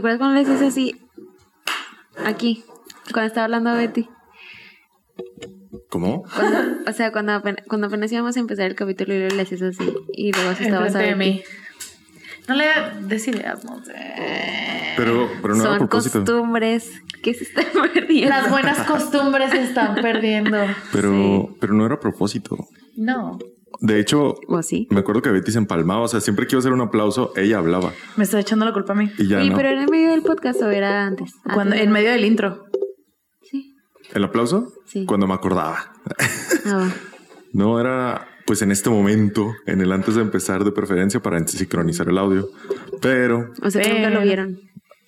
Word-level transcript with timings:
¿Te 0.00 0.02
acuerdas 0.02 0.18
cuando 0.18 0.36
le 0.40 0.40
haces 0.48 0.66
así? 0.66 0.96
Aquí, 2.24 2.64
cuando 3.12 3.26
estaba 3.26 3.44
hablando 3.44 3.74
Betty. 3.74 4.08
¿Cómo? 5.90 6.22
Cuando- 6.34 6.90
o 6.90 6.92
sea, 6.94 7.12
cuando 7.12 7.32
apenas, 7.32 7.66
cuando 7.68 7.88
apenas 7.88 8.10
íbamos 8.10 8.34
a 8.34 8.40
empezar 8.40 8.64
el 8.64 8.74
capítulo 8.76 9.12
y 9.12 9.28
le 9.28 9.42
hacías 9.42 9.60
así. 9.60 9.92
Y 10.14 10.32
luego 10.32 10.52
estabas 10.52 10.94
a 10.94 11.14
mí. 11.16 11.42
No 12.48 12.54
le 12.54 12.64
des 13.02 13.28
ideas, 13.28 13.62
no 13.66 13.84
sé. 13.84 13.92
Pero, 14.96 15.28
pero 15.42 15.54
no 15.54 15.64
era 15.64 15.74
a 15.74 15.78
Son 15.78 15.88
propósito. 15.88 16.18
costumbres 16.20 16.90
que 17.22 17.34
se 17.34 17.44
están 17.44 17.66
perdiendo. 17.92 18.30
Las 18.30 18.50
buenas 18.50 18.78
costumbres 18.86 19.50
se 19.50 19.62
están 19.64 19.96
perdiendo. 19.96 20.56
Pero, 20.92 21.54
pero 21.60 21.74
no 21.74 21.84
era 21.84 21.96
a 21.96 22.00
propósito. 22.00 22.56
No. 22.96 23.38
De 23.78 24.00
hecho, 24.00 24.34
me 24.90 25.00
acuerdo 25.00 25.22
que 25.22 25.30
Betty 25.30 25.52
se 25.52 25.58
empalmaba. 25.58 26.02
O 26.02 26.08
sea, 26.08 26.20
siempre 26.20 26.46
que 26.46 26.54
iba 26.54 26.58
a 26.58 26.60
hacer 26.60 26.72
un 26.72 26.80
aplauso, 26.80 27.32
ella 27.36 27.58
hablaba. 27.58 27.92
Me 28.16 28.24
está 28.24 28.38
echando 28.40 28.64
la 28.64 28.72
culpa 28.72 28.92
a 28.92 28.96
mí. 28.96 29.10
Y 29.18 29.28
ya 29.28 29.42
no. 29.42 29.56
pero 29.56 29.68
era 29.68 29.82
en 29.82 29.90
medio 29.90 30.10
del 30.10 30.22
podcast 30.22 30.60
o 30.62 30.70
era 30.70 31.06
antes. 31.06 31.32
Cuando, 31.44 31.72
Antes, 31.72 31.80
en 31.80 31.86
¿no? 31.88 31.92
medio 31.94 32.10
del 32.10 32.24
intro. 32.24 32.66
Sí. 33.42 33.74
¿El 34.12 34.24
aplauso? 34.24 34.72
Sí. 34.86 35.06
Cuando 35.06 35.26
me 35.26 35.34
acordaba. 35.34 35.92
Ah. 36.66 36.90
No 37.52 37.80
era 37.80 38.28
pues 38.46 38.62
en 38.62 38.70
este 38.70 38.90
momento, 38.90 39.52
en 39.66 39.80
el 39.80 39.90
antes 39.90 40.14
de 40.14 40.22
empezar 40.22 40.62
de 40.62 40.70
preferencia 40.70 41.20
para 41.20 41.44
sincronizar 41.48 42.08
el 42.08 42.16
audio. 42.18 42.48
Pero, 43.00 43.52
O 43.62 43.70
sea, 43.70 43.82
nunca 43.92 44.10
lo 44.10 44.20
vieron. 44.22 44.60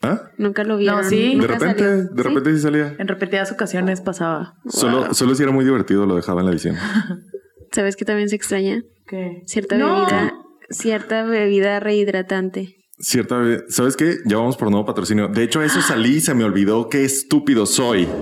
¿ah? 0.03 0.23
Nunca 0.39 0.65
lo 0.65 0.77
vieron. 0.77 1.05
sí. 1.05 1.39
De 1.39 1.47
repente, 1.47 1.79
salió. 1.85 2.05
de 2.05 2.23
repente 2.23 2.53
sí 2.55 2.61
salía. 2.61 2.97
En 2.99 3.07
repetidas 3.07 3.53
ocasiones 3.53 4.01
pasaba. 4.01 4.55
Solo, 4.69 5.15
solo 5.15 5.35
si 5.37 5.43
era 5.45 5.53
muy 5.53 5.65
divertido 5.65 6.05
lo 6.07 6.17
dejaba 6.17 6.41
en 6.41 6.47
la 6.47 6.53
edición. 6.53 6.77
¿Sabes 7.73 7.97
que 7.97 8.05
también 8.05 8.29
se 8.29 8.37
extraña? 8.37 8.83
¿Qué? 9.07 9.43
Cierta 9.47 9.77
No. 9.77 10.01
bebida, 10.07 10.33
cierta 10.71 11.25
bebida 11.25 11.81
rehidratante. 11.81 12.77
Cierta 12.99 13.39
vez, 13.39 13.65
¿sabes 13.69 13.97
qué? 13.97 14.19
Ya 14.27 14.37
vamos 14.37 14.57
por 14.57 14.71
nuevo 14.71 14.87
patrocinio. 14.87 15.27
De 15.29 15.43
hecho, 15.43 15.61
a 15.61 15.65
eso 15.65 15.81
salí 15.83 16.17
y 16.17 16.21
se 16.21 16.35
me 16.35 16.45
olvidó 16.45 16.89
qué 16.89 17.05
estúpido 17.05 17.67
soy. 17.67 18.07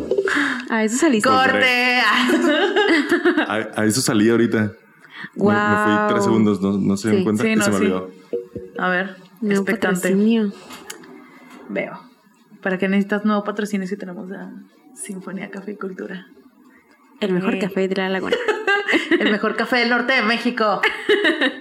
Ah, 0.73 0.85
eso 0.85 0.97
saliste. 0.99 1.29
¡Corte! 1.29 1.99
A, 3.49 3.55
a 3.81 3.85
eso 3.87 4.01
salí 4.01 4.31
ahorita. 4.31 4.73
Me- 5.35 5.47
Me, 5.47 5.85
fui 5.85 5.93
tres 6.11 6.23
segundos, 6.25 6.61
no, 6.63 6.79
no 6.79 6.97
se 6.97 7.09
dieron 7.09 7.21
Sí. 7.21 7.25
cuenta 7.25 7.43
Sí, 7.43 7.57
no, 7.57 7.65
se 7.65 7.71
me 7.73 7.77
sí. 7.77 7.83
olvidó. 7.83 8.11
A 8.79 8.89
ver, 8.89 9.17
No, 9.41 9.51
expectante. 9.51 10.01
patrocinio. 10.11 10.53
Veo. 11.69 11.99
¿Para 12.63 12.79
qué 12.79 12.87
necesitas 12.89 13.25
nuevo 13.25 13.43
patrocinio 13.43 13.89
si 13.89 13.97
tenemos 13.97 14.31
a 14.31 14.53
Sinfonía 14.95 15.51
Café 15.51 15.73
y 15.73 15.77
Cultura? 15.77 16.27
El 17.21 17.33
mejor 17.33 17.55
Eh. 17.55 17.59
café 17.59 17.89
de 17.89 17.97
la 17.97 18.09
laguna. 18.09 18.37
El 19.19 19.31
mejor 19.31 19.57
café 19.57 19.77
del 19.77 19.91
norte 19.91 20.13
de 20.13 20.23
México. 20.23 20.81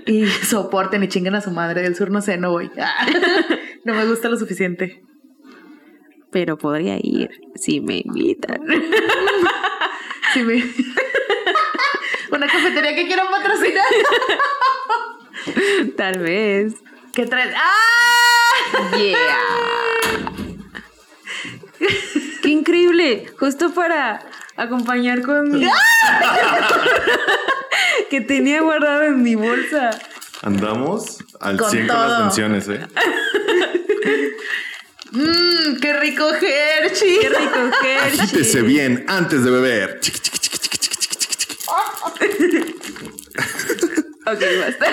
Y 0.05 0.25
soporten 0.27 1.03
y 1.03 1.07
chinguen 1.07 1.35
a 1.35 1.41
su 1.41 1.51
madre. 1.51 1.81
Del 1.81 1.95
sur 1.95 2.11
no 2.11 2.21
sé, 2.21 2.37
no 2.37 2.51
voy. 2.51 2.71
No 3.85 3.93
me 3.95 4.05
gusta 4.05 4.27
lo 4.27 4.37
suficiente. 4.37 5.01
Pero 6.31 6.57
podría 6.57 6.97
ir 7.01 7.29
si 7.55 7.79
me 7.81 8.01
invitan. 8.03 8.59
Sí, 10.33 10.43
me... 10.43 10.63
Una 12.31 12.45
cafetería 12.45 12.93
que 12.93 13.07
quiero 13.07 13.23
patrocinar. 13.31 13.85
Tal 15.97 16.19
vez. 16.19 16.75
¿Qué 17.15 17.25
traes? 17.25 17.55
¡Ah! 17.55 18.95
Yeah. 18.95 19.37
Qué 22.43 22.49
increíble. 22.49 23.25
Justo 23.39 23.73
para 23.73 24.21
acompañar 24.59 25.21
con 25.21 25.51
mi... 25.51 25.67
que 28.09 28.21
tenía 28.21 28.61
guardado 28.61 29.03
en 29.03 29.21
mi 29.23 29.35
bolsa. 29.35 29.91
Andamos 30.41 31.17
al 31.39 31.57
Con 31.57 31.69
100 31.69 31.87
con 31.87 31.95
las 31.97 32.07
todo. 32.07 32.19
menciones, 32.23 32.67
¿eh? 32.69 32.87
Mmm, 35.11 35.77
qué 35.81 35.93
rico 35.99 36.29
Hershey. 36.33 37.19
Qué 37.19 37.29
rico 37.29 37.59
Hershey. 37.83 38.19
Agítese 38.21 38.61
bien 38.61 39.03
antes 39.07 39.43
de 39.43 39.51
beber. 39.51 39.99
Chiqui, 39.99 40.19
chiqui, 40.19 40.39
chiqui, 40.39 40.57
chiqui, 40.59 40.77
chiqui, 40.77 40.97
chiqui, 41.17 41.35
chiqui. 41.35 41.57
Ok, 44.25 44.41
basta. 44.61 44.85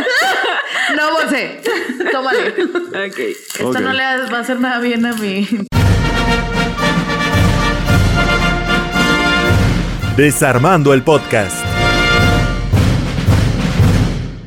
No, 0.97 1.13
Monse. 1.13 1.61
Tómale. 2.11 2.49
Ok. 3.07 3.19
Esto 3.19 3.81
no 3.81 3.93
le 3.93 4.03
va 4.03 4.39
a 4.39 4.41
hacer 4.41 4.59
nada 4.61 4.79
bien 4.81 5.05
a 5.05 5.13
mí. 5.13 5.47
Desarmando 10.17 10.95
el 10.95 11.03
podcast. 11.03 11.63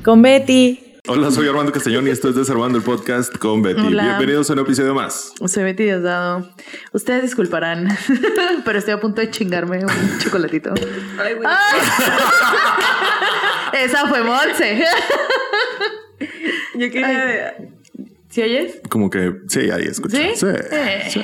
Con 0.03 0.23
Betty. 0.23 0.97
Hola, 1.07 1.29
soy 1.29 1.47
Armando 1.47 1.71
Castellón 1.71 2.07
y 2.07 2.09
esto 2.09 2.29
es 2.29 2.35
Desarmando 2.35 2.79
el 2.79 2.83
Podcast 2.83 3.37
con 3.37 3.61
Betty. 3.61 3.79
Hola. 3.79 4.03
Bienvenidos 4.03 4.49
a 4.49 4.53
un 4.53 4.59
episodio 4.59 4.95
más. 4.95 5.31
Soy 5.45 5.63
Betty 5.65 5.83
Diosdado. 5.83 6.51
Ustedes 6.91 7.21
disculparán, 7.21 7.87
pero 8.65 8.79
estoy 8.79 8.95
a 8.95 8.99
punto 8.99 9.21
de 9.21 9.29
chingarme 9.29 9.85
un 9.85 10.17
chocolatito. 10.17 10.73
Ay, 11.19 11.35
güey. 11.35 11.47
Esa 13.83 14.07
fue 14.07 14.23
Monse. 14.23 14.83
Yo 16.73 16.89
quería... 16.89 17.57
¿Sí 18.29 18.41
oyes? 18.41 18.81
Como 18.89 19.11
que, 19.11 19.35
sí, 19.47 19.69
ahí 19.69 19.83
escucho. 19.83 20.17
¿Sí? 20.17 20.31
Sí. 20.35 20.47
Eh. 20.47 21.09
sí. 21.11 21.23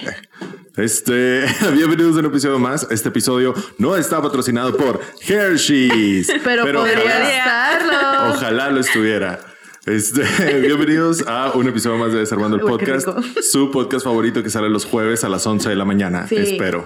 Este, 0.77 1.45
bienvenidos 1.73 2.15
a 2.17 2.19
un 2.19 2.25
episodio 2.25 2.59
más. 2.59 2.87
Este 2.91 3.09
episodio 3.09 3.53
no 3.77 3.95
está 3.95 4.21
patrocinado 4.21 4.75
por 4.75 4.99
Hershey's. 5.25 6.29
Pero, 6.43 6.63
podría 6.63 6.99
ojalá- 6.99 7.37
estarlo. 7.37 8.33
Ojalá 8.35 8.69
lo 8.71 8.79
estuviera. 8.81 9.39
Este, 9.85 10.23
bienvenidos 10.61 11.23
a 11.27 11.51
un 11.53 11.67
episodio 11.67 11.97
más 11.97 12.11
de 12.11 12.19
Desarmando 12.19 12.57
el 12.57 12.63
Uy, 12.63 12.69
Podcast, 12.71 13.07
su 13.41 13.69
podcast 13.71 14.03
favorito 14.03 14.41
que 14.43 14.49
sale 14.49 14.69
los 14.69 14.83
jueves 14.85 15.23
a 15.23 15.29
las 15.29 15.45
11 15.45 15.69
de 15.69 15.75
la 15.75 15.85
mañana, 15.85 16.27
Sí. 16.27 16.35
espero. 16.37 16.85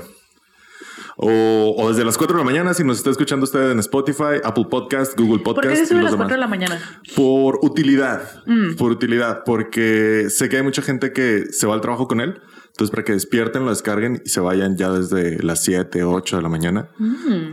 O, 1.21 1.75
o 1.77 1.89
desde 1.89 2.05
las 2.05 2.17
4 2.17 2.37
de 2.37 2.43
la 2.43 2.45
mañana, 2.45 2.73
si 2.73 2.83
nos 2.85 2.97
está 2.97 3.09
escuchando 3.09 3.43
usted 3.43 3.71
en 3.71 3.79
Spotify, 3.79 4.39
Apple 4.43 4.67
Podcast, 4.69 5.17
Google 5.19 5.39
¿Por 5.43 5.55
qué 5.55 5.61
Podcast 5.67 5.81
se 5.81 5.87
sube 5.87 5.99
a 5.99 6.03
las 6.03 6.11
los 6.11 6.17
4 6.17 6.35
de 6.35 6.39
la 6.39 6.47
mañana? 6.47 7.01
Por 7.15 7.59
utilidad, 7.61 8.21
Mm. 8.45 8.75
por 8.75 8.91
utilidad, 8.91 9.43
porque 9.45 10.27
sé 10.29 10.47
que 10.47 10.57
hay 10.57 10.63
mucha 10.63 10.81
gente 10.81 11.11
que 11.11 11.45
se 11.51 11.67
va 11.67 11.73
al 11.73 11.81
trabajo 11.81 12.07
con 12.07 12.21
él. 12.21 12.39
Entonces, 12.79 12.91
para 12.91 13.03
que 13.03 13.11
despierten, 13.11 13.65
lo 13.65 13.71
descarguen 13.71 14.21
y 14.23 14.29
se 14.29 14.39
vayan 14.39 14.77
ya 14.77 14.89
desde 14.89 15.43
las 15.43 15.61
7, 15.65 16.01
8 16.05 16.37
de 16.37 16.41
la 16.41 16.47
mañana, 16.47 16.89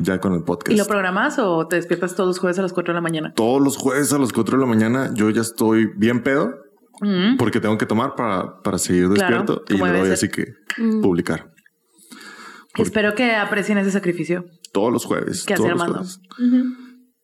ya 0.00 0.20
con 0.20 0.34
el 0.34 0.44
podcast. 0.44 0.70
Mm. 0.70 0.74
¿Y 0.74 0.76
lo 0.76 0.84
programas 0.84 1.40
o 1.40 1.66
te 1.66 1.74
despiertas 1.74 2.14
todos 2.14 2.28
los 2.28 2.38
jueves 2.38 2.60
a 2.60 2.62
las 2.62 2.72
4 2.72 2.92
de 2.92 2.94
la 2.94 3.00
mañana? 3.00 3.34
Todos 3.34 3.60
los 3.60 3.76
jueves 3.76 4.12
a 4.12 4.18
las 4.18 4.32
4 4.32 4.56
de 4.56 4.60
la 4.64 4.68
mañana 4.68 5.10
yo 5.14 5.28
ya 5.30 5.40
estoy 5.40 5.86
bien 5.96 6.22
pedo 6.22 6.54
Mm. 7.00 7.36
porque 7.38 7.58
tengo 7.60 7.76
que 7.76 7.84
tomar 7.86 8.14
para, 8.14 8.62
para 8.62 8.78
seguir 8.78 9.08
Claro, 9.10 9.38
despierto 9.42 9.64
y 9.68 9.76
debe 9.78 9.90
voy 9.98 10.02
ser. 10.04 10.12
así 10.12 10.28
que 10.30 10.54
publicar. 11.02 11.52
Espero 12.76 13.14
que 13.16 13.34
aprecien 13.34 13.78
ese 13.78 13.90
sacrificio. 13.90 14.44
Todos 14.72 14.92
los 14.92 15.04
jueves. 15.04 15.44
¿Qué 15.44 15.54
hace 15.54 15.62
los 15.64 15.72
Armando? 15.72 15.94
jueves. 16.04 16.20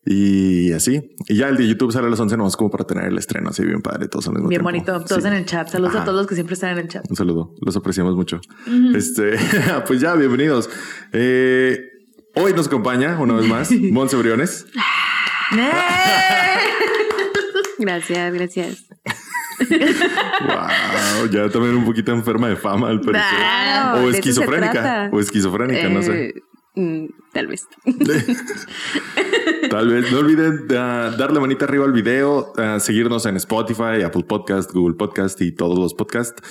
Y 0.04 0.72
así. 0.72 1.14
Y 1.28 1.36
ya 1.36 1.48
el 1.48 1.56
de 1.56 1.68
YouTube 1.68 1.92
sale 1.92 2.08
a 2.08 2.10
las 2.10 2.18
11 2.18 2.36
nomás 2.36 2.56
como 2.56 2.70
para 2.70 2.84
tener 2.84 3.04
el 3.04 3.16
estreno 3.18 3.50
así 3.50 3.64
bien 3.64 3.82
padre, 3.82 4.08
todos 4.08 4.26
al 4.26 4.32
mismo 4.34 4.48
Bien 4.48 4.60
tiempo. 4.62 4.70
bonito. 4.94 5.04
Todos 5.06 5.22
Sí. 5.22 5.28
en 5.28 5.34
el 5.34 5.44
chat. 5.44 5.68
Saludos 5.68 5.94
a 5.94 6.04
todos 6.04 6.18
los 6.18 6.26
que 6.26 6.34
siempre 6.34 6.54
están 6.54 6.70
en 6.72 6.78
el 6.78 6.88
chat. 6.88 7.04
Un 7.08 7.14
saludo, 7.16 7.54
los 7.60 7.76
apreciamos 7.76 8.16
mucho. 8.16 8.40
Este, 8.96 9.36
pues 9.86 10.00
ya, 10.00 10.14
bienvenidos. 10.16 10.68
Eh, 11.12 11.78
hoy 12.34 12.52
nos 12.52 12.66
acompaña 12.66 13.16
una 13.20 13.34
vez 13.34 13.46
más 13.46 13.70
Monse 13.92 14.16
Briones. 14.16 14.66
Gracias, 17.78 18.32
gracias. 18.34 18.86
wow, 19.68 21.26
ya 21.30 21.48
también 21.48 21.74
un 21.76 21.84
poquito 21.84 22.12
enferma 22.12 22.48
de 22.48 22.56
fama 22.56 22.88
al 22.88 23.00
parecer. 23.00 23.28
O 24.04 24.10
esquizofrénica. 24.10 25.10
O 25.12 25.20
esquizofrénica, 25.20 25.88
no 25.88 26.02
sé. 26.02 26.34
Tal 27.32 27.46
vez. 27.46 27.66
Tal 29.70 29.88
vez 29.88 30.12
no 30.12 30.18
olviden 30.18 30.66
ah, 30.76 31.14
darle 31.16 31.40
manita 31.40 31.64
arriba 31.64 31.84
al 31.84 31.92
video, 31.92 32.52
ah, 32.58 32.78
seguirnos 32.78 33.24
en 33.24 33.36
Spotify, 33.36 34.02
Apple 34.04 34.24
Podcast, 34.24 34.70
Google 34.72 34.96
Podcast 34.96 35.40
y 35.40 35.52
todos 35.52 35.78
los 35.78 35.94
podcasts 35.94 36.42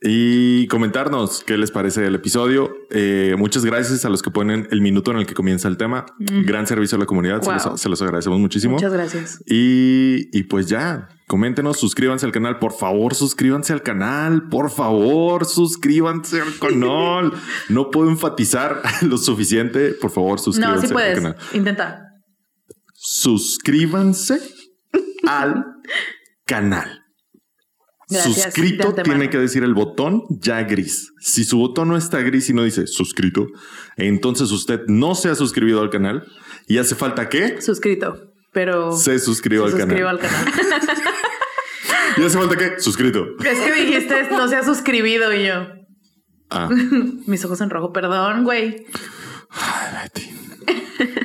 y 0.00 0.66
comentarnos 0.68 1.44
qué 1.44 1.56
les 1.58 1.70
parece 1.70 2.06
el 2.06 2.14
episodio. 2.14 2.70
Eh, 2.90 3.34
muchas 3.38 3.64
gracias 3.64 4.04
a 4.04 4.08
los 4.08 4.22
que 4.22 4.30
ponen 4.30 4.68
el 4.70 4.80
minuto 4.80 5.10
en 5.10 5.18
el 5.18 5.26
que 5.26 5.34
comienza 5.34 5.68
el 5.68 5.76
tema. 5.76 6.06
Gran 6.18 6.66
servicio 6.66 6.96
a 6.96 7.00
la 7.00 7.06
comunidad. 7.06 7.42
Se, 7.42 7.52
los, 7.52 7.80
se 7.80 7.88
los 7.88 8.00
agradecemos 8.00 8.38
muchísimo. 8.38 8.74
Muchas 8.74 8.92
gracias. 8.92 9.42
Y, 9.46 10.28
y 10.32 10.44
pues 10.44 10.68
ya, 10.68 11.08
coméntenos, 11.26 11.78
suscríbanse 11.78 12.26
al 12.26 12.32
canal, 12.32 12.58
por 12.58 12.72
favor, 12.72 13.14
suscríbanse 13.14 13.72
al 13.72 13.82
canal, 13.82 14.48
por 14.48 14.70
favor, 14.70 15.44
suscríbanse 15.44 16.40
al 16.40 16.58
canal. 16.58 17.32
No 17.68 17.90
puedo 17.90 18.10
enfatizar 18.10 18.82
lo 19.02 19.18
suficiente, 19.18 19.92
por 19.92 20.10
favor, 20.10 20.29
No, 20.38 20.44
suscríbanse 20.44 20.86
sí 20.86 20.86
al 20.86 20.92
puedes. 20.92 21.14
canal 21.18 21.36
Intenta. 21.52 22.00
suscríbanse 22.94 24.40
al 25.26 25.64
canal. 26.46 26.96
Gracias, 28.08 28.42
suscrito 28.54 28.92
tiene 29.04 29.30
que 29.30 29.38
decir 29.38 29.62
el 29.62 29.72
botón 29.72 30.22
ya 30.30 30.62
gris. 30.64 31.12
Si 31.20 31.44
su 31.44 31.58
botón 31.58 31.88
no 31.90 31.96
está 31.96 32.18
gris 32.22 32.50
y 32.50 32.54
no 32.54 32.64
dice 32.64 32.88
suscrito, 32.88 33.46
entonces 33.96 34.50
usted 34.50 34.80
no 34.88 35.14
se 35.14 35.28
ha 35.28 35.36
suscribido 35.36 35.80
al 35.80 35.90
canal 35.90 36.24
y 36.66 36.78
hace 36.78 36.96
falta 36.96 37.28
que 37.28 37.60
Suscrito. 37.62 38.32
Pero. 38.52 38.90
se 38.96 39.20
suscriba 39.20 39.68
se 39.68 39.74
al 39.76 39.80
suscriba 39.80 40.18
canal. 40.18 40.26
al 40.42 40.52
canal. 40.52 40.54
Y 42.16 42.24
hace 42.24 42.36
falta 42.36 42.56
que 42.56 42.80
suscrito. 42.80 43.24
es 43.44 43.58
que 43.60 43.72
dijiste 43.72 44.28
no 44.32 44.48
se 44.48 44.56
ha 44.56 44.64
suscribido 44.64 45.32
y 45.32 45.46
yo. 45.46 45.68
Ah, 46.50 46.68
Mis 47.26 47.44
ojos 47.44 47.60
en 47.60 47.70
rojo, 47.70 47.92
perdón, 47.92 48.42
güey. 48.42 48.84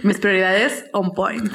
Mis 0.03 0.17
prioridades 0.17 0.85
on 0.93 1.13
point. 1.13 1.51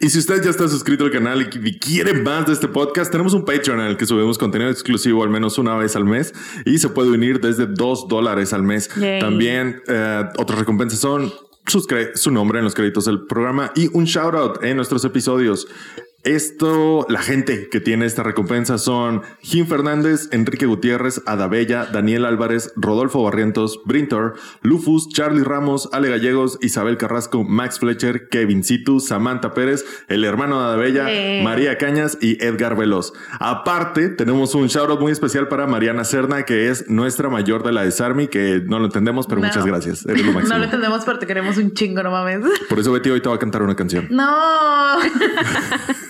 Y 0.00 0.08
si 0.08 0.18
usted 0.18 0.42
ya 0.42 0.50
está 0.50 0.68
suscrito 0.68 1.04
al 1.04 1.10
canal 1.10 1.42
y 1.42 1.78
quiere 1.78 2.14
más 2.14 2.46
de 2.46 2.52
este 2.52 2.68
podcast, 2.68 3.10
tenemos 3.10 3.34
un 3.34 3.44
Patreon 3.44 3.80
en 3.80 3.86
el 3.86 3.96
que 3.96 4.06
subimos 4.06 4.38
contenido 4.38 4.70
exclusivo 4.70 5.22
al 5.22 5.30
menos 5.30 5.58
una 5.58 5.76
vez 5.76 5.96
al 5.96 6.04
mes 6.04 6.32
y 6.64 6.78
se 6.78 6.88
puede 6.88 7.10
unir 7.10 7.40
desde 7.40 7.66
dos 7.66 8.08
dólares 8.08 8.52
al 8.52 8.62
mes. 8.62 8.88
Yay. 8.96 9.20
También 9.20 9.82
eh, 9.88 10.24
otras 10.38 10.58
recompensas 10.58 10.98
son 10.98 11.32
su 12.14 12.30
nombre 12.30 12.58
en 12.58 12.64
los 12.64 12.74
créditos 12.74 13.04
del 13.04 13.26
programa 13.26 13.72
y 13.76 13.88
un 13.96 14.04
shout 14.04 14.34
out 14.34 14.64
en 14.64 14.76
nuestros 14.76 15.04
episodios. 15.04 15.68
Esto, 16.22 17.06
la 17.08 17.20
gente 17.22 17.68
que 17.70 17.80
tiene 17.80 18.04
esta 18.04 18.22
recompensa 18.22 18.76
son 18.78 19.22
Jim 19.40 19.66
Fernández, 19.66 20.28
Enrique 20.32 20.66
Gutiérrez, 20.66 21.22
Adabella, 21.26 21.86
Daniel 21.86 22.26
Álvarez, 22.26 22.72
Rodolfo 22.76 23.22
Barrientos, 23.22 23.80
Brintor, 23.86 24.34
Lufus, 24.62 25.08
Charlie 25.08 25.44
Ramos, 25.44 25.88
Ale 25.92 26.10
Gallegos, 26.10 26.58
Isabel 26.60 26.98
Carrasco, 26.98 27.42
Max 27.42 27.78
Fletcher, 27.78 28.28
Kevin 28.28 28.64
Situ, 28.64 29.00
Samantha 29.00 29.54
Pérez, 29.54 29.84
el 30.08 30.24
hermano 30.24 30.58
de 30.60 30.66
Adabella. 30.66 31.42
María 31.42 31.78
Cañas 31.78 32.18
y 32.20 32.42
Edgar 32.44 32.76
Veloz. 32.76 33.12
Aparte, 33.38 34.08
tenemos 34.10 34.54
un 34.54 34.66
shout 34.66 34.90
out 34.90 35.00
muy 35.00 35.12
especial 35.12 35.48
para 35.48 35.66
Mariana 35.66 36.04
Cerna, 36.04 36.42
que 36.44 36.68
es 36.68 36.88
nuestra 36.90 37.28
mayor 37.30 37.62
de 37.62 37.72
la 37.72 37.82
Desarmi, 37.84 38.28
que 38.28 38.62
no 38.66 38.78
lo 38.78 38.86
entendemos, 38.86 39.26
pero 39.26 39.40
No. 39.40 39.46
muchas 39.46 39.64
gracias. 39.64 40.04
Eres 40.06 40.26
lo 40.26 40.32
máximo. 40.32 40.50
No 40.54 40.58
lo 40.58 40.64
entendemos, 40.64 41.02
pero 41.04 41.18
te 41.18 41.26
queremos 41.26 41.56
un 41.56 41.72
chingo, 41.72 42.02
no 42.02 42.10
mames. 42.10 42.40
Por 42.68 42.78
eso 42.78 42.92
Betty 42.92 43.08
hoy 43.10 43.20
te 43.22 43.28
va 43.28 43.36
a 43.36 43.38
cantar 43.38 43.62
una 43.62 43.74
canción. 43.74 44.06
No. 44.10 44.96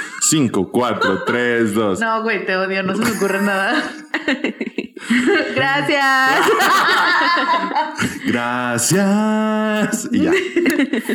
5, 0.31 0.71
4, 0.71 1.23
3, 1.25 1.73
2. 1.73 1.99
No, 1.99 2.23
güey, 2.23 2.45
te 2.45 2.55
odio, 2.55 2.83
no 2.83 2.95
se 2.95 3.03
me 3.03 3.11
ocurre 3.11 3.41
nada. 3.41 3.83
Gracias. 5.55 6.39
Gracias. 8.25 10.09
Y 10.11 10.21
ya. 10.21 10.31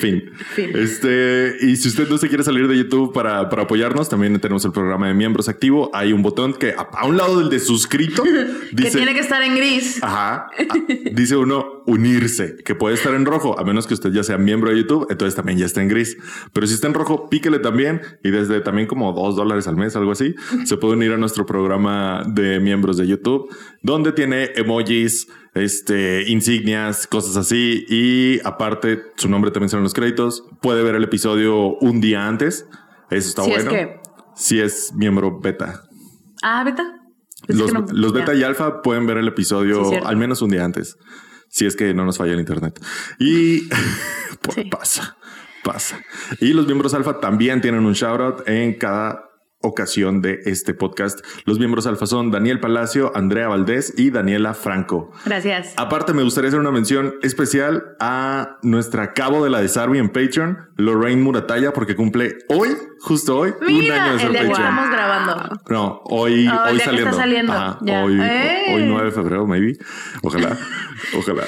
fin. 0.00 0.30
Fin. 0.54 0.70
Este, 0.74 1.56
y 1.62 1.76
si 1.76 1.88
usted 1.88 2.08
no 2.08 2.18
se 2.18 2.28
quiere 2.28 2.44
salir 2.44 2.68
de 2.68 2.76
YouTube 2.76 3.14
para, 3.14 3.48
para 3.48 3.62
apoyarnos, 3.62 4.08
también 4.10 4.38
tenemos 4.38 4.64
el 4.66 4.72
programa 4.72 5.08
de 5.08 5.14
miembros 5.14 5.48
activo. 5.48 5.90
Hay 5.94 6.12
un 6.12 6.22
botón 6.22 6.52
que 6.52 6.72
a, 6.72 6.82
a 6.92 7.06
un 7.06 7.16
lado 7.16 7.38
del 7.38 7.48
de 7.48 7.58
suscrito 7.58 8.22
que 8.24 8.30
dice. 8.72 8.98
tiene 8.98 9.14
que 9.14 9.20
estar 9.20 9.42
en 9.42 9.56
gris. 9.56 10.02
Ajá. 10.02 10.48
ah, 10.68 10.76
Dice 11.12 11.36
uno 11.36 11.82
unirse, 11.86 12.56
que 12.64 12.74
puede 12.74 12.96
estar 12.96 13.14
en 13.14 13.24
rojo, 13.24 13.58
a 13.58 13.64
menos 13.64 13.86
que 13.86 13.94
usted 13.94 14.10
ya 14.10 14.24
sea 14.24 14.38
miembro 14.38 14.70
de 14.70 14.78
YouTube, 14.78 15.06
entonces 15.08 15.36
también 15.36 15.58
ya 15.58 15.66
está 15.66 15.80
en 15.80 15.88
gris. 15.88 16.16
Pero 16.52 16.66
si 16.66 16.74
está 16.74 16.88
en 16.88 16.94
rojo, 16.94 17.28
píquele 17.30 17.60
también 17.60 18.02
y 18.24 18.30
desde 18.30 18.60
también 18.60 18.88
como 18.88 19.05
dos 19.12 19.36
dólares 19.36 19.66
al 19.68 19.76
mes, 19.76 19.96
algo 19.96 20.12
así, 20.12 20.34
se 20.64 20.76
puede 20.76 20.94
unir 20.94 21.12
a 21.12 21.16
nuestro 21.16 21.46
programa 21.46 22.22
de 22.26 22.60
miembros 22.60 22.96
de 22.96 23.06
YouTube, 23.06 23.48
donde 23.82 24.12
tiene 24.12 24.50
emojis, 24.56 25.28
este, 25.54 26.28
insignias, 26.30 27.06
cosas 27.06 27.36
así. 27.36 27.84
Y 27.88 28.40
aparte, 28.46 29.02
su 29.16 29.28
nombre 29.28 29.50
también 29.50 29.68
sale 29.70 29.80
en 29.80 29.84
los 29.84 29.94
créditos. 29.94 30.44
Puede 30.60 30.82
ver 30.82 30.94
el 30.94 31.04
episodio 31.04 31.76
un 31.78 32.00
día 32.00 32.26
antes. 32.26 32.66
Eso 33.10 33.28
está 33.28 33.42
Si 33.44 33.50
es 33.52 33.64
bueno. 33.64 33.70
que- 33.70 34.00
Si 34.34 34.60
es 34.60 34.92
miembro 34.94 35.40
beta. 35.40 35.82
Ah, 36.42 36.62
beta. 36.64 36.84
Los, 37.48 37.66
que 37.72 37.78
no- 37.78 37.86
los 37.90 38.12
beta 38.12 38.34
ya. 38.34 38.40
y 38.40 38.42
alfa 38.42 38.82
pueden 38.82 39.06
ver 39.06 39.16
el 39.18 39.28
episodio 39.28 39.84
Sí, 39.86 39.96
al 40.04 40.16
menos 40.16 40.42
un 40.42 40.50
día 40.50 40.64
antes, 40.64 40.96
si 41.48 41.64
es 41.64 41.76
que 41.76 41.94
no 41.94 42.04
nos 42.04 42.18
falla 42.18 42.32
el 42.34 42.40
internet. 42.40 42.78
Y 43.18 43.68
pasa, 44.70 45.16
pasa. 45.66 46.00
Y 46.40 46.52
los 46.52 46.66
miembros 46.66 46.94
alfa 46.94 47.18
también 47.18 47.60
tienen 47.60 47.84
un 47.84 47.92
shout 47.92 48.20
out 48.20 48.48
en 48.48 48.74
cada 48.74 49.24
ocasión 49.62 50.22
de 50.22 50.42
este 50.44 50.74
podcast. 50.74 51.20
Los 51.44 51.58
miembros 51.58 51.88
alfa 51.88 52.06
son 52.06 52.30
Daniel 52.30 52.60
Palacio, 52.60 53.10
Andrea 53.16 53.48
Valdés 53.48 53.94
y 53.96 54.10
Daniela 54.10 54.54
Franco. 54.54 55.10
Gracias. 55.24 55.74
Aparte, 55.76 56.12
me 56.12 56.22
gustaría 56.22 56.48
hacer 56.48 56.60
una 56.60 56.70
mención 56.70 57.14
especial 57.22 57.82
a 57.98 58.58
nuestra 58.62 59.12
cabo 59.12 59.42
de 59.42 59.50
la 59.50 59.60
Desarmi 59.60 59.98
en 59.98 60.10
Patreon, 60.10 60.70
Lorraine 60.76 61.20
Murataya, 61.20 61.72
porque 61.72 61.96
cumple 61.96 62.36
hoy, 62.48 62.68
justo 63.00 63.38
hoy, 63.38 63.54
un 63.60 63.90
año 63.90 64.12
de 64.12 64.18
ser 64.20 64.26
el 64.28 64.32
día 64.34 64.42
que 64.42 64.48
Patreon. 64.50 64.68
estamos 64.68 64.90
grabando. 64.90 65.60
No, 65.68 66.00
hoy, 66.04 66.46
hoy 66.46 66.78
saliendo. 66.78 67.10
está 67.10 67.22
saliendo. 67.22 67.52
Ajá, 67.52 67.78
Ya. 67.82 68.04
Hoy, 68.04 68.20
hoy 68.20 68.84
9 68.84 69.04
de 69.06 69.10
febrero, 69.10 69.46
maybe. 69.48 69.76
Ojalá, 70.22 70.56
ojalá. 71.16 71.42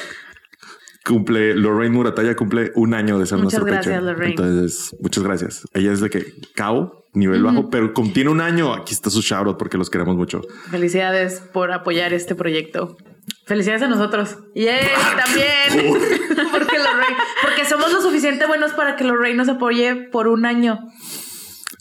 Cumple, 1.08 1.54
Lorraine 1.54 1.94
Murataya 1.94 2.36
cumple 2.36 2.70
un 2.74 2.92
año 2.92 3.18
de 3.18 3.24
ser 3.24 3.38
Muchas 3.38 3.60
nuestro 3.60 3.64
gracias, 3.64 3.94
Patreon. 3.94 4.04
Lorraine. 4.04 4.30
Entonces, 4.32 4.94
muchas 5.00 5.24
gracias. 5.24 5.66
Ella 5.72 5.90
es 5.90 6.02
de 6.02 6.10
que 6.10 6.34
cao, 6.54 7.06
nivel 7.14 7.42
bajo, 7.42 7.70
pero 7.70 7.94
como 7.94 8.12
tiene 8.12 8.28
un 8.28 8.42
año, 8.42 8.74
aquí 8.74 8.92
está 8.92 9.08
su 9.08 9.22
shout 9.22 9.46
out 9.46 9.56
porque 9.56 9.78
los 9.78 9.88
queremos 9.88 10.16
mucho. 10.16 10.42
Felicidades 10.70 11.40
por 11.40 11.72
apoyar 11.72 12.12
este 12.12 12.34
proyecto. 12.34 12.98
Felicidades 13.46 13.80
a 13.80 13.88
nosotros. 13.88 14.36
¡Yay! 14.54 14.86
También. 15.24 15.94
porque, 16.52 16.76
Lorraine, 16.76 17.16
porque 17.40 17.64
somos 17.64 17.90
lo 17.90 18.02
suficiente 18.02 18.46
buenos 18.46 18.74
para 18.74 18.96
que 18.96 19.04
Lorraine 19.04 19.38
nos 19.38 19.48
apoye 19.48 19.94
por 20.12 20.28
un 20.28 20.44
año. 20.44 20.78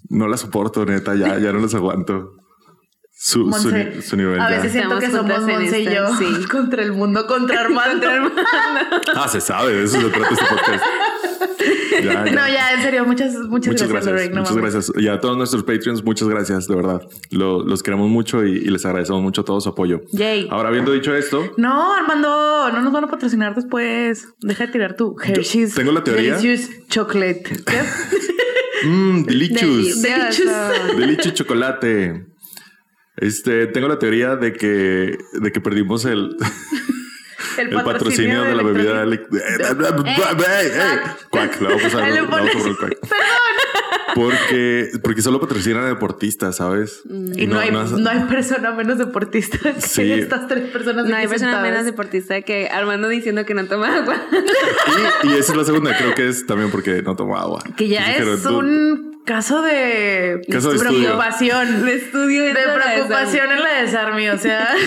No 0.08 0.30
la 0.30 0.38
soporto, 0.38 0.86
neta, 0.86 1.16
ya, 1.16 1.38
ya 1.38 1.52
no 1.52 1.60
los 1.60 1.76
aguanto. 1.76 2.37
Su, 3.20 3.52
su, 3.52 3.72
su 4.04 4.16
nivel. 4.16 4.40
a 4.40 4.50
ya. 4.52 4.58
veces 4.58 4.72
siento 4.74 5.00
Estamos 5.00 5.28
que 5.28 5.36
somos 5.36 5.48
Monse 5.60 5.80
y 5.82 5.86
yo 5.86 6.16
sí. 6.18 6.46
contra 6.52 6.84
el 6.84 6.94
mundo, 6.94 7.26
contra 7.28 7.62
Armando. 7.62 8.08
Ah, 9.16 9.28
se 9.28 9.42
sabe, 9.42 9.74
de 9.74 9.84
eso 9.86 10.00
se 10.00 10.10
trata 10.10 10.34
este 10.34 10.46
podcast. 10.46 10.84
Ya, 11.98 12.04
ya. 12.26 12.32
No, 12.32 12.48
ya, 12.48 12.74
en 12.74 12.82
serio, 12.84 13.06
muchas, 13.06 13.34
muchas, 13.34 13.50
Muchas 13.74 13.90
gracias, 13.90 13.90
gracias, 13.90 14.06
Lorraine. 14.06 14.36
no 14.36 14.42
muchas 14.42 14.56
mames. 14.56 14.74
gracias. 14.74 14.98
Y 15.04 15.08
a 15.08 15.20
todos 15.20 15.36
nuestros 15.36 15.64
Patreons, 15.64 16.04
muchas 16.04 16.28
gracias, 16.28 16.68
de 16.68 16.76
verdad. 16.76 17.02
Lo- 17.32 17.64
los 17.64 17.82
queremos 17.82 18.08
mucho 18.08 18.46
y, 18.46 18.52
y 18.58 18.66
les 18.66 18.86
agradecemos 18.86 19.24
mucho 19.24 19.44
todo 19.44 19.60
su 19.62 19.70
apoyo. 19.70 20.02
Yay. 20.12 20.48
Ahora, 20.52 20.70
habiendo 20.70 20.92
dicho 20.92 21.16
esto, 21.16 21.52
No, 21.58 21.96
Armando, 21.96 22.70
no 22.72 22.82
nos 22.82 22.94
van 22.94 23.06
a 23.06 23.08
patrocinar 23.08 23.56
después. 23.56 24.28
Deja 24.42 24.68
de 24.68 24.72
tirar 24.72 24.96
tu 24.96 25.16
Hershey's. 25.20 25.74
tengo 25.74 25.92
la 25.92 26.04
teoría. 26.04 26.36
Delicious 26.38 26.70
Chocolate. 26.88 27.44
Mmm, 28.86 29.24
delicious, 29.24 30.02
Delicious. 30.04 30.96
delicious 30.98 31.34
chocolate. 31.34 32.28
Este, 33.18 33.68
tengo 33.68 33.88
la 33.88 34.00
teoría 34.00 34.36
de 34.36 34.54
que, 34.54 35.18
de 35.34 35.52
que 35.52 35.60
perdimos 35.60 36.06
el, 36.06 36.38
el 37.58 37.70
patrocinio 37.84 38.44
de 38.44 38.56
la 38.56 38.64
bebida. 38.64 39.04
electrónica. 39.04 39.70
ele- 39.72 41.02
Cuac, 41.30 41.60
le 41.62 41.68
vamos 41.68 41.82
a 41.82 41.86
pasar 41.88 42.04
Ahí 42.04 42.14
le 42.14 42.22
vamos 42.22 42.40
a 42.66 42.70
el 42.70 42.78
cuac. 42.78 42.98
Porque, 44.16 44.90
porque 45.04 45.22
solo 45.22 45.40
patrocinan 45.40 45.84
a 45.84 45.88
deportistas, 45.90 46.56
¿sabes? 46.56 47.04
Y 47.36 47.46
no, 47.46 47.60
hay, 47.60 47.70
has- 47.70 47.92
no 47.92 48.10
hay 48.10 48.22
persona 48.22 48.72
menos 48.72 48.98
deportista 48.98 49.60
que 49.74 49.82
Sí. 49.82 50.12
estas 50.12 50.48
tres 50.48 50.72
personas. 50.72 51.06
No 51.06 51.16
hay 51.16 51.28
persona 51.28 51.52
sentadas. 51.52 51.70
menos 51.72 51.86
deportista 51.86 52.42
que 52.42 52.68
Armando 52.68 53.10
diciendo 53.10 53.46
que 53.46 53.54
no 53.54 53.66
toma 53.68 53.96
agua. 53.98 54.16
Y, 55.24 55.28
y 55.28 55.34
esa 55.34 55.52
es 55.52 55.58
la 55.58 55.64
segunda, 55.66 55.96
creo 55.96 56.16
que 56.16 56.30
es 56.30 56.48
también 56.48 56.72
porque 56.72 57.04
no 57.04 57.16
tomo 57.16 57.38
agua. 57.38 57.62
Que 57.76 57.90
ya 57.90 58.16
es 58.16 58.46
un 58.46 59.17
caso 59.28 59.62
de, 59.62 60.42
Caso 60.50 60.72
de 60.72 60.78
estudio. 60.78 61.00
preocupación. 61.02 61.86
De 61.86 61.94
estudio 61.96 62.44
De 62.46 62.54
preocupación 62.54 63.52
en 63.52 63.62
la 63.62 63.82
desarme, 63.84 64.32
o 64.32 64.38
sea. 64.40 64.70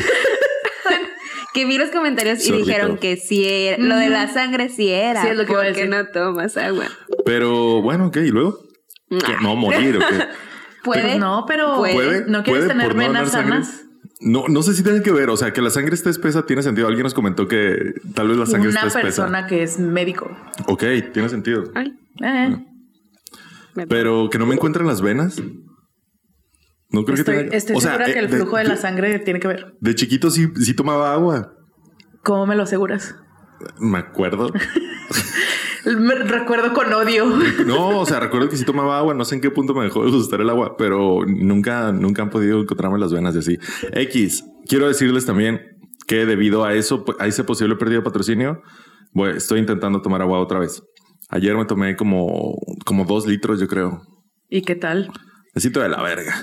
Que 1.53 1.65
vi 1.65 1.79
los 1.79 1.91
comentarios 1.91 2.47
y 2.47 2.53
dijeron 2.53 2.97
que 2.97 3.17
sí 3.17 3.45
era. 3.45 3.77
Lo 3.83 3.97
de 3.97 4.09
la 4.09 4.29
sangre 4.33 4.69
sí 4.69 4.89
era. 4.91 5.21
Sí, 5.23 5.29
es 5.31 5.37
lo 5.37 5.47
que 5.47 5.53
porque 5.53 5.87
no 5.89 6.07
tomas 6.07 6.57
agua. 6.57 6.85
Pero 7.25 7.83
bueno, 7.83 8.07
ok, 8.07 8.19
¿y 8.19 8.29
luego? 8.31 8.61
¿Qué? 9.09 9.35
No 9.43 9.57
morir, 9.57 9.97
¿o 9.97 9.99
qué? 9.99 10.27
Puede. 10.85 11.03
Pues 11.03 11.19
no, 11.19 11.45
pero 11.49 11.77
Puede. 11.77 12.25
No 12.29 12.45
quieres 12.45 12.67
¿Puede 12.67 12.69
tener 12.69 12.95
no 12.95 12.99
venas 13.01 13.33
sangre? 13.33 13.51
sanas. 13.65 13.83
No, 14.21 14.45
no 14.47 14.63
sé 14.63 14.75
si 14.75 14.85
tiene 14.85 15.03
que 15.03 15.11
ver, 15.11 15.29
o 15.29 15.37
sea, 15.37 15.53
que 15.53 15.61
la 15.61 15.71
sangre 15.71 15.95
esté 15.97 16.11
espesa 16.11 16.47
tiene 16.47 16.63
sentido. 16.63 16.87
Alguien 16.87 17.03
nos 17.03 17.15
comentó 17.15 17.49
que 17.49 17.95
tal 18.15 18.29
vez 18.29 18.37
la 18.37 18.47
sangre 18.47 18.69
Una 18.69 18.79
está 18.87 18.87
espesa. 19.01 19.03
persona 19.25 19.47
que 19.49 19.65
es 19.65 19.81
médico. 19.81 20.31
Ok, 20.69 20.85
tiene 21.13 21.29
sentido. 21.29 21.65
Ay, 21.75 21.99
Eh, 22.23 22.57
me- 23.81 23.87
Pero 23.89 24.29
que 24.31 24.39
no 24.39 24.47
me 24.47 24.55
encuentren 24.55 24.87
las 24.87 25.01
venas. 25.01 25.41
No 26.93 27.05
creo 27.05 27.15
que 27.15 27.21
estoy 27.21 27.37
tenga- 27.37 27.57
estoy 27.57 27.77
o 27.77 27.81
sea, 27.81 27.93
segura 27.93 28.09
eh, 28.11 28.13
que 28.13 28.19
el 28.19 28.29
flujo 28.29 28.57
de, 28.57 28.65
la 28.65 28.77
sangre 28.77 29.19
tiene 29.21 29.39
que 29.41 29.49
ver. 29.49 29.75
De 29.81 29.95
chiquito 29.95 30.31
sí, 30.31 30.49
sí 30.57 30.75
tomaba 30.75 31.13
agua. 31.13 31.53
¿Cómo 32.23 32.47
me 32.47 32.57
lo 32.57 32.65
aseguras? 32.65 33.15
Me 33.79 33.99
acuerdo. 33.99 34.51
Me 35.85 36.15
recuerdo 36.15 36.75
con 36.75 36.93
odio. 36.93 37.25
No, 37.65 38.01
o 38.01 38.07
sea, 38.07 38.21
recuerdo 38.21 38.49
que 38.51 38.57
sí 38.57 38.65
tomaba 38.65 38.99
agua. 38.99 39.15
No 39.15 39.25
sé 39.25 39.37
en 39.37 39.41
qué 39.41 39.51
punto 39.51 39.73
me 39.75 39.85
dejó 39.85 40.05
de 40.05 40.11
gustar 40.11 40.41
el 40.43 40.51
agua, 40.51 40.77
pero 40.77 41.21
nunca, 41.27 41.91
nunca 41.93 42.21
han 42.23 42.29
podido 42.31 42.61
encontrarme 42.61 42.99
las 42.99 43.13
venas 43.13 43.33
de 43.33 43.41
así. 43.41 43.59
X, 43.93 44.45
quiero 44.69 44.89
decirles 44.89 45.25
también 45.25 45.61
que 46.07 46.27
debido 46.27 46.65
a 46.65 46.75
eso, 46.75 47.05
a 47.19 47.27
ese 47.27 47.45
posible 47.45 47.77
pérdida 47.77 47.99
de 47.99 48.05
patrocinio, 48.05 48.61
estoy 49.35 49.61
intentando 49.61 50.03
tomar 50.03 50.21
agua 50.21 50.41
otra 50.41 50.59
vez. 50.59 50.83
Ayer 51.31 51.57
me 51.57 51.65
tomé 51.65 51.97
como, 51.97 52.57
como 52.85 53.05
dos 53.05 53.27
litros, 53.27 53.61
yo 53.61 53.69
creo. 53.69 54.03
¿Y 54.49 54.63
qué 54.63 54.75
tal? 54.75 55.11
Necesito 55.55 55.81
de 55.81 55.89
la 55.89 56.03
verga. 56.03 56.35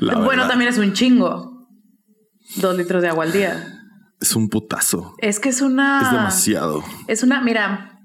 La 0.00 0.16
bueno, 0.24 0.46
también 0.46 0.70
es 0.70 0.78
un 0.78 0.92
chingo. 0.92 1.66
Dos 2.56 2.76
litros 2.76 3.02
de 3.02 3.08
agua 3.08 3.24
al 3.24 3.32
día. 3.32 3.80
es 4.20 4.36
un 4.36 4.48
putazo. 4.48 5.14
Es 5.18 5.40
que 5.40 5.48
es 5.48 5.60
una. 5.62 6.00
Es 6.02 6.10
demasiado. 6.12 6.84
Es 7.08 7.22
una. 7.22 7.40
Mira, 7.42 7.98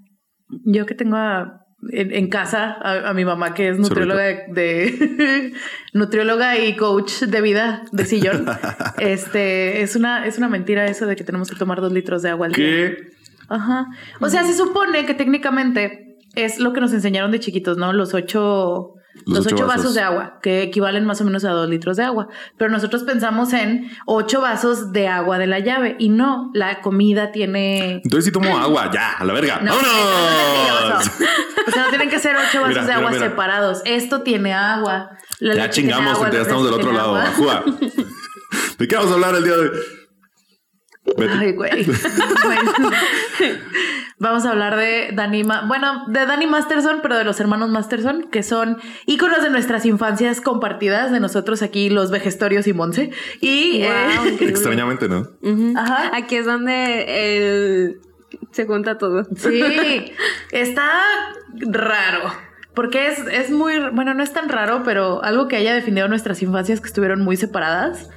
yo 0.65 0.85
que 0.85 0.95
tengo 0.95 1.15
a 1.17 1.57
en, 1.91 2.13
en 2.13 2.29
casa 2.29 2.71
a, 2.81 3.09
a 3.09 3.13
mi 3.13 3.25
mamá, 3.25 3.53
que 3.53 3.69
es 3.69 3.77
nutrióloga 3.79 4.23
de, 4.23 4.45
de- 4.53 5.53
nutrióloga 5.93 6.57
y 6.57 6.75
coach 6.75 7.21
de 7.23 7.41
vida 7.41 7.83
de 7.91 8.05
sillón. 8.05 8.45
este 8.99 9.81
es 9.81 9.95
una, 9.95 10.25
es 10.25 10.37
una 10.37 10.47
mentira 10.49 10.85
eso 10.85 11.05
de 11.07 11.15
que 11.15 11.23
tenemos 11.23 11.49
que 11.49 11.55
tomar 11.55 11.81
dos 11.81 11.91
litros 11.91 12.21
de 12.21 12.29
agua 12.29 12.47
al 12.47 12.53
día. 12.53 12.93
Ajá. 13.49 13.85
O 14.21 14.29
sea, 14.29 14.43
se 14.43 14.53
supone 14.53 15.05
que 15.05 15.13
técnicamente 15.13 16.10
es 16.35 16.59
lo 16.59 16.73
que 16.73 16.81
nos 16.81 16.93
enseñaron 16.93 17.31
de 17.31 17.39
chiquitos, 17.39 17.77
¿no? 17.77 17.91
Los 17.93 18.13
ocho, 18.13 18.95
Los 19.25 19.37
los, 19.37 19.45
ocho 19.47 19.55
ocho 19.55 19.67
vasos. 19.67 19.81
vasos. 19.83 19.95
de 19.95 20.01
agua, 20.01 20.39
que 20.41 20.61
equivalen 20.63 21.05
más 21.05 21.19
o 21.21 21.25
menos 21.25 21.43
a 21.45 21.51
dos 21.51 21.69
litros 21.69 21.97
de 21.97 22.03
agua. 22.03 22.27
Pero 22.57 22.69
nosotros 22.71 23.03
pensamos 23.03 23.53
en 23.53 23.91
ocho 24.05 24.41
vasos 24.41 24.91
de 24.93 25.07
agua 25.07 25.37
de 25.37 25.47
la 25.47 25.59
llave 25.59 25.95
y 25.99 26.09
no, 26.09 26.49
la 26.53 26.81
comida 26.81 27.31
tiene. 27.31 28.01
Entonces 28.03 28.25
sí 28.25 28.31
tomo 28.31 28.57
agua, 28.57 28.89
ya, 28.93 29.13
a 29.13 29.25
la 29.25 29.33
verga. 29.33 29.59
No, 29.61 29.73
¡Vámonos! 29.75 31.05
es 31.05 31.67
O 31.67 31.71
sea, 31.71 31.83
no 31.83 31.89
tienen 31.89 32.09
que 32.09 32.19
ser 32.19 32.35
ocho 32.35 32.61
vasos 32.61 32.69
Mira, 32.69 32.85
de 32.85 32.93
agua 32.93 33.11
mira. 33.11 33.29
separados. 33.29 33.81
Esto 33.85 34.21
tiene 34.21 34.53
agua. 34.53 35.11
La 35.39 35.55
Ya 35.55 35.69
chingamos, 35.69 36.15
agua, 36.15 36.31
ya 36.31 36.41
estamos 36.41 36.63
del 36.65 36.73
otro 36.73 36.91
lado. 36.91 37.17
¿De 38.77 38.87
qué 38.87 38.95
vamos 38.95 39.11
a 39.11 39.13
hablar 39.15 39.35
el 39.35 39.43
día 39.43 39.53
de 39.53 39.59
hoy? 39.59 39.69
Ay, 41.39 41.51
güey. 41.53 41.85
Vamos 44.19 44.45
a 44.45 44.51
hablar 44.51 44.75
de 44.75 45.09
Danny, 45.13 45.43
Ma- 45.43 45.65
bueno, 45.67 46.05
de 46.07 46.25
Danny 46.27 46.45
Masterson, 46.45 46.99
pero 47.01 47.17
de 47.17 47.23
los 47.23 47.39
hermanos 47.39 47.69
Masterson, 47.69 48.27
que 48.31 48.43
son 48.43 48.77
íconos 49.07 49.41
de 49.41 49.49
nuestras 49.49 49.83
infancias 49.85 50.41
compartidas, 50.41 51.11
de 51.11 51.19
nosotros 51.19 51.63
aquí, 51.63 51.89
los 51.89 52.11
vejestorios 52.11 52.67
y 52.67 52.73
Monse. 52.73 53.09
Y, 53.39 53.81
Wow, 53.81 53.87
eh. 54.27 54.37
Extrañamente, 54.41 55.07
¿no? 55.09 55.27
Ajá. 55.75 56.11
Aquí 56.15 56.35
es 56.35 56.45
donde 56.45 57.85
el- 57.87 58.01
se 58.51 58.67
cuenta 58.67 58.97
todo. 58.99 59.25
sí, 59.35 60.13
está 60.51 60.91
raro. 61.53 62.31
Porque 62.75 63.07
es, 63.07 63.19
es 63.31 63.49
muy, 63.51 63.73
bueno, 63.91 64.13
no 64.13 64.23
es 64.23 64.31
tan 64.31 64.47
raro, 64.49 64.83
pero 64.85 65.21
algo 65.23 65.47
que 65.49 65.57
haya 65.57 65.73
definido 65.73 66.07
nuestras 66.07 66.41
infancias 66.41 66.79
que 66.79 66.87
estuvieron 66.87 67.21
muy 67.21 67.35
separadas, 67.37 68.09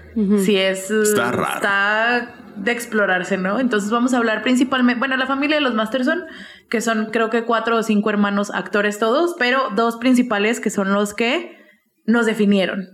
sí 0.44 0.56
es... 0.56 0.90
eh, 0.92 1.00
Está 1.02 1.32
raro. 1.32 1.54
Está 1.56 2.34
de 2.56 2.72
explorarse, 2.72 3.36
¿no? 3.36 3.58
Entonces 3.60 3.90
vamos 3.90 4.14
a 4.14 4.18
hablar 4.18 4.42
principalmente, 4.42 4.98
bueno, 4.98 5.16
la 5.16 5.26
familia 5.26 5.56
de 5.56 5.62
los 5.62 5.74
Masterson, 5.74 6.24
que 6.70 6.80
son 6.80 7.06
creo 7.06 7.30
que 7.30 7.44
cuatro 7.44 7.76
o 7.76 7.82
cinco 7.82 8.10
hermanos 8.10 8.50
actores 8.50 8.98
todos, 8.98 9.34
pero 9.38 9.70
dos 9.74 9.96
principales 9.96 10.60
que 10.60 10.70
son 10.70 10.92
los 10.92 11.14
que 11.14 11.58
nos 12.06 12.26
definieron. 12.26 12.88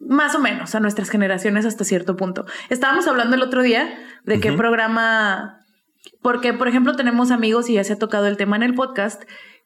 Más 0.00 0.34
o 0.34 0.38
menos 0.38 0.74
a 0.74 0.80
nuestras 0.80 1.08
generaciones 1.08 1.64
hasta 1.64 1.84
cierto 1.84 2.16
punto. 2.16 2.44
Estábamos 2.68 3.06
hablando 3.06 3.36
el 3.36 3.42
otro 3.42 3.62
día 3.62 3.98
de 4.24 4.40
qué 4.40 4.52
programa, 4.52 5.60
porque 6.20 6.52
por 6.52 6.68
ejemplo 6.68 6.94
tenemos 6.94 7.30
amigos 7.30 7.68
y 7.70 7.74
ya 7.74 7.84
se 7.84 7.94
ha 7.94 7.98
tocado 7.98 8.26
el 8.26 8.36
tema 8.36 8.56
en 8.56 8.62
el 8.62 8.74
podcast, 8.74 9.22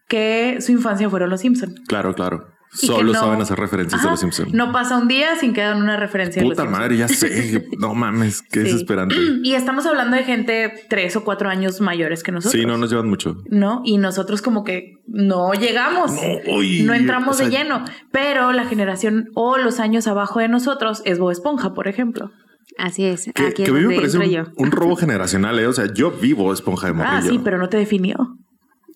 que 0.09 0.59
su 0.61 0.73
infancia 0.73 1.11
fueron 1.11 1.31
los 1.31 1.41
Simpson. 1.41 1.75
Claro, 1.87 2.15
claro. 2.15 2.58
Solo 2.71 3.13
no- 3.13 3.19
saben 3.19 3.41
hacer 3.41 3.59
referencias 3.59 4.01
Ajá. 4.01 4.09
a 4.09 4.11
los 4.13 4.21
Simpsons. 4.21 4.53
No 4.53 4.73
pasa 4.73 4.99
un 4.99 5.09
día 5.09 5.37
sin 5.37 5.55
que 5.55 5.63
hagan 5.63 5.83
una 5.83 5.97
referencia 5.97 6.43
a 6.43 6.45
los 6.45 6.55
Puta 6.57 6.69
madre, 6.69 6.97
ya 6.97 7.09
sé. 7.09 7.67
No 7.79 7.95
mames, 7.95 8.43
qué 8.43 8.61
Sí. 8.61 8.65
desesperante. 8.67 9.17
Y 9.43 9.55
estamos 9.55 9.87
hablando 9.87 10.17
de 10.17 10.25
gente 10.25 10.73
tres 10.91 11.17
o 11.17 11.25
cuatro 11.25 11.49
años 11.49 11.81
mayores 11.81 12.23
que 12.23 12.31
nosotros. 12.33 12.61
Sí, 12.61 12.67
no 12.67 12.77
nos 12.77 12.91
llevan 12.91 13.09
mucho. 13.09 13.37
¿no? 13.51 13.81
Y 13.85 13.99
nosotros 13.99 14.43
como 14.43 14.65
que 14.65 14.93
no 15.07 15.53
llegamos, 15.55 16.13
No, 16.13 16.21
uy, 16.57 16.83
no 16.83 16.93
entramos 16.95 17.37
o 17.37 17.39
sea, 17.39 17.49
de 17.49 17.57
lleno, 17.57 17.85
pero 18.13 18.53
la 18.53 18.65
generación 18.67 19.29
o 19.35 19.57
los 19.57 19.81
años 19.81 20.07
abajo 20.07 20.41
de 20.41 20.49
nosotros 20.49 21.03
es 21.05 21.19
Bob 21.19 21.31
Esponja, 21.31 21.73
por 21.75 21.89
ejemplo. 21.89 22.31
Así 22.77 23.05
es. 23.07 23.31
Que, 23.35 23.47
Aquí 23.47 23.55
que 23.55 23.63
es 23.65 23.69
a 23.71 23.73
mí 23.73 23.81
me 23.87 23.97
parece 23.97 24.19
un, 24.19 24.25
yo. 24.25 24.43
un 24.57 24.71
robo 24.71 24.95
generacional, 24.95 25.59
¿eh? 25.59 25.67
O 25.67 25.73
sea, 25.73 25.87
yo 25.93 26.11
vivo 26.13 26.53
esponja 26.53 26.89
de 26.89 26.93
morrillo. 26.93 27.17
Ah, 27.17 27.23
sí, 27.23 27.41
pero 27.43 27.59
no 27.59 27.69
te 27.69 27.77
definió. 27.79 28.15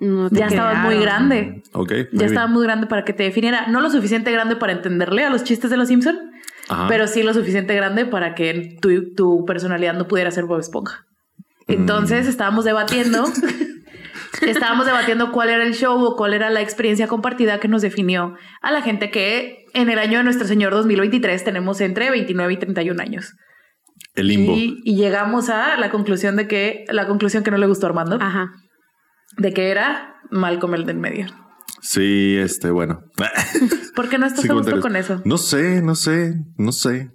No 0.02 0.28
Ya 0.30 0.49
estabas 0.49 0.78
muy 0.78 0.99
grande. 0.99 1.62
Ok. 1.73 1.92
Ya 2.12 2.26
estaba 2.26 2.49
muy 2.49 2.64
grande 2.64 2.88
para 2.88 3.04
que 3.04 3.12
te 3.12 3.23
definiera. 3.23 3.68
No 3.68 3.80
lo 3.80 3.88
suficiente 3.88 4.32
grande 4.32 4.56
para 4.56 4.73
entenderle 4.73 5.23
a 5.23 5.30
los 5.30 5.44
chistes 5.44 5.71
de 5.71 5.76
los 5.76 5.87
Simpson, 5.87 6.18
Ajá. 6.68 6.88
pero 6.88 7.06
sí 7.06 7.23
lo 7.23 7.32
suficiente 7.32 7.73
grande 7.76 8.04
para 8.04 8.35
que 8.35 8.78
tu, 8.80 9.14
tu 9.14 9.44
personalidad 9.44 9.94
no 9.94 10.09
pudiera 10.09 10.32
ser 10.32 10.47
Bob 10.47 10.59
Esponja. 10.59 11.06
Mm. 11.68 11.73
Entonces 11.73 12.26
estábamos 12.26 12.64
debatiendo, 12.64 13.25
estábamos 14.42 14.87
debatiendo 14.87 15.30
cuál 15.30 15.50
era 15.50 15.62
el 15.62 15.75
show 15.75 16.02
o 16.02 16.16
cuál 16.16 16.35
era 16.35 16.50
la 16.50 16.62
experiencia 16.62 17.06
compartida 17.06 17.61
que 17.61 17.68
nos 17.68 17.82
definió 17.82 18.35
a 18.61 18.73
la 18.73 18.82
gente 18.82 19.12
que 19.12 19.66
en 19.73 19.88
el 19.88 20.00
año 20.00 20.18
de 20.18 20.25
nuestro 20.25 20.49
Señor 20.49 20.73
2023 20.73 21.44
tenemos 21.44 21.80
entre 21.80 22.11
29 22.11 22.52
y 22.52 22.56
31 22.56 23.00
años. 23.00 23.35
El 24.16 24.26
limbo. 24.26 24.52
Y, 24.52 24.80
y 24.85 24.97
llegamos 24.97 25.49
a 25.49 25.76
la 25.76 25.90
conclusión 25.90 26.35
de 26.35 26.49
que, 26.49 26.87
la 26.88 27.06
conclusión 27.06 27.44
que 27.44 27.52
no 27.52 27.56
le 27.56 27.66
gustó 27.66 27.87
a 27.87 27.90
Armando, 27.90 28.18
Ajá. 28.21 28.50
De 29.39 29.53
que 29.53 29.71
era 29.71 30.17
Malcolm 30.31 30.75
el 30.75 30.87
del 30.87 30.99
medio. 30.99 31.27
Sí, 31.81 32.37
este, 32.39 32.71
bueno. 32.71 33.03
¿Por 33.97 34.09
qué 34.09 34.19
no 34.19 34.27
estás 34.27 34.43
Sí, 34.43 34.49
a 34.51 34.53
gusto 34.55 34.81
con 34.81 34.95
eso? 34.97 35.21
No 35.25 35.37
sé, 35.39 35.83
no 35.83 35.95
sé, 35.95 36.35
no 36.57 36.73
sé. 36.73 37.11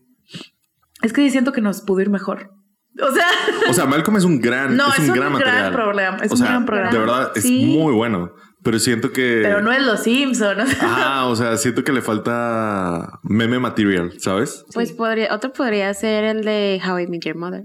Es 1.01 1.13
que 1.13 1.29
siento 1.29 1.51
que 1.53 1.61
nos 1.61 1.81
pudo 1.81 2.01
ir 2.01 2.09
mejor. 2.09 2.51
O 2.99 3.11
sea, 3.13 3.27
O 3.69 3.73
sea, 3.73 3.85
Malcolm 3.85 4.17
es 4.17 4.23
un 4.23 4.39
gran, 4.41 4.75
No, 4.75 4.87
es 4.91 4.97
un 4.99 5.03
es 5.05 5.09
un 5.11 5.15
gran 5.15 5.33
gran 5.37 5.53
material. 5.53 5.71
programa, 5.73 6.17
es 6.23 6.31
o 6.31 6.33
un 6.33 6.37
sea, 6.39 6.47
gran 6.47 6.65
programa. 6.65 6.91
De 6.91 6.97
verdad, 6.99 7.31
es 7.35 7.43
Sí. 7.43 7.65
muy 7.77 7.93
bueno. 7.93 8.31
Pero 8.63 8.79
siento 8.79 9.11
que. 9.13 9.39
pero 9.43 9.61
no 9.61 9.71
es 9.71 9.85
los 9.85 10.01
Simpsons. 10.03 10.75
Ah, 10.81 11.25
o 11.27 11.35
sea, 11.35 11.55
siento 11.57 11.83
que 11.83 11.91
le 11.93 12.01
falta 12.01 13.19
meme 13.23 13.59
material, 13.59 14.13
¿sabes? 14.19 14.65
Pues 14.73 14.91
podría, 14.93 15.33
otro 15.33 15.53
podría 15.53 15.93
ser 15.93 16.23
el 16.23 16.43
de 16.43 16.81
How 16.85 16.99
I 16.99 17.07
Met 17.07 17.23
Your 17.23 17.35
Mother. 17.37 17.63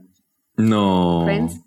No. 0.58 1.22
Friends. 1.24 1.62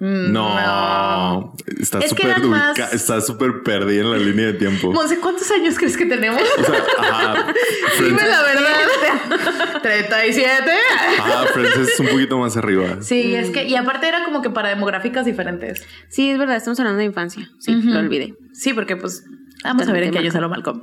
Mm, 0.00 0.32
No. 0.32 1.54
Está 1.80 2.00
súper 2.06 2.40
más- 2.44 2.78
está 2.92 3.20
súper 3.20 3.62
perdida 3.64 4.02
en 4.02 4.10
la 4.12 4.18
línea 4.18 4.46
de 4.46 4.52
tiempo. 4.54 4.92
Monse, 4.92 5.18
¿cuántos 5.18 5.50
años 5.50 5.76
crees 5.76 5.96
que 5.96 6.06
tenemos? 6.06 6.40
O 6.40 6.64
sea, 6.64 6.84
ajá. 7.00 7.46
Dime 8.00 8.22
la 8.26 8.42
verdad. 8.42 9.80
37. 9.82 10.70
ajá, 11.18 11.46
Friends 11.52 11.76
es 11.78 12.00
un 12.00 12.06
poquito 12.08 12.38
más 12.38 12.56
arriba. 12.56 12.98
Sí, 13.00 13.34
es 13.34 13.50
que, 13.50 13.64
y 13.64 13.74
aparte 13.76 14.08
era 14.08 14.24
como 14.24 14.42
que 14.42 14.50
para 14.50 14.68
demográficas 14.68 15.24
diferentes. 15.26 15.84
Sí, 16.08 16.30
es 16.30 16.38
verdad, 16.38 16.56
estamos 16.56 16.78
hablando 16.80 16.98
de 17.00 17.04
infancia. 17.06 17.50
Sí, 17.58 17.72
lo 17.82 17.98
olvidé. 17.98 18.34
Sí, 18.52 18.74
porque 18.74 18.96
pues 18.96 19.24
vamos 19.64 19.88
a 19.88 19.92
ver 19.92 20.04
en 20.04 20.10
qué 20.12 20.18
año 20.18 20.30
salió 20.30 20.48
Malcolm. 20.48 20.82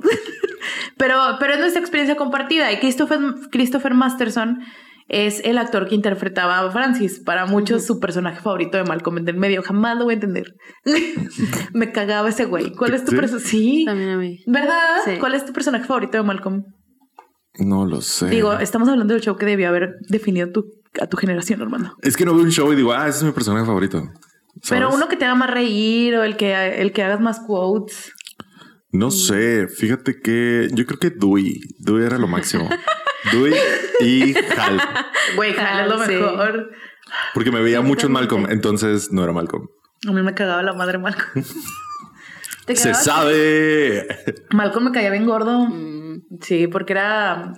pero, 0.98 1.36
pero 1.40 1.54
es 1.54 1.60
nuestra 1.60 1.80
experiencia 1.80 2.16
compartida. 2.16 2.70
Y 2.72 2.78
Christopher, 2.80 3.18
Christopher 3.50 3.94
Masterson 3.94 4.60
es 5.08 5.40
el 5.44 5.58
actor 5.58 5.88
que 5.88 5.94
interpretaba 5.94 6.58
a 6.60 6.70
Francis. 6.70 7.20
Para 7.20 7.46
muchos, 7.46 7.86
su 7.86 8.00
personaje 8.00 8.40
favorito 8.40 8.76
de 8.76 8.84
Malcolm 8.84 9.18
en 9.18 9.28
el 9.28 9.36
medio. 9.36 9.62
Jamás 9.62 9.96
lo 9.96 10.04
voy 10.04 10.12
a 10.12 10.14
entender. 10.14 10.54
Me 11.72 11.92
cagaba 11.92 12.28
ese 12.28 12.44
güey. 12.44 12.72
¿Cuál 12.72 12.94
es 12.94 13.04
tu 13.04 13.12
¿Sí? 13.12 13.16
personaje? 13.16 13.46
Sí. 13.48 13.84
También 13.86 14.10
a 14.10 14.16
mí. 14.18 14.38
¿Verdad? 14.46 14.98
Sí. 15.04 15.12
¿Cuál 15.20 15.34
es 15.34 15.44
tu 15.44 15.52
personaje 15.52 15.84
favorito 15.84 16.16
de 16.18 16.24
Malcolm? 16.24 16.64
No 17.58 17.86
lo 17.86 18.00
sé. 18.02 18.28
Digo, 18.28 18.52
estamos 18.54 18.88
hablando 18.88 19.14
del 19.14 19.22
show 19.22 19.36
que 19.36 19.46
debió 19.46 19.68
haber 19.68 19.94
definido 20.08 20.50
tu, 20.50 20.64
a 21.00 21.06
tu 21.06 21.16
generación, 21.16 21.62
Armando. 21.62 21.94
es 22.02 22.16
que 22.16 22.24
no 22.26 22.34
veo 22.34 22.42
un 22.42 22.50
show 22.50 22.70
y 22.72 22.76
digo, 22.76 22.92
ah, 22.92 23.08
ese 23.08 23.18
es 23.18 23.24
mi 23.24 23.32
personaje 23.32 23.64
favorito. 23.64 23.98
¿Sabes? 24.00 24.68
Pero 24.68 24.90
uno 24.94 25.08
que 25.08 25.16
te 25.16 25.24
haga 25.24 25.34
más 25.36 25.50
reír 25.50 26.16
o 26.16 26.24
el 26.24 26.36
que, 26.36 26.80
el 26.80 26.92
que 26.92 27.02
hagas 27.02 27.20
más 27.20 27.40
quotes. 27.40 28.12
No 28.90 29.10
sé, 29.10 29.68
fíjate 29.68 30.20
que 30.20 30.68
yo 30.72 30.84
creo 30.86 30.98
que 30.98 31.10
Dewey. 31.10 31.60
Dewey 31.78 32.04
era 32.04 32.18
lo 32.18 32.26
máximo. 32.26 32.68
Dewey 33.32 33.54
y 34.00 34.34
Hal. 34.58 34.80
Güey, 35.36 35.56
Hal 35.58 35.80
es 35.86 35.88
lo 35.98 36.04
sí. 36.04 36.12
mejor. 36.14 36.70
Porque 37.34 37.50
me 37.50 37.60
veía 37.60 37.80
mucho 37.80 38.06
en. 38.06 38.12
Malcolm, 38.12 38.46
entonces 38.50 39.12
no 39.12 39.22
era 39.24 39.32
Malcolm. 39.32 39.66
A 40.08 40.12
mí 40.12 40.22
me 40.22 40.34
cagaba 40.34 40.62
la 40.62 40.72
madre 40.72 40.98
Malcolm. 40.98 41.44
¿Te 42.66 42.74
Se 42.76 42.94
sabe. 42.94 44.06
Malcolm 44.50 44.86
me 44.86 44.92
caía 44.92 45.10
bien 45.10 45.24
gordo. 45.26 45.66
Mm. 45.66 46.22
Sí, 46.40 46.66
porque 46.66 46.92
era. 46.94 47.52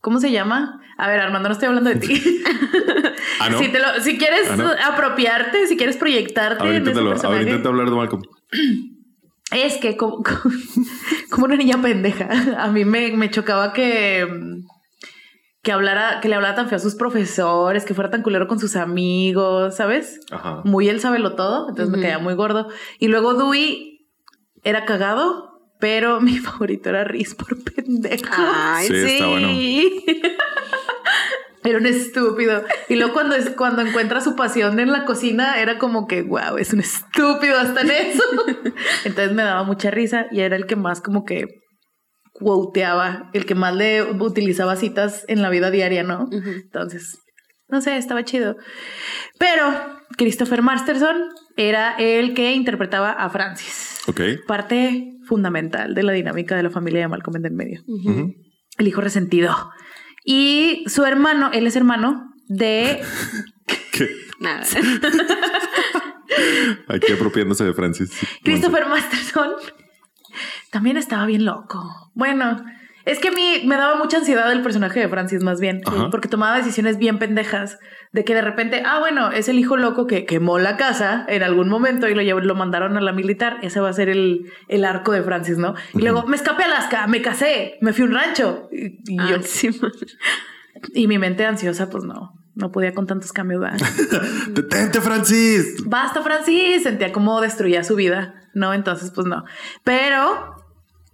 ¿Cómo 0.00 0.18
se 0.18 0.32
llama? 0.32 0.80
A 0.98 1.08
ver, 1.08 1.20
Armando, 1.20 1.48
no 1.48 1.52
estoy 1.52 1.68
hablando 1.68 1.90
de 1.90 1.96
ti. 1.96 2.42
Ah, 3.42 3.48
no. 3.48 3.58
si, 3.58 3.68
te 3.68 3.78
lo- 3.78 4.00
si 4.02 4.18
quieres 4.18 4.50
Ah, 4.50 4.56
¿no? 4.56 4.70
apropiarte, 4.70 5.66
si 5.66 5.74
quieres 5.78 5.96
proyectarte 5.96 6.62
A 6.62 6.66
ver, 6.66 6.74
en 6.76 6.82
ese 6.82 6.90
inténtalo. 6.90 7.26
A 7.26 7.30
ver, 7.30 7.42
intenta 7.42 7.68
hablar 7.70 7.88
de 7.88 7.96
Malcolm. 7.96 8.22
es 9.52 9.76
que 9.78 9.96
como, 9.98 10.22
como 11.30 11.46
una 11.46 11.56
niña 11.56 11.80
pendeja, 11.80 12.28
a 12.58 12.68
mí 12.68 12.84
me, 12.84 13.12
me 13.12 13.30
chocaba 13.30 13.72
que 13.72 14.26
que 15.62 15.72
hablara, 15.72 16.20
que 16.20 16.28
le 16.28 16.36
hablara 16.36 16.54
tan 16.54 16.68
feo 16.68 16.76
a 16.76 16.80
sus 16.80 16.94
profesores, 16.94 17.84
que 17.84 17.92
fuera 17.92 18.10
tan 18.10 18.22
culero 18.22 18.48
con 18.48 18.58
sus 18.58 18.76
amigos, 18.76 19.76
¿sabes? 19.76 20.20
Ajá. 20.30 20.62
muy 20.64 20.88
él 20.88 21.00
lo 21.22 21.34
todo, 21.34 21.68
entonces 21.68 21.94
me 21.94 22.00
caía 22.00 22.18
muy 22.18 22.34
gordo. 22.34 22.68
Y 22.98 23.08
luego 23.08 23.34
Dewey 23.34 24.06
era 24.62 24.86
cagado, 24.86 25.60
pero 25.78 26.20
mi 26.22 26.38
favorito 26.38 26.88
era 26.88 27.04
Riz 27.04 27.34
por 27.34 27.62
pendejo. 27.62 28.24
Ay, 28.32 28.86
Sí, 28.86 28.94
sí. 28.94 29.12
está 29.12 29.26
bueno. 29.26 29.48
Era 31.62 31.78
un 31.78 31.86
estúpido. 31.86 32.64
Y 32.88 32.96
luego 32.96 33.12
cuando, 33.12 33.36
es, 33.36 33.50
cuando 33.50 33.82
encuentra 33.82 34.20
su 34.20 34.34
pasión 34.34 34.80
en 34.80 34.90
la 34.90 35.04
cocina, 35.04 35.60
era 35.60 35.78
como 35.78 36.06
que, 36.06 36.22
wow, 36.22 36.56
es 36.58 36.72
un 36.72 36.80
estúpido 36.80 37.58
hasta 37.58 37.82
en 37.82 37.90
eso. 37.90 38.22
Entonces 39.04 39.34
me 39.34 39.42
daba 39.42 39.62
mucha 39.64 39.90
risa 39.90 40.26
y 40.30 40.40
era 40.40 40.56
el 40.56 40.66
que 40.66 40.76
más 40.76 41.00
como 41.00 41.24
que 41.24 41.60
quoteaba, 42.32 43.30
el 43.34 43.44
que 43.44 43.54
más 43.54 43.74
le 43.74 44.02
utilizaba 44.02 44.76
citas 44.76 45.24
en 45.28 45.42
la 45.42 45.50
vida 45.50 45.70
diaria, 45.70 46.02
¿no? 46.02 46.28
Entonces, 46.32 47.18
no 47.68 47.82
sé, 47.82 47.96
estaba 47.98 48.24
chido. 48.24 48.56
Pero 49.38 49.64
Christopher 50.16 50.62
Masterson 50.62 51.16
era 51.56 51.94
el 51.98 52.34
que 52.34 52.52
interpretaba 52.52 53.10
a 53.10 53.28
Francis. 53.28 54.00
Ok. 54.06 54.20
Parte 54.46 55.12
fundamental 55.24 55.94
de 55.94 56.02
la 56.02 56.12
dinámica 56.12 56.56
de 56.56 56.62
la 56.62 56.70
familia 56.70 57.00
de 57.00 57.08
Malcolm 57.08 57.36
en 57.36 57.44
el 57.46 57.52
medio. 57.52 57.82
El 58.78 58.88
hijo 58.88 59.00
resentido. 59.00 59.54
Y 60.24 60.84
su 60.86 61.04
hermano, 61.04 61.50
él 61.52 61.66
es 61.66 61.76
hermano 61.76 62.32
de 62.48 63.02
¿Qué? 63.92 64.08
Nada. 64.38 64.64
Aquí 66.88 67.12
apropiándose 67.12 67.64
de 67.64 67.74
Francis. 67.74 68.10
Christopher 68.42 68.86
Masterson. 68.86 69.50
También 70.70 70.96
estaba 70.96 71.26
bien 71.26 71.44
loco. 71.44 72.10
Bueno, 72.14 72.62
es 73.04 73.18
que 73.18 73.28
a 73.28 73.32
mí 73.32 73.62
me 73.66 73.76
daba 73.76 73.96
mucha 73.96 74.18
ansiedad 74.18 74.50
el 74.52 74.62
personaje 74.62 75.00
de 75.00 75.08
Francis 75.08 75.42
más 75.42 75.60
bien, 75.60 75.80
Ajá. 75.86 76.08
porque 76.10 76.28
tomaba 76.28 76.56
decisiones 76.56 76.98
bien 76.98 77.18
pendejas 77.18 77.78
de 78.12 78.24
que 78.24 78.34
de 78.34 78.42
repente, 78.42 78.82
ah, 78.84 78.98
bueno, 78.98 79.30
es 79.30 79.48
el 79.48 79.58
hijo 79.58 79.76
loco 79.76 80.06
que 80.06 80.26
quemó 80.26 80.58
la 80.58 80.76
casa 80.76 81.24
en 81.28 81.42
algún 81.42 81.68
momento 81.68 82.08
y 82.08 82.14
lo, 82.14 82.22
llevó- 82.22 82.40
lo 82.42 82.54
mandaron 82.54 82.96
a 82.96 83.00
la 83.00 83.12
militar. 83.12 83.58
Ese 83.62 83.78
va 83.80 83.88
a 83.88 83.92
ser 83.92 84.08
el, 84.08 84.50
el 84.68 84.84
arco 84.84 85.12
de 85.12 85.22
Francis, 85.22 85.58
¿no? 85.58 85.74
Y 85.94 86.00
luego 86.02 86.24
me 86.26 86.34
escapé 86.36 86.64
a 86.64 86.66
Alaska, 86.66 87.06
me 87.06 87.22
casé, 87.22 87.78
me 87.80 87.92
fui 87.92 88.02
a 88.04 88.08
un 88.08 88.14
rancho. 88.14 88.68
Y, 88.72 89.14
y 89.14 89.18
Ah, 89.18 89.28
yo, 89.30 89.42
sí, 89.42 89.70
y 90.94 91.06
mi 91.06 91.18
mente 91.18 91.44
ansiosa, 91.46 91.88
pues 91.88 92.04
no, 92.04 92.32
no 92.54 92.72
podía 92.72 92.92
con 92.94 93.06
tantos 93.06 93.32
cambios. 93.32 93.62
¡Detente, 94.48 95.00
Francis! 95.00 95.84
basta 95.86 96.22
Francis, 96.22 96.82
sentía 96.82 97.12
como 97.12 97.40
destruía 97.40 97.84
su 97.84 97.94
vida, 97.96 98.34
¿no? 98.54 98.74
Entonces, 98.74 99.10
pues 99.14 99.26
no. 99.26 99.44
Pero 99.84 100.56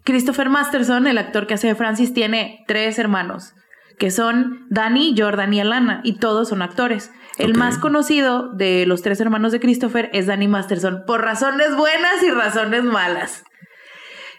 Christopher 0.06 0.48
Masterson, 0.48 1.06
el 1.06 1.18
actor 1.18 1.46
que 1.46 1.54
hace 1.54 1.66
de 1.66 1.75
Francis, 1.75 2.14
tiene 2.14 2.64
tres 2.66 2.98
hermanos, 2.98 3.52
que 3.98 4.10
son 4.10 4.66
Danny, 4.70 5.14
Jordan 5.18 5.52
y 5.52 5.60
Alana, 5.60 6.00
y 6.04 6.18
todos 6.18 6.48
son 6.48 6.62
actores. 6.62 7.10
El 7.36 7.52
más 7.54 7.76
conocido 7.76 8.50
de 8.54 8.86
los 8.86 9.02
tres 9.02 9.20
hermanos 9.20 9.52
de 9.52 9.60
Christopher 9.60 10.08
es 10.14 10.26
Danny 10.26 10.48
Masterson, 10.48 11.02
por 11.06 11.20
razones 11.22 11.76
buenas 11.76 12.22
y 12.22 12.30
razones 12.30 12.82
malas. 12.84 13.44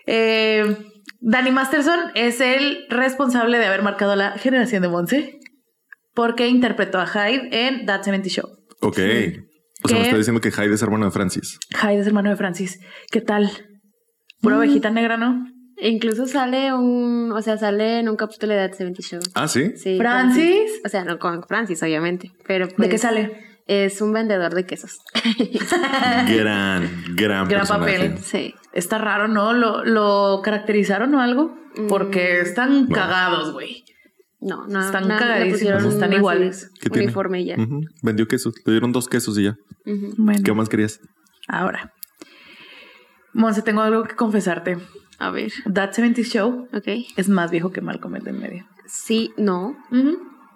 Eh, 0.07 0.77
Danny 1.19 1.51
Masterson 1.51 1.99
es 2.15 2.41
el 2.41 2.85
responsable 2.89 3.57
de 3.57 3.65
haber 3.65 3.81
marcado 3.83 4.15
la 4.15 4.31
generación 4.37 4.81
de 4.81 4.89
Monse, 4.89 5.39
porque 6.13 6.47
interpretó 6.47 6.99
a 6.99 7.05
Hyde 7.07 7.49
en 7.67 7.85
That 7.85 8.03
70 8.03 8.29
Show. 8.29 8.49
Ok. 8.81 8.99
O 9.83 9.87
sea, 9.89 9.97
me 9.99 10.03
está 10.05 10.17
diciendo 10.17 10.41
que 10.41 10.51
Hyde 10.51 10.73
es 10.73 10.81
hermano 10.81 11.05
de 11.05 11.11
Francis. 11.11 11.59
Hyde 11.81 11.99
es 11.99 12.07
hermano 12.07 12.29
de 12.31 12.35
Francis. 12.35 12.79
¿Qué 13.11 13.21
tal? 13.21 13.49
Pura 14.41 14.55
Mm. 14.55 14.59
ovejita 14.59 14.89
negra, 14.89 15.17
¿no? 15.17 15.45
Incluso 15.79 16.25
sale 16.25 16.73
un, 16.73 17.31
o 17.31 17.41
sea, 17.41 17.57
sale 17.57 17.99
en 17.99 18.09
un 18.09 18.15
capítulo 18.15 18.53
de 18.53 18.67
That 18.67 18.77
70 18.77 19.01
Show. 19.03 19.19
Ah, 19.35 19.47
sí. 19.47 19.73
Sí, 19.77 19.97
¿Francis? 19.97 20.81
O 20.83 20.89
sea, 20.89 21.03
no 21.03 21.19
con 21.19 21.43
Francis, 21.43 21.81
obviamente. 21.83 22.31
Pero 22.47 22.67
¿De 22.67 22.73
pues, 22.73 22.89
qué 22.89 22.97
sale? 22.97 23.45
Es 23.67 24.01
un 24.01 24.13
vendedor 24.13 24.53
de 24.55 24.65
quesos. 24.65 24.99
Gran, 26.27 26.89
gran, 27.15 27.15
Gran 27.15 27.47
personaje. 27.47 27.93
papel. 27.99 28.17
sí. 28.19 28.55
Está 28.73 28.97
raro, 28.97 29.27
¿no? 29.27 29.53
¿Lo, 29.53 29.83
lo 29.83 30.41
caracterizaron 30.43 31.13
o 31.15 31.21
algo? 31.21 31.57
Porque 31.89 32.39
están 32.41 32.87
No. 32.89 32.95
cagados, 32.95 33.53
güey. 33.53 33.83
No, 34.39 34.67
no. 34.67 34.81
Están 34.83 35.07
no, 35.07 35.17
cagadísimos, 35.17 35.83
están 35.83 36.13
iguales. 36.13 36.71
¿Qué 36.79 36.89
tiene? 36.89 37.05
Uniforme 37.07 37.41
y 37.41 37.45
ya. 37.45 37.55
Vendió 38.03 38.27
quesos. 38.27 38.53
Le 38.65 38.71
dieron 38.73 38.91
dos 38.91 39.07
quesos 39.07 39.37
y 39.37 39.43
ya. 39.43 39.55
Bueno, 40.17 40.41
¿Qué 40.43 40.53
más 40.53 40.69
querías? 40.69 40.99
ahora. 41.47 41.93
Monse, 43.33 43.61
tengo 43.61 43.81
algo 43.81 44.03
que 44.03 44.15
confesarte. 44.15 44.77
A 45.19 45.31
ver, 45.31 45.51
That 45.73 45.93
70 45.93 46.21
Show 46.23 46.67
ok. 46.73 46.87
es 47.15 47.27
más 47.29 47.49
viejo 47.51 47.71
que 47.71 47.81
Malcolm 47.81 48.15
en 48.17 48.27
el 48.27 48.33
medio. 48.35 48.67
Sí, 48.85 49.31
no. 49.37 49.75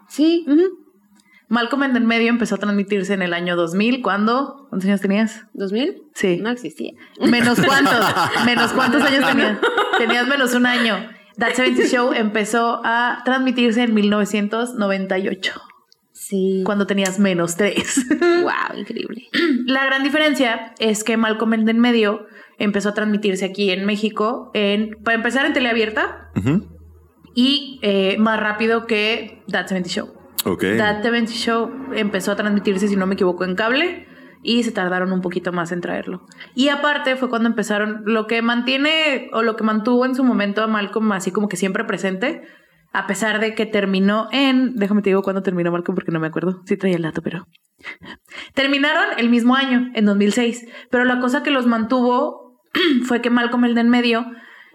Sí. 0.07 0.45
ujú. 0.47 0.77
Malcolm 1.49 1.83
en 1.83 1.95
el 1.97 2.03
medio 2.05 2.29
empezó 2.29 2.55
a 2.55 2.57
transmitirse 2.59 3.13
en 3.13 3.21
el 3.21 3.33
año 3.33 3.55
2000. 3.57 4.01
¿Cuándo? 4.01 4.67
¿Cuántos 4.69 4.87
años 4.87 5.01
tenías? 5.01 5.41
¿2000? 5.53 6.01
Sí. 6.13 6.37
No 6.37 6.49
existía. 6.49 6.93
¿Menos 7.19 7.59
cuántos? 7.65 8.05
¿Menos 8.45 8.71
cuántos 8.71 9.01
años 9.03 9.25
tenías? 9.29 9.57
Tenías 9.97 10.27
menos 10.27 10.53
un 10.55 10.65
año. 10.65 10.95
That 11.37 11.53
70 11.55 11.87
Show 11.87 12.13
empezó 12.13 12.81
a 12.85 13.21
transmitirse 13.25 13.83
en 13.83 13.93
1998, 13.93 15.61
Sí. 16.13 16.61
cuando 16.65 16.85
tenías 16.87 17.19
menos 17.19 17.55
tres. 17.57 18.05
Wow, 18.19 18.77
increíble. 18.79 19.27
La 19.65 19.85
gran 19.85 20.03
diferencia 20.03 20.73
es 20.79 21.03
que 21.03 21.17
Malcolm 21.17 21.53
en 21.53 21.67
el 21.67 21.77
medio 21.77 22.25
empezó 22.63 22.89
a 22.89 22.93
transmitirse 22.93 23.45
aquí 23.45 23.71
en 23.71 23.85
México, 23.85 24.51
en, 24.53 24.97
para 25.03 25.15
empezar 25.15 25.45
en 25.45 25.53
teleabierta 25.53 26.29
Ujú. 26.35 26.67
y 27.35 27.79
eh, 27.81 28.17
más 28.19 28.39
rápido 28.39 28.85
que 28.85 29.43
That 29.51 29.67
70 29.67 29.89
Show. 29.89 30.13
Ok. 30.45 30.63
That 30.77 31.03
70 31.03 31.31
Show 31.31 31.71
empezó 31.93 32.31
a 32.31 32.35
transmitirse, 32.35 32.87
si 32.87 32.95
no 32.95 33.07
me 33.07 33.15
equivoco, 33.15 33.45
en 33.45 33.55
cable 33.55 34.07
y 34.43 34.63
se 34.63 34.71
tardaron 34.71 35.11
un 35.11 35.21
poquito 35.21 35.51
más 35.51 35.71
en 35.71 35.81
traerlo. 35.81 36.25
Y 36.55 36.69
aparte 36.69 37.15
fue 37.15 37.29
cuando 37.29 37.49
empezaron, 37.49 38.03
lo 38.05 38.27
que 38.27 38.41
mantiene 38.41 39.29
o 39.33 39.41
lo 39.41 39.55
que 39.55 39.63
mantuvo 39.63 40.05
en 40.05 40.15
su 40.15 40.23
momento 40.23 40.63
a 40.63 40.67
Malcolm 40.67 41.11
así 41.11 41.31
como 41.31 41.47
que 41.47 41.57
siempre 41.57 41.83
presente, 41.83 42.41
a 42.93 43.07
pesar 43.07 43.39
de 43.39 43.55
que 43.55 43.65
terminó 43.65 44.27
en, 44.31 44.75
déjame 44.75 45.01
te 45.01 45.09
digo 45.09 45.21
cuándo 45.21 45.41
terminó 45.41 45.71
Malcolm 45.71 45.95
porque 45.95 46.11
no 46.11 46.19
me 46.19 46.27
acuerdo, 46.27 46.61
sí 46.65 46.77
traía 46.77 46.97
el 46.97 47.03
dato, 47.03 47.21
pero... 47.21 47.47
Terminaron 48.53 49.17
el 49.17 49.29
mismo 49.29 49.55
año, 49.55 49.91
en 49.93 50.05
2006, 50.05 50.67
pero 50.89 51.05
la 51.05 51.19
cosa 51.19 51.41
que 51.41 51.51
los 51.51 51.65
mantuvo 51.67 52.50
fue 53.05 53.21
que 53.21 53.29
Malcolm 53.29 53.65
el 53.65 53.75
de 53.75 53.81
en 53.81 53.89
medio 53.89 54.25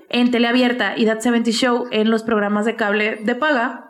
en 0.08 0.30
teleabierta 0.30 0.96
y 0.96 1.06
That 1.06 1.20
70 1.20 1.50
Show 1.50 1.86
en 1.90 2.10
los 2.10 2.22
programas 2.22 2.64
de 2.64 2.76
cable 2.76 3.16
de 3.24 3.34
paga 3.34 3.86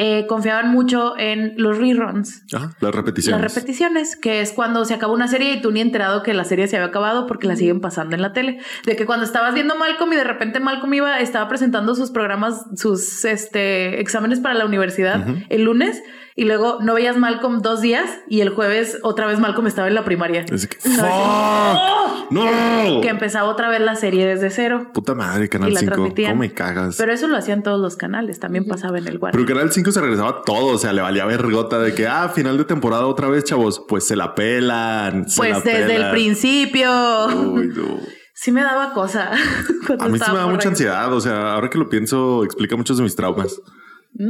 eh, 0.00 0.26
confiaban 0.28 0.70
mucho 0.70 1.18
en 1.18 1.54
los 1.56 1.76
reruns, 1.76 2.44
Ajá, 2.54 2.70
las 2.78 2.94
repeticiones. 2.94 3.42
las 3.42 3.52
repeticiones, 3.52 4.14
que 4.14 4.40
es 4.40 4.52
cuando 4.52 4.84
se 4.84 4.94
acabó 4.94 5.12
una 5.12 5.26
serie 5.26 5.54
y 5.54 5.60
tú 5.60 5.72
ni 5.72 5.80
enterado 5.80 6.22
que 6.22 6.34
la 6.34 6.44
serie 6.44 6.68
se 6.68 6.76
había 6.76 6.86
acabado 6.86 7.26
porque 7.26 7.48
la 7.48 7.56
siguen 7.56 7.80
pasando 7.80 8.14
en 8.14 8.22
la 8.22 8.32
tele. 8.32 8.60
De 8.86 8.94
que 8.94 9.06
cuando 9.06 9.24
estabas 9.24 9.54
viendo 9.54 9.74
Malcolm 9.74 10.12
y 10.12 10.16
de 10.16 10.22
repente 10.22 10.60
Malcolm 10.60 10.94
iba, 10.94 11.18
estaba 11.18 11.48
presentando 11.48 11.96
sus 11.96 12.12
programas, 12.12 12.64
sus 12.76 13.24
este, 13.24 14.00
exámenes 14.00 14.38
para 14.38 14.54
la 14.54 14.66
universidad 14.66 15.26
el 15.48 15.64
lunes 15.64 16.00
y 16.38 16.44
luego 16.44 16.78
no 16.80 16.94
veías 16.94 17.16
Malcolm 17.16 17.62
dos 17.62 17.80
días 17.80 18.08
y 18.28 18.42
el 18.42 18.50
jueves 18.50 18.98
otra 19.02 19.26
vez 19.26 19.40
Malcolm 19.40 19.66
estaba 19.66 19.88
en 19.88 19.94
la 19.96 20.04
primaria. 20.04 20.44
Es 20.48 20.68
que, 20.68 20.78
No, 20.88 20.94
¡Fuck! 20.94 22.30
¡No! 22.30 23.00
Que 23.00 23.08
empezaba 23.08 23.48
otra 23.48 23.68
vez 23.68 23.80
la 23.80 23.96
serie 23.96 24.24
desde 24.24 24.50
cero. 24.50 24.92
Puta 24.94 25.16
madre, 25.16 25.48
Canal 25.48 25.70
Y 25.70 25.74
la 25.74 25.80
5. 25.80 25.92
transmitían. 25.92 26.30
¿Cómo 26.30 26.42
me 26.42 26.54
cagas? 26.54 26.94
Pero 26.96 27.12
eso 27.12 27.26
lo 27.26 27.36
hacían 27.36 27.64
todos 27.64 27.80
los 27.80 27.96
canales, 27.96 28.38
también 28.38 28.66
pasaba 28.68 28.98
en 28.98 29.08
el 29.08 29.18
Warner. 29.18 29.32
Pero 29.32 29.52
Canal 29.52 29.72
5 29.72 29.90
se 29.90 30.00
regresaba 30.00 30.42
todo, 30.42 30.76
o 30.76 30.78
sea, 30.78 30.92
le 30.92 31.02
valía 31.02 31.24
vergota 31.24 31.80
de 31.80 31.92
que, 31.92 32.06
ah, 32.06 32.28
final 32.28 32.56
de 32.56 32.64
temporada 32.64 33.06
otra 33.06 33.26
vez, 33.26 33.42
chavos. 33.42 33.84
Pues 33.88 34.06
se 34.06 34.14
la 34.14 34.36
pelan. 34.36 35.28
se 35.28 35.38
Pues 35.38 35.50
la 35.50 35.60
desde 35.60 35.96
el 35.96 36.10
principio. 36.12 37.26
Uy, 37.26 37.72
no. 37.74 37.98
Sí 38.32 38.52
me 38.52 38.62
daba 38.62 38.92
cosa. 38.92 39.32
A 39.98 40.08
mí 40.08 40.20
sí 40.20 40.30
me 40.30 40.38
da 40.38 40.46
mucha 40.46 40.68
ansiedad. 40.68 41.12
O 41.12 41.20
sea, 41.20 41.54
ahora 41.54 41.68
que 41.68 41.78
lo 41.78 41.88
pienso, 41.88 42.44
explica 42.44 42.76
muchos 42.76 42.96
de 42.96 43.02
mis 43.02 43.16
traumas. 43.16 43.60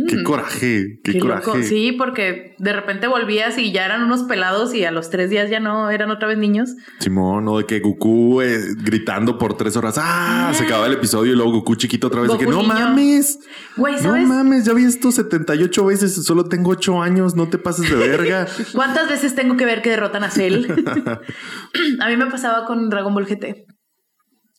Qué 0.07 0.23
coraje, 0.23 1.01
qué, 1.03 1.13
Mm. 1.13 1.15
Qué 1.15 1.19
coraje. 1.21 1.47
loco. 1.47 1.63
Sí, 1.63 1.93
porque 1.93 2.55
de 2.59 2.73
repente 2.75 3.07
volvías 3.07 3.57
y 3.57 3.73
ya 3.73 3.87
eran 3.87 4.03
unos 4.03 4.25
pelados 4.25 4.75
y 4.75 4.85
a 4.85 4.91
los 4.91 5.09
tres 5.09 5.31
días 5.31 5.49
ya 5.49 5.61
no 5.61 5.89
eran 5.91 6.11
otra 6.11 6.29
vez 6.29 6.37
niños. 6.37 6.75
Simón, 6.99 7.49
o 7.49 7.57
de 7.59 7.65
que 7.65 7.81
Goku 7.81 8.43
eh, 8.43 8.61
gritando 8.85 9.39
por 9.39 9.57
tres 9.57 9.77
horas. 9.79 9.95
Ah, 9.99 10.51
se 10.53 10.65
acaba 10.65 10.87
el 10.87 10.93
episodio 10.93 11.33
y 11.33 11.37
luego 11.37 11.53
Goku 11.53 11.75
chiquito 11.77 12.09
otra 12.09 12.21
vez. 12.21 12.29
de 12.31 12.37
Goku 12.37 12.45
que 12.45 12.51
no 12.55 12.63
niño. 12.63 12.75
mames. 12.75 13.39
Güey, 13.79 13.95
No 13.95 14.01
¿sabes 14.01 14.29
mames, 14.29 14.65
ya 14.67 14.75
vi 14.75 14.85
esto 14.85 15.11
78 15.11 15.87
veces. 15.87 16.23
Solo 16.23 16.45
tengo 16.45 16.71
8 16.73 17.01
años. 17.01 17.35
No 17.35 17.49
te 17.49 17.57
pases 17.57 17.89
de 17.89 17.97
verga. 17.97 18.47
cuántas 18.75 19.09
veces 19.09 19.35
tengo 19.35 19.57
que 19.57 19.65
ver 19.65 19.81
que 19.81 19.89
derrotan 19.91 20.23
a 20.23 20.31
Cell? 20.31 20.67
a 22.01 22.09
mí 22.09 22.17
me 22.19 22.27
pasaba 22.27 22.67
con 22.67 22.91
Dragon 22.91 23.15
Ball 23.15 23.27
GT. 23.27 23.65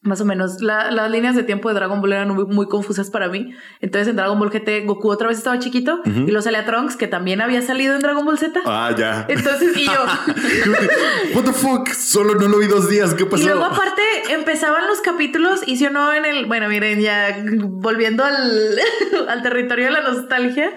Más 0.01 0.21
o 0.21 0.25
menos. 0.25 0.61
La- 0.61 0.91
las 0.91 1.11
líneas 1.11 1.35
de 1.35 1.43
tiempo 1.43 1.67
de 1.67 1.75
Dragon 1.75 1.99
Ball 1.99 2.13
eran 2.13 2.29
muy, 2.29 2.45
muy 2.45 2.67
confusas 2.67 3.09
para 3.09 3.27
mí. 3.27 3.53
Entonces 3.81 4.07
en 4.07 4.15
Dragon 4.15 4.39
Ball 4.39 4.49
GT 4.49 4.85
Goku 4.85 5.09
otra 5.11 5.27
vez 5.27 5.37
estaba 5.39 5.59
chiquito 5.59 5.99
y 6.05 6.11
luego 6.27 6.41
salía 6.41 6.65
Trunks, 6.65 6.95
que 6.95 7.07
también 7.07 7.41
había 7.41 7.61
salido 7.61 7.95
en 7.95 7.99
Dragon 7.99 8.25
Ball 8.25 8.37
Z. 8.39 8.61
ah, 8.65 8.91
ya. 8.97 9.25
Entonces, 9.27 9.75
y 9.75 9.85
yo, 9.85 9.91
What 11.35 11.43
the 11.43 11.51
fuck? 11.53 11.89
Solo 11.89 12.35
no 12.35 12.47
lo 12.47 12.59
vi 12.59 12.67
dos 12.67 12.89
días. 12.89 13.13
¿Qué 13.13 13.25
pasó? 13.25 13.43
Y 13.43 13.45
luego 13.47 13.65
aparte 13.65 14.01
empezaban 14.29 14.87
los 14.87 15.01
capítulos 15.01 15.61
y 15.65 15.77
si 15.77 15.85
o 15.85 15.89
no 15.91 16.13
en 16.13 16.25
el, 16.25 16.45
bueno, 16.45 16.69
miren, 16.69 17.01
ya 17.01 17.43
volviendo 17.67 18.23
al, 18.23 18.79
al 19.27 19.41
territorio 19.43 19.85
de 19.85 19.91
la 19.91 20.01
nostalgia, 20.01 20.71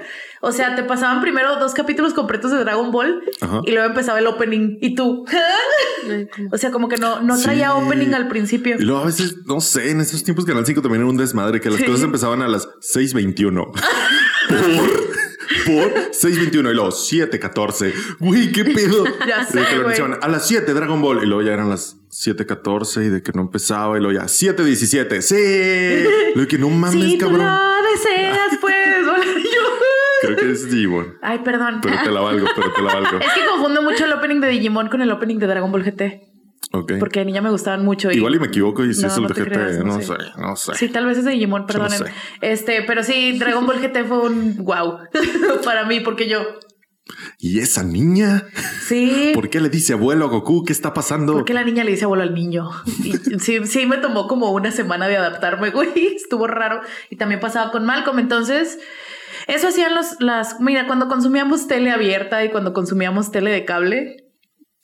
o 0.44 0.52
sea, 0.52 0.74
te 0.74 0.82
pasaban 0.82 1.20
primero 1.22 1.56
dos 1.60 1.72
capítulos 1.72 2.12
completos 2.14 2.50
de 2.50 2.58
Dragon 2.58 2.90
Ball 2.90 3.22
Ajá. 3.40 3.60
y 3.64 3.70
luego 3.70 3.86
empezaba 3.88 4.18
el 4.18 4.26
opening 4.26 4.76
y 4.80 4.94
tú, 4.94 5.24
o 6.50 6.58
sea, 6.58 6.70
como 6.72 6.88
que 6.88 6.96
no, 6.98 7.20
no 7.22 7.38
traía 7.40 7.70
Sí. 7.70 7.82
opening 7.86 8.12
al 8.12 8.28
principio. 8.28 8.76
Y 8.78 8.82
luego 8.82 9.00
a 9.02 9.06
veces, 9.06 9.36
no 9.46 9.60
sé, 9.60 9.90
en 9.90 10.00
esos 10.00 10.22
tiempos 10.24 10.44
Canal 10.44 10.66
5 10.66 10.82
también 10.82 11.02
era 11.02 11.10
un 11.10 11.16
desmadre, 11.16 11.60
que 11.60 11.70
las 11.70 11.78
Sí. 11.78 11.84
cosas 11.84 12.02
empezaban 12.02 12.42
a 12.42 12.48
las 12.48 12.68
6.21. 12.80 13.72
por, 14.48 15.66
por 15.66 15.92
6.21 16.12 16.70
y 16.70 16.74
luego 16.74 16.90
7.14. 16.90 17.92
Güey, 18.18 18.52
qué 18.52 18.64
pedo. 18.64 19.04
Ya 19.26 19.44
sé, 19.44 19.60
que 19.64 19.76
lo 19.76 20.18
a 20.20 20.28
las 20.28 20.46
7 20.48 20.72
Dragon 20.74 21.00
Ball 21.00 21.22
y 21.22 21.26
luego 21.26 21.42
ya 21.42 21.52
eran 21.52 21.68
las 21.70 21.96
7.14 22.10 23.06
y 23.06 23.08
de 23.08 23.22
que 23.22 23.32
no 23.32 23.42
empezaba 23.42 23.96
y 23.96 24.00
luego 24.02 24.18
ya 24.20 24.26
7.17. 24.26 25.20
Sí. 25.22 26.10
Lo 26.34 26.46
que 26.48 26.58
no 26.58 26.68
mames, 26.68 27.12
si 27.12 27.18
tú 27.18 27.26
cabrón. 27.26 27.46
lo 27.46 27.90
deseas, 27.92 28.02
pues, 28.02 28.31
yo. 28.31 28.31
Creo 30.22 30.36
que 30.36 30.50
es 30.50 30.70
Digimon. 30.70 31.18
Ay, 31.22 31.40
perdón. 31.40 31.80
Pero 31.82 31.96
te 32.02 32.10
la 32.10 32.20
valgo, 32.20 32.46
pero 32.56 32.72
te 32.72 32.82
la 32.82 32.94
valgo. 32.94 33.18
Es 33.18 33.32
que 33.34 33.40
confundo 33.50 33.82
mucho 33.82 34.04
el 34.06 34.12
opening 34.12 34.40
de 34.40 34.48
Digimon 34.48 34.88
con 34.88 35.02
el 35.02 35.10
opening 35.10 35.38
de 35.38 35.46
Dragon 35.46 35.70
Ball 35.70 35.82
GT. 35.84 36.28
Ok. 36.74 36.92
Porque 36.98 37.20
de 37.20 37.26
niña 37.26 37.42
me 37.42 37.50
gustaban 37.50 37.84
mucho. 37.84 38.10
y- 38.10 38.16
Igual 38.16 38.36
y 38.36 38.38
me 38.38 38.46
equivoco 38.46 38.84
y 38.84 38.94
si 38.94 39.02
No, 39.02 39.08
es 39.08 39.16
el 39.16 39.22
no 39.24 39.28
de 39.28 39.34
GT, 39.34 39.44
creas, 39.52 39.78
no, 39.78 39.84
no 39.84 40.00
sé, 40.00 40.06
sé. 40.06 40.14
no 40.38 40.56
sé. 40.56 40.74
Sí, 40.76 40.88
tal 40.88 41.04
vez 41.06 41.18
es 41.18 41.24
de 41.24 41.32
Digimon, 41.32 41.66
perdonen. 41.66 41.98
sé. 41.98 42.04
Este, 42.40 42.82
pero 42.82 43.02
sí, 43.04 43.38
Dragon 43.38 43.66
Ball 43.66 43.80
GT 43.80 44.04
fue 44.06 44.20
un 44.20 44.56
wow 44.64 44.98
para 45.64 45.84
mí, 45.84 46.00
porque 46.00 46.28
yo. 46.28 46.40
¿Y 47.38 47.58
esa 47.58 47.82
niña? 47.82 48.44
Sí. 48.86 49.32
¿Por 49.34 49.50
qué 49.50 49.60
le 49.60 49.68
dice 49.68 49.92
abuelo 49.92 50.24
a 50.24 50.28
Goku? 50.28 50.64
¿Qué 50.64 50.72
está 50.72 50.94
pasando? 50.94 51.32
Porque 51.34 51.52
la 51.52 51.64
niña 51.64 51.82
le 51.84 51.90
dice 51.90 52.04
abuelo 52.04 52.22
al 52.22 52.32
niño. 52.32 52.70
Y 53.04 53.38
sí, 53.40 53.58
sí, 53.66 53.84
me 53.86 53.98
tomó 53.98 54.28
como 54.28 54.50
una 54.52 54.70
semana 54.70 55.08
de 55.08 55.16
adaptarme, 55.16 55.70
güey. 55.70 55.90
Estuvo 56.16 56.46
raro. 56.46 56.80
Y 57.10 57.16
también 57.16 57.40
pasaba 57.40 57.70
con 57.72 57.84
Malcolm. 57.84 58.20
Entonces, 58.20 58.78
eso 59.48 59.68
hacían 59.68 59.94
los, 59.94 60.20
las. 60.20 60.60
Mira, 60.60 60.86
cuando 60.86 61.08
consumíamos 61.08 61.66
tele 61.66 61.90
abierta 61.90 62.44
y 62.44 62.50
cuando 62.50 62.72
consumíamos 62.72 63.30
tele 63.30 63.50
de 63.50 63.64
cable, 63.64 64.16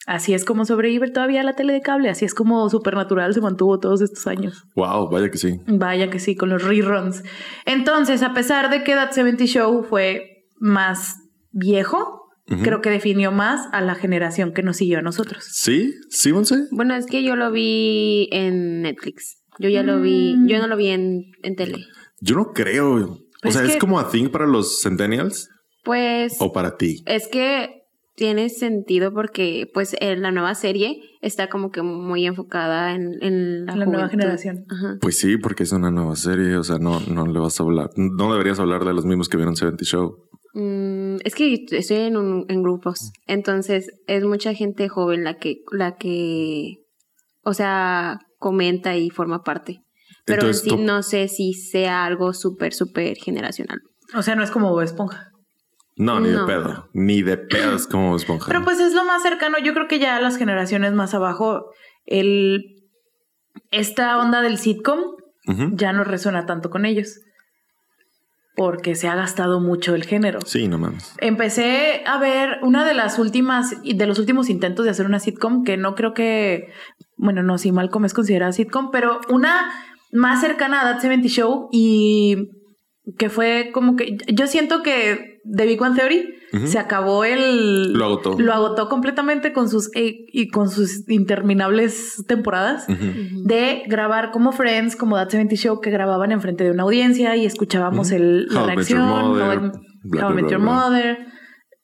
así 0.07 0.33
es 0.33 0.45
como 0.45 0.65
sobrevive 0.65 1.09
todavía 1.11 1.43
la 1.43 1.53
tele 1.55 1.73
de 1.73 1.81
cable. 1.81 2.09
Así 2.09 2.25
es 2.25 2.33
como 2.33 2.69
Supernatural 2.69 3.33
se 3.33 3.41
mantuvo 3.41 3.79
todos 3.79 4.01
estos 4.01 4.25
años. 4.27 4.63
Wow, 4.75 5.09
vaya 5.09 5.29
que 5.29 5.37
sí. 5.37 5.59
Vaya 5.67 6.09
que 6.09 6.19
sí, 6.19 6.35
con 6.35 6.49
los 6.49 6.63
reruns. 6.63 7.23
Entonces, 7.65 8.21
a 8.23 8.33
pesar 8.33 8.69
de 8.69 8.83
que 8.83 8.93
That 8.95 9.11
70 9.11 9.45
Show 9.45 9.83
fue 9.83 10.45
más 10.59 11.15
viejo, 11.51 12.27
creo 12.63 12.81
que 12.81 12.89
definió 12.89 13.31
más 13.31 13.67
a 13.73 13.81
la 13.81 13.93
generación 13.95 14.53
que 14.53 14.63
nos 14.63 14.77
siguió 14.77 14.97
a 14.99 15.01
nosotros. 15.03 15.45
¿Sí? 15.51 15.93
¿Sí, 16.09 16.33
Monse? 16.33 16.65
Bueno, 16.71 16.95
es 16.95 17.05
que 17.05 17.23
yo 17.23 17.35
lo 17.35 17.51
vi 17.51 18.27
en 18.31 18.81
Netflix. 18.81 19.37
Yo 19.59 19.69
ya 19.69 19.83
lo 19.83 19.99
vi, 20.01 20.35
Mm. 20.35 20.47
yo 20.47 20.57
no 20.59 20.67
lo 20.67 20.75
vi 20.77 20.87
en, 20.87 21.25
en 21.43 21.55
tele. 21.55 21.85
Yo 22.21 22.35
no 22.35 22.53
creo. 22.53 23.19
O 23.39 23.43
Pues 23.43 23.53
sea, 23.55 23.63
es 23.63 23.69
¿es 23.69 23.73
que- 23.75 23.79
como 23.79 23.99
a 23.99 24.09
thing 24.09 24.29
para 24.29 24.45
los 24.47 24.81
centennials 24.81 25.49
Pues 25.83 26.35
o 26.39 26.51
para 26.51 26.77
ti? 26.77 27.03
es 27.05 27.27
que 27.27 27.75
tiene 28.15 28.49
sentido 28.49 29.13
porque 29.13 29.65
pues 29.73 29.95
en 30.01 30.21
la 30.21 30.31
nueva 30.31 30.53
serie 30.53 31.01
está 31.21 31.47
como 31.47 31.71
que 31.71 31.81
muy 31.81 32.25
enfocada 32.25 32.93
en, 32.93 33.13
en 33.21 33.65
la, 33.65 33.77
La 33.77 33.85
nueva 33.85 34.09
generación. 34.09 34.65
Ajá. 34.69 34.97
Pues 34.99 35.17
sí, 35.17 35.37
porque 35.37 35.63
es 35.63 35.71
una 35.71 35.89
nueva 35.89 36.17
serie. 36.17 36.57
O 36.57 36.63
sea, 36.65 36.79
no, 36.79 36.99
no 36.99 37.25
le 37.27 37.39
vas 37.39 37.57
a 37.59 37.63
hablar. 37.63 37.91
No 37.95 38.29
deberías 38.33 38.59
hablar 38.59 38.83
de 38.83 38.93
los 38.93 39.05
mismos 39.05 39.29
que 39.29 39.37
vieron 39.37 39.55
70 39.55 39.85
Show. 39.85 40.17
Mm, 40.53 41.17
es 41.23 41.33
que 41.33 41.63
estoy 41.71 41.95
en, 41.97 42.17
un- 42.17 42.45
en 42.49 42.61
grupos, 42.61 43.13
entonces 43.27 43.89
es 44.07 44.25
mucha 44.25 44.53
gente 44.53 44.89
joven 44.89 45.23
la 45.23 45.37
que, 45.37 45.61
la 45.71 45.95
que, 45.95 46.79
o 47.43 47.53
sea, 47.53 48.19
comenta 48.37 48.97
y 48.97 49.11
forma 49.11 49.43
parte. 49.43 49.79
Pero 50.29 50.41
Entonces, 50.43 50.63
en 50.63 50.69
sí 50.71 50.75
tú- 50.77 50.83
no 50.83 51.03
sé 51.03 51.27
si 51.27 51.53
sea 51.53 52.05
algo 52.05 52.33
súper, 52.33 52.73
súper 52.73 53.17
generacional. 53.17 53.79
O 54.15 54.21
sea, 54.21 54.35
no 54.35 54.43
es 54.43 54.51
como 54.51 54.69
Bob 54.69 54.81
Esponja. 54.81 55.31
No, 55.97 56.19
ni 56.21 56.29
de 56.29 56.39
pedo. 56.45 56.89
Ni 56.93 57.21
de 57.23 57.35
pedo 57.37 57.75
es 57.75 57.85
como 57.85 58.15
esponja. 58.15 58.45
Pero 58.47 58.63
pues 58.63 58.79
es 58.79 58.93
lo 58.93 59.03
más 59.03 59.21
cercano. 59.21 59.57
Yo 59.59 59.73
creo 59.73 59.89
que 59.89 59.99
ya 59.99 60.19
las 60.21 60.37
generaciones 60.37 60.93
más 60.93 61.13
abajo, 61.13 61.65
el 62.05 62.77
esta 63.71 64.17
onda 64.17 64.41
del 64.41 64.57
sitcom 64.57 64.99
ya 65.73 65.91
no 65.91 66.03
resuena 66.05 66.45
tanto 66.45 66.69
con 66.69 66.85
ellos. 66.85 67.19
Porque 68.55 68.95
se 68.95 69.07
ha 69.07 69.15
gastado 69.15 69.59
mucho 69.61 69.95
el 69.95 70.03
género. 70.05 70.39
Sí, 70.45 70.67
no 70.67 70.77
mames. 70.77 71.13
Empecé 71.19 72.03
a 72.05 72.17
ver 72.19 72.59
una 72.61 72.85
de 72.85 72.93
las 72.93 73.17
últimas, 73.17 73.81
de 73.83 74.05
los 74.05 74.19
últimos 74.19 74.49
intentos 74.49 74.83
de 74.85 74.91
hacer 74.91 75.05
una 75.05 75.19
sitcom, 75.19 75.63
que 75.63 75.77
no 75.77 75.95
creo 75.95 76.13
que, 76.13 76.71
bueno, 77.15 77.41
no, 77.41 77.57
si 77.57 77.71
Malcolm 77.71 78.03
es 78.05 78.13
considerada 78.13 78.51
sitcom, 78.51 78.91
pero 78.91 79.21
una 79.29 79.71
más 80.11 80.41
cercana 80.41 80.81
a 80.81 80.93
That 80.93 81.01
70 81.01 81.27
Show 81.27 81.69
y 81.71 82.35
que 83.17 83.29
fue 83.29 83.71
como 83.73 83.95
que, 83.95 84.17
yo 84.31 84.45
siento 84.47 84.83
que 84.83 85.39
The 85.55 85.65
Big 85.65 85.81
One 85.81 85.95
Theory 85.95 86.25
se 86.65 86.77
acabó 86.79 87.23
el... 87.25 87.93
Lo 87.93 88.05
agotó. 88.05 88.35
Lo 88.39 88.53
agotó 88.53 88.87
completamente 88.89 89.51
con 89.53 89.69
sus, 89.69 89.89
eh, 89.95 90.15
y 90.31 90.49
con 90.49 90.69
sus 90.69 91.07
interminables 91.09 92.23
temporadas 92.27 92.85
de 92.87 93.83
grabar 93.87 94.31
como 94.31 94.51
Friends, 94.51 94.95
como 94.95 95.15
That 95.15 95.29
70 95.29 95.55
Show, 95.55 95.79
que 95.81 95.89
grababan 95.91 96.31
enfrente 96.31 96.63
de 96.63 96.71
una 96.71 96.83
audiencia 96.83 97.35
y 97.35 97.45
escuchábamos 97.45 98.11
el, 98.11 98.45
la 98.47 98.61
How 98.61 98.65
I 98.65 98.67
Met 98.67 98.75
reacción. 98.75 98.99
Your 98.99 99.09
Mother, 99.09 99.57
How 99.59 99.65
I- 99.65 99.71
bla, 100.03 100.25
How 100.25 100.29
I 100.31 100.33
bla, 100.33 100.41
Met 100.41 100.43
bla, 100.43 100.51
Your. 100.51 100.59
Mother. 100.59 101.17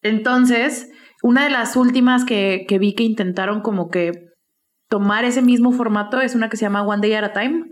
Entonces, 0.02 0.90
una 1.24 1.44
de 1.44 1.50
las 1.50 1.76
últimas 1.76 2.26
que, 2.26 2.66
que 2.68 2.78
vi 2.80 2.94
que 2.94 3.04
intentaron 3.04 3.62
como 3.62 3.90
que 3.90 4.12
tomar 4.90 5.26
ese 5.26 5.42
mismo 5.42 5.72
formato 5.72 6.22
es 6.22 6.36
una 6.36 6.50
que 6.50 6.58
se 6.58 6.66
llama 6.66 6.84
One 6.84 7.02
Day 7.02 7.14
at 7.14 7.24
a 7.24 7.34
Time 7.34 7.64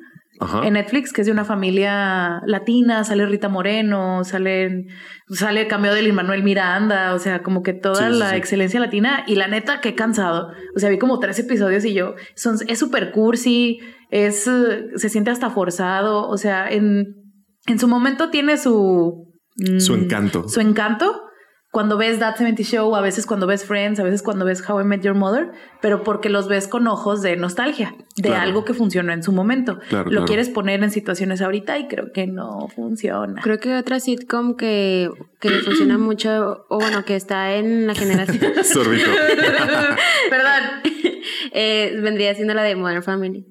Ajá. 0.43 0.65
en 0.67 0.73
Netflix, 0.73 1.11
que 1.13 1.21
es 1.21 1.27
de 1.27 1.33
una 1.33 1.45
familia 1.45 2.41
latina, 2.45 3.03
sale 3.03 3.25
Rita 3.25 3.49
Moreno, 3.49 4.23
sale, 4.23 4.85
sale 5.29 5.67
cameo 5.67 5.93
de 5.93 6.11
Manuel 6.13 6.43
Miranda, 6.43 7.13
o 7.13 7.19
sea, 7.19 7.41
como 7.43 7.63
que 7.63 7.73
toda 7.73 8.11
Sí, 8.11 8.17
la 8.19 8.29
sí. 8.31 8.35
excelencia 8.35 8.79
latina 8.79 9.23
y 9.27 9.35
la 9.35 9.47
neta, 9.47 9.81
qué 9.81 9.95
cansado. 9.95 10.49
O 10.75 10.79
sea, 10.79 10.89
vi 10.89 10.97
como 10.97 11.19
tres 11.19 11.39
episodios 11.39 11.85
y 11.85 11.93
yo, 11.93 12.15
son, 12.35 12.57
es 12.67 12.79
súper 12.79 13.11
cursi, 13.11 13.79
es, 14.09 14.43
se 14.95 15.09
siente 15.09 15.31
hasta 15.31 15.49
forzado, 15.49 16.27
o 16.27 16.37
sea, 16.37 16.69
en, 16.69 17.15
en 17.67 17.79
su 17.79 17.87
momento 17.87 18.29
tiene 18.29 18.57
su... 18.57 19.33
mm, 19.57 19.79
Su 19.79 19.95
encanto. 19.95 20.47
Su 20.49 20.59
encanto. 20.61 21.21
Cuando 21.73 21.97
ves 21.97 22.19
That 22.19 22.35
70 22.35 22.61
Show, 22.61 22.95
a 22.95 23.01
veces 23.01 23.25
cuando 23.25 23.47
ves 23.47 23.65
Friends, 23.65 23.99
a 23.99 24.03
veces 24.03 24.21
cuando 24.21 24.45
ves 24.45 24.63
How 24.69 24.79
I 24.81 24.83
Met 24.83 25.01
Your 25.01 25.15
Mother, 25.15 25.51
pero 25.81 26.03
porque 26.03 26.29
los 26.29 26.47
ves 26.47 26.67
con 26.67 26.85
ojos 26.87 27.23
de 27.23 27.35
nostalgia, 27.35 27.95
de 28.15 28.29
Claro. 28.29 28.43
algo 28.43 28.63
que 28.63 28.75
funcionó 28.75 29.11
en 29.11 29.23
su 29.23 29.31
momento. 29.31 29.79
Claro, 29.89 30.03
Lo 30.05 30.09
claro. 30.11 30.25
quieres 30.25 30.49
poner 30.49 30.83
en 30.83 30.91
situaciones 30.91 31.41
ahorita 31.41 31.79
y 31.79 31.87
creo 31.87 32.11
que 32.13 32.27
no 32.27 32.67
funciona. 32.75 33.41
Creo 33.41 33.57
que 33.59 33.75
otra 33.75 33.99
sitcom 33.99 34.55
que, 34.55 35.09
que 35.41 35.49
funciona 35.49 35.97
mucho, 35.97 36.63
o 36.69 36.77
bueno, 36.79 37.03
que 37.05 37.15
está 37.15 37.55
en 37.55 37.87
la 37.87 37.95
generación, 37.95 38.53
Sorbito. 38.63 39.09
Perdón. 40.29 40.63
eh, 41.53 41.97
vendría 42.03 42.35
siendo 42.35 42.53
la 42.53 42.61
de 42.61 42.75
Modern 42.75 43.01
Family. 43.01 43.45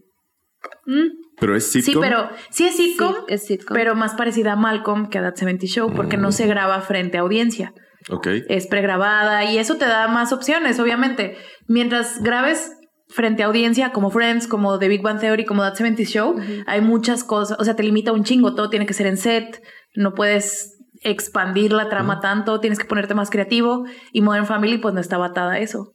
Mm, 0.87 1.09
Pero 1.41 1.57
es 1.57 1.71
Sí, 1.73 1.83
sitcom. 1.83 2.03
pero 2.03 2.29
sí 2.51 2.65
es 2.67 2.77
sitcom, 2.77 3.15
Sí, 3.27 3.35
es 3.35 3.47
sitcom. 3.47 3.75
pero 3.75 3.97
más 3.97 4.15
parecida 4.15 4.53
a 4.53 4.57
Malcolm 4.57 5.09
que 5.09 5.19
a 5.19 5.23
That 5.23 5.35
70 5.35 5.67
Show 5.67 5.93
porque 5.93 6.17
no 6.17 6.31
se 6.31 6.47
graba 6.47 6.81
frente 6.83 7.19
a 7.19 7.23
audiencia. 7.23 7.73
Ok. 8.11 8.27
es 8.49 8.67
pregrabada 8.67 9.45
y 9.45 9.59
eso 9.59 9.77
te 9.77 9.87
da 9.87 10.09
más 10.09 10.33
opciones, 10.33 10.79
obviamente. 10.81 11.37
Mientras 11.67 12.23
grabes 12.23 12.73
frente 13.09 13.43
a 13.43 13.47
audiencia 13.47 13.93
como 13.93 14.11
Friends, 14.11 14.47
como 14.47 14.79
The 14.79 14.89
Big 14.89 15.03
Bang 15.03 15.21
Theory, 15.21 15.45
como 15.45 15.63
That 15.63 15.75
70 15.75 16.03
Show, 16.05 16.37
hay 16.67 16.81
muchas 16.81 17.25
cosas, 17.25 17.59
o 17.61 17.65
sea, 17.65 17.77
te 17.77 17.83
limita 17.83 18.13
un 18.13 18.25
chingo, 18.25 18.55
todo 18.55 18.71
tiene 18.71 18.87
que 18.87 18.95
ser 18.95 19.07
en 19.07 19.17
set, 19.19 19.63
no 19.95 20.15
puedes 20.15 20.79
expandir 21.03 21.73
la 21.73 21.89
trama 21.89 22.21
tanto, 22.21 22.61
tienes 22.61 22.79
que 22.79 22.85
ponerte 22.85 23.15
más 23.15 23.29
creativo 23.31 23.85
y 24.13 24.23
Modern 24.23 24.47
Family 24.47 24.79
pues 24.79 24.95
no 24.95 25.01
estaba 25.01 25.27
atada 25.27 25.53
a 25.53 25.59
eso. 25.59 25.93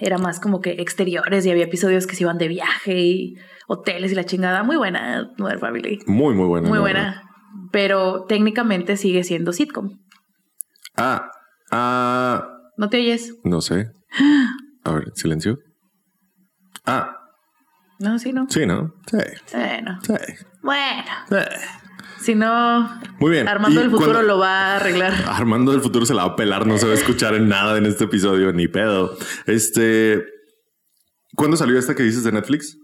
Era 0.00 0.16
más 0.16 0.38
como 0.38 0.60
que 0.60 0.70
exteriores 0.78 1.44
y 1.44 1.50
había 1.50 1.64
episodios 1.64 2.06
que 2.06 2.14
se 2.14 2.22
iban 2.22 2.38
de 2.38 2.46
viaje 2.46 2.98
y 2.98 3.34
hoteles 3.66 4.12
y 4.12 4.14
la 4.14 4.24
chingada. 4.24 4.62
Muy 4.62 4.76
buena 4.76 5.32
Modern 5.38 5.58
Family. 5.58 5.98
Muy, 6.06 6.34
muy 6.34 6.46
buena. 6.46 6.68
Muy 6.68 6.78
verdad. 6.78 6.92
buena. 6.92 7.22
Pero 7.72 8.24
técnicamente 8.28 8.96
sigue 8.96 9.24
siendo 9.24 9.52
sitcom. 9.52 9.98
Ah, 11.00 11.30
ah, 11.70 12.48
¿No 12.76 12.88
te 12.90 12.98
oyes? 12.98 13.34
no 13.44 13.60
sé. 13.60 13.90
A 14.84 14.92
ver, 14.92 15.12
silencio. 15.14 15.58
Ah, 16.86 17.16
No, 17.98 18.18
sí, 18.18 18.32
no. 18.32 18.46
sí, 18.48 18.66
¿no? 18.66 18.94
Sí, 19.10 19.16
Bueno. 19.52 19.98
sí. 20.02 20.14
Bueno. 20.62 21.04
sí. 21.28 21.36
Si 22.20 22.34
no, 22.34 23.00
Muy 23.18 23.30
bien. 23.30 23.48
Armando 23.48 23.80
del 23.80 23.90
futuro 23.90 24.20
lo 24.22 24.38
va 24.38 24.72
a 24.72 24.76
arreglar. 24.76 25.14
Armando 25.26 25.72
del 25.72 25.80
futuro 25.80 26.04
se 26.04 26.12
la 26.12 26.26
va 26.26 26.32
a 26.32 26.36
pelar, 26.36 26.66
no 26.66 26.76
se 26.76 26.84
va 26.86 26.92
a 26.92 26.96
escuchar 26.96 27.34
en 27.34 27.48
nada 27.48 27.78
en 27.78 27.86
este 27.86 28.04
episodio, 28.04 28.52
ni 28.52 28.68
pedo. 28.68 29.16
Este. 29.46 30.22
¿Cuándo 31.34 31.56
salió 31.56 31.78
esta 31.78 31.94
que 31.94 32.02
dices 32.02 32.22
de 32.24 32.32
Netflix? 32.32 32.76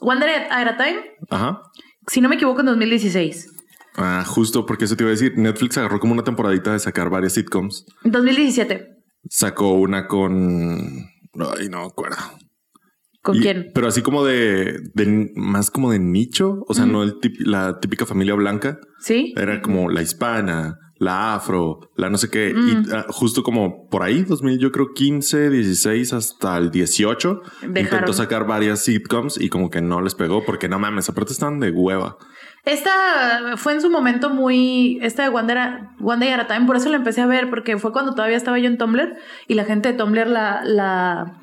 Wonder 0.00 0.28
at 0.50 0.66
a 0.66 0.76
Time, 0.76 1.02
Ajá. 1.30 1.60
si 2.08 2.20
no 2.20 2.28
me 2.28 2.34
equivoco, 2.34 2.60
en 2.60 2.66
2016. 2.66 3.52
Ah, 3.96 4.24
justo 4.26 4.66
porque 4.66 4.84
eso 4.84 4.96
te 4.96 5.02
iba 5.04 5.10
a 5.10 5.12
decir. 5.12 5.32
Netflix 5.36 5.76
agarró 5.78 5.98
como 6.00 6.12
una 6.12 6.24
temporadita 6.24 6.72
de 6.72 6.78
sacar 6.78 7.10
varias 7.10 7.32
sitcoms. 7.34 7.84
2017. 8.04 8.88
Sacó 9.28 9.72
una 9.72 10.06
con. 10.06 10.80
Ay, 11.58 11.68
no 11.70 11.80
me 11.80 11.86
acuerdo. 11.86 12.16
¿Con 13.22 13.36
Y- 13.36 13.40
quién? 13.40 13.70
Pero 13.74 13.86
así 13.88 14.00
como 14.00 14.24
de, 14.24 14.78
de 14.94 15.30
más 15.34 15.70
como 15.70 15.90
de 15.90 15.98
nicho, 15.98 16.64
o 16.66 16.72
sea, 16.74 16.86
no 16.86 17.02
el 17.02 17.14
tip- 17.20 17.38
la 17.44 17.78
típica 17.78 18.06
familia 18.06 18.34
blanca, 18.34 18.78
¿Sí? 19.00 19.34
era 19.36 19.60
como 19.60 19.90
la 19.90 20.00
hispana, 20.00 20.78
la 20.96 21.34
afro, 21.34 21.80
la 21.96 22.08
no 22.08 22.16
sé 22.16 22.30
qué, 22.30 22.54
Mm. 22.54 22.68
y 22.68 22.92
ah, 22.94 23.04
justo 23.10 23.42
como 23.42 23.88
por 23.90 24.02
ahí, 24.04 24.22
2000, 24.22 24.58
yo 24.58 24.72
creo 24.72 24.94
15, 24.94 25.50
16 25.50 26.14
hasta 26.14 26.56
el 26.56 26.70
18, 26.70 27.42
Dejaron. 27.60 27.78
intentó 27.78 28.12
sacar 28.14 28.46
varias 28.46 28.80
sitcoms 28.84 29.38
y 29.38 29.50
como 29.50 29.68
que 29.68 29.82
no 29.82 30.00
les 30.00 30.14
pegó 30.14 30.42
porque 30.46 30.70
no 30.70 30.78
mames, 30.78 31.10
aparte 31.10 31.32
están 31.34 31.60
de 31.60 31.70
hueva. 31.72 32.16
Esta 32.64 33.56
fue 33.56 33.72
en 33.74 33.80
su 33.80 33.90
momento 33.90 34.30
muy. 34.30 34.98
Esta 35.02 35.22
de 35.22 35.28
Wonder, 35.30 35.58
a- 35.58 35.94
One 36.00 36.24
Day 36.24 36.34
at 36.34 36.40
a 36.40 36.46
Time, 36.46 36.66
por 36.66 36.76
eso 36.76 36.88
la 36.90 36.96
empecé 36.96 37.20
a 37.20 37.26
ver, 37.26 37.48
porque 37.50 37.78
fue 37.78 37.92
cuando 37.92 38.14
todavía 38.14 38.36
estaba 38.36 38.58
yo 38.58 38.66
en 38.66 38.78
Tumblr 38.78 39.16
y 39.48 39.54
la 39.54 39.64
gente 39.64 39.92
de 39.92 39.98
Tumblr 39.98 40.26
la. 40.26 40.60
la 40.64 41.40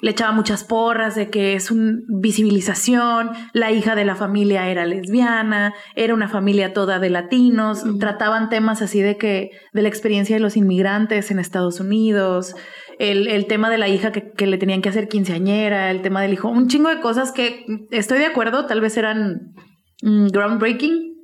le 0.00 0.12
echaba 0.12 0.30
muchas 0.30 0.62
porras 0.62 1.16
de 1.16 1.28
que 1.28 1.54
es 1.54 1.72
una 1.72 1.98
visibilización, 2.06 3.30
la 3.52 3.72
hija 3.72 3.96
de 3.96 4.04
la 4.04 4.14
familia 4.14 4.68
era 4.68 4.86
lesbiana, 4.86 5.74
era 5.96 6.14
una 6.14 6.28
familia 6.28 6.72
toda 6.72 7.00
de 7.00 7.10
latinos, 7.10 7.82
trataban 7.98 8.48
temas 8.48 8.80
así 8.80 9.00
de 9.00 9.16
que 9.16 9.50
de 9.72 9.82
la 9.82 9.88
experiencia 9.88 10.36
de 10.36 10.40
los 10.40 10.56
inmigrantes 10.56 11.32
en 11.32 11.40
Estados 11.40 11.80
Unidos, 11.80 12.54
el, 13.00 13.26
el 13.26 13.46
tema 13.46 13.70
de 13.70 13.78
la 13.78 13.88
hija 13.88 14.12
que, 14.12 14.30
que 14.30 14.46
le 14.46 14.56
tenían 14.58 14.82
que 14.82 14.88
hacer 14.88 15.08
quinceañera, 15.08 15.90
el 15.90 16.00
tema 16.00 16.22
del 16.22 16.32
hijo, 16.34 16.48
un 16.48 16.68
chingo 16.68 16.90
de 16.90 17.00
cosas 17.00 17.32
que 17.32 17.66
estoy 17.90 18.18
de 18.18 18.26
acuerdo, 18.26 18.66
tal 18.66 18.80
vez 18.80 18.96
eran 18.96 19.54
mm, 20.02 20.26
groundbreaking, 20.28 21.14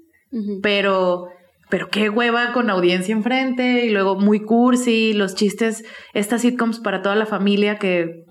pero, 0.62 1.28
pero 1.70 1.88
qué 1.90 2.10
hueva 2.10 2.52
con 2.52 2.70
audiencia 2.70 3.12
enfrente 3.14 3.86
y 3.86 3.90
luego 3.90 4.16
muy 4.16 4.40
cursi, 4.40 5.12
los 5.12 5.34
chistes, 5.34 5.84
estas 6.12 6.42
sitcoms 6.42 6.80
para 6.80 7.02
toda 7.02 7.14
la 7.14 7.26
familia 7.26 7.78
que, 7.78 8.24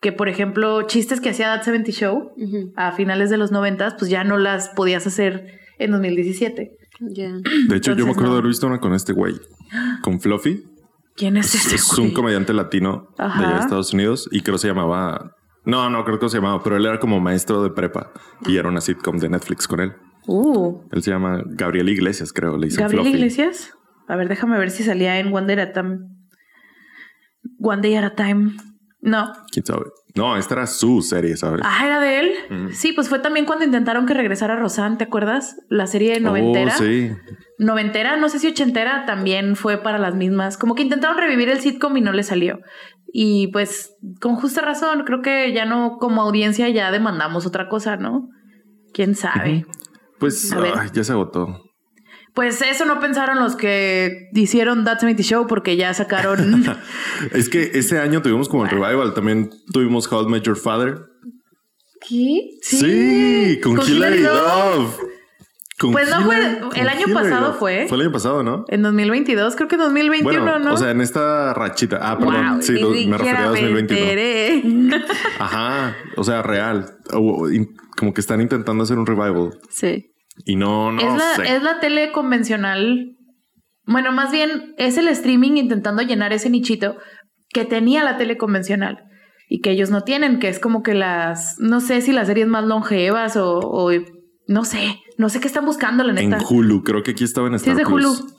que 0.00 0.12
por 0.12 0.28
ejemplo, 0.28 0.82
chistes 0.82 1.20
que 1.20 1.30
hacía 1.30 1.46
That 1.46 1.64
70 1.64 1.90
Show 1.92 2.32
a 2.76 2.92
finales 2.92 3.30
de 3.30 3.38
los 3.38 3.50
noventas, 3.50 3.94
pues 3.98 4.10
ya 4.10 4.24
no 4.24 4.38
las 4.38 4.68
podías 4.70 5.06
hacer 5.06 5.58
en 5.78 5.90
2017. 5.90 6.76
Ya. 7.00 7.32
De 7.68 7.76
hecho, 7.76 7.94
yo 7.94 8.04
me 8.04 8.12
acuerdo 8.12 8.30
no. 8.30 8.34
de 8.34 8.38
haber 8.40 8.48
visto 8.48 8.66
una 8.66 8.78
con 8.78 8.94
este 8.94 9.12
güey, 9.12 9.34
con 10.02 10.20
Fluffy. 10.20 10.64
¿Quién 11.16 11.36
es 11.36 11.54
Es, 11.54 11.66
ese 11.66 11.74
es 11.74 11.88
güey? 11.96 12.08
un 12.08 12.14
comediante 12.14 12.52
latino 12.52 13.08
de 13.18 13.24
allá 13.24 13.54
de. 13.54 13.60
Estados 13.60 13.92
Unidos 13.92 14.28
y 14.30 14.40
creo 14.42 14.54
que 14.54 14.60
se 14.60 14.68
llamaba. 14.68 15.36
No, 15.64 15.88
no, 15.90 16.04
creo 16.04 16.18
que 16.18 16.28
se 16.28 16.38
llamaba, 16.38 16.62
pero 16.62 16.76
él 16.76 16.86
era 16.86 16.98
como 16.98 17.20
maestro 17.20 17.62
de 17.62 17.70
prepa 17.70 18.10
y 18.46 18.56
era 18.56 18.68
una 18.68 18.80
sitcom 18.80 19.18
de 19.18 19.28
Netflix 19.28 19.68
con 19.68 19.80
él. 19.80 19.92
Uh, 20.26 20.82
Él 20.92 21.02
se 21.02 21.10
llama 21.10 21.42
Gabriel 21.46 21.88
Iglesias, 21.88 22.32
creo. 22.32 22.56
Le 22.56 22.66
dicen 22.66 22.82
Gabriel 22.82 23.02
Fluffy. 23.02 23.16
Iglesias. 23.16 23.74
A 24.06 24.16
ver, 24.16 24.28
déjame 24.28 24.58
ver 24.58 24.70
si 24.70 24.82
salía 24.84 25.18
en 25.18 25.34
One 25.34 25.46
Day 25.46 25.64
at 25.64 25.70
a 25.70 25.72
Time. 25.72 25.98
One 27.58 27.82
Day 27.82 27.96
at 27.96 28.04
a 28.04 28.14
Time. 28.14 28.52
No. 29.00 29.32
¿Quién 29.50 29.66
sabe? 29.66 29.86
No, 30.14 30.36
esta 30.36 30.54
era 30.54 30.66
su 30.66 31.02
serie, 31.02 31.36
¿sabes? 31.36 31.62
Ah, 31.64 31.84
era 31.84 31.98
de 31.98 32.20
él. 32.20 32.30
Ujú. 32.50 32.72
Sí, 32.72 32.92
pues 32.92 33.08
fue 33.08 33.18
también 33.18 33.46
cuando 33.46 33.64
intentaron 33.64 34.06
que 34.06 34.14
regresara 34.14 34.54
Rosanne, 34.56 34.96
¿te 34.96 35.04
acuerdas? 35.04 35.56
La 35.68 35.86
serie 35.88 36.20
noventera. 36.20 36.72
Oh, 36.76 36.78
sí. 36.78 37.10
Noventera, 37.58 38.16
no 38.16 38.28
sé 38.28 38.38
si 38.38 38.46
ochentera, 38.48 39.04
también 39.06 39.56
fue 39.56 39.82
para 39.82 39.98
las 39.98 40.14
mismas. 40.14 40.56
Como 40.56 40.74
que 40.76 40.82
intentaron 40.82 41.18
revivir 41.18 41.48
el 41.48 41.60
sitcom 41.60 41.96
y 41.96 42.00
no 42.00 42.12
le 42.12 42.22
salió. 42.22 42.60
Y 43.12 43.48
pues, 43.48 43.94
con 44.20 44.36
justa 44.36 44.62
razón, 44.62 45.04
creo 45.04 45.20
que 45.20 45.52
ya 45.52 45.66
no, 45.66 45.98
como 45.98 46.22
audiencia, 46.22 46.68
ya 46.70 46.90
demandamos 46.90 47.44
otra 47.46 47.68
cosa, 47.68 47.96
¿no? 47.96 48.28
¿Quién 48.94 49.14
sabe? 49.14 49.66
Pues 50.18 50.52
ay, 50.52 50.88
ya 50.92 51.04
se 51.04 51.12
agotó. 51.12 51.62
Pues 52.34 52.62
eso 52.62 52.86
no 52.86 52.98
pensaron 53.00 53.38
los 53.38 53.56
que 53.56 54.30
hicieron 54.32 54.84
That 54.84 55.00
70 55.00 55.22
Show 55.22 55.46
porque 55.46 55.76
ya 55.76 55.92
sacaron. 55.92 56.64
Es 57.32 57.50
que 57.50 57.72
ese 57.74 57.98
año 57.98 58.22
tuvimos 58.22 58.48
como 58.48 58.64
el 58.64 58.70
revival. 58.70 59.12
También 59.12 59.50
tuvimos 59.72 60.10
How 60.10 60.26
I 60.26 60.30
Met 60.30 60.44
Your 60.44 60.56
Father. 60.56 60.98
¿Qué? 62.08 62.40
Sí, 62.62 63.60
con, 63.62 63.78
Hilary 63.80 64.22
Duff. 64.22 64.98
Con 64.98 65.12
Pues 65.90 66.08
no 66.10 66.22
fue- 66.22 66.60
el 66.76 66.88
año 66.88 67.06
pasado 67.12 67.54
fue. 67.54 67.86
Fue 67.88 67.96
el 67.96 68.02
año 68.02 68.12
pasado, 68.12 68.42
¿no? 68.42 68.64
En 68.68 68.82
2022, 68.82 69.56
creo 69.56 69.68
que 69.68 69.76
2021, 69.76 70.42
Bueno, 70.42 70.58
¿no? 70.58 70.74
o 70.74 70.76
sea, 70.76 70.90
en 70.90 71.00
esta 71.00 71.52
rachita. 71.54 71.98
Ah, 72.00 72.18
perdón. 72.18 72.50
Wow, 72.52 72.62
sí, 72.62 73.06
me 73.08 73.18
refería 73.18 73.44
a 73.44 73.48
2021. 73.48 74.00
enteré. 74.02 74.62
Ajá. 75.38 75.96
O 76.16 76.24
sea, 76.24 76.42
real. 76.42 76.90
Como 77.10 78.14
que 78.14 78.20
están 78.20 78.40
intentando 78.40 78.84
hacer 78.84 78.98
un 78.98 79.06
revival. 79.06 79.50
Sí. 79.70 80.12
Y 80.44 80.56
no, 80.56 80.92
no 80.92 81.00
es, 81.00 81.18
la, 81.18 81.34
sé. 81.36 81.56
es 81.56 81.62
la 81.62 81.80
tele 81.80 82.12
convencional. 82.12 83.16
Bueno, 83.84 84.12
más 84.12 84.30
bien 84.30 84.74
es 84.78 84.96
el 84.96 85.08
streaming 85.08 85.52
intentando 85.56 86.02
llenar 86.02 86.32
ese 86.32 86.48
nichito 86.50 86.96
que 87.50 87.64
tenía 87.64 88.04
la 88.04 88.16
tele 88.16 88.36
convencional 88.38 89.04
y 89.48 89.60
que 89.60 89.70
ellos 89.72 89.90
no 89.90 90.02
tienen, 90.02 90.38
que 90.38 90.48
es 90.48 90.58
como 90.58 90.82
que 90.82 90.94
las, 90.94 91.56
no 91.58 91.80
sé 91.80 92.00
si 92.00 92.12
las 92.12 92.28
series 92.28 92.46
más 92.48 92.64
longevas 92.64 93.36
o, 93.36 93.58
o 93.58 93.90
no 94.46 94.64
sé, 94.64 95.00
no 95.22 95.28
sé 95.28 95.38
qué 95.38 95.46
están 95.46 95.64
buscando, 95.64 96.02
la 96.02 96.20
En 96.20 96.30
neta. 96.30 96.44
Hulu. 96.44 96.82
Creo 96.82 97.02
que 97.04 97.12
aquí 97.12 97.22
estaba 97.22 97.46
en 97.46 97.58
Sí, 97.58 97.70
Star 97.70 97.72
es 97.72 97.78
de 97.78 97.94
Plus. 97.94 98.20
Hulu. 98.20 98.32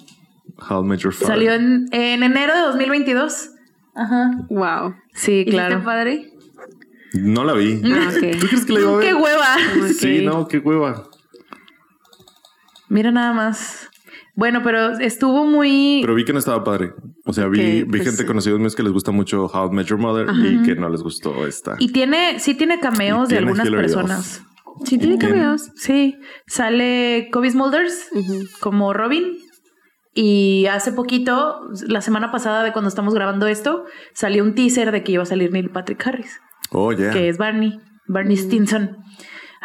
How 0.70 0.84
Met 0.84 1.00
Your 1.00 1.14
Father. 1.14 1.28
Salió 1.28 1.54
en, 1.54 1.88
en 1.92 2.24
enero 2.24 2.54
de 2.54 2.60
2022. 2.60 3.52
Ajá. 3.96 4.32
Wow. 4.50 4.96
Sí, 5.14 5.46
¿Y 5.48 5.52
claro. 5.52 5.76
está 5.76 5.86
padre? 5.86 6.34
No 7.14 7.46
la 7.46 7.54
vi. 7.54 7.82
Ah, 7.86 8.10
ok. 8.10 8.40
¿Tú 8.40 8.48
crees 8.48 8.66
que 8.66 8.74
la 8.74 8.80
iba 8.82 8.92
a 8.92 8.96
ver? 8.98 9.08
¡Qué 9.08 9.14
hueva! 9.14 9.56
Sí, 9.98 10.26
no, 10.26 10.48
qué 10.50 10.60
hueva. 10.60 11.06
Mira 12.90 13.12
nada 13.12 13.32
más. 13.32 13.90
Bueno, 14.36 14.62
pero 14.62 15.00
estuvo 15.00 15.46
muy... 15.46 16.00
Pero 16.02 16.16
vi 16.16 16.26
que 16.26 16.34
no 16.34 16.40
estaba 16.40 16.66
padre. 16.66 16.94
O 17.26 17.32
sea, 17.32 17.48
vi, 17.48 17.84
vi 17.84 17.86
pues, 17.86 18.04
gente 18.04 18.26
conocida 18.26 18.58
míos 18.58 18.76
que 18.76 18.84
les 18.84 18.92
gusta 18.92 19.12
mucho 19.12 19.46
How 19.46 19.72
I 19.72 19.76
Met 19.76 19.88
Your 19.88 20.00
Mother 20.00 20.28
y 20.36 20.64
que 20.64 20.76
no 20.76 20.90
les 20.90 21.02
gustó 21.02 21.48
esta. 21.48 21.76
Y 21.80 21.94
tiene, 21.94 22.40
sí 22.40 22.56
tiene 22.56 22.80
cameos 22.80 23.30
Y 23.30 23.36
de 23.36 23.38
tiene 23.38 23.52
algunas 23.52 23.70
personas. 23.70 24.44
Sí, 24.86 24.98
tiene 24.98 25.18
cameos. 25.18 25.70
Sí, 25.76 26.18
sale 26.48 27.30
Kobe 27.32 27.50
Smulders 27.52 28.10
como 28.60 28.94
Robin. 28.94 29.38
Y 30.16 30.68
hace 30.68 30.92
poquito, 30.92 31.62
la 31.88 32.02
semana 32.02 32.32
pasada 32.32 32.64
de 32.64 32.72
cuando 32.72 32.88
estamos 32.90 33.16
grabando 33.16 33.48
esto, 33.48 33.86
salió 34.14 34.44
un 34.44 34.54
teaser 34.54 34.92
de 34.92 35.04
que 35.04 35.14
iba 35.14 35.24
a 35.24 35.26
salir 35.26 35.52
Neil 35.52 35.72
Patrick 35.72 36.06
Harris, 36.06 36.40
Oh, 36.72 36.92
yeah. 36.92 37.10
que 37.12 37.30
es 37.30 37.38
Barney, 37.40 37.80
Barney 38.08 38.38
Stinson. 38.38 38.98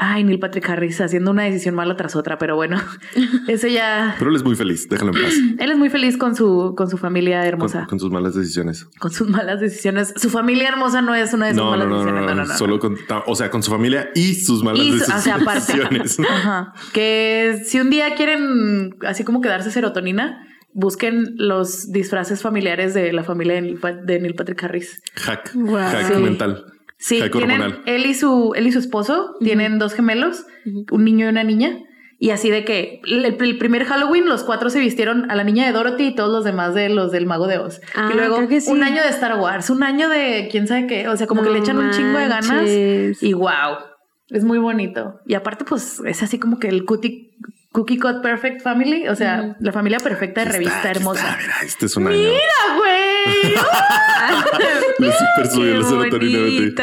Ay, 0.00 0.22
Neil 0.22 0.38
Patrick 0.38 0.68
Harris 0.70 1.00
haciendo 1.00 1.32
una 1.32 1.42
decisión 1.42 1.74
mala 1.74 1.96
tras 1.96 2.14
otra, 2.14 2.38
pero 2.38 2.54
bueno, 2.54 2.80
eso 3.48 3.66
ya. 3.66 4.14
Pero 4.18 4.30
él 4.30 4.36
es 4.36 4.44
muy 4.44 4.54
feliz. 4.54 4.88
Déjalo 4.88 5.12
en 5.12 5.22
paz. 5.22 5.34
Él 5.58 5.70
es 5.72 5.76
muy 5.76 5.90
feliz 5.90 6.16
con 6.16 6.36
su, 6.36 6.74
con 6.76 6.88
su 6.88 6.98
familia 6.98 7.40
Con, 7.40 7.48
hermosa, 7.48 7.78
con, 7.80 7.86
con 7.88 8.00
sus 8.00 8.10
malas 8.12 8.34
decisiones. 8.36 8.86
sus 9.10 9.28
malas 9.28 9.60
decisiones. 9.60 10.14
Su 10.16 10.30
familia 10.30 10.68
hermosa 10.68 11.02
no 11.02 11.14
es 11.16 11.32
una 11.34 11.46
de 11.46 11.52
sus 11.54 11.62
No, 11.62 11.70
malas 11.70 11.88
no, 11.88 11.94
no, 11.94 11.98
decisiones. 12.04 12.22
no, 12.26 12.34
no, 12.34 12.42
no, 12.42 12.48
no. 12.48 12.56
Solo 12.58 12.78
con, 12.78 12.96
o 13.26 13.34
sea, 13.34 13.50
con 13.50 13.62
su 13.64 13.70
familia 13.72 14.10
y 14.14 14.34
sus 14.36 14.62
malas 14.62 14.80
Y 14.84 14.92
su- 14.92 14.98
decisiones. 14.98 15.20
o 15.20 15.24
sea, 15.24 15.34
aparte. 15.36 16.22
Ajá. 16.30 16.72
Que 16.92 17.60
si 17.64 17.80
un 17.80 17.90
día 17.90 18.14
quieren 18.14 18.94
así 19.06 19.24
como 19.24 19.40
quedarse 19.40 19.70
serotonina, 19.72 20.44
busquen 20.74 21.34
los 21.38 21.90
disfraces 21.90 22.40
familiares 22.42 22.94
de 22.94 23.12
la 23.12 23.24
familia 23.24 23.54
de 23.54 23.62
Neil, 23.62 23.78
Pa- 23.80 23.92
de 23.94 24.20
Neil 24.20 24.34
Patrick 24.34 24.62
Harris. 24.62 25.02
Hack. 25.16 25.52
Wow. 25.54 25.76
Hack 25.76 26.14
Sí. 26.14 26.22
mental. 26.22 26.64
Sí, 26.98 27.22
tienen 27.30 27.76
él 27.86 28.06
y 28.06 28.14
su 28.14 28.52
él 28.56 28.66
y 28.66 28.72
su 28.72 28.80
esposo 28.80 29.36
tienen 29.40 29.78
dos 29.78 29.94
gemelos, 29.94 30.44
un 30.90 31.04
niño 31.04 31.26
y 31.26 31.28
una 31.28 31.44
niña. 31.44 31.78
Y 32.20 32.30
así 32.30 32.50
de 32.50 32.64
que 32.64 33.00
el, 33.06 33.24
el 33.24 33.58
primer 33.58 33.84
Halloween 33.84 34.28
los 34.28 34.42
cuatro 34.42 34.70
se 34.70 34.80
vistieron 34.80 35.30
a 35.30 35.36
la 35.36 35.44
niña 35.44 35.66
de 35.66 35.72
Dorothy 35.72 36.08
y 36.08 36.14
todos 36.16 36.32
los 36.32 36.44
demás 36.44 36.74
de 36.74 36.88
los 36.88 37.12
del 37.12 37.26
mago 37.26 37.46
de 37.46 37.58
Oz. 37.58 37.80
Ah, 37.94 38.10
y 38.12 38.16
luego 38.16 38.36
creo 38.38 38.48
que 38.48 38.60
sí. 38.60 38.72
un 38.72 38.82
año 38.82 39.02
de 39.02 39.08
Star 39.10 39.38
Wars, 39.38 39.70
un 39.70 39.84
año 39.84 40.08
de 40.08 40.48
quién 40.50 40.66
sabe 40.66 40.88
qué. 40.88 41.06
O 41.08 41.16
sea, 41.16 41.28
como 41.28 41.42
que 41.42 41.50
le 41.50 41.60
echan 41.60 41.78
un 41.78 41.92
chingo 41.92 42.18
de 42.18 42.26
ganas. 42.26 43.22
Y 43.22 43.32
wow, 43.34 43.78
es 44.30 44.42
muy 44.42 44.58
bonito. 44.58 45.20
Y 45.26 45.34
aparte, 45.34 45.64
pues 45.64 46.00
es 46.04 46.22
así 46.24 46.40
como 46.40 46.58
que 46.58 46.66
el 46.66 46.84
cookie, 46.84 47.36
cookie 47.72 47.98
Cut 47.98 48.22
Perfect 48.22 48.62
Family, 48.62 49.08
o 49.08 49.14
sea, 49.14 49.40
Ujú. 49.42 49.56
la 49.60 49.72
familia 49.72 49.98
perfecta 49.98 50.40
de 50.42 50.48
Aquí 50.48 50.56
revista 50.58 50.76
está, 50.78 50.90
hermosa. 50.90 51.28
está, 51.28 51.38
mira, 51.42 51.54
este 51.64 51.86
es 51.86 51.96
un 51.96 52.06
año. 52.08 52.16
¡Mira, 52.16 52.76
güey! 52.76 53.54
Le 54.98 55.12
super 55.12 55.46
subió 55.52 55.74
la 55.78 55.84
serotonina 55.86 56.38
de. 56.38 56.74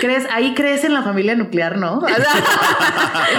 ¿Crees? 0.00 0.26
Ahí 0.30 0.54
crees 0.54 0.84
en 0.84 0.92
la 0.94 1.02
familia 1.02 1.34
nuclear, 1.34 1.78
¿no? 1.78 1.98
O 2.04 2.08
sea, 2.08 2.16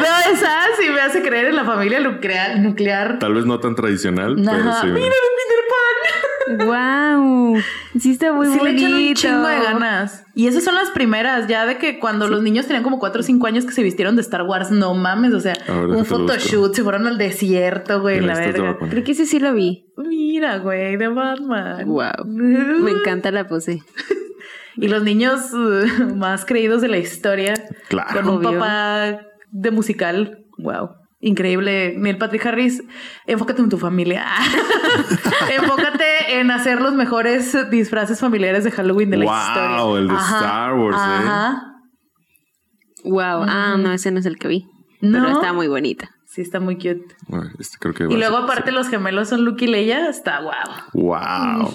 no, 0.01 0.31
esa 0.33 0.59
sí 0.79 0.89
me 0.89 1.01
hace 1.01 1.21
creer 1.21 1.47
en 1.47 1.55
la 1.55 1.63
familia 1.65 1.99
nuclear. 1.99 2.57
nuclear. 2.59 3.19
Tal 3.19 3.33
vez 3.33 3.45
no 3.45 3.59
tan 3.59 3.75
tradicional, 3.75 4.35
pero 4.35 4.51
Ajá. 4.69 4.81
sí. 4.81 4.87
Mira, 4.87 5.05
Pan. 5.09 5.11
Wow. 6.47 7.57
Sí 7.99 8.11
está 8.11 8.31
muy 8.31 8.47
sí 8.47 8.53
le 8.53 8.59
bonito. 8.59 8.85
echan 8.85 8.93
un 8.93 9.13
chingo 9.15 9.47
de 9.47 9.59
ganas. 9.59 10.23
Y 10.35 10.47
esas 10.47 10.63
son 10.63 10.75
las 10.75 10.89
primeras, 10.91 11.47
ya 11.47 11.65
de 11.65 11.77
que 11.77 11.99
cuando 11.99 12.27
los 12.27 12.43
niños 12.43 12.67
tenían 12.67 12.83
como 12.83 12.99
4 12.99 13.21
o 13.21 13.23
5 13.23 13.47
años 13.47 13.65
que 13.65 13.71
se 13.71 13.81
vistieron 13.81 14.15
de 14.15 14.21
Star 14.21 14.43
Wars, 14.43 14.69
no 14.69 14.93
mames, 14.93 15.33
o 15.33 15.39
sea, 15.39 15.55
un 15.67 16.05
photoshoot, 16.05 16.75
se 16.75 16.83
fueron 16.83 17.07
al 17.07 17.17
desierto, 17.17 18.01
güey, 18.01 18.19
Mira, 18.21 18.33
la 18.33 18.39
verga. 18.39 18.77
Creo 18.89 19.03
que 19.03 19.13
ese 19.13 19.25
sí 19.25 19.39
lo 19.39 19.53
vi. 19.53 19.87
Mira, 19.97 20.57
güey, 20.57 20.97
de 20.97 21.07
Batman. 21.07 21.85
Wow. 21.87 22.25
Me 22.25 22.91
encanta 22.91 23.31
la 23.31 23.47
pose. 23.47 23.81
Y 24.77 24.89
los 24.89 25.03
niños 25.03 25.53
uh, 25.53 26.15
más 26.15 26.43
creídos 26.43 26.81
de 26.81 26.89
la 26.89 26.97
historia. 26.97 27.53
Claro. 27.87 28.13
Con 28.13 28.27
un 28.27 28.45
Obvio. 28.45 28.59
papá 28.59 29.21
de 29.51 29.71
musical. 29.71 30.45
Wow. 30.57 30.89
Increíble. 31.21 31.95
Neil 31.97 32.17
Patrick 32.17 32.45
Harris, 32.45 32.83
enfócate 33.25 33.61
en 33.61 33.69
tu 33.69 33.77
familia. 33.77 34.25
enfócate 35.57 36.03
en 36.39 36.51
hacer 36.51 36.81
los 36.81 36.93
mejores 36.93 37.55
disfraces 37.69 38.19
familiares 38.19 38.63
de 38.63 38.71
Halloween 38.71 39.09
de 39.09 39.17
la 39.17 39.25
Wow, 39.25 39.35
historia. 39.35 39.99
el 39.99 40.07
de 40.07 40.13
Star 40.15 40.73
Wars, 40.75 40.97
¿eh? 40.97 40.99
Ajá. 40.99 41.63
Wow. 43.03 43.45
Ah, 43.47 43.75
no, 43.77 43.91
ese 43.91 44.11
no 44.11 44.19
es 44.19 44.25
el 44.25 44.37
que 44.37 44.47
vi. 44.47 44.65
No. 45.01 45.19
Pero 45.21 45.33
está 45.33 45.53
muy 45.53 45.67
bonita. 45.67 46.09
Sí, 46.25 46.41
está 46.41 46.59
muy 46.59 46.75
cute. 46.75 47.05
Bueno, 47.27 47.49
este 47.59 47.77
creo 47.79 47.93
que 47.93 48.03
Y 48.05 48.17
luego, 48.17 48.35
ser- 48.37 48.43
aparte, 48.45 48.71
los 48.71 48.89
gemelos 48.89 49.29
son 49.29 49.45
Luke 49.45 49.63
y 49.63 49.67
Leia. 49.67 50.09
Está 50.09 50.41
wow. 50.41 50.51
Wow. 50.93 51.73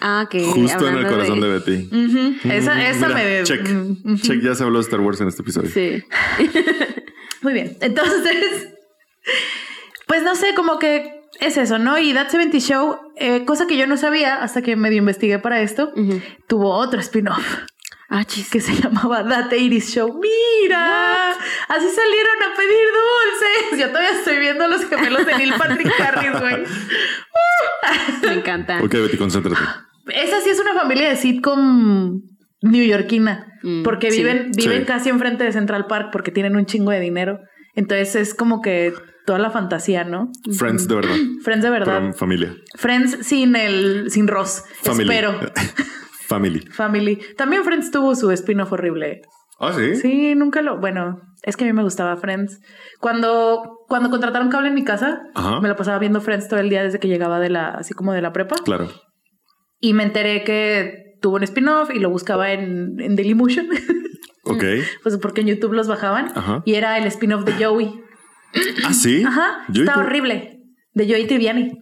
Ah, 0.00 0.26
que 0.30 0.42
Justo 0.44 0.88
en 0.88 0.96
el 0.96 1.06
corazón 1.06 1.40
de, 1.40 1.48
Betty. 1.48 1.86
Ujú. 1.88 2.48
Esa, 2.50 2.74
Mm, 2.74 2.78
esa 2.80 3.08
mira, 3.08 3.20
me. 3.20 3.42
Check. 3.44 3.66
Check, 4.22 4.40
ya 4.42 4.54
se 4.54 4.64
habló 4.64 4.78
de 4.78 4.84
Star 4.84 5.00
Wars 5.00 5.20
en 5.20 5.28
este 5.28 5.42
episodio. 5.42 5.68
Sí. 5.70 6.02
Muy 7.42 7.52
bien. 7.52 7.76
Entonces, 7.80 8.68
pues 10.06 10.22
no 10.22 10.34
sé, 10.36 10.54
como 10.54 10.78
que 10.78 11.19
es 11.40 11.56
eso, 11.56 11.78
¿no? 11.78 11.98
Y 11.98 12.12
That 12.14 12.28
70 12.28 12.58
Show, 12.58 12.98
eh, 13.16 13.44
cosa 13.44 13.66
que 13.66 13.76
yo 13.76 13.86
no 13.86 13.96
sabía 13.96 14.42
hasta 14.42 14.62
que 14.62 14.76
medio 14.76 14.98
investigué 14.98 15.38
para 15.38 15.60
esto, 15.60 15.92
tuvo 16.46 16.70
otro 16.74 17.00
spin-off 17.00 17.44
Ah, 18.12 18.24
chis. 18.24 18.50
que 18.50 18.60
se 18.60 18.74
llamaba 18.74 19.26
That 19.28 19.46
80 19.52 19.86
Show. 19.86 20.20
¡Mira! 20.20 21.30
Así 21.30 21.86
salieron 21.88 22.42
a 22.42 22.56
pedir 22.56 22.86
dulces. 23.00 23.80
Yo 23.80 23.88
todavía 23.88 24.10
estoy 24.18 24.38
viendo 24.38 24.66
los 24.68 24.84
gemelos 24.86 25.24
de 25.26 25.36
Neil 25.36 25.54
Patrick 25.56 25.92
Harris, 26.00 26.40
güey. 26.40 26.62
¡Uh! 26.62 28.26
Me 28.26 28.32
encanta. 28.34 28.78
Ok, 28.82 28.92
Betty, 28.94 29.16
concéntrate. 29.16 29.60
Esa 30.08 30.40
sí 30.40 30.50
es 30.50 30.58
una 30.60 30.74
familia 30.74 31.08
de 31.08 31.16
sitcom 31.16 32.20
neoyorquina, 32.62 33.46
Mm, 33.62 33.82
porque 33.82 34.10
sí. 34.10 34.18
viven, 34.18 34.50
viven 34.56 34.80
Sí. 34.80 34.84
casi 34.86 35.08
enfrente 35.10 35.44
de 35.44 35.52
Central 35.52 35.86
Park 35.86 36.08
porque 36.12 36.30
tienen 36.30 36.56
un 36.56 36.64
chingo 36.66 36.90
de 36.90 37.00
dinero. 37.00 37.40
Entonces 37.74 38.16
es 38.16 38.34
como 38.34 38.60
que 38.60 38.92
toda 39.26 39.38
la 39.38 39.50
fantasía, 39.50 40.04
¿no? 40.04 40.30
Friends 40.58 40.88
de 40.88 40.94
verdad. 40.96 41.16
Friends 41.42 41.62
de 41.62 41.70
verdad. 41.70 42.00
Pero 42.00 42.12
familia. 42.14 42.54
Friends 42.76 43.18
sin 43.26 43.56
el 43.56 44.10
sin 44.10 44.28
Ross. 44.28 44.64
Family. 44.82 45.08
Espero. 45.10 45.40
Family. 46.28 46.60
Family. 46.70 47.18
También 47.36 47.64
Friends 47.64 47.90
tuvo 47.90 48.14
su 48.14 48.30
spin-off 48.30 48.72
horrible. 48.72 49.22
Ah, 49.58 49.72
sí. 49.76 49.96
Sí, 49.96 50.34
nunca 50.34 50.62
lo. 50.62 50.78
Bueno, 50.78 51.20
es 51.42 51.56
que 51.56 51.64
a 51.64 51.66
mí 51.66 51.72
me 51.72 51.82
gustaba 51.82 52.16
Friends. 52.16 52.60
Cuando, 52.98 53.78
cuando 53.88 54.10
contrataron 54.10 54.48
cable 54.48 54.68
en 54.68 54.74
mi 54.74 54.84
casa, 54.84 55.22
Ajá. 55.34 55.60
me 55.60 55.68
la 55.68 55.76
pasaba 55.76 55.98
viendo 55.98 56.20
Friends 56.20 56.48
todo 56.48 56.60
el 56.60 56.70
día 56.70 56.82
desde 56.82 56.98
que 56.98 57.08
llegaba 57.08 57.40
de 57.40 57.50
la, 57.50 57.68
así 57.70 57.92
como 57.94 58.12
de 58.12 58.22
la 58.22 58.32
prepa. 58.32 58.56
Claro. 58.64 58.88
Y 59.80 59.92
me 59.92 60.02
enteré 60.02 60.44
que 60.44 61.16
tuvo 61.20 61.36
un 61.36 61.42
spin-off 61.42 61.90
y 61.94 61.98
lo 61.98 62.10
buscaba 62.10 62.52
en, 62.52 63.00
en 63.00 63.16
Dailymotion. 63.16 63.68
Ok. 64.44 64.64
pues 65.02 65.16
porque 65.18 65.40
en 65.42 65.48
YouTube 65.48 65.72
los 65.74 65.88
bajaban. 65.88 66.30
Ajá. 66.34 66.62
Y 66.64 66.74
era 66.74 66.98
el 66.98 67.06
spin-off 67.06 67.44
de 67.44 67.64
Joey. 67.64 68.00
Ah, 68.84 68.92
sí. 68.94 69.22
Ajá. 69.24 69.64
Yo- 69.68 69.82
Está 69.84 69.98
horrible. 69.98 70.58
De 70.94 71.06
Joey 71.08 71.26
Triviani. 71.26 71.72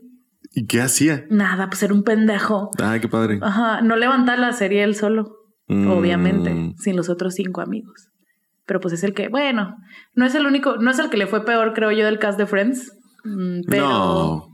¿Y 0.52 0.66
qué 0.66 0.80
hacía? 0.80 1.24
Nada, 1.30 1.68
pues 1.68 1.82
era 1.82 1.94
un 1.94 2.02
pendejo. 2.02 2.70
Ay, 2.82 3.00
qué 3.00 3.08
padre. 3.08 3.38
Ajá. 3.42 3.80
No 3.82 3.96
levanta 3.96 4.36
la 4.36 4.52
serie 4.52 4.82
él 4.84 4.94
solo. 4.94 5.34
Mm. 5.70 5.90
obviamente, 5.90 6.72
sin 6.78 6.96
los 6.96 7.10
otros 7.10 7.34
cinco 7.34 7.60
amigos. 7.60 8.08
Pero 8.64 8.80
pues 8.80 8.94
es 8.94 9.04
el 9.04 9.12
que, 9.12 9.28
bueno, 9.28 9.76
no 10.14 10.24
es 10.24 10.34
el 10.34 10.46
único, 10.46 10.76
no 10.78 10.90
es 10.90 10.98
el 10.98 11.10
que 11.10 11.18
le 11.18 11.26
fue 11.26 11.44
peor, 11.44 11.74
creo 11.74 11.90
yo, 11.92 12.06
del 12.06 12.18
cast 12.18 12.38
de 12.38 12.46
Friends. 12.46 12.90
Mm, 13.24 13.60
Pero, 13.68 13.86
no. 13.88 14.46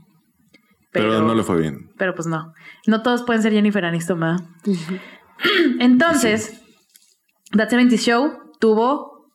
Pero, 0.91 1.21
no 1.21 1.33
le 1.33 1.43
fue 1.43 1.57
bien. 1.61 1.89
pero 1.97 2.13
pues 2.15 2.27
no. 2.27 2.51
No 2.85 3.01
todos 3.01 3.23
pueden 3.23 3.41
ser 3.41 3.53
Jennifer 3.53 3.85
Aniston, 3.85 4.19
¿verdad? 4.19 4.39
Entonces, 5.79 6.61
That 7.55 7.69
70 7.69 7.97
Show 7.97 8.37
tuvo 8.59 9.29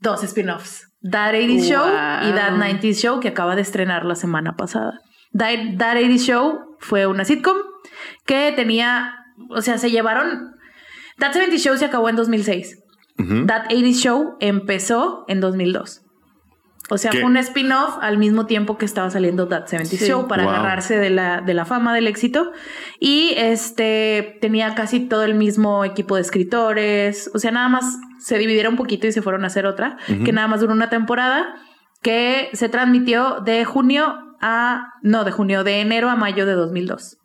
dos 0.00 0.22
spin-offs. 0.22 0.86
That 1.02 1.34
80 1.34 1.64
Show 1.64 1.86
y 1.86 2.32
That 2.32 2.50
Wow. 2.52 2.58
90 2.58 2.92
Show 2.94 3.20
que 3.20 3.28
acaba 3.28 3.56
de 3.56 3.62
estrenar 3.62 4.04
la 4.04 4.14
semana 4.14 4.56
pasada. 4.56 5.00
That, 5.36 5.76
That 5.78 5.96
80 5.96 6.18
Show 6.18 6.76
fue 6.78 7.06
una 7.06 7.24
sitcom 7.24 7.56
que 8.26 8.52
tenía, 8.52 9.14
o 9.50 9.60
sea, 9.60 9.78
se 9.78 9.90
llevaron... 9.90 10.54
That 11.18 11.32
70 11.32 11.58
Show 11.58 11.76
se 11.76 11.84
acabó 11.84 12.08
en 12.08 12.16
2006. 12.16 12.82
Ujú. 13.18 13.46
That 13.46 13.66
80 13.66 13.98
Show 13.98 14.36
empezó 14.40 15.24
en 15.28 15.40
2002. 15.40 16.00
O 16.90 16.98
sea, 16.98 17.10
¿Qué? 17.10 17.20
fue 17.20 17.30
un 17.30 17.36
spin-off 17.38 17.96
al 18.02 18.18
mismo 18.18 18.44
tiempo 18.44 18.76
que 18.76 18.84
estaba 18.84 19.08
saliendo 19.10 19.48
That 19.48 19.66
70 19.68 19.96
Sí. 19.96 20.06
Show 20.06 20.28
para 20.28 20.44
Wow. 20.44 20.52
agarrarse 20.52 20.98
de 20.98 21.08
la, 21.08 21.40
de 21.40 21.54
la 21.54 21.64
fama, 21.64 21.94
del 21.94 22.06
éxito. 22.06 22.52
Y 23.00 23.32
este 23.38 24.36
tenía 24.42 24.74
casi 24.74 25.00
todo 25.00 25.22
el 25.24 25.34
mismo 25.34 25.84
equipo 25.84 26.16
de 26.16 26.20
escritores. 26.22 27.30
O 27.34 27.38
sea, 27.38 27.50
nada 27.52 27.68
más 27.68 27.96
se 28.20 28.36
dividieron 28.38 28.74
un 28.74 28.76
poquito 28.78 29.06
y 29.06 29.12
se 29.12 29.22
fueron 29.22 29.44
a 29.44 29.46
hacer 29.46 29.64
otra, 29.66 29.96
que 30.06 30.32
nada 30.32 30.46
más 30.46 30.60
duró 30.60 30.72
una 30.74 30.90
temporada, 30.90 31.54
que 32.02 32.50
se 32.52 32.68
transmitió 32.68 33.40
de 33.40 33.64
junio 33.64 34.18
a. 34.42 34.92
No, 35.02 35.24
de 35.24 35.30
junio, 35.30 35.64
de 35.64 35.80
enero 35.80 36.10
a 36.10 36.16
mayo 36.16 36.44
de 36.44 36.52
2002 36.52 37.16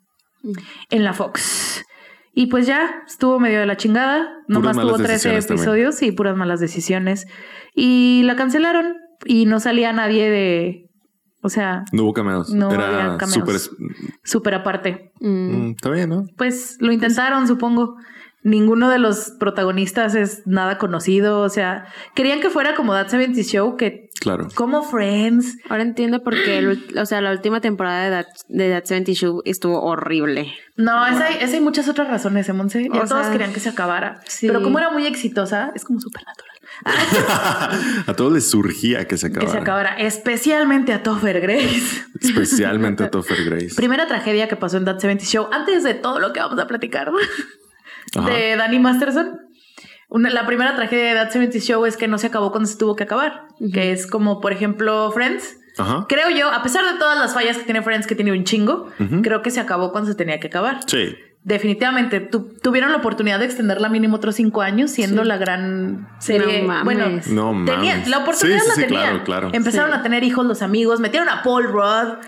Mm. 0.42 0.52
en 0.90 1.04
la 1.04 1.12
Fox. 1.12 1.84
Y 2.32 2.46
pues 2.46 2.66
ya 2.66 3.02
estuvo 3.06 3.38
medio 3.38 3.60
de 3.60 3.66
la 3.66 3.76
chingada. 3.76 4.26
Nomás 4.48 4.74
tuvo 4.78 4.96
13 4.96 5.12
decisiones 5.12 5.46
también. 5.46 5.60
episodios 5.68 6.02
y 6.02 6.12
puras 6.12 6.34
malas 6.36 6.60
decisiones. 6.60 7.26
Y 7.74 8.22
la 8.24 8.36
cancelaron 8.36 8.96
y 9.24 9.46
no 9.46 9.60
salía 9.60 9.92
nadie 9.92 10.28
de. 10.30 10.86
O 11.42 11.48
sea, 11.48 11.84
No 11.92 12.02
hubo 12.04 12.12
cameos. 12.12 12.50
No 12.52 12.70
Era 12.70 13.18
súper. 13.26 13.56
súper 14.24 14.54
aparte. 14.54 15.10
Mm. 15.20 15.28
Mm, 15.28 15.70
Está 15.70 15.90
bien, 15.90 16.10
¿no? 16.10 16.24
Pues 16.36 16.76
lo 16.80 16.92
intentaron, 16.92 17.46
supongo. 17.48 17.96
Ninguno 18.42 18.88
de 18.88 18.98
los 18.98 19.32
protagonistas 19.38 20.14
es 20.14 20.46
nada 20.46 20.78
conocido. 20.78 21.40
O 21.40 21.48
sea, 21.50 21.84
querían 22.14 22.40
que 22.40 22.48
fuera 22.48 22.74
como 22.74 22.92
That 22.94 23.08
70 23.08 23.42
Show, 23.42 23.76
que 23.76 24.08
Claro. 24.18 24.48
como 24.54 24.82
Friends. 24.82 25.58
Ahora 25.68 25.82
entiendo 25.82 26.22
por 26.22 26.34
qué, 26.34 26.58
el 26.58 26.82
o 26.98 27.06
sea, 27.06 27.20
la 27.20 27.32
última 27.32 27.60
temporada 27.60 28.04
de 28.04 28.10
That, 28.10 28.26
de 28.48 28.70
That 28.70 28.84
70 28.84 29.12
Show 29.12 29.42
estuvo 29.44 29.82
horrible. 29.82 30.52
No, 30.76 31.06
esa, 31.06 31.26
hay- 31.26 31.36
esa 31.40 31.54
hay 31.56 31.60
muchas 31.62 31.86
otras 31.88 32.08
razones, 32.08 32.48
¿eh, 32.48 32.52
Monse? 32.54 32.84
Ya 32.92 33.02
O 33.02 33.06
todos 33.06 33.22
sea, 33.24 33.32
querían 33.32 33.52
que 33.52 33.60
se 33.60 33.68
acabara. 33.68 34.20
sí. 34.26 34.46
Pero 34.46 34.62
como 34.62 34.78
era 34.78 34.90
muy 34.90 35.04
exitosa, 35.06 35.72
es 35.74 35.84
como 35.84 36.00
súper 36.00 36.22
natural. 36.26 36.49
a 38.06 38.14
todos 38.16 38.32
les 38.32 38.48
surgía 38.50 39.06
que 39.06 39.16
se 39.16 39.26
acabara. 39.26 39.46
Que 39.46 39.52
se 39.52 39.58
acabara. 39.58 39.94
Especialmente 39.98 40.92
a 40.92 41.02
Topher 41.02 41.40
Grace. 41.40 42.04
Especialmente 42.20 43.04
a 43.04 43.10
Topher 43.10 43.44
Grace. 43.44 43.74
Primera 43.76 44.06
tragedia 44.06 44.48
que 44.48 44.56
pasó 44.56 44.76
en 44.76 44.84
That 44.84 44.98
70 44.98 45.24
Show, 45.24 45.48
antes 45.52 45.82
de 45.84 45.94
todo 45.94 46.18
lo 46.20 46.32
que 46.32 46.40
vamos 46.40 46.58
a 46.58 46.66
platicar 46.66 47.10
Ajá. 48.16 48.30
de 48.30 48.56
Danny 48.56 48.78
Masterson. 48.78 49.40
Una- 50.08 50.30
la 50.30 50.46
primera 50.46 50.74
tragedia 50.74 51.10
de 51.10 51.14
That 51.14 51.30
70 51.32 51.58
Show 51.60 51.86
es 51.86 51.96
que 51.96 52.08
no 52.08 52.18
se 52.18 52.26
acabó 52.28 52.50
cuando 52.50 52.68
se 52.68 52.76
tuvo 52.78 52.96
que 52.96 53.04
acabar. 53.04 53.46
Que 53.72 53.92
es 53.92 54.06
como, 54.06 54.40
por 54.40 54.52
ejemplo, 54.52 55.10
Friends. 55.12 55.56
Ajá. 55.78 56.06
Creo 56.08 56.30
yo, 56.30 56.50
a 56.50 56.62
pesar 56.62 56.84
de 56.92 56.98
todas 56.98 57.16
las 57.18 57.32
fallas 57.32 57.56
que 57.56 57.64
tiene 57.64 57.80
Friends, 57.82 58.06
que 58.06 58.14
tiene 58.16 58.32
un 58.32 58.44
chingo, 58.44 58.90
creo 59.22 59.40
que 59.42 59.50
se 59.50 59.60
acabó 59.60 59.92
cuando 59.92 60.10
se 60.10 60.16
tenía 60.16 60.40
que 60.40 60.48
acabar. 60.48 60.80
Sí. 60.86 61.14
Definitivamente, 61.42 62.20
tu- 62.20 62.52
tuvieron 62.62 62.90
la 62.90 62.98
oportunidad 62.98 63.38
de 63.38 63.46
extenderla 63.46 63.88
mínimo 63.88 64.16
otros 64.16 64.34
cinco 64.36 64.60
años, 64.60 64.90
siendo 64.90 65.22
Sí. 65.22 65.28
la 65.28 65.38
gran 65.38 66.08
serie. 66.18 66.60
No 66.62 66.68
mames. 66.68 66.84
bueno, 66.84 67.06
No 67.54 67.64
tenía- 67.64 67.94
mames. 67.94 68.08
la 68.08 68.18
oportunidad 68.18 68.58
Sí, 68.58 68.62
sí, 68.64 68.68
la 68.68 68.74
sí, 68.74 68.80
tenían. 68.82 69.02
claro, 69.04 69.24
claro. 69.24 69.50
Empezaron 69.54 69.90
Sí. 69.92 69.96
a 69.98 70.02
tener 70.02 70.22
hijos 70.22 70.44
los 70.44 70.60
amigos, 70.62 71.00
metieron 71.00 71.28
a 71.30 71.42
Paul 71.42 71.64
Rudd. 71.64 72.18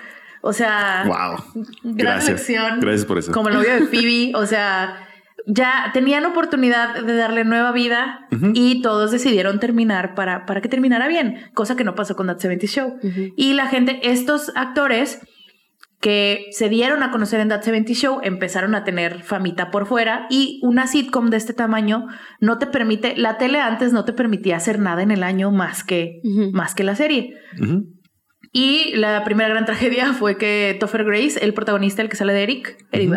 O 0.40 0.52
sea, 0.52 1.04
Wow. 1.06 1.44
gran 1.82 1.96
Gracias. 1.96 2.28
elección. 2.48 2.80
Gracias 2.80 3.04
por 3.04 3.18
eso. 3.18 3.32
Como 3.32 3.48
el 3.48 3.54
novio 3.54 3.74
de 3.74 3.86
Phoebe. 3.86 4.32
o 4.34 4.46
sea, 4.46 5.06
ya 5.46 5.90
tenían 5.92 6.24
oportunidad 6.24 6.94
de 7.02 7.14
darle 7.14 7.44
nueva 7.44 7.70
vida 7.72 8.26
y 8.54 8.80
todos 8.80 9.10
decidieron 9.10 9.60
terminar 9.60 10.14
para, 10.14 10.46
para 10.46 10.60
que 10.62 10.68
terminara 10.68 11.06
bien, 11.06 11.50
cosa 11.54 11.76
que 11.76 11.84
no 11.84 11.94
pasó 11.94 12.16
con 12.16 12.28
That 12.28 12.38
70 12.38 12.66
Show. 12.66 12.98
Y 13.36 13.52
la 13.54 13.66
gente, 13.66 14.00
estos 14.10 14.50
actores 14.56 15.20
que 16.02 16.48
se 16.50 16.68
dieron 16.68 17.04
a 17.04 17.12
conocer 17.12 17.38
en 17.38 17.48
That 17.48 17.62
70 17.62 17.92
Show 17.94 18.20
empezaron 18.24 18.74
a 18.74 18.82
tener 18.82 19.22
famita 19.22 19.70
por 19.70 19.86
fuera 19.86 20.26
y 20.30 20.58
una 20.64 20.88
sitcom 20.88 21.30
de 21.30 21.36
este 21.36 21.54
tamaño 21.54 22.08
no 22.40 22.58
te 22.58 22.66
permite, 22.66 23.16
la 23.16 23.38
tele 23.38 23.60
antes 23.60 23.92
no 23.92 24.04
te 24.04 24.12
permitía 24.12 24.56
hacer 24.56 24.80
nada 24.80 25.02
en 25.04 25.12
el 25.12 25.22
año 25.22 25.52
más 25.52 25.84
que, 25.84 26.20
más 26.52 26.74
que 26.74 26.82
la 26.82 26.96
serie. 26.96 27.36
Y 28.52 28.96
la 28.96 29.22
primera 29.22 29.48
gran 29.48 29.64
tragedia 29.64 30.12
fue 30.18 30.36
que 30.36 30.76
Topher 30.80 31.04
Grace, 31.04 31.38
el 31.40 31.54
protagonista, 31.54 32.02
el 32.02 32.08
que 32.08 32.16
sale 32.16 32.32
de 32.32 32.42
Eric, 32.42 32.84
Eric. 32.90 33.12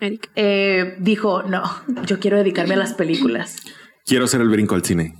Eric. 0.00 0.30
Eh, 0.34 0.96
dijo, 0.98 1.42
no, 1.42 1.62
yo 2.06 2.20
quiero 2.20 2.38
dedicarme 2.38 2.72
a 2.72 2.78
las 2.78 2.94
películas. 2.94 3.56
Quiero 4.06 4.24
hacer 4.24 4.40
el 4.40 4.48
brinco 4.48 4.74
al 4.74 4.82
cine. 4.82 5.14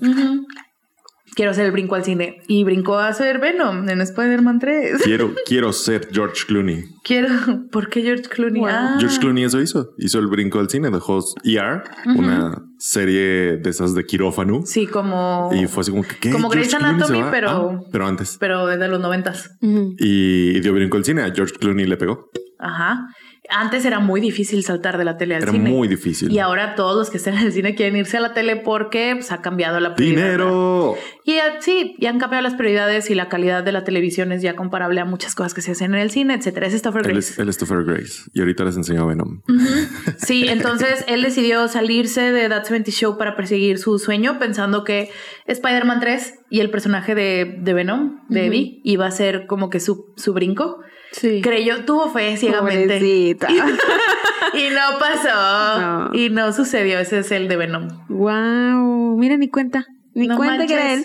Quiero 1.41 1.53
hacer 1.53 1.65
el 1.65 1.73
brinco 1.73 1.95
al 1.95 2.05
cine. 2.05 2.43
Y 2.49 2.65
brincó 2.65 2.99
a 2.99 3.09
hacer 3.09 3.41
Venom 3.41 3.89
en 3.89 4.03
Spider-Man 4.03 4.59
3. 4.59 5.01
Quiero, 5.03 5.33
quiero 5.47 5.73
ser 5.73 6.07
George 6.13 6.45
Clooney. 6.47 6.85
Quiero... 7.03 7.29
¿Por 7.73 7.89
qué 7.89 8.03
George 8.03 8.25
Clooney? 8.25 8.61
Wow. 8.61 8.69
Ah. 8.71 8.97
George 9.01 9.19
Clooney 9.21 9.45
eso 9.45 9.59
hizo. 9.59 9.95
Hizo 9.97 10.19
el 10.19 10.27
brinco 10.27 10.59
al 10.59 10.69
cine. 10.69 10.91
Dejó 10.91 11.25
ER, 11.43 11.83
una 12.15 12.63
serie 12.79 13.57
de 13.57 13.71
esas 13.71 13.95
de 13.95 14.05
quirófano. 14.05 14.61
Sí, 14.67 14.87
como... 14.87 15.49
Y 15.55 15.67
fue 15.67 15.81
así 15.81 15.91
como 15.93 16.03
que, 16.03 16.17
¿qué? 16.21 16.31
Como 16.31 16.51
Grey's 16.51 16.69
¿George 16.69 16.85
Clooney 16.87 17.01
se 17.01 17.05
Anatomy, 17.15 17.23
va? 17.23 17.31
pero- 17.31 17.51
Ah, 17.51 17.81
pero 17.91 18.07
antes. 18.07 18.37
Pero 18.39 18.67
desde 18.67 18.89
los 18.89 19.01
noventas. 19.01 19.57
Ujú. 19.63 19.95
Y, 19.99 20.59
y 20.59 20.61
dio 20.61 20.75
brinco 20.75 20.99
al 20.99 21.07
cine. 21.07 21.23
A 21.23 21.33
George 21.35 21.55
Clooney 21.59 21.87
le 21.87 21.97
pegó. 21.97 22.29
Ajá. 22.59 23.07
Antes 23.51 23.85
era 23.85 23.99
muy 24.01 24.21
difícil 24.21 24.63
saltar 24.65 24.97
de 24.99 25.05
la 25.05 25.17
tele 25.17 25.35
al 25.37 25.43
Era 25.43 25.53
cine. 25.53 25.71
muy 25.71 25.89
difícil. 25.89 26.31
Y 26.33 26.39
ahora 26.39 26.75
todos 26.75 26.97
los 26.97 27.11
que 27.11 27.17
están 27.17 27.35
en 27.35 27.47
el 27.47 27.53
cine 27.53 27.75
quieren 27.75 27.97
irse 27.97 28.17
a 28.17 28.21
la 28.21 28.33
tele 28.35 28.57
porque 28.57 29.13
pues, 29.17 29.33
ha 29.33 29.43
cambiado 29.43 29.81
la 29.81 29.95
prioridad. 29.95 30.23
¡Dinero! 30.31 30.95
Y 31.25 31.33
eh, 31.35 31.41
sí, 31.61 31.97
ya 31.99 32.11
han 32.11 32.19
cambiado 32.19 32.43
las 32.43 32.55
prioridades 32.55 33.11
y 33.11 33.15
la 33.15 33.29
calidad 33.29 33.63
de 33.63 33.73
la 33.73 33.85
televisión 33.85 34.33
es 34.33 34.43
ya 34.43 34.57
comparable 34.57 35.01
a 35.01 35.05
muchas 35.05 35.35
cosas 35.35 35.55
que 35.55 35.63
se 35.63 35.73
hacen 35.73 35.95
en 35.95 36.01
el 36.01 36.11
cine, 36.11 36.35
etcétera. 36.35 36.67
Es 36.67 36.75
Stopher 36.75 37.03
Él 37.07 37.13
Grace. 37.13 37.33
es, 37.33 37.39
él 37.39 37.49
es 37.49 37.59
Topher 37.59 37.85
Grace. 37.85 38.23
Y 38.33 38.41
ahorita 38.41 38.65
les 38.65 38.77
enseñó 38.77 39.07
Venom. 39.07 39.43
Sí, 40.17 40.47
entonces 40.49 41.05
él 41.09 41.23
decidió 41.23 41.69
salirse 41.69 42.33
de 42.33 42.49
That 42.49 42.65
70 42.65 42.91
Show 42.91 43.19
para 43.19 43.37
perseguir 43.37 43.79
su 43.79 43.99
sueño, 43.99 44.39
pensando 44.39 44.85
que 44.85 45.11
Spider-Man 45.47 46.01
3 46.01 46.35
y 46.51 46.61
el 46.61 46.71
personaje 46.71 47.15
de, 47.15 47.57
de 47.61 47.75
Venom, 47.75 48.21
de. 48.29 48.47
Eddie, 48.47 48.81
iba 48.85 49.07
a 49.07 49.11
ser 49.11 49.47
como 49.47 49.71
que 49.71 49.81
su, 49.81 50.13
su 50.17 50.33
brinco. 50.33 50.81
Sí. 51.13 51.41
Creyó, 51.43 51.85
tuvo 51.85 52.11
fe 52.11 52.37
ciegamente. 52.37 52.95
Pobrecita. 52.99 53.49
Y 54.53 54.69
no 54.71 54.99
pasó. 54.99 55.81
No. 55.81 56.11
Y 56.13 56.29
no 56.31 56.53
sucedió. 56.53 56.99
Ese 56.99 57.21
es 57.21 57.31
el 57.31 57.47
de 57.47 57.57
Venom. 57.57 57.89
wow. 58.09 59.17
Mira, 59.17 59.37
ni 59.37 59.49
cuenta. 59.49 59.87
Ni 60.15 60.27
No 60.27 60.37
cuenta 60.37 60.67
que 60.67 60.75
era 60.75 60.93
él. 60.95 61.05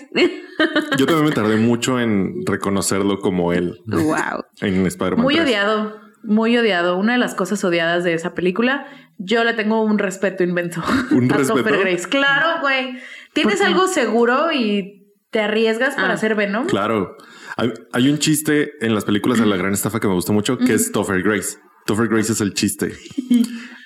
Yo 0.98 1.06
también 1.06 1.26
me 1.26 1.32
tardé 1.32 1.56
mucho 1.56 2.00
en 2.00 2.44
reconocerlo 2.44 3.20
como 3.20 3.52
él 3.52 3.80
wow. 3.86 4.42
en 4.62 4.84
Spider-Man. 4.86 5.22
Muy 5.22 5.34
3. 5.34 5.46
odiado. 5.46 6.00
Muy 6.24 6.56
odiado. 6.56 6.96
Una 6.98 7.12
de 7.12 7.18
las 7.18 7.34
cosas 7.36 7.62
odiadas 7.62 8.02
de 8.02 8.14
esa 8.14 8.34
película. 8.34 8.86
Yo 9.18 9.44
le 9.44 9.54
tengo 9.54 9.80
un 9.82 9.98
respeto 9.98 10.42
inmenso. 10.42 10.82
¿Un 11.12 11.30
a 11.32 11.36
respeto? 11.36 11.62
Topher 11.62 11.78
Grace. 11.80 12.08
Claro, 12.08 12.60
güey. 12.62 12.98
Tienes 13.32 13.60
algo 13.60 13.86
seguro 13.86 14.50
y 14.52 15.04
te 15.30 15.40
arriesgas 15.40 15.94
para 15.94 16.08
Ah. 16.10 16.14
hacer 16.14 16.34
Venom. 16.34 16.66
Claro. 16.66 17.16
Hay, 17.56 17.72
hay 17.92 18.08
un 18.10 18.18
chiste 18.18 18.72
en 18.84 18.94
las 18.94 19.04
películas 19.04 19.38
de 19.38 19.46
la 19.46 19.56
gran 19.56 19.72
estafa 19.72 19.98
que 20.00 20.08
me 20.08 20.14
gusta 20.14 20.32
mucho, 20.32 20.58
que 20.58 20.74
es 20.74 20.92
Topher 20.92 21.22
Grace. 21.22 21.58
Topher 21.86 22.08
Grace 22.08 22.32
es 22.32 22.40
el 22.40 22.52
chiste. 22.54 22.92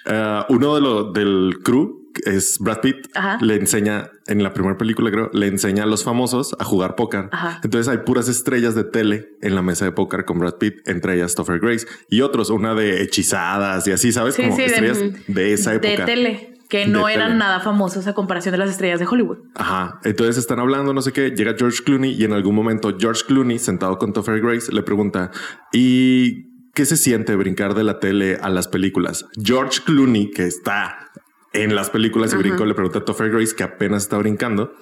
Eh, 0.07 0.43
uno 0.49 0.75
de 0.75 0.81
los 0.81 1.13
del 1.13 1.59
crew 1.63 2.11
es 2.25 2.59
Brad 2.59 2.81
Pitt. 2.81 2.97
Ajá. 3.15 3.39
Le 3.43 3.55
enseña 3.57 4.11
en 4.27 4.43
la 4.43 4.53
primera 4.53 4.77
película, 4.79 5.11
creo, 5.11 5.31
le 5.33 5.47
enseña 5.47 5.85
a 5.85 5.87
los 5.87 6.03
famosos 6.05 6.57
a 6.59 6.65
jugar 6.65 6.95
póker. 6.97 7.29
Ajá. 7.31 7.61
Entonces 7.63 7.87
hay 7.89 7.99
puras 7.99 8.29
estrellas 8.29 8.75
de 8.75 8.85
tele 8.85 9.29
en 9.43 9.55
la 9.55 9.63
mesa 9.63 9.85
de 9.85 9.93
póker 9.93 10.25
con 10.25 10.39
Brad 10.39 10.55
Pitt, 10.57 10.89
entre 10.89 11.15
ellas 11.17 11.35
Topher 11.35 11.61
Grace 11.61 11.87
y 12.09 12.23
otros, 12.23 12.51
una 12.51 12.75
de 12.75 13.03
hechizadas 13.03 13.87
y 13.87 13.93
así, 13.93 14.11
¿sabes? 14.13 14.35
Sí, 14.35 14.43
Como 14.43 14.57
sí, 14.57 14.63
de- 14.63 14.67
estrellas 14.69 14.99
de, 15.29 15.53
esa 15.53 15.71
de 15.73 15.77
época. 15.93 16.07
tele, 16.07 16.55
que 16.71 16.87
no 16.87 17.09
eran 17.09 17.29
tele. 17.29 17.39
nada 17.39 17.61
famosos 17.61 18.07
a 18.07 18.15
comparación 18.15 18.53
de 18.53 18.59
las 18.59 18.71
estrellas 18.71 19.01
de 19.01 19.07
Hollywood. 19.07 19.39
Ajá. 19.57 20.01
Entonces 20.05 20.39
están 20.39 20.61
hablando, 20.61 20.95
no 20.95 21.03
sé 21.03 21.13
qué. 21.13 21.31
Llega 21.31 21.55
George 21.59 21.83
Clooney 21.85 22.13
y 22.13 22.25
en 22.25 22.33
algún 22.33 22.55
momento 22.55 22.97
George 22.99 23.23
Clooney, 23.27 23.59
sentado 23.59 23.99
con 23.99 24.13
Topher 24.13 24.41
Grace, 24.41 24.73
le 24.73 24.83
pregunta: 24.83 25.31
¿Y 25.73 26.71
qué 26.73 26.87
se 26.87 26.97
siente 26.97 27.35
brincar 27.35 27.75
de 27.75 27.85
la 27.85 27.99
tele 27.99 28.39
a 28.41 28.49
las 28.49 28.69
películas? 28.69 29.27
George 29.43 29.81
Clooney, 29.85 30.31
que 30.31 30.47
está 30.47 31.11
en 31.53 31.75
las 31.75 31.91
películas 31.91 32.33
y 32.33 32.37
brincó, 32.37 32.65
le 32.65 32.75
pregunta 32.75 33.01
a 33.01 33.05
Topher 33.05 33.31
Grace, 33.31 33.57
que 33.57 33.65
apenas 33.65 34.05
está 34.05 34.17
brincando. 34.19 34.73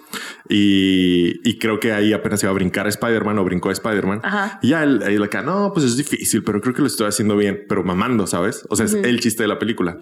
Y, 0.50 1.40
y 1.48 1.58
creo 1.58 1.80
que 1.80 1.92
ahí 1.92 2.12
apenas 2.12 2.42
iba 2.42 2.50
a 2.50 2.54
brincar 2.54 2.84
a 2.84 2.90
Spider-Man 2.90 3.38
o 3.38 3.44
brincó 3.44 3.70
a 3.70 3.72
Spider-Man. 3.72 4.20
Ajá. 4.22 4.58
Y 4.60 4.68
ya 4.68 4.82
él, 4.82 5.02
él 5.02 5.22
acá, 5.22 5.40
no, 5.42 5.72
pues 5.72 5.86
es 5.86 5.96
difícil, 5.96 6.44
pero 6.44 6.60
creo 6.60 6.74
que 6.74 6.82
lo 6.82 6.86
estoy 6.86 7.06
haciendo 7.06 7.36
bien, 7.36 7.64
pero 7.66 7.82
mamando, 7.82 8.26
¿sabes? 8.26 8.66
O 8.68 8.76
sea, 8.76 8.84
es 8.84 8.92
el 8.92 9.20
chiste 9.20 9.42
de 9.44 9.48
la 9.48 9.58
película. 9.58 9.96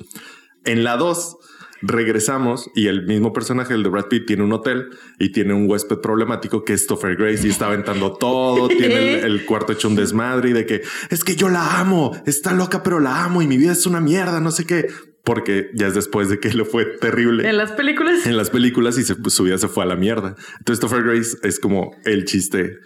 En 0.65 0.83
la 0.83 0.97
2 0.97 1.37
regresamos 1.83 2.71
y 2.75 2.87
el 2.89 3.07
mismo 3.07 3.33
personaje, 3.33 3.75
el 3.75 3.83
de 3.83 3.89
Brad 3.89 4.07
Pitt, 4.07 4.27
tiene 4.27 4.43
un 4.43 4.53
hotel 4.53 4.89
y 5.19 5.31
tiene 5.33 5.55
un 5.55 5.69
huésped 5.71 5.99
problemático 5.99 6.65
que 6.65 6.73
es 6.73 6.87
Topher 6.87 7.17
Grace 7.17 7.47
y 7.47 7.51
está 7.51 7.67
aventando 7.67 8.13
todo, 8.13 8.69
tiene 8.69 9.21
el, 9.21 9.25
el 9.25 9.45
cuarto 9.45 9.73
hecho 9.73 9.89
un 9.89 9.97
desmadre 9.97 10.51
y 10.51 10.53
de 10.53 10.67
que 10.67 10.83
es 11.11 11.25
que 11.25 11.37
yo 11.37 11.49
la 11.49 11.79
amo, 11.81 12.17
está 12.27 12.53
loca, 12.53 12.83
pero 12.83 13.01
la 13.01 13.25
amo 13.25 13.43
y 13.43 13.47
mi 13.47 13.57
vida 13.57 13.73
es 13.73 13.87
una 13.87 14.01
mierda, 14.01 14.41
no 14.41 14.51
sé 14.51 14.65
qué, 14.67 14.87
porque 15.25 15.71
ya 15.75 15.89
es 15.89 15.95
después 15.95 16.29
de 16.29 16.39
que 16.39 16.51
le 16.55 16.65
fue 16.65 16.85
terrible 16.85 17.49
En 17.49 17.57
las 17.57 17.73
películas. 17.73 18.27
en 18.27 18.37
las 18.37 18.51
películas 18.51 18.97
y 18.99 19.05
se- 19.05 19.17
su 19.29 19.43
vida 19.45 19.59
se 19.59 19.69
fue 19.69 19.83
a 19.83 19.87
la 19.87 19.97
mierda. 19.97 20.37
Entonces 20.59 20.81
Topher 20.81 21.03
Grace 21.03 21.37
es 21.43 21.59
como 21.59 21.97
el 22.05 22.25
chiste 22.27 22.79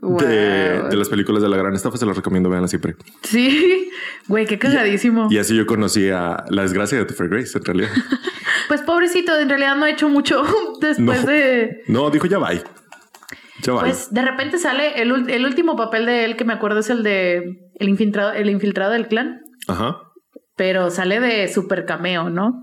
Wow. 0.00 0.18
de 0.18 0.96
las 0.96 1.08
películas 1.08 1.42
de 1.42 1.48
la 1.48 1.56
gran 1.56 1.74
estafa. 1.74 1.96
Se 1.96 2.06
los 2.06 2.16
recomiendo, 2.16 2.50
veanla 2.50 2.68
siempre. 2.68 2.94
Sí, 3.22 3.90
güey, 4.28 4.46
qué 4.46 4.58
cagadísimo. 4.58 5.28
Y 5.30 5.38
así 5.38 5.56
yo 5.56 5.66
conocí 5.66 6.08
a 6.10 6.44
la 6.50 6.62
desgracia 6.62 6.98
de 6.98 7.04
Topher 7.06 7.28
Grace, 7.28 7.56
en 7.58 7.64
realidad. 7.64 7.90
Pues 8.68 8.82
pobrecito, 8.82 9.34
en 9.40 9.48
realidad 9.48 9.76
no 9.76 9.86
ha 9.86 9.90
hecho 9.90 10.10
mucho 10.10 10.42
después 10.82 11.24
No. 11.24 11.30
de. 11.30 11.82
No, 11.86 12.10
dijo 12.10 12.26
ya 12.26 12.36
bye. 12.36 12.62
Ya 13.62 13.72
bye. 13.72 13.80
Pues 13.80 14.12
de 14.12 14.20
repente 14.20 14.58
sale 14.58 15.00
el, 15.00 15.30
el 15.30 15.46
último 15.46 15.74
papel 15.74 16.04
de 16.04 16.26
él 16.26 16.36
que 16.36 16.44
me 16.44 16.52
acuerdo 16.52 16.80
es 16.80 16.90
el 16.90 17.02
de 17.02 17.44
el 17.76 17.88
infiltrado, 17.88 18.32
el 18.32 18.50
infiltrado 18.50 18.92
del 18.92 19.08
clan, 19.08 19.40
Ajá. 19.68 19.96
pero 20.54 20.90
sale 20.90 21.18
de 21.18 21.48
super 21.48 21.86
cameo, 21.86 22.28
¿no? 22.28 22.60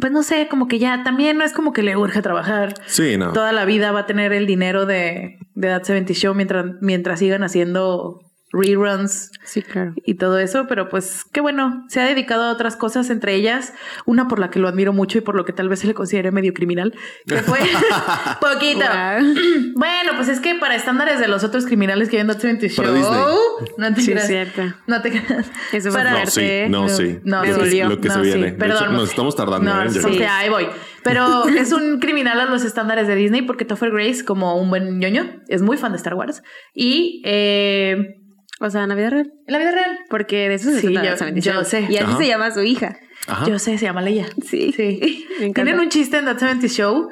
Pues 0.00 0.12
no 0.12 0.22
sé, 0.22 0.48
como 0.48 0.68
que 0.68 0.78
ya 0.78 1.02
también 1.02 1.38
no 1.38 1.44
es 1.44 1.52
como 1.52 1.72
que 1.72 1.82
le 1.82 1.96
urge 1.96 2.20
trabajar. 2.20 2.74
Sí, 2.86 3.16
no. 3.16 3.32
Toda 3.32 3.52
la 3.52 3.64
vida 3.64 3.90
va 3.90 4.00
a 4.00 4.06
tener 4.06 4.32
el 4.32 4.46
dinero 4.46 4.84
de, 4.84 5.38
de 5.54 5.68
That 5.68 5.84
70 5.84 6.12
Show 6.12 6.34
mientras, 6.34 6.66
mientras 6.80 7.18
sigan 7.20 7.42
haciendo 7.42 8.27
reruns 8.52 9.30
Sí, 9.44 9.62
claro. 9.62 9.92
y 10.04 10.14
todo 10.14 10.38
eso, 10.38 10.66
pero 10.68 10.88
pues 10.88 11.24
qué 11.32 11.40
bueno, 11.40 11.84
se 11.88 12.00
ha 12.00 12.06
dedicado 12.06 12.44
a 12.44 12.52
otras 12.52 12.76
cosas, 12.76 13.10
entre 13.10 13.34
ellas 13.34 13.74
una 14.06 14.26
por 14.28 14.38
la 14.38 14.50
que 14.50 14.58
lo 14.58 14.68
admiro 14.68 14.92
mucho 14.92 15.18
y 15.18 15.20
por 15.20 15.34
lo 15.34 15.44
que 15.44 15.52
tal 15.52 15.68
vez 15.68 15.80
se 15.80 15.86
le 15.86 15.94
considere 15.94 16.30
medio 16.30 16.52
criminal, 16.54 16.94
que 17.26 17.36
fue 17.38 17.58
poquito. 18.40 18.80
Wow. 18.80 19.34
Bueno, 19.78 20.12
pues 20.16 20.28
es 20.28 20.40
que 20.40 20.54
para 20.56 20.74
estándares 20.74 21.20
de 21.20 21.28
los 21.28 21.44
otros 21.44 21.64
criminales 21.66 22.08
que 22.08 22.16
hay 22.16 22.22
en 22.22 22.32
70 22.32 22.68
Show, 22.68 23.36
no 23.76 23.94
te 23.94 24.00
Sí, 24.00 24.10
creas. 24.12 24.26
cierto. 24.26 24.62
No 24.86 25.00
te 25.02 25.10
creas. 25.10 25.50
Eso 25.72 25.90
fue 25.92 26.02
Para- 26.02 26.24
No, 26.24 26.26
sí, 26.26 26.50
no, 26.68 26.82
No, 26.82 26.88
sí. 26.88 27.18
no, 27.24 27.36
lo, 27.36 27.42
me 27.42 27.48
que, 27.48 27.52
dolió. 27.58 27.88
lo 27.88 28.00
que 28.00 28.08
se 28.10 28.14
sí, 28.16 28.20
viene. 28.22 28.48
Hecho, 28.48 28.58
perdón. 28.58 28.92
nos 28.94 29.10
estamos 29.10 29.36
tardando. 29.36 29.72
No, 29.72 29.82
¿eh? 29.82 29.90
sí, 29.90 30.22
ahí 30.22 30.48
voy. 30.48 30.66
Pero 31.04 31.46
es 31.58 31.72
un 31.72 32.00
criminal 32.00 32.40
a 32.40 32.46
los 32.46 32.64
estándares 32.64 33.06
de 33.06 33.14
Disney 33.14 33.42
porque 33.42 33.64
Topher 33.64 33.90
Grace, 33.92 34.24
como 34.24 34.56
un 34.60 34.68
buen 34.70 34.98
ñoño, 34.98 35.42
es 35.48 35.62
muy 35.62 35.76
fan 35.76 35.92
de 35.92 35.98
Star 35.98 36.14
Wars. 36.14 36.42
Y 36.74 37.22
eh, 37.24 38.17
O 38.60 38.70
sea, 38.70 38.82
en 38.82 38.88
la 38.88 38.94
vida 38.94 39.10
real. 39.10 39.32
en 39.46 39.52
la 39.52 39.58
vida 39.58 39.70
real, 39.72 39.98
Porque 40.10 40.48
de 40.48 40.54
eso 40.54 40.70
se 40.70 40.80
Sí, 40.80 40.92
trata 40.92 41.04
yo- 41.04 41.10
la 41.12 41.16
70 41.16 41.40
yo 41.40 41.52
Show. 41.52 41.64
sé. 41.64 41.80
Y 41.88 41.96
así 41.96 42.04
Ajá. 42.10 42.18
se 42.18 42.26
llama 42.26 42.50
su 42.50 42.60
hija. 42.62 42.98
Ajá. 43.26 43.46
yo 43.46 43.58
sé, 43.58 43.76
se 43.78 43.84
llama 43.84 44.00
Leia. 44.00 44.26
Sí. 44.44 44.72
Sí. 44.74 45.26
Me. 45.40 45.52
Tienen 45.52 45.78
un 45.80 45.88
chiste 45.90 46.16
en 46.18 46.24
That 46.24 46.38
70 46.38 46.68
Show 46.68 47.08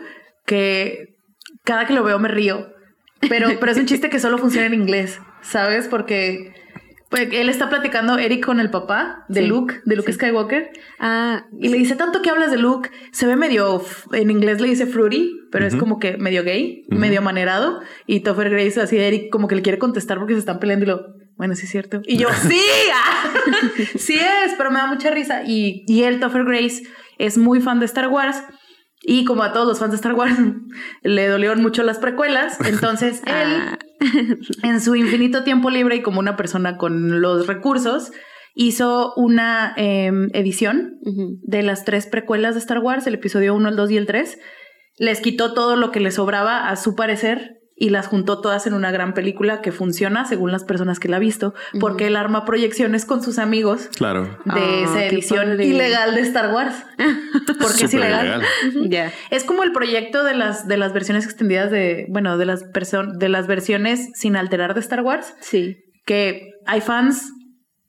que 0.47 1.16
cada 1.64 1.86
que 1.86 1.94
lo 1.94 2.03
veo 2.05 2.18
me 2.18 2.28
río. 2.28 2.68
Pero, 3.28 3.49
pero 3.59 3.72
es 3.72 3.78
un 3.78 3.86
chiste 3.86 4.09
que 4.11 4.18
solo 4.20 4.38
funciona 4.38 4.66
en 4.66 4.74
inglés, 4.74 5.18
¿sabes? 5.40 5.88
Porque 5.88 6.53
pues, 7.11 7.28
él 7.32 7.49
está 7.49 7.68
platicando, 7.70 8.18
Eric, 8.18 8.44
con 8.44 8.61
el 8.61 8.70
papá 8.70 9.24
de 9.28 9.40
Sí, 9.42 9.47
Luke, 9.47 9.76
de 9.84 9.97
Luke 9.97 10.12
sí. 10.12 10.18
Skywalker. 10.18 10.70
Ah, 11.01 11.47
Y 11.59 11.68
le 11.68 11.78
dice, 11.78 11.97
tanto 11.97 12.20
que 12.20 12.28
hablas 12.30 12.51
de 12.51 12.59
Luke, 12.59 12.90
se 13.12 13.26
ve 13.26 13.36
medio, 13.36 13.82
en 14.12 14.30
inglés 14.30 14.61
le 14.61 14.68
dice 14.68 14.86
fruity, 14.86 15.32
pero 15.51 15.66
es 15.66 15.74
como 15.76 15.99
que 15.99 16.18
medio 16.18 16.44
gay, 16.44 16.84
medio 16.90 17.22
manerado. 17.22 17.80
Y 18.07 18.20
Topher 18.20 18.51
Grace, 18.51 18.80
así 18.80 18.99
Eric, 18.99 19.30
como 19.30 19.49
que 19.49 19.57
le 19.57 19.62
quiere 19.62 19.78
contestar 19.78 20.18
porque 20.18 20.34
se 20.34 20.40
están 20.40 20.59
peleando 20.61 20.84
y 20.84 20.88
lo, 20.88 21.01
bueno, 21.37 21.55
sí 21.55 21.66
es 21.66 21.70
cierto. 21.70 22.01
Y 22.07 22.16
yo, 22.16 22.28
sí, 22.49 22.61
ah, 22.95 23.34
sí 23.99 24.14
es, 24.14 24.55
pero 24.57 24.70
me 24.70 24.78
da 24.78 24.87
mucha 24.87 25.11
risa. 25.11 25.43
Y, 25.45 25.84
y 25.87 26.03
él, 26.03 26.18
Topher 26.18 26.45
Grace, 26.45 26.82
es 27.18 27.37
muy 27.37 27.61
fan 27.61 27.78
de 27.78 27.87
Star 27.87 28.09
Wars. 28.09 28.43
Y 29.03 29.24
como 29.24 29.43
a 29.43 29.53
todos 29.53 29.68
los 29.68 29.78
fans 29.78 29.93
de 29.93 29.97
Star 29.97 30.14
Wars, 30.14 30.34
le 31.03 31.28
dolieron 31.28 31.61
mucho 31.62 31.82
las 31.82 31.99
precuelas. 31.99 32.59
Entonces, 32.66 33.22
él, 33.26 33.62
ah, 33.62 33.78
en 34.62 34.80
su 34.80 34.97
infinito 34.97 35.45
tiempo 35.45 35.70
libre 35.70 35.97
y 35.97 36.03
como 36.03 36.20
una 36.20 36.37
persona 36.37 36.78
con 36.78 37.20
los 37.20 37.47
recursos, 37.47 38.12
hizo 38.55 39.12
una 39.16 39.74
em, 39.76 40.30
edición 40.32 40.99
de 41.03 41.62
las 41.62 41.84
tres 41.84 42.07
precuelas 42.07 42.55
de 42.55 42.61
Star 42.61 42.78
Wars, 42.78 43.07
el 43.07 43.14
episodio 43.14 43.55
1, 43.55 43.68
el 43.68 43.76
2 43.76 43.91
y 43.91 43.97
el 43.99 44.07
3. 44.07 44.39
Les 44.97 45.20
quitó 45.20 45.53
todo 45.53 45.76
lo 45.76 45.91
que 45.93 46.01
les 46.01 46.14
sobraba 46.14 46.70
a 46.70 46.76
su 46.76 46.95
parecer 46.95 47.59
y 47.79 47.91
las 47.91 48.07
juntó 48.07 48.41
todas 48.41 48.66
en 48.66 48.72
una 48.74 48.91
gran 48.91 49.12
película 49.12 49.61
que 49.61 49.70
funciona 49.70 50.24
según 50.24 50.51
las 50.51 50.64
personas 50.64 50.99
que 50.99 51.09
la 51.09 51.16
ha 51.16 51.20
visto, 51.20 51.53
porque 51.79 52.07
él 52.07 52.16
arma 52.16 52.45
proyecciones 52.47 53.05
con 53.05 53.22
sus 53.22 53.39
amigos 53.39 53.89
Claro. 53.97 54.24
de 54.47 54.53
Ah, 54.61 54.81
esa 54.85 55.05
edición 55.05 55.45
padre. 55.51 55.66
ilegal 55.66 56.14
de 56.14 56.20
Star 56.22 56.53
Wars. 56.55 56.74
Porque 57.61 57.85
es 57.85 57.95
ilegal. 57.95 58.43
Ya. 58.89 59.12
Es 59.31 59.45
como 59.45 59.62
el 59.62 59.72
proyecto 59.72 60.24
de 60.24 60.35
las, 60.35 60.66
de 60.66 60.77
las 60.77 60.93
versiones 60.93 61.24
extendidas 61.24 61.70
de, 61.70 62.07
bueno, 62.09 62.39
de 62.39 62.47
las, 62.47 62.64
de 62.72 63.29
las 63.29 63.47
versiones 63.47 64.09
sin 64.14 64.37
alterar 64.37 64.74
de 64.74 64.81
Star 64.81 65.03
Wars 65.03 65.35
Sí. 65.41 65.77
que 66.07 66.53
hay 66.66 66.81
fans 66.81 67.31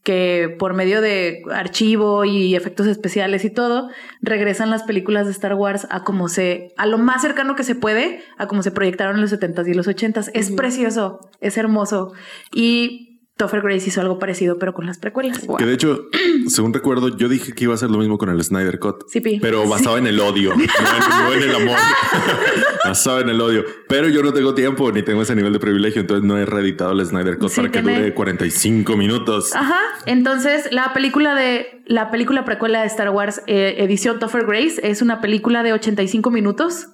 que 0.08 0.56
por 0.58 0.74
medio 0.74 1.02
de 1.02 1.44
archivo 1.52 2.24
y 2.24 2.56
efectos 2.56 2.88
especiales 2.88 3.44
y 3.44 3.50
todo, 3.50 3.90
regresan 4.22 4.70
las 4.70 4.84
películas 4.84 5.26
de 5.26 5.34
Star 5.34 5.54
Wars 5.56 5.86
a 5.90 6.06
como 6.06 6.30
se, 6.30 6.74
a 6.78 6.86
lo 6.86 6.98
más 6.98 7.24
cercano 7.24 7.58
que 7.58 7.66
se 7.66 7.76
puede, 7.76 8.24
a 8.38 8.48
como 8.48 8.64
se 8.64 8.72
proyectaron 8.72 9.16
en 9.16 9.22
los 9.22 9.34
70s 9.34 9.68
y 9.68 9.74
los 9.74 9.86
80s. 9.86 10.32
Es 10.34 10.52
precioso, 10.52 11.30
es 11.42 11.58
hermoso. 11.58 12.14
Y 12.54 13.07
Topher 13.38 13.62
Grace 13.62 13.88
hizo 13.88 14.02
algo 14.02 14.18
parecido, 14.20 14.58
pero 14.58 14.74
con 14.74 14.86
las 14.88 14.98
precuelas. 14.98 15.46
Wow. 15.46 15.58
Que 15.58 15.66
de 15.66 15.74
hecho, 15.74 16.08
según 16.48 16.74
recuerdo, 16.74 17.16
yo 17.16 17.30
dije 17.30 17.54
que 17.54 17.66
iba 17.66 17.74
a 17.74 17.76
hacer 17.76 17.90
lo 17.92 18.00
mismo 18.00 18.18
con 18.18 18.30
el 18.30 18.44
Snyder 18.44 18.80
Cut. 18.80 19.04
Sí. 19.10 19.22
Pero 19.42 19.68
basado 19.70 19.98
en 19.98 20.08
el 20.08 20.20
odio, 20.20 20.56
no 20.56 20.64
en, 20.64 20.68
no 20.68 21.34
en 21.34 21.44
el 21.50 21.56
amor. 21.56 21.78
basado 22.86 23.22
en 23.22 23.30
el 23.30 23.40
odio. 23.40 23.64
Pero 23.88 24.10
yo 24.10 24.24
no 24.24 24.34
tengo 24.34 24.54
tiempo 24.54 24.92
ni 24.92 25.04
tengo 25.04 25.22
ese 25.22 25.36
nivel 25.36 25.54
de 25.54 25.60
privilegio, 25.60 26.02
entonces 26.02 26.26
no 26.26 26.38
he 26.38 26.46
reeditado 26.46 26.92
el 26.94 27.06
Snyder 27.06 27.38
Cut 27.38 27.50
Sí, 27.50 27.58
para 27.58 27.72
que 27.72 27.82
tiene- 27.82 28.00
dure 28.00 28.14
45 28.14 28.98
minutos. 28.98 29.56
Ajá. 29.56 29.80
Entonces, 30.06 30.70
la 30.72 30.94
película 30.94 31.36
de 31.36 31.82
la 31.86 32.10
película 32.12 32.44
precuela 32.44 32.82
de 32.82 32.88
Star 32.88 33.10
Wars, 33.12 33.42
eh, 33.48 33.76
edición 33.80 34.20
Topher 34.20 34.46
Grace, 34.46 34.80
es 34.84 35.02
una 35.02 35.22
película 35.22 35.64
de 35.64 35.74
85 35.74 36.32
minutos. 36.32 36.88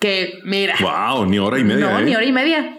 Que, 0.00 0.40
mira. 0.44 0.74
Wow, 0.80 1.26
ni 1.26 1.38
hora 1.38 1.58
y 1.58 1.64
media. 1.64 1.90
no, 1.90 1.98
¿eh? 1.98 2.02
ni 2.04 2.14
hora 2.14 2.24
y 2.24 2.32
media. 2.32 2.78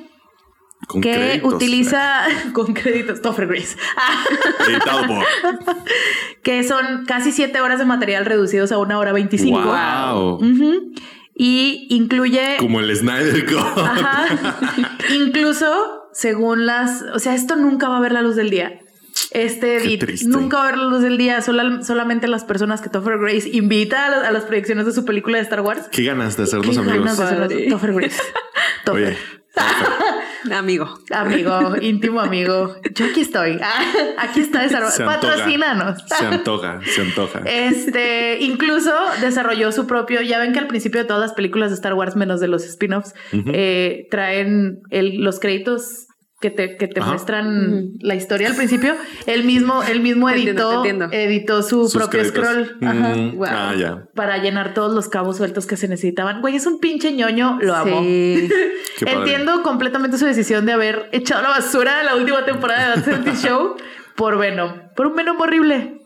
Con 0.88 1.02
que 1.02 1.12
créditos. 1.14 1.54
utiliza 1.56 2.24
con 2.54 2.74
créditos 2.74 3.22
Topher 3.22 3.48
Grace. 3.48 3.76
Ah, 3.98 4.24
Editado 4.70 5.08
por. 5.08 5.26
que 6.44 6.64
son 6.64 7.06
casi 7.06 7.32
siete 7.32 7.60
horas 7.62 7.80
de 7.80 7.86
material 7.86 8.26
reducidos 8.26 8.72
a 8.72 8.78
una 8.78 8.98
hora 9.00 9.12
25. 9.14 9.60
Wow. 9.62 10.40
Y 11.34 11.88
incluye. 11.90 12.58
Como 12.60 12.80
el 12.80 12.96
Snyder 12.96 13.46
Cut. 13.46 13.58
Ajá. 13.78 14.26
Incluso, 15.14 16.08
según 16.14 16.66
las. 16.66 17.04
O 17.14 17.20
sea, 17.20 17.36
esto 17.36 17.56
nunca 17.56 17.90
va 17.90 17.98
a 17.98 18.00
ver 18.00 18.12
la 18.12 18.22
luz 18.22 18.36
del 18.36 18.50
día. 18.50 18.80
Este 19.32 19.78
edit 19.78 20.22
nunca 20.26 20.58
va 20.58 20.64
a 20.64 20.68
ver 20.72 20.78
la 20.78 20.86
luz 20.86 21.02
del 21.02 21.18
día. 21.18 21.42
Sola- 21.42 21.82
solamente 21.84 22.28
las 22.28 22.44
personas 22.44 22.82
que 22.82 22.90
Topher 22.90 23.18
Grace 23.20 23.50
invita 23.52 24.06
a, 24.06 24.10
las- 24.10 24.26
a 24.28 24.32
las 24.32 24.44
proyecciones 24.46 24.86
de 24.86 24.94
su 24.94 25.06
película 25.06 25.38
de 25.38 25.44
Star 25.44 25.62
Wars. 25.62 25.88
Qué 25.92 26.04
ganas 26.04 26.38
de 26.38 26.44
hacernos 26.44 26.78
amigos. 26.78 27.18
ganas 27.18 27.50
de. 27.50 27.68
Topher 27.70 27.94
Grace. 27.94 28.22
Topher. 28.86 29.04
Oye, 29.08 29.18
Amigo. 30.52 31.00
Amigo, 31.12 31.76
íntimo 31.82 32.20
amigo. 32.22 32.76
Yo 32.94 33.06
aquí 33.06 33.22
estoy. 33.22 33.60
Ah, 33.62 33.84
aquí 34.20 34.42
está 34.42 34.62
antoja. 34.64 34.92
Patrocínanos. 35.06 36.04
Se 36.08 36.26
antoja, 36.26 36.80
se 36.86 37.02
antoja. 37.02 37.40
Este, 37.46 38.38
incluso 38.42 38.92
desarrolló 39.22 39.72
su 39.72 39.88
propio. 39.88 40.22
Ya 40.22 40.40
ven 40.40 40.54
que 40.54 40.60
al 40.60 40.68
principio 40.68 41.02
de 41.02 41.08
todas 41.08 41.22
las 41.22 41.34
películas 41.34 41.70
de 41.72 41.76
Star 41.76 41.94
Wars, 41.94 42.16
menos 42.16 42.40
de 42.40 42.48
los 42.48 42.64
spin-offs, 42.66 43.14
eh, 43.32 44.08
traen 44.12 44.82
el- 44.90 45.22
los 45.22 45.40
créditos 45.40 46.07
que 46.40 46.52
te, 46.52 46.78
que 46.78 46.88
te 46.88 47.00
Ajá. 47.00 47.10
muestran 47.12 47.94
la 48.00 48.14
historia 48.16 48.50
al 48.50 48.56
principio. 48.56 48.96
Él 49.26 49.44
mismo, 49.44 49.82
él 49.84 50.02
mismo 50.02 50.30
entiendo, 50.30 50.52
editó, 50.52 50.76
entiendo. 50.86 51.08
editó 51.12 51.64
su 51.64 51.84
Sus 51.90 51.94
propio 51.96 52.20
créditos. 52.20 52.46
scroll. 52.46 52.78
Ajá. 52.84 53.16
Mm, 53.16 53.36
Wow. 53.38 53.48
Ah, 53.50 53.74
ya. 53.78 54.04
Para 54.14 54.38
llenar 54.38 54.74
todos 54.76 54.94
los 54.94 55.10
cabos 55.10 55.38
sueltos 55.38 55.66
que 55.66 55.78
se 55.78 55.88
necesitaban. 55.88 56.42
Güey, 56.42 56.56
es 56.58 56.66
un 56.68 56.80
pinche 56.80 57.12
ñoño, 57.12 57.58
lo 57.62 57.76
amo. 57.76 58.02
Sí. 58.02 58.50
Entiendo 59.06 59.64
completamente 59.64 60.18
su 60.18 60.26
decisión 60.26 60.66
de 60.66 60.74
haber 60.74 61.10
echado 61.12 61.42
la 61.42 61.50
basura 61.50 62.04
la 62.04 62.16
última 62.16 62.46
temporada 62.46 62.96
de 62.96 63.04
70 63.04 63.36
Show 63.36 63.76
por 64.16 64.38
Venom. 64.38 64.72
Por 64.96 65.08
un 65.08 65.16
Venom 65.16 65.40
horrible. 65.42 65.97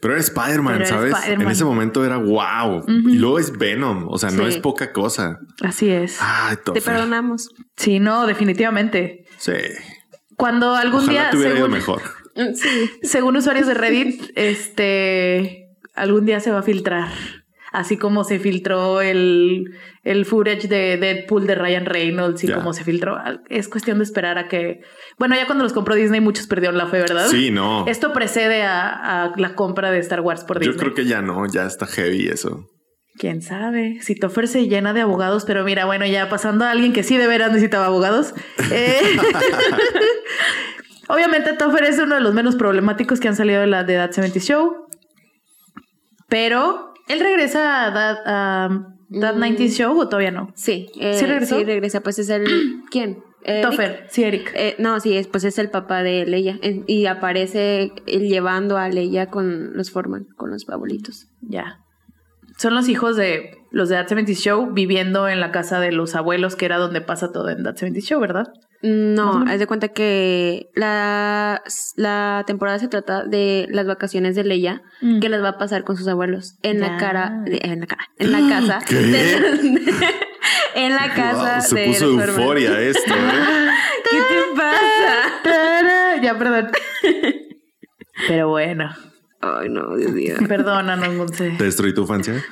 Pero 0.00 0.14
era 0.14 0.20
Spider-Man, 0.20 0.86
¿sabes? 0.86 1.14
En 1.26 1.42
ese 1.48 1.64
momento 1.64 2.04
era 2.04 2.16
wow. 2.16 2.84
Y 2.88 3.16
luego 3.16 3.38
es 3.38 3.56
Venom. 3.56 4.06
O 4.08 4.18
sea, 4.18 4.30
no 4.30 4.46
es 4.46 4.58
poca 4.58 4.92
cosa. 4.92 5.38
Así 5.62 5.90
es. 5.90 6.18
Ay, 6.20 6.56
Te 6.72 6.80
perdonamos. 6.80 7.50
Sí, 7.76 8.00
no, 8.00 8.26
definitivamente. 8.26 9.24
Sí. 9.38 9.52
Cuando 10.36 10.74
algún 10.74 11.00
Ojalá 11.00 11.12
día, 11.12 11.30
te 11.30 11.36
hubiera 11.36 11.54
ido 11.54 11.66
según, 11.66 11.78
mejor. 11.78 12.02
Sí. 12.54 12.90
según 13.02 13.36
usuarios 13.36 13.66
de 13.66 13.74
Reddit, 13.74 14.30
este, 14.36 15.70
algún 15.94 16.24
día 16.24 16.38
se 16.38 16.52
va 16.52 16.60
a 16.60 16.62
filtrar. 16.62 17.08
Así 17.72 17.96
como 17.98 18.24
se 18.24 18.38
filtró 18.38 19.00
el, 19.00 19.74
el 20.04 20.24
footage 20.24 20.68
de 20.68 20.96
Deadpool 20.96 21.46
de 21.46 21.54
Ryan 21.54 21.86
Reynolds 21.86 22.44
y 22.44 22.52
como 22.52 22.72
se 22.72 22.84
filtró. 22.84 23.18
Es 23.48 23.68
cuestión 23.68 23.98
de 23.98 24.04
esperar 24.04 24.38
a 24.38 24.48
que... 24.48 24.80
Bueno, 25.18 25.34
ya 25.36 25.46
cuando 25.46 25.64
los 25.64 25.72
compró 25.72 25.94
Disney 25.94 26.20
muchos 26.20 26.46
perdieron 26.46 26.78
la 26.78 26.86
fe, 26.86 26.98
¿verdad? 26.98 27.26
Sí, 27.28 27.50
no. 27.50 27.86
Esto 27.86 28.12
precede 28.12 28.62
a, 28.62 29.24
a 29.24 29.32
la 29.36 29.54
compra 29.54 29.90
de 29.90 29.98
Star 29.98 30.20
Wars 30.20 30.44
por 30.44 30.56
Yo 30.60 30.72
Disney. 30.72 30.78
creo 30.78 30.94
que 30.94 31.04
ya 31.04 31.20
no, 31.22 31.46
ya 31.46 31.66
está 31.66 31.86
heavy 31.86 32.28
eso. 32.28 32.66
Quién 33.18 33.42
sabe. 33.42 33.98
Si 34.00 34.14
Toffer 34.14 34.46
se 34.46 34.68
llena 34.68 34.92
de 34.92 35.00
abogados, 35.00 35.44
pero 35.44 35.64
mira, 35.64 35.86
bueno, 35.86 36.06
ya 36.06 36.28
pasando 36.28 36.64
a 36.64 36.70
alguien 36.70 36.92
que 36.92 37.02
sí 37.02 37.16
de 37.16 37.26
veras 37.26 37.48
necesitaba 37.50 37.86
abogados. 37.86 38.32
eh, 38.70 38.96
Obviamente, 41.08 41.54
Toffer 41.54 41.84
es 41.84 41.98
uno 41.98 42.16
de 42.16 42.20
los 42.20 42.34
menos 42.34 42.56
problemáticos 42.56 43.18
que 43.18 43.28
han 43.28 43.36
salido 43.36 43.60
de 43.60 43.66
la 43.66 43.82
de 43.84 43.94
That 43.96 44.12
70 44.12 44.40
Show. 44.40 44.86
Pero 46.28 46.92
él 47.08 47.20
regresa 47.20 47.86
a 47.86 47.92
That, 47.94 48.18
a 48.26 48.68
That 49.20 49.34
Mm. 49.36 49.40
90 49.40 49.62
Show 49.68 49.98
o 49.98 50.08
todavía 50.08 50.30
no. 50.30 50.52
Sí. 50.54 50.86
eh, 51.00 51.14
¿Sí 51.18 51.24
regresó? 51.26 51.58
Sí, 51.58 51.64
regresa. 51.64 52.00
Pues 52.00 52.18
es 52.18 52.28
el. 52.28 52.44
¿Quién? 52.90 53.22
Toffer, 53.62 54.04
sí, 54.10 54.24
Eric. 54.24 54.52
Eh, 54.54 54.74
no, 54.78 55.00
sí, 55.00 55.16
es, 55.16 55.26
pues 55.26 55.44
es 55.44 55.58
el 55.58 55.70
papá 55.70 56.02
de 56.02 56.26
Leia. 56.26 56.58
Y 56.86 57.06
aparece 57.06 57.92
él 58.06 58.28
llevando 58.28 58.76
a 58.76 58.88
Leia 58.90 59.30
con 59.30 59.74
los 59.74 59.90
Forman, 59.90 60.26
con 60.36 60.50
los 60.50 60.68
abuelitos. 60.68 61.28
Ya. 61.40 61.78
Son 62.58 62.74
los 62.74 62.88
hijos 62.88 63.16
de 63.16 63.52
los 63.70 63.88
de 63.88 63.94
That 63.96 64.08
70 64.08 64.32
Show 64.34 64.72
viviendo 64.74 65.28
en 65.28 65.40
la 65.40 65.50
casa 65.52 65.80
de 65.80 65.92
los 65.92 66.14
abuelos, 66.14 66.56
que 66.56 66.66
era 66.66 66.76
donde 66.76 67.00
pasa 67.00 67.32
todo 67.32 67.48
en 67.48 67.62
That 67.62 67.76
70 67.76 68.00
Show, 68.00 68.20
¿verdad? 68.20 68.48
No, 68.82 69.44
haz 69.48 69.58
de 69.58 69.66
cuenta 69.66 69.88
que 69.88 70.68
la, 70.74 71.62
la 71.96 72.44
temporada 72.46 72.78
se 72.78 72.86
trata 72.88 73.24
de 73.24 73.66
las 73.70 73.86
vacaciones 73.86 74.36
de 74.36 74.44
Leia, 74.44 74.82
Mm. 75.00 75.18
que 75.20 75.28
las 75.28 75.42
va 75.42 75.48
a 75.50 75.58
pasar 75.58 75.82
con 75.84 75.96
sus 75.96 76.06
abuelos 76.08 76.56
en 76.62 76.78
Ya. 76.78 76.88
la 76.92 76.96
cara, 76.96 77.42
de- 77.44 77.60
en 77.62 77.80
la 77.80 77.86
cara, 77.86 78.04
en 78.18 78.32
la 78.32 78.38
casa, 78.48 78.78
¿Qué? 78.86 78.94
de- 78.94 79.36
en 80.76 80.94
la 80.94 81.12
casa 81.14 81.54
Wow, 81.58 81.60
se 81.62 81.74
de 81.80 81.86
puso 81.88 82.20
euforia 82.20 82.80
esto. 82.80 83.14
¿eh? 83.14 83.68
¿Qué 84.10 84.16
te 84.16 84.56
pasa? 84.56 86.22
Ya, 86.22 86.38
perdón. 86.38 86.70
Pero 88.28 88.48
bueno, 88.48 88.90
Ay, 89.40 89.68
no, 89.70 89.96
Dios 89.96 90.12
mío. 90.12 90.34
perdónanos, 90.48 91.14
Monse. 91.14 91.50
¿Te 91.58 91.64
destruí 91.64 91.94
tu 91.94 92.02
infancia? 92.02 92.44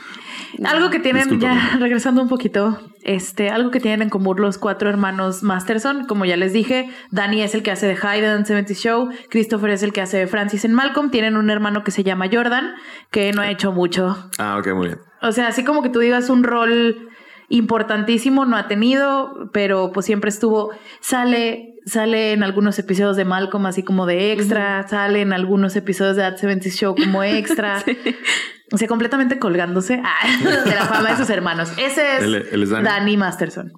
Algo 0.64 0.90
que 0.90 0.99
tienen, 0.99 1.24
Discúlpame. 1.24 1.55
ya 1.55 1.76
regresando 1.80 2.22
un 2.22 2.28
poquito, 2.28 2.78
este, 3.03 3.51
algo 3.51 3.70
que 3.70 3.80
tienen 3.80 4.03
en 4.03 4.09
común 4.09 4.40
los 4.40 4.59
cuatro 4.59 4.88
hermanos 4.88 5.42
Masterson, 5.42 6.07
como 6.07 6.24
ya 6.24 6.36
les 6.36 6.53
dije, 6.53 6.90
Danny 7.11 7.42
es 7.42 7.55
el 7.55 7.62
que 7.62 7.70
hace 7.70 7.86
de 7.86 7.97
Hyde 7.97 8.32
en 8.32 8.47
70 8.47 8.74
Show, 8.74 9.11
Christopher 9.30 9.70
es 9.70 9.82
el 9.82 9.92
que 9.92 10.01
hace 10.01 10.18
de 10.18 10.26
Francis 10.26 10.64
en 10.64 10.74
Malcolm, 10.74 11.11
tienen 11.11 11.36
un 11.36 11.51
hermano 11.51 11.84
que 11.84 11.90
se 11.90 12.05
llama 12.05 12.26
Jordan, 12.32 12.74
que 13.11 13.32
no 13.32 13.42
ha 13.42 13.51
hecho 13.51 13.72
mucho. 13.72 14.16
Ah, 14.38 14.57
ok, 14.59 14.68
muy 14.74 14.88
bien. 14.88 14.99
O 15.22 15.32
sea, 15.32 15.49
así 15.49 15.64
como 15.64 15.82
que 15.82 15.88
tú 15.88 16.01
digas 16.01 16.30
un 16.30 16.42
rol 16.44 17.09
importantísimo, 17.49 18.44
no 18.44 18.57
ha 18.57 18.68
tenido, 18.68 19.51
pero 19.53 19.92
pues 19.92 20.07
siempre 20.07 20.30
estuvo, 20.30 20.70
sale, 21.01 21.74
sale 21.86 22.32
en 22.32 22.42
algunos 22.42 22.78
episodios 22.78 23.16
de 23.16 23.24
Malcolm 23.24 23.66
así 23.66 23.82
como 23.82 24.07
de 24.07 24.32
extra, 24.32 24.86
sale 24.88 25.20
en 25.20 25.32
algunos 25.32 25.76
episodios 25.76 26.16
de 26.16 26.22
That 26.22 26.38
70 26.38 26.68
Show 26.70 26.97
como 26.97 27.22
extra. 27.24 27.82
O 28.73 28.79
sea, 28.79 28.89
completamente 28.89 29.39
colgándose 29.39 30.01
ah, 30.05 30.27
de 30.64 30.75
la 30.75 30.87
fama 30.87 31.11
de 31.11 31.17
sus 31.17 31.31
hermanos. 31.31 31.71
Ese 31.79 32.17
es, 32.17 32.23
Él- 32.25 32.47
él 32.51 32.62
es 32.62 32.71
Danny. 32.71 33.17
Masterson, 33.17 33.73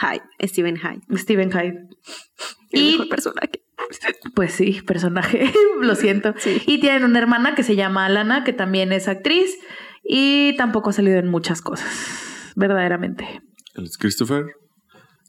Hyde, 0.00 0.22
Steven 0.48 0.76
Hyde. 0.76 1.18
Steven 1.18 1.50
Hyde. 1.52 1.88
El 2.70 2.82
Y 2.82 2.92
mejor 2.92 3.08
personaje. 3.08 3.50
pues 4.34 4.52
sí, 4.52 4.80
personaje, 4.86 5.52
lo 5.80 5.94
siento. 5.94 6.34
Sí. 6.38 6.60
Y 6.66 6.80
tienen 6.80 7.04
una 7.04 7.18
hermana 7.20 7.54
que 7.54 7.62
se 7.62 7.76
llama 7.76 8.04
Alana, 8.06 8.42
que 8.44 8.52
también 8.52 8.92
es 8.92 9.06
actriz 9.08 9.54
y 10.02 10.56
tampoco 10.56 10.90
ha 10.90 10.92
salido 10.92 11.18
en 11.18 11.28
muchas 11.28 11.62
cosas, 11.62 12.52
verdaderamente. 12.56 13.42
Él 13.74 13.84
es 13.84 13.96
Christopher. 13.96 14.44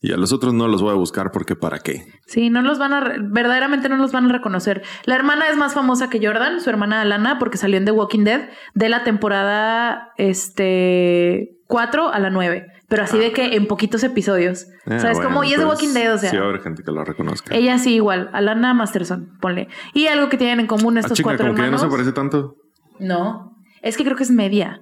Y 0.02 0.14
a 0.14 0.18
los 0.18 0.32
otros 0.32 0.54
no 0.54 0.68
los 0.68 0.82
voy 0.82 0.92
a 0.92 0.96
buscar 0.96 1.32
porque 1.32 1.56
¿para 1.56 1.80
qué? 1.80 2.06
Sí, 2.28 2.50
no 2.52 2.62
los 2.62 2.78
van 2.78 2.94
a, 2.94 3.16
verdaderamente 3.20 3.90
no 3.90 3.98
los 3.98 4.12
van 4.12 4.30
a 4.30 4.34
reconocer. 4.34 4.84
La 5.06 5.16
hermana 5.16 5.48
es 5.50 5.58
más 5.58 5.74
famosa 5.74 6.10
que 6.10 6.24
Jordan, 6.26 6.62
su 6.62 6.70
hermana 6.70 7.02
Alana, 7.02 7.40
porque 7.40 7.58
salió 7.58 7.78
en 7.78 7.86
The 7.86 7.92
Walking 7.92 8.24
Dead 8.24 8.50
de 8.76 8.90
la 8.90 9.04
temporada 9.04 10.10
este 10.18 11.50
4 11.68 12.10
a 12.14 12.20
la 12.20 12.30
9, 12.30 12.66
pero 12.88 13.04
así 13.04 13.18
de 13.18 13.32
que 13.32 13.56
en 13.56 13.66
poquitos 13.68 14.04
episodios. 14.04 14.68
Ah, 14.86 15.00
¿Sabes 15.00 15.18
bueno, 15.18 15.30
cómo? 15.32 15.44
Y 15.44 15.54
es 15.54 15.60
The 15.60 15.66
Walking 15.66 15.94
Dead, 15.94 16.14
o 16.14 16.18
sea. 16.18 16.30
Sí, 16.30 16.38
haber 16.38 16.62
gente 16.62 16.84
que 16.84 16.92
lo 16.92 17.04
reconozca. 17.04 17.56
Ella 17.56 17.78
sí 17.80 17.96
igual, 17.96 18.30
Alana 18.34 18.74
Masterson, 18.74 19.38
ponle. 19.42 19.68
Y 19.94 20.08
algo 20.08 20.30
que 20.30 20.38
tienen 20.38 20.60
en 20.62 20.68
común 20.68 20.98
Ah, 20.98 21.02
estos 21.02 21.18
chica, 21.18 21.30
cuatro 21.30 21.48
como 21.48 21.56
que 21.56 21.62
ya 21.64 21.70
no 21.72 21.76
hermanos. 21.78 21.92
se 21.92 21.98
parece 21.98 22.12
tanto. 22.14 22.54
No, 23.00 23.52
es 23.82 23.98
que 23.98 24.04
creo 24.04 24.16
que 24.16 24.24
es 24.24 24.32
media. 24.32 24.80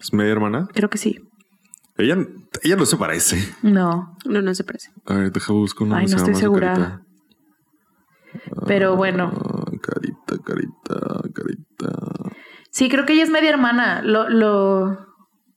¿Es 0.00 0.12
media 0.12 0.32
hermana? 0.32 0.66
Creo 0.72 0.88
que 0.90 0.98
sí. 0.98 1.20
Ella, 1.96 2.16
ella 2.62 2.76
no 2.76 2.86
se 2.86 2.96
parece. 2.96 3.54
No, 3.62 4.16
No, 4.24 4.42
no 4.42 4.54
se 4.54 4.64
parece. 4.64 4.90
A 5.06 5.14
ver, 5.14 5.32
deja 5.32 5.52
buscar 5.52 5.86
una 5.86 5.98
Ay, 5.98 6.06
no 6.06 6.16
estoy 6.16 6.34
segura. 6.34 7.02
pero 8.66 8.96
bueno. 8.96 9.30
Ah, 9.34 9.70
carita, 9.80 10.42
carita, 10.44 11.28
carita. 11.34 11.98
Sí, 12.70 12.88
creo 12.88 13.04
que 13.04 13.12
ella 13.12 13.24
es 13.24 13.30
media 13.30 13.50
hermana. 13.50 14.00
Lo, 14.02 14.28
lo... 14.30 15.06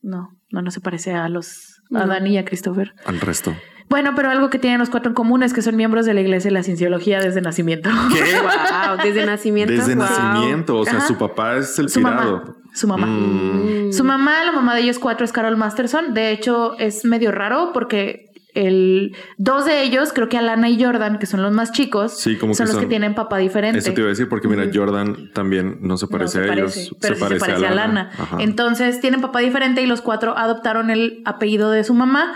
No, 0.02 0.28
no, 0.50 0.62
no 0.62 0.70
se 0.70 0.80
parece 0.80 1.14
a 1.14 1.28
los 1.28 1.80
a 1.90 2.00
No. 2.00 2.06
Dani 2.06 2.30
y 2.34 2.38
a 2.38 2.44
Christopher. 2.44 2.92
Al 3.06 3.20
resto. 3.20 3.54
Bueno, 3.88 4.14
pero 4.16 4.30
algo 4.30 4.50
que 4.50 4.58
tienen 4.58 4.80
los 4.80 4.90
cuatro 4.90 5.10
en 5.10 5.14
común 5.14 5.42
es 5.44 5.54
que 5.54 5.62
son 5.62 5.76
miembros 5.76 6.06
de 6.06 6.12
la 6.14 6.20
iglesia 6.20 6.48
de 6.48 6.54
la 6.54 6.62
cienciología 6.64 7.20
desde 7.20 7.40
nacimiento. 7.40 7.88
¿Qué? 8.12 8.20
Wow, 8.40 8.96
desde 9.02 9.24
nacimiento. 9.24 9.72
Desde 9.72 9.94
wow. 9.94 10.04
nacimiento. 10.04 10.78
O 10.78 10.84
sea, 10.84 10.98
Ajá. 10.98 11.06
su 11.06 11.16
papá 11.16 11.56
es 11.56 11.78
el 11.78 11.88
Su 11.88 12.00
mamá. 12.00 12.42
Su 12.76 12.86
mamá. 12.86 13.06
Mm. 13.06 13.92
Su 13.92 14.04
mamá, 14.04 14.44
la 14.44 14.52
mamá 14.52 14.74
de 14.74 14.82
ellos 14.82 14.98
cuatro, 14.98 15.24
es 15.24 15.32
Carol 15.32 15.56
Masterson. 15.56 16.12
De 16.14 16.30
hecho, 16.30 16.76
es 16.78 17.04
medio 17.04 17.32
raro 17.32 17.70
porque 17.72 18.26
el 18.54 19.14
dos 19.38 19.64
de 19.64 19.82
ellos, 19.82 20.12
creo 20.14 20.28
que 20.28 20.36
Alana 20.38 20.68
y 20.68 20.82
Jordan, 20.82 21.18
que 21.18 21.26
son 21.26 21.42
los 21.42 21.52
más 21.52 21.72
chicos, 21.72 22.18
Sí, 22.18 22.36
como 22.36 22.52
son 22.54 22.66
que 22.66 22.72
los 22.72 22.80
que 22.82 22.86
tienen 22.86 23.14
papá 23.14 23.38
diferente. 23.38 23.78
Eso 23.78 23.92
te 23.94 24.00
iba 24.00 24.08
a 24.08 24.10
decir 24.10 24.28
porque 24.28 24.48
mira. 24.48 24.68
Jordan 24.72 25.30
también 25.32 25.78
no 25.80 25.96
se 25.96 26.06
No 26.06 26.10
parece 26.10 26.32
se 26.38 26.44
a 26.44 26.46
parece, 26.48 26.80
ellos. 26.82 26.96
pero 27.00 27.14
sí 27.14 27.20
se 27.22 27.26
parece 27.38 27.52
a 27.66 27.70
Lana. 27.70 28.10
Ajá. 28.18 28.36
Entonces 28.40 29.00
tienen 29.00 29.20
papá 29.22 29.40
diferente 29.40 29.80
y 29.82 29.86
los 29.86 30.02
cuatro 30.02 30.36
adoptaron 30.36 30.90
el 30.90 31.22
apellido 31.24 31.70
de 31.70 31.82
su 31.84 31.94
mamá. 31.94 32.34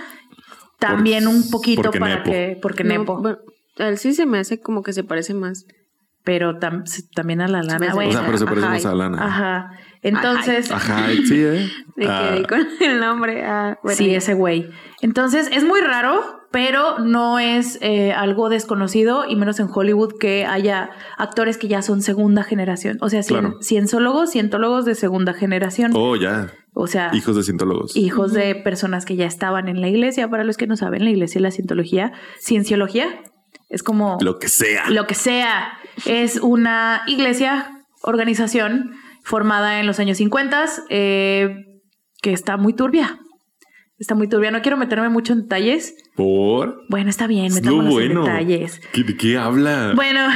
También 0.79 1.25
Por- 1.25 1.35
un 1.35 1.51
poquito 1.51 1.91
para 1.91 2.17
nepo. 2.17 2.31
que, 2.31 2.59
porque 2.63 2.85
No, 2.85 2.99
nepo, 2.99 3.21
bueno, 3.21 3.39
a 3.79 3.89
él 3.89 3.99
sí 3.99 4.15
se 4.15 4.25
me 4.27 4.39
hace 4.39 4.61
como 4.61 4.83
que 4.83 4.93
se 4.95 5.05
parece 5.05 5.35
más. 5.35 5.67
pero 6.23 6.59
tam- 6.59 6.85
sí, 6.87 7.03
también 7.15 7.41
a 7.41 7.49
la 7.49 7.63
lana. 7.63 7.87
hace- 7.87 7.95
bueno. 7.95 8.11
o 8.11 8.13
sea, 8.13 8.27
pero 8.27 8.37
se 8.39 8.45
parece 8.45 8.65
Ajá. 8.67 8.75
más 8.75 8.87
a 8.87 8.95
Lana. 8.95 9.25
Ajá. 9.25 9.71
Entonces, 10.03 10.71
Ajá, 10.71 11.09
sí, 11.27 11.43
¿eh? 11.43 11.69
Me 11.97 12.07
Ah, 12.09 12.39
con 12.49 12.67
el 12.81 13.01
nombre. 13.01 13.45
ah, 13.45 13.79
bueno, 13.83 13.97
sí, 13.99 14.11
ya. 14.11 14.19
ese 14.19 14.35
güey. 14.35 14.71
Entonces, 15.03 15.49
es 15.53 15.63
muy 15.65 15.81
raro, 15.81 16.41
pero 16.51 16.99
no 17.01 17.39
es 17.39 17.79
eh, 17.83 18.13
algo 18.13 18.49
desconocido, 18.49 19.25
y 19.29 19.37
menos 19.37 19.61
en 19.61 19.69
Hollywood, 19.73 20.15
que 20.19 20.47
haya 20.47 20.91
actores 21.19 21.59
que 21.59 21.69
ya 21.69 21.83
son 21.83 22.01
segunda 22.03 22.43
generación. 22.43 22.97
O 23.03 23.11
sea, 23.11 23.21
cien- 23.21 23.41
Claro. 23.41 23.59
cienzólogos, 23.63 24.31
cientólogos 24.33 24.85
de 24.87 24.95
segunda 24.95 25.35
generación. 25.35 25.93
Oh, 25.95 26.17
ya. 26.17 26.51
O 26.73 26.87
sea, 26.87 27.11
Hijos 27.13 27.37
de 27.37 27.43
cientólogos. 27.43 27.95
hijos 27.97 28.33
de 28.33 28.55
personas 28.55 29.05
que 29.05 29.17
ya 29.17 29.27
estaban 29.27 29.69
en 29.69 29.81
la 29.83 29.89
iglesia. 29.89 30.29
Para 30.31 30.45
los 30.45 30.57
que 30.57 30.67
no 30.67 30.77
saben, 30.77 31.05
la 31.05 31.11
iglesia 31.11 31.39
y 31.41 31.43
la 31.43 31.51
cientología, 31.51 32.13
cienciología, 32.39 33.21
es 33.69 33.83
como 33.83 34.17
Lo 34.23 34.39
que 34.39 34.49
sea. 34.49 34.89
lo 34.89 35.07
que 35.07 35.15
sea. 35.15 35.73
Es 36.07 36.37
una 36.37 37.03
iglesia, 37.07 37.83
organización 38.03 38.93
formada 39.23 39.81
en 39.81 39.87
los 39.87 39.99
años 39.99 40.19
50 40.19 40.67
eh, 40.91 41.67
que 42.23 42.33
está 42.33 42.57
muy 42.57 42.73
turbia. 42.75 43.19
Está 43.99 44.15
muy 44.15 44.29
turbia. 44.29 44.51
No 44.51 44.63
quiero 44.63 44.77
meterme 44.79 45.09
mucho 45.11 45.33
en 45.35 45.43
detalles. 45.43 45.95
¿Por? 46.17 46.85
Bueno, 46.89 47.11
está 47.11 47.27
bien, 47.27 47.53
metámonos 47.53 47.93
bueno. 47.93 48.21
en 48.21 48.27
detalles. 48.27 48.81
¿Qué- 48.93 49.05
¿De 49.05 49.17
qué 49.17 49.37
habla? 49.37 49.93
Bueno, 49.95 50.27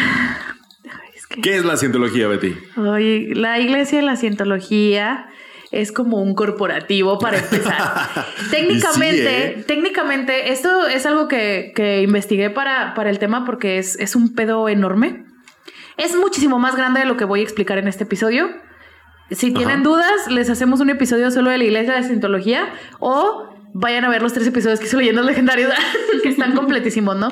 es 1.17 1.27
que- 1.27 1.41
¿Qué 1.41 1.57
es 1.57 1.65
la 1.65 1.77
cientología, 1.77 2.29
Betty? 2.29 2.55
Oye, 2.77 3.31
la 3.35 3.59
iglesia 3.61 3.99
de 4.01 4.05
la 4.05 4.17
cientología 4.17 5.29
es 5.73 5.93
como 5.93 6.21
un 6.23 6.35
corporativo 6.35 7.19
para 7.19 7.39
empezar. 7.39 8.27
técnicamente, 8.51 9.17
sí, 9.55 9.61
¿eh? 9.61 9.65
técnicamente, 9.67 10.53
esto 10.53 10.87
es 10.87 11.05
algo 11.07 11.27
que, 11.27 11.73
que 11.75 12.03
investigué 12.03 12.51
para, 12.51 12.95
para 12.95 13.11
el 13.11 13.19
tema 13.19 13.45
porque 13.47 13.79
es, 13.79 13.99
es 13.99 14.15
un 14.15 14.35
pedo 14.35 14.69
enorme. 14.69 15.25
Es 15.97 16.15
muchísimo 16.17 16.59
más 16.59 16.77
grande 16.77 17.01
de 17.01 17.07
lo 17.07 17.17
que 17.17 17.25
voy 17.25 17.41
a 17.41 17.43
explicar 17.45 17.79
en 17.79 17.89
este 17.89 18.05
episodio. 18.05 18.51
Si 19.31 19.53
tienen 19.53 19.81
Ajá. 19.81 19.85
dudas, 19.85 20.31
les 20.31 20.51
hacemos 20.51 20.81
un 20.81 20.91
episodio 20.91 21.31
solo 21.31 21.51
de 21.51 21.59
la 21.59 21.65
iglesia 21.65 21.95
de 22.01 22.29
la 22.29 22.67
o 23.01 23.49
vayan 23.75 24.05
a 24.05 24.09
ver 24.09 24.23
los 24.23 24.33
tres 24.33 24.47
episodios 24.47 24.79
que 24.79 24.87
hizo 24.87 24.99
Leyendas 24.99 25.25
Legendarias, 25.25 25.73
que 26.23 26.29
están 26.29 26.53
completísimos, 26.57 27.17
¿no? 27.17 27.29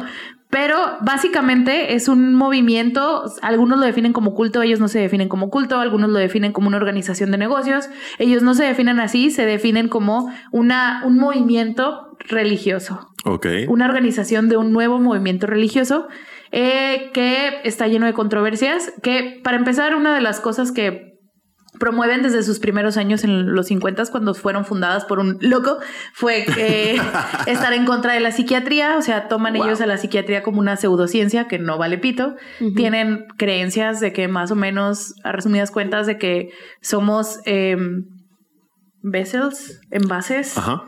Pero 0.50 0.76
básicamente 1.00 1.94
es 1.94 2.08
un 2.08 2.34
movimiento, 2.34 3.24
algunos 3.40 3.78
lo 3.78 3.86
definen 3.86 4.12
como 4.12 4.34
culto, 4.34 4.60
ellos 4.60 4.80
no 4.80 4.88
se 4.88 4.98
definen 4.98 5.28
como 5.30 5.48
culto, 5.48 5.78
algunos 5.78 6.10
lo 6.10 6.18
definen 6.18 6.52
como 6.52 6.68
una 6.68 6.76
organización 6.76 7.30
de 7.30 7.38
negocios, 7.38 7.88
ellos 8.18 8.42
no 8.42 8.52
se 8.52 8.64
definen 8.64 9.00
así, 9.00 9.30
se 9.30 9.46
definen 9.46 9.88
como 9.88 10.30
una, 10.50 11.04
un 11.06 11.16
movimiento 11.16 12.18
religioso, 12.28 13.08
Ok. 13.24 13.46
una 13.68 13.86
organización 13.86 14.50
de 14.50 14.58
un 14.58 14.72
nuevo 14.72 14.98
movimiento 14.98 15.46
religioso 15.46 16.08
eh, 16.50 17.10
que 17.14 17.60
está 17.64 17.86
lleno 17.88 18.04
de 18.04 18.12
controversias, 18.12 18.92
que 19.02 19.40
para 19.42 19.56
empezar 19.56 19.94
una 19.94 20.14
de 20.14 20.20
las 20.20 20.38
cosas 20.40 20.70
que 20.70 21.11
promueven 21.82 22.22
desde 22.22 22.44
sus 22.44 22.60
primeros 22.60 22.96
años 22.96 23.24
en 23.24 23.54
los 23.56 23.66
50 23.66 24.04
cuando 24.12 24.34
fueron 24.34 24.64
fundadas 24.64 25.04
por 25.04 25.18
un 25.18 25.38
loco 25.40 25.78
fue 26.12 26.44
eh, 26.56 26.96
estar 27.48 27.72
en 27.72 27.84
contra 27.84 28.12
de 28.12 28.20
la 28.20 28.30
psiquiatría, 28.30 28.96
o 28.96 29.02
sea, 29.02 29.26
toman 29.26 29.54
Wow. 29.54 29.64
ellos 29.64 29.80
a 29.80 29.86
la 29.86 29.98
psiquiatría 29.98 30.44
como 30.44 30.60
una 30.60 30.76
pseudociencia 30.76 31.48
que 31.48 31.58
no 31.58 31.78
vale 31.78 31.98
pito, 31.98 32.36
tienen 32.76 33.26
creencias 33.36 33.98
de 33.98 34.12
que 34.12 34.28
más 34.28 34.52
o 34.52 34.54
menos, 34.54 35.14
a 35.24 35.32
resumidas 35.32 35.72
cuentas, 35.72 36.06
de 36.06 36.18
que 36.18 36.50
somos 36.82 37.40
em, 37.46 38.04
vessels, 39.02 39.80
envases, 39.90 40.56
Ajá. 40.56 40.84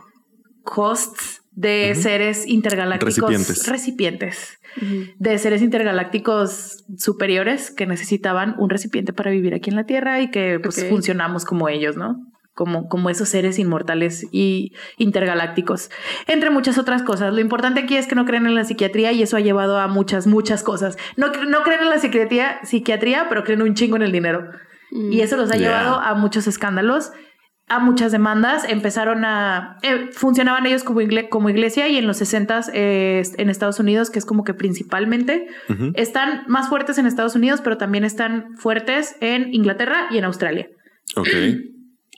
Hosts 0.64 1.42
de 1.52 1.94
seres 1.94 2.46
intergalácticos. 2.46 3.66
Recipientes. 3.66 4.58
De 5.18 5.38
seres 5.38 5.62
intergalácticos 5.62 6.84
superiores 6.98 7.70
que 7.70 7.86
necesitaban 7.86 8.56
un 8.58 8.70
recipiente 8.70 9.12
para 9.12 9.30
vivir 9.30 9.54
aquí 9.54 9.70
en 9.70 9.76
la 9.76 9.84
Tierra 9.84 10.20
y 10.20 10.30
que 10.30 10.58
pues 10.60 10.84
funcionamos 10.88 11.44
como 11.44 11.68
ellos, 11.68 11.96
¿no? 11.96 12.26
Como, 12.54 12.88
como 12.88 13.10
esos 13.10 13.28
seres 13.28 13.58
inmortales 13.58 14.26
y 14.32 14.72
intergalácticos. 14.96 15.90
Entre 16.28 16.50
muchas 16.50 16.78
otras 16.78 17.02
cosas. 17.02 17.32
Lo 17.34 17.40
importante 17.40 17.80
aquí 17.80 17.96
es 17.96 18.06
que 18.06 18.14
no 18.14 18.24
creen 18.24 18.46
en 18.46 18.54
la 18.54 18.64
psiquiatría 18.64 19.12
y 19.12 19.22
eso 19.22 19.36
ha 19.36 19.40
llevado 19.40 19.78
a 19.78 19.88
muchas, 19.88 20.26
muchas 20.26 20.62
cosas. 20.62 20.96
No, 21.16 21.28
no 21.48 21.62
creen 21.62 21.82
en 21.82 21.90
la 21.90 21.98
psiquiatría, 21.98 22.60
psiquiatría, 22.64 23.26
pero 23.28 23.42
creen 23.44 23.62
un 23.62 23.74
chingo 23.74 23.96
en 23.96 24.02
el 24.02 24.12
dinero. 24.12 24.50
Y 24.92 25.20
eso 25.22 25.36
los 25.36 25.50
ha 25.50 25.56
Yeah. 25.56 25.68
llevado 25.68 26.00
a 26.00 26.14
muchos 26.14 26.46
escándalos, 26.46 27.10
a 27.66 27.78
muchas 27.78 28.12
demandas. 28.12 28.64
Empezaron 28.68 29.24
a... 29.24 29.78
eh, 29.82 30.10
funcionaban 30.12 30.66
ellos 30.66 30.84
como, 30.84 31.00
igle- 31.00 31.28
como 31.28 31.48
iglesia 31.50 31.88
y 31.88 31.96
en 31.96 32.06
los 32.06 32.18
60 32.18 32.62
en 32.72 33.50
Estados 33.50 33.80
Unidos, 33.80 34.10
que 34.10 34.18
es 34.18 34.26
como 34.26 34.44
que 34.44 34.54
principalmente, 34.54 35.46
están 35.94 36.42
más 36.46 36.68
fuertes 36.68 36.98
en 36.98 37.06
Estados 37.06 37.34
Unidos, 37.34 37.60
pero 37.62 37.76
también 37.78 38.04
están 38.04 38.56
fuertes 38.56 39.16
en 39.20 39.52
Inglaterra 39.54 40.06
y 40.10 40.18
en 40.18 40.24
Australia. 40.24 40.68
Ok. 41.16 41.28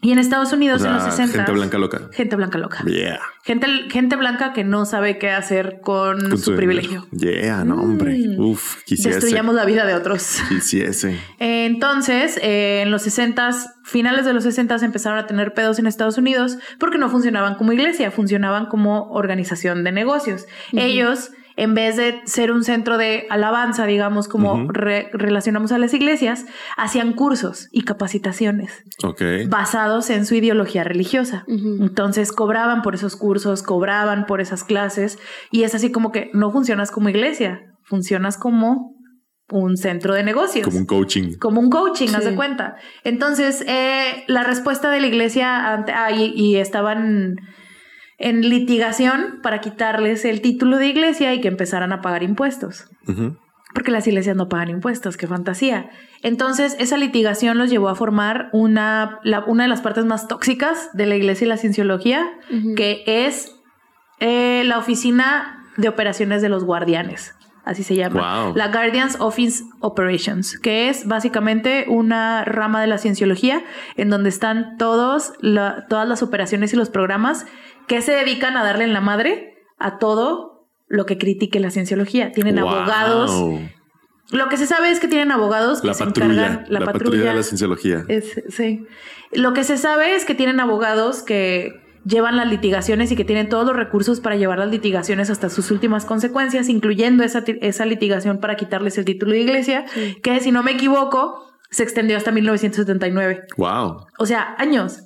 Y 0.02 0.12
en 0.12 0.18
Estados 0.18 0.52
O 0.52 0.56
Unidos 0.56 0.84
en 0.84 0.92
los 0.92 1.02
60 1.02 1.32
gente 1.32 1.52
blanca 1.52 1.78
loca. 1.78 2.10
Gente 2.12 2.36
blanca 2.36 2.58
loca. 2.58 2.84
Yeah. 2.84 3.18
Gente, 3.44 3.66
gente 3.88 4.16
blanca 4.16 4.52
que 4.52 4.62
no 4.62 4.84
sabe 4.84 5.18
qué 5.18 5.30
hacer 5.30 5.80
con, 5.80 6.20
Con 6.28 6.38
su, 6.38 6.54
privilegio. 6.54 7.06
Yeah, 7.12 7.64
no, 7.64 7.80
hombre. 7.80 8.18
Mm. 8.18 8.38
Uf, 8.38 8.82
quisiese. 8.84 9.10
Destruyamos 9.10 9.54
la 9.54 9.64
vida 9.64 9.86
de 9.86 9.94
otros. 9.94 10.38
Quisiese. 10.48 11.18
Entonces, 11.38 12.38
eh, 12.42 12.82
en 12.82 12.90
los 12.90 13.02
60, 13.02 13.50
finales 13.84 14.26
de 14.26 14.34
los 14.34 14.44
60 14.44 14.76
empezaron 14.84 15.18
a 15.18 15.26
tener 15.26 15.54
pedos 15.54 15.78
en 15.78 15.86
Estados 15.86 16.18
Unidos 16.18 16.58
porque 16.78 16.98
no 16.98 17.08
funcionaban 17.08 17.54
como 17.54 17.72
iglesia, 17.72 18.10
funcionaban 18.10 18.66
como 18.66 19.10
organización 19.10 19.82
de 19.82 19.92
negocios. 19.92 20.46
Ellos, 20.72 21.30
en 21.56 21.74
vez 21.74 21.96
de 21.96 22.20
ser 22.26 22.52
un 22.52 22.62
centro 22.64 22.98
de 22.98 23.26
alabanza, 23.30 23.86
digamos, 23.86 24.28
como 24.28 24.68
re- 24.70 25.08
relacionamos 25.12 25.72
a 25.72 25.78
las 25.78 25.94
iglesias, 25.94 26.44
hacían 26.76 27.14
cursos 27.14 27.68
y 27.72 27.82
capacitaciones 27.82 28.82
basados 29.48 30.10
en 30.10 30.26
su 30.26 30.34
ideología 30.34 30.84
religiosa. 30.84 31.44
Entonces 31.48 32.30
cobraban 32.32 32.82
por 32.82 32.94
esos 32.94 33.16
cursos, 33.16 33.62
cobraban 33.62 34.26
por 34.26 34.40
esas 34.40 34.64
clases 34.64 35.18
y 35.50 35.62
es 35.62 35.74
así 35.74 35.90
como 35.90 36.12
que 36.12 36.30
no 36.34 36.50
funcionas 36.52 36.90
como 36.90 37.08
iglesia, 37.08 37.60
funcionas 37.84 38.36
como 38.36 38.94
un 39.48 39.76
centro 39.76 40.12
de 40.14 40.24
negocios. 40.24 40.64
Como 40.66 40.78
un 40.80 40.86
coaching. 40.86 41.36
Como 41.38 41.60
un 41.60 41.70
coaching, 41.70 42.08
haz 42.16 42.24
de 42.24 42.34
cuenta. 42.34 42.74
Entonces, 43.04 43.62
eh, 43.68 44.24
la 44.26 44.42
respuesta 44.42 44.90
de 44.90 45.00
la 45.00 45.06
iglesia 45.06 45.72
ante, 45.72 45.92
ah, 45.92 46.10
y, 46.10 46.32
y 46.34 46.56
estaban 46.56 47.36
en 48.18 48.48
litigación 48.48 49.40
para 49.42 49.60
quitarles 49.60 50.24
el 50.24 50.40
título 50.40 50.78
de 50.78 50.86
iglesia 50.88 51.34
y 51.34 51.40
que 51.40 51.48
empezaran 51.48 51.92
a 51.92 52.00
pagar 52.00 52.22
impuestos. 52.22 52.88
Porque 53.74 53.90
las 53.90 54.06
iglesias 54.06 54.36
no 54.36 54.48
pagan 54.48 54.70
impuestos, 54.70 55.18
qué 55.18 55.26
fantasía. 55.26 55.90
Entonces, 56.22 56.76
esa 56.78 56.96
litigación 56.96 57.58
los 57.58 57.68
llevó 57.68 57.90
a 57.90 57.94
formar 57.94 58.48
una, 58.52 59.18
la- 59.22 59.44
una 59.44 59.64
de 59.64 59.68
las 59.68 59.82
partes 59.82 60.06
más 60.06 60.28
tóxicas 60.28 60.88
de 60.94 61.04
la 61.04 61.14
iglesia 61.16 61.44
y 61.44 61.48
la 61.48 61.58
cienciología, 61.58 62.26
que 62.74 63.02
es 63.06 63.52
eh, 64.20 64.62
la 64.64 64.78
oficina 64.78 65.62
de 65.76 65.88
operaciones 65.90 66.40
de 66.40 66.48
los 66.48 66.64
guardianes. 66.64 67.34
Así 67.66 67.82
se 67.82 67.96
llama. 67.96 68.44
Wow. 68.44 68.56
La 68.56 68.68
Guardians 68.68 69.16
Office 69.20 69.64
Operations, 69.80 70.58
que 70.58 70.88
es 70.88 71.06
básicamente 71.06 71.84
una 71.88 72.44
rama 72.44 72.80
de 72.80 72.86
la 72.86 72.96
cienciología 72.96 73.62
en 73.96 74.08
donde 74.08 74.28
están 74.30 74.78
todos 74.78 75.32
la- 75.40 75.84
todas 75.88 76.08
las 76.08 76.22
operaciones 76.22 76.72
y 76.72 76.76
los 76.76 76.88
programas 76.88 77.44
que 77.86 78.02
se 78.02 78.12
dedican 78.12 78.56
a 78.56 78.64
darle 78.64 78.84
en 78.84 78.92
la 78.92 79.00
madre 79.00 79.54
a 79.78 79.98
todo 79.98 80.68
lo 80.88 81.06
que 81.06 81.18
critique 81.18 81.60
la 81.60 81.70
cienciología. 81.70 82.32
Tienen 82.32 82.56
Wow. 82.60 82.68
abogados. 82.68 83.60
Lo 84.30 84.48
que 84.48 84.56
se 84.56 84.66
sabe 84.66 84.90
es 84.90 84.98
que 85.00 85.08
tienen 85.08 85.30
abogados 85.30 85.80
que 85.80 85.86
La 85.88 85.94
se 85.94 86.04
patrulla. 86.04 86.46
encargan. 86.46 86.66
La, 86.68 86.80
patrulla. 86.80 87.30
de 87.30 87.34
la 87.36 87.42
cienciología. 87.42 88.04
Es- 88.08 88.42
sí. 88.48 88.84
Lo 89.32 89.52
que 89.52 89.62
se 89.64 89.76
sabe 89.78 90.14
es 90.16 90.24
que 90.24 90.34
tienen 90.34 90.58
abogados 90.60 91.22
que 91.22 91.72
llevan 92.04 92.36
las 92.36 92.48
litigaciones 92.48 93.10
y 93.10 93.16
que 93.16 93.24
tienen 93.24 93.48
todos 93.48 93.66
los 93.66 93.74
recursos 93.76 94.20
para 94.20 94.36
llevar 94.36 94.58
las 94.60 94.70
litigaciones 94.70 95.28
hasta 95.30 95.48
sus 95.50 95.70
últimas 95.72 96.04
consecuencias, 96.04 96.68
incluyendo 96.68 97.24
esa, 97.24 97.42
esa 97.60 97.84
litigación 97.86 98.38
para 98.38 98.56
quitarles 98.56 98.96
el 98.98 99.04
título 99.04 99.32
de 99.32 99.40
iglesia, 99.40 99.84
Sí. 99.92 100.16
que 100.22 100.38
si 100.40 100.52
no 100.52 100.62
me 100.62 100.72
equivoco, 100.72 101.44
se 101.70 101.82
extendió 101.82 102.16
hasta 102.16 102.30
1979. 102.32 103.42
Wow. 103.56 104.06
O 104.18 104.26
sea, 104.26 104.54
años. 104.58 105.02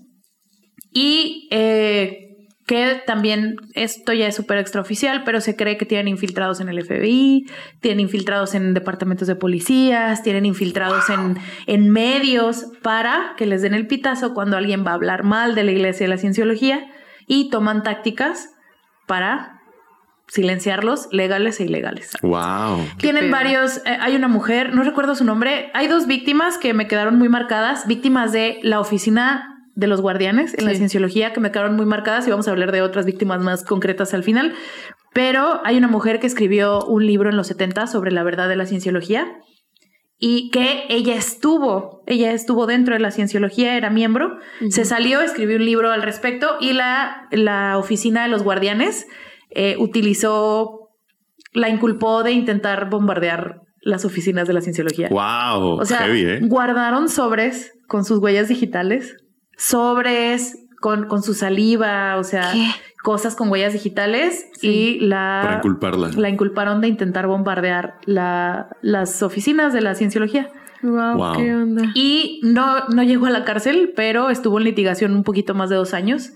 Y 0.92 1.48
eh, 1.50 2.29
que 2.70 3.02
también 3.04 3.56
esto 3.74 4.12
ya 4.12 4.28
es 4.28 4.36
súper 4.36 4.58
extraoficial, 4.58 5.24
pero 5.24 5.40
se 5.40 5.56
cree 5.56 5.76
que 5.76 5.86
tienen 5.86 6.06
infiltrados 6.06 6.60
en 6.60 6.68
el 6.68 6.80
FBI, 6.80 7.50
tienen 7.80 7.98
infiltrados 7.98 8.54
en 8.54 8.74
departamentos 8.74 9.26
de 9.26 9.34
policías, 9.34 10.22
tienen 10.22 10.46
infiltrados 10.46 11.10
en, 11.10 11.36
en 11.66 11.90
medios 11.90 12.66
para 12.80 13.34
que 13.36 13.44
les 13.44 13.62
den 13.62 13.74
el 13.74 13.88
pitazo 13.88 14.34
cuando 14.34 14.56
alguien 14.56 14.86
va 14.86 14.92
a 14.92 14.94
hablar 14.94 15.24
mal 15.24 15.56
de 15.56 15.64
la 15.64 15.72
iglesia 15.72 16.06
y 16.06 16.10
la 16.10 16.16
cienciología 16.16 16.86
y 17.26 17.50
toman 17.50 17.82
tácticas 17.82 18.50
para 19.08 19.60
silenciarlos 20.28 21.08
legales 21.10 21.58
e 21.58 21.64
ilegales. 21.64 22.12
Wow. 22.22 22.86
Tienen 22.98 23.32
varios, 23.32 23.78
eh, 23.78 23.98
hay 24.00 24.14
una 24.14 24.28
mujer, 24.28 24.76
no 24.76 24.84
recuerdo 24.84 25.16
su 25.16 25.24
nombre, 25.24 25.72
hay 25.74 25.88
dos 25.88 26.06
víctimas 26.06 26.56
que 26.56 26.72
me 26.72 26.86
quedaron 26.86 27.18
muy 27.18 27.28
marcadas, 27.28 27.88
víctimas 27.88 28.30
de 28.30 28.60
la 28.62 28.78
oficina 28.78 29.59
de 29.74 29.86
los 29.86 30.00
guardianes 30.00 30.54
en 30.58 30.64
la 30.64 30.74
cienciología 30.74 31.32
que 31.32 31.40
me 31.40 31.50
quedaron 31.50 31.76
muy 31.76 31.86
marcadas 31.86 32.26
y 32.26 32.30
vamos 32.30 32.48
a 32.48 32.50
hablar 32.50 32.72
de 32.72 32.82
otras 32.82 33.06
víctimas 33.06 33.40
más 33.40 33.64
concretas 33.64 34.14
al 34.14 34.22
final. 34.22 34.54
Pero 35.12 35.60
hay 35.64 35.76
una 35.76 35.88
mujer 35.88 36.20
que 36.20 36.26
escribió 36.26 36.84
un 36.84 37.06
libro 37.06 37.30
en 37.30 37.36
los 37.36 37.48
70 37.48 37.86
sobre 37.86 38.12
la 38.12 38.22
verdad 38.22 38.48
de 38.48 38.56
la 38.56 38.66
cienciología 38.66 39.26
y 40.22 40.50
que 40.50 40.84
ella 40.90 41.14
estuvo, 41.14 42.02
ella 42.06 42.32
estuvo 42.32 42.66
dentro 42.66 42.94
de 42.94 43.00
la 43.00 43.10
cienciología, 43.10 43.76
era 43.76 43.88
miembro, 43.88 44.38
se 44.68 44.84
salió, 44.84 45.22
escribió 45.22 45.56
un 45.56 45.64
libro 45.64 45.90
al 45.90 46.02
respecto 46.02 46.56
y 46.60 46.74
la, 46.74 47.26
la 47.30 47.78
oficina 47.78 48.24
de 48.24 48.28
los 48.28 48.42
guardianes 48.42 49.06
eh, 49.48 49.76
utilizó, 49.78 50.90
la 51.54 51.70
inculpó 51.70 52.22
de 52.22 52.32
intentar 52.32 52.90
bombardear 52.90 53.62
las 53.80 54.04
oficinas 54.04 54.46
de 54.46 54.52
la 54.52 54.60
cienciología. 54.60 55.08
Wow. 55.08 55.80
O 55.80 55.84
sea, 55.86 56.00
Heavy, 56.00 56.24
¿eh? 56.24 56.40
guardaron 56.42 57.08
sobres 57.08 57.72
con 57.88 58.04
sus 58.04 58.18
huellas 58.18 58.48
digitales, 58.48 59.16
sobres 59.60 60.58
con, 60.80 61.06
con 61.06 61.22
su 61.22 61.34
saliva, 61.34 62.16
o 62.16 62.24
sea, 62.24 62.52
¿Qué? 62.52 62.66
cosas 63.02 63.36
con 63.36 63.50
huellas 63.50 63.72
digitales 63.74 64.46
Sí. 64.54 64.98
y 64.98 65.00
la, 65.00 65.40
Para 65.42 65.56
inculparla. 65.56 66.08
la 66.16 66.28
inculparon 66.30 66.80
de 66.80 66.88
intentar 66.88 67.26
bombardear 67.26 67.98
la- 68.06 68.68
las 68.80 69.22
oficinas 69.22 69.72
de 69.74 69.82
la 69.82 69.94
cienciología. 69.94 70.48
Wow, 70.82 71.16
Wow. 71.18 71.32
qué 71.36 71.54
onda. 71.54 71.82
Y 71.94 72.40
no, 72.42 72.86
no 72.88 73.02
llegó 73.02 73.26
a 73.26 73.30
la 73.30 73.44
cárcel, 73.44 73.92
pero 73.94 74.30
estuvo 74.30 74.56
en 74.58 74.64
litigación 74.64 75.14
un 75.14 75.24
poquito 75.24 75.54
más 75.54 75.68
de 75.68 75.76
dos 75.76 75.92
años. 75.92 76.30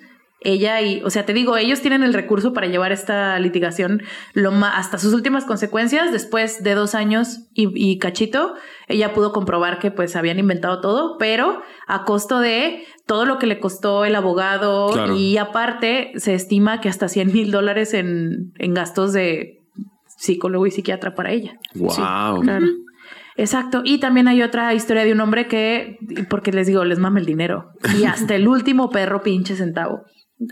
Ella 0.45 0.80
y, 0.82 1.03
o 1.03 1.11
sea, 1.11 1.24
te 1.24 1.32
digo, 1.32 1.57
ellos 1.57 1.80
tienen 1.80 2.03
el 2.03 2.12
recurso 2.12 2.53
para 2.53 2.66
llevar 2.66 2.92
esta 2.92 3.38
litigación 3.38 4.03
lo 4.34 4.53
hasta 4.64 4.99
sus 4.99 5.14
últimas 5.14 5.45
consecuencias. 5.45 6.12
Después 6.12 6.62
de 6.62 6.74
dos 6.74 6.95
años 6.95 7.49
y, 7.55 7.99
cachito, 7.99 8.55
ella 8.86 9.14
pudo 9.14 9.32
comprobar 9.32 9.78
que 9.78 9.90
pues 9.90 10.14
habían 10.16 10.38
inventado 10.38 10.80
todo, 10.80 11.16
pero 11.18 11.62
a 11.88 12.05
costo 12.05 12.40
de 12.40 12.84
todo 13.07 13.24
lo 13.24 13.38
que 13.38 13.47
le 13.47 13.59
costó 13.59 14.05
el 14.05 14.14
abogado 14.14 15.14
y 15.16 15.38
aparte 15.38 16.12
se 16.16 16.34
estima 16.34 16.80
que 16.80 16.88
hasta 16.88 17.09
100 17.09 17.32
mil 17.32 17.51
dólares 17.51 17.95
en, 17.95 18.53
en 18.59 18.74
gastos 18.74 19.12
de 19.12 19.62
psicólogo 20.07 20.66
y 20.66 20.70
psiquiatra 20.70 21.14
para 21.14 21.32
ella. 21.32 21.59
Wow. 21.74 22.42
claro. 22.42 22.66
Exacto. 23.36 23.82
Y 23.84 23.99
también 23.99 24.28
hay 24.28 24.42
otra 24.42 24.72
historia 24.74 25.05
de 25.05 25.12
un 25.12 25.20
hombre 25.20 25.49
que, 25.49 25.99
porque 26.28 26.53
les 26.53 26.68
digo, 26.68 26.84
les 26.84 27.01
mama 27.01 27.18
el 27.18 27.26
dinero. 27.26 27.72
Y 27.99 28.05
hasta 28.05 28.36
el 28.36 28.47
último 28.47 28.90
perro 28.90 29.22
pinche 29.22 29.57
centavo 29.57 30.05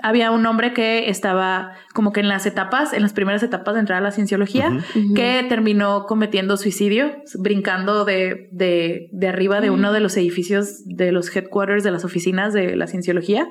había 0.03 0.31
un 0.31 0.47
hombre 0.47 0.73
que 0.73 1.09
estaba 1.11 1.73
como 1.93 2.13
que 2.13 2.21
en 2.21 2.29
las 2.29 2.47
etapas, 2.47 2.93
en 2.93 3.03
las 3.03 3.13
primeras 3.13 3.43
etapas 3.43 3.75
de 3.75 3.81
entrar 3.81 3.99
a 3.99 4.01
la 4.01 4.13
cienciología, 4.13 4.71
que 5.15 5.45
terminó 5.49 6.07
cometiendo 6.07 6.57
suicidio, 6.57 7.17
brincando 7.39 8.05
de, 8.05 8.49
de, 8.53 9.09
de 9.13 9.29
arriba 9.29 9.61
de 9.61 9.71
uno 9.71 9.93
de 9.93 10.01
los 10.01 10.17
edificios 10.17 10.85
de 10.87 11.11
los 11.11 11.35
headquarters 11.35 11.83
de 11.83 11.91
las 11.91 12.05
oficinas 12.05 12.53
de 12.53 12.77
la 12.77 12.87
cienciología. 12.87 13.49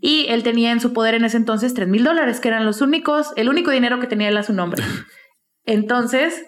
Y 0.00 0.26
él 0.28 0.42
tenía 0.42 0.70
en 0.70 0.80
su 0.80 0.92
poder 0.92 1.14
en 1.14 1.24
ese 1.24 1.38
entonces 1.38 1.74
tres 1.74 1.88
mil 1.88 2.04
dólares, 2.04 2.40
que 2.40 2.48
eran 2.48 2.66
los 2.66 2.80
únicos, 2.82 3.32
el 3.36 3.48
único 3.48 3.70
dinero 3.70 4.00
que 4.00 4.06
tenía 4.06 4.28
él 4.28 4.36
a 4.36 4.42
su 4.42 4.52
nombre. 4.52 4.82
Entonces, 5.66 6.42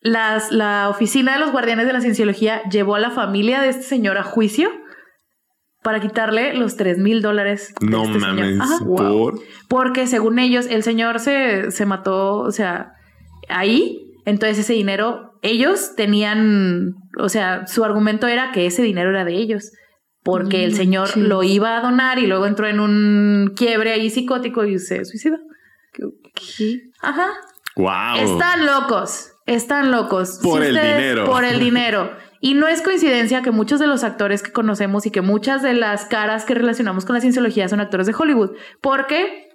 las, 0.00 0.52
la 0.52 0.88
oficina 0.88 1.32
de 1.32 1.40
los 1.40 1.52
guardianes 1.52 1.86
de 1.86 1.92
la 1.92 2.00
cienciología 2.00 2.62
llevó 2.70 2.94
a 2.94 3.00
la 3.00 3.10
familia 3.10 3.60
de 3.60 3.70
este 3.70 3.82
señor 3.82 4.18
a 4.18 4.22
juicio 4.22 4.70
para 5.86 6.00
quitarle 6.00 6.52
los 6.54 6.76
3 6.76 6.98
mil 6.98 7.22
dólares. 7.22 7.72
No 7.80 8.02
este 8.02 8.18
mames. 8.18 8.58
¿Por? 8.84 9.40
Porque 9.68 10.08
según 10.08 10.40
ellos, 10.40 10.66
el 10.68 10.82
señor 10.82 11.20
se, 11.20 11.70
se 11.70 11.86
mató, 11.86 12.38
o 12.38 12.50
sea, 12.50 12.94
ahí. 13.48 14.12
Entonces 14.24 14.58
ese 14.58 14.72
dinero, 14.72 15.38
ellos 15.42 15.94
tenían, 15.94 16.96
o 17.16 17.28
sea, 17.28 17.68
su 17.68 17.84
argumento 17.84 18.26
era 18.26 18.50
que 18.50 18.66
ese 18.66 18.82
dinero 18.82 19.10
era 19.10 19.24
de 19.24 19.34
ellos. 19.34 19.70
Porque 20.24 20.64
el 20.64 20.74
señor 20.74 21.16
lo 21.16 21.44
iba 21.44 21.76
a 21.76 21.82
donar 21.82 22.18
y 22.18 22.26
luego 22.26 22.46
entró 22.46 22.66
en 22.66 22.80
un 22.80 23.52
quiebre 23.54 23.92
ahí 23.92 24.10
psicótico 24.10 24.64
y 24.64 24.80
se 24.80 25.04
suicidó. 25.04 25.36
¿Qué? 25.92 26.80
Ajá. 27.00 27.28
Wow. 27.76 28.32
Están 28.32 28.66
locos. 28.66 29.34
Están 29.46 29.92
locos. 29.92 30.40
Por 30.42 30.64
el 30.64 30.74
dinero. 30.74 31.26
Por 31.26 31.44
el 31.44 31.60
dinero. 31.60 32.10
Y 32.40 32.54
no 32.54 32.66
es 32.68 32.82
coincidencia 32.82 33.42
que 33.42 33.50
muchos 33.50 33.80
de 33.80 33.86
los 33.86 34.04
actores 34.04 34.42
que 34.42 34.52
conocemos 34.52 35.06
y 35.06 35.10
que 35.10 35.22
muchas 35.22 35.62
de 35.62 35.74
las 35.74 36.04
caras 36.04 36.44
que 36.44 36.54
relacionamos 36.54 37.04
con 37.04 37.14
la 37.14 37.20
cienciología 37.20 37.68
son 37.68 37.80
actores 37.80 38.06
de 38.06 38.14
Hollywood, 38.16 38.52
porque 38.80 39.48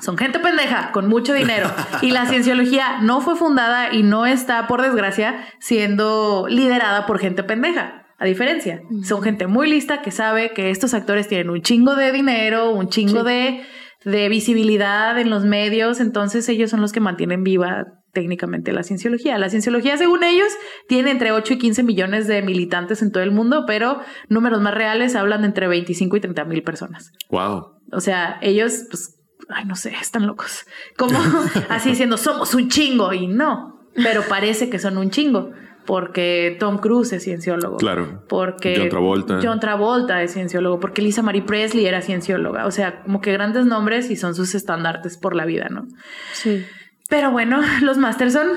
son 0.00 0.16
gente 0.16 0.38
pendeja 0.38 0.92
con 0.92 1.08
mucho 1.08 1.34
dinero. 1.34 1.70
Y 2.02 2.10
la 2.10 2.26
cienciología 2.26 2.98
no 3.00 3.20
fue 3.20 3.36
fundada 3.36 3.92
y 3.92 4.02
no 4.02 4.26
está, 4.26 4.66
por 4.66 4.82
desgracia, 4.82 5.44
siendo 5.58 6.46
liderada 6.48 7.06
por 7.06 7.18
gente 7.18 7.42
pendeja. 7.42 8.06
A 8.18 8.24
diferencia, 8.24 8.80
son 9.02 9.20
gente 9.22 9.48
muy 9.48 9.68
lista 9.68 10.00
que 10.00 10.12
sabe 10.12 10.52
que 10.52 10.70
estos 10.70 10.94
actores 10.94 11.26
tienen 11.26 11.50
un 11.50 11.60
chingo 11.60 11.96
de 11.96 12.12
dinero, 12.12 12.70
un 12.70 12.88
chingo 12.88 13.24
de, 13.24 13.62
de 14.04 14.28
visibilidad 14.28 15.18
en 15.18 15.28
los 15.28 15.44
medios, 15.44 15.98
entonces 15.98 16.48
ellos 16.48 16.70
son 16.70 16.80
los 16.80 16.92
que 16.92 17.00
mantienen 17.00 17.42
viva 17.42 17.84
técnicamente 18.12 18.72
la 18.72 18.82
cienciología. 18.82 19.38
La 19.38 19.48
cienciología, 19.48 19.96
según 19.96 20.22
ellos, 20.22 20.48
tiene 20.86 21.10
entre 21.10 21.32
8 21.32 21.54
y 21.54 21.58
15 21.58 21.82
millones 21.82 22.26
de 22.26 22.42
militantes 22.42 23.02
en 23.02 23.10
todo 23.10 23.22
el 23.22 23.32
mundo, 23.32 23.64
pero 23.66 24.00
números 24.28 24.60
más 24.60 24.74
reales 24.74 25.16
hablan 25.16 25.42
de 25.42 25.48
entre 25.48 25.66
25 25.66 26.16
y 26.16 26.20
30 26.20 26.44
mil 26.44 26.62
personas. 26.62 27.12
Wow. 27.30 27.72
O 27.92 28.00
sea, 28.00 28.38
ellos, 28.42 28.84
pues, 28.90 29.18
ay, 29.48 29.64
no 29.64 29.74
sé, 29.74 29.94
están 30.00 30.26
locos. 30.26 30.66
Como 30.96 31.18
así 31.68 31.90
diciendo, 31.90 32.16
somos 32.16 32.54
un 32.54 32.68
chingo 32.68 33.12
y 33.12 33.26
no, 33.26 33.88
pero 33.94 34.22
parece 34.28 34.70
que 34.70 34.78
son 34.78 34.98
un 34.98 35.10
chingo. 35.10 35.50
Porque 35.84 36.56
Tom 36.60 36.78
Cruise 36.78 37.12
es 37.12 37.24
cienciólogo. 37.24 37.76
Claro. 37.76 38.22
Porque 38.28 38.76
John 38.78 38.88
Travolta. 38.88 39.40
John 39.42 39.58
Travolta 39.58 40.22
es 40.22 40.32
cienciólogo. 40.32 40.78
Porque 40.78 41.02
Lisa 41.02 41.22
Marie 41.22 41.42
Presley 41.42 41.86
era 41.86 42.02
ciencióloga. 42.02 42.66
O 42.66 42.70
sea, 42.70 43.02
como 43.02 43.20
que 43.20 43.32
grandes 43.32 43.66
nombres 43.66 44.08
y 44.08 44.14
son 44.14 44.36
sus 44.36 44.54
estandartes 44.54 45.18
por 45.18 45.34
la 45.34 45.44
vida, 45.44 45.66
¿no? 45.70 45.88
Sí. 46.34 46.64
Pero 47.12 47.30
bueno, 47.30 47.60
los 47.82 47.98
Masterson 47.98 48.48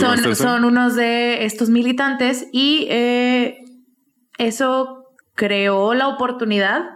son, 0.00 0.34
son 0.34 0.64
unos 0.64 0.96
de 0.96 1.44
estos 1.44 1.68
militantes 1.68 2.46
y 2.52 2.86
eh, 2.88 3.58
eso 4.38 5.04
creó 5.34 5.92
la 5.92 6.08
oportunidad 6.08 6.86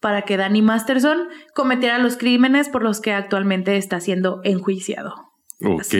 para 0.00 0.22
que 0.22 0.38
Danny 0.38 0.62
Masterson 0.62 1.28
cometiera 1.54 1.98
los 1.98 2.16
crímenes 2.16 2.70
por 2.70 2.82
los 2.82 3.02
que 3.02 3.12
actualmente 3.12 3.76
está 3.76 4.00
siendo 4.00 4.40
enjuiciado. 4.44 5.12
Ok. 5.62 5.94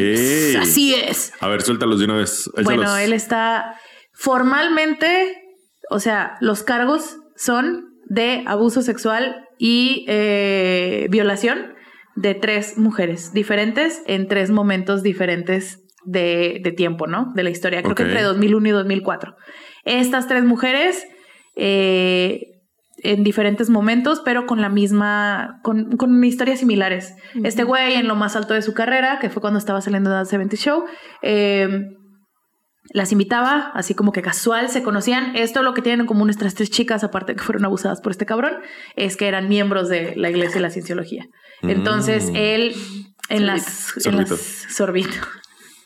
Así 0.59 0.94
es. 0.94 1.34
A 1.40 1.48
ver, 1.48 1.61
suéltalos 1.61 1.98
de 1.98 2.06
una 2.06 2.16
vez. 2.16 2.50
Bueno, 2.64 2.96
él 2.96 3.12
está 3.12 3.78
formalmente, 4.14 5.36
o 5.90 6.00
sea, 6.00 6.38
los 6.40 6.62
cargos 6.62 7.18
son 7.36 7.90
de 8.06 8.42
abuso 8.46 8.80
sexual 8.80 9.44
y 9.59 10.06
eh, 10.09 11.09
violación 11.11 11.76
de 12.20 12.34
tres 12.34 12.76
mujeres 12.76 13.32
diferentes 13.32 14.02
en 14.06 14.26
tres 14.26 14.50
momentos 14.50 15.04
diferentes 15.04 15.84
de, 16.04 16.74
tiempo, 16.76 17.06
¿no? 17.06 17.32
De 17.34 17.44
la 17.44 17.50
historia, 17.50 17.82
creo 17.82 17.94
que 17.94 18.02
entre 18.02 18.22
2001 18.22 18.68
y 18.68 18.70
2004. 18.72 19.36
Estas 19.84 20.26
tres 20.26 20.44
mujeres 20.44 21.06
eh, 21.54 22.58
en 23.04 23.22
diferentes 23.22 23.70
momentos, 23.70 24.20
pero 24.24 24.46
con 24.46 24.60
la 24.60 24.68
misma, 24.68 25.60
con, 25.62 25.96
con 25.96 26.24
historias 26.24 26.58
similares. 26.58 27.14
Este 27.44 27.62
güey 27.62 27.94
en 27.94 28.08
lo 28.08 28.16
más 28.16 28.34
alto 28.34 28.54
de 28.54 28.62
su 28.62 28.74
carrera, 28.74 29.20
que 29.20 29.30
fue 29.30 29.40
cuando 29.40 29.60
estaba 29.60 29.80
saliendo 29.80 30.10
de 30.10 30.24
The 30.24 30.30
70 30.30 30.56
Show, 30.56 30.84
eh, 31.22 31.68
las 32.91 33.12
invitaba, 33.12 33.70
así 33.74 33.95
como 33.95 34.12
que 34.12 34.22
casual, 34.22 34.68
se 34.68 34.82
conocían. 34.82 35.36
Esto 35.36 35.62
lo 35.62 35.74
que 35.74 35.82
tienen 35.82 36.01
en 36.01 36.07
común 36.07 36.30
estas 36.30 36.55
tres 36.55 36.70
chicas, 36.70 37.05
aparte 37.05 37.32
de 37.32 37.36
que 37.36 37.45
fueron 37.45 37.64
abusadas 37.64 38.01
por 38.01 38.12
este 38.12 38.26
cabrón, 38.26 38.55
es 38.97 39.16
que 39.16 39.28
eran 39.28 39.49
miembros 39.49 39.89
de 39.89 40.14
la 40.16 40.30
iglesia 40.30 40.55
de 40.55 40.61
la 40.61 40.70
cienciología. 40.70 41.28
Entonces, 41.62 42.30
mm. 42.30 42.36
él 42.36 42.74
en 43.28 43.47
las, 43.47 44.07
en 44.07 44.16
las 44.16 44.28
sorbito. 44.28 45.18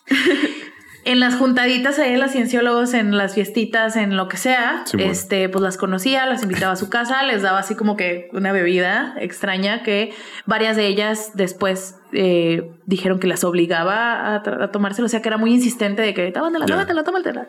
en 1.04 1.20
las 1.20 1.34
juntaditas 1.34 1.98
ahí 1.98 2.12
de 2.12 2.18
los 2.18 2.30
cienciólogos, 2.30 2.94
en 2.94 3.16
las 3.16 3.34
fiestitas, 3.34 3.96
en 3.96 4.16
lo 4.16 4.28
que 4.28 4.36
sea, 4.36 4.84
este, 4.98 5.48
pues 5.48 5.62
las 5.62 5.76
conocía, 5.76 6.26
las 6.26 6.42
invitaba 6.42 6.72
a 6.72 6.76
su 6.76 6.88
casa, 6.88 7.22
les 7.24 7.42
daba 7.42 7.58
así 7.58 7.74
como 7.74 7.96
que 7.96 8.28
una 8.32 8.52
bebida 8.52 9.14
extraña 9.18 9.82
que 9.82 10.14
varias 10.46 10.76
de 10.76 10.86
ellas 10.86 11.32
después 11.34 11.96
eh, 12.12 12.70
dijeron 12.86 13.18
que 13.18 13.26
las 13.26 13.42
obligaba 13.44 14.36
a, 14.36 14.70
tomárselo, 14.70 15.06
o 15.06 15.08
sea 15.08 15.22
que 15.22 15.28
era 15.28 15.38
muy 15.38 15.52
insistente 15.52 16.02
de 16.02 16.14
que 16.14 16.30
tómatela, 16.30 16.66
tómatela, 16.66 17.04
tómatela. 17.04 17.46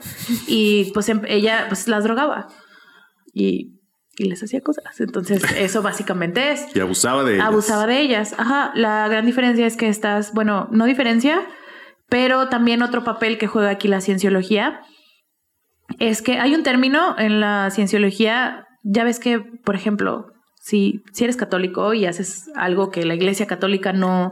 Y 0.47 0.91
pues 0.93 1.09
em, 1.09 1.21
ella 1.27 1.65
pues 1.69 1.87
las 1.87 2.03
drogaba. 2.03 2.47
Y 3.33 3.79
y 4.17 4.25
les 4.25 4.43
hacía 4.43 4.61
cosas. 4.61 4.99
Entonces, 4.99 5.43
eso 5.57 5.81
básicamente 5.81 6.51
es. 6.51 6.65
Y 6.75 6.79
abusaba 6.79 7.23
de 7.23 7.35
ellas. 7.35 7.47
Abusaba 7.47 7.87
de 7.87 7.99
ellas. 7.99 8.35
Ajá. 8.37 8.71
La 8.75 9.07
gran 9.07 9.25
diferencia 9.25 9.65
es 9.65 9.75
que 9.75 9.89
estas, 9.89 10.33
bueno, 10.33 10.67
no 10.71 10.85
diferencia, 10.85 11.41
pero 12.13 12.47
también 12.47 12.83
otro 12.83 13.03
papel 13.03 13.39
que 13.39 13.47
juega 13.47 13.71
aquí 13.71 13.87
la 13.87 13.99
cienciología 13.99 14.81
es 15.97 16.21
que 16.21 16.37
hay 16.37 16.53
un 16.53 16.61
término 16.61 17.15
en 17.17 17.39
la 17.39 17.71
cienciología, 17.71 18.67
ya 18.83 19.03
ves 19.03 19.19
que, 19.19 19.39
por 19.39 19.73
ejemplo, 19.73 20.27
si, 20.61 21.01
si 21.11 21.23
eres 21.23 21.37
católico 21.37 21.91
y 21.95 22.05
haces 22.05 22.51
algo 22.53 22.91
que 22.91 23.03
la 23.03 23.15
iglesia 23.15 23.47
católica 23.47 23.93
no 23.93 24.31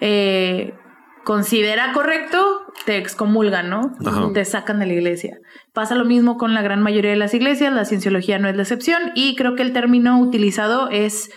eh, 0.00 0.74
considera 1.22 1.92
correcto, 1.92 2.58
te 2.86 2.96
excomulgan, 2.96 3.70
¿no? 3.70 3.92
Te 4.34 4.44
sacan 4.44 4.80
de 4.80 4.86
la 4.86 4.94
iglesia. 4.94 5.36
Pasa 5.72 5.94
lo 5.94 6.04
mismo 6.04 6.36
con 6.36 6.54
la 6.54 6.62
gran 6.62 6.82
mayoría 6.82 7.12
de 7.12 7.16
las 7.18 7.34
iglesias, 7.34 7.72
la 7.72 7.84
cienciología 7.84 8.40
no 8.40 8.48
es 8.48 8.56
la 8.56 8.62
excepción 8.62 9.12
y 9.14 9.36
creo 9.36 9.54
que 9.54 9.62
el 9.62 9.72
término 9.72 10.18
utilizado 10.18 10.88
es, 10.90 11.30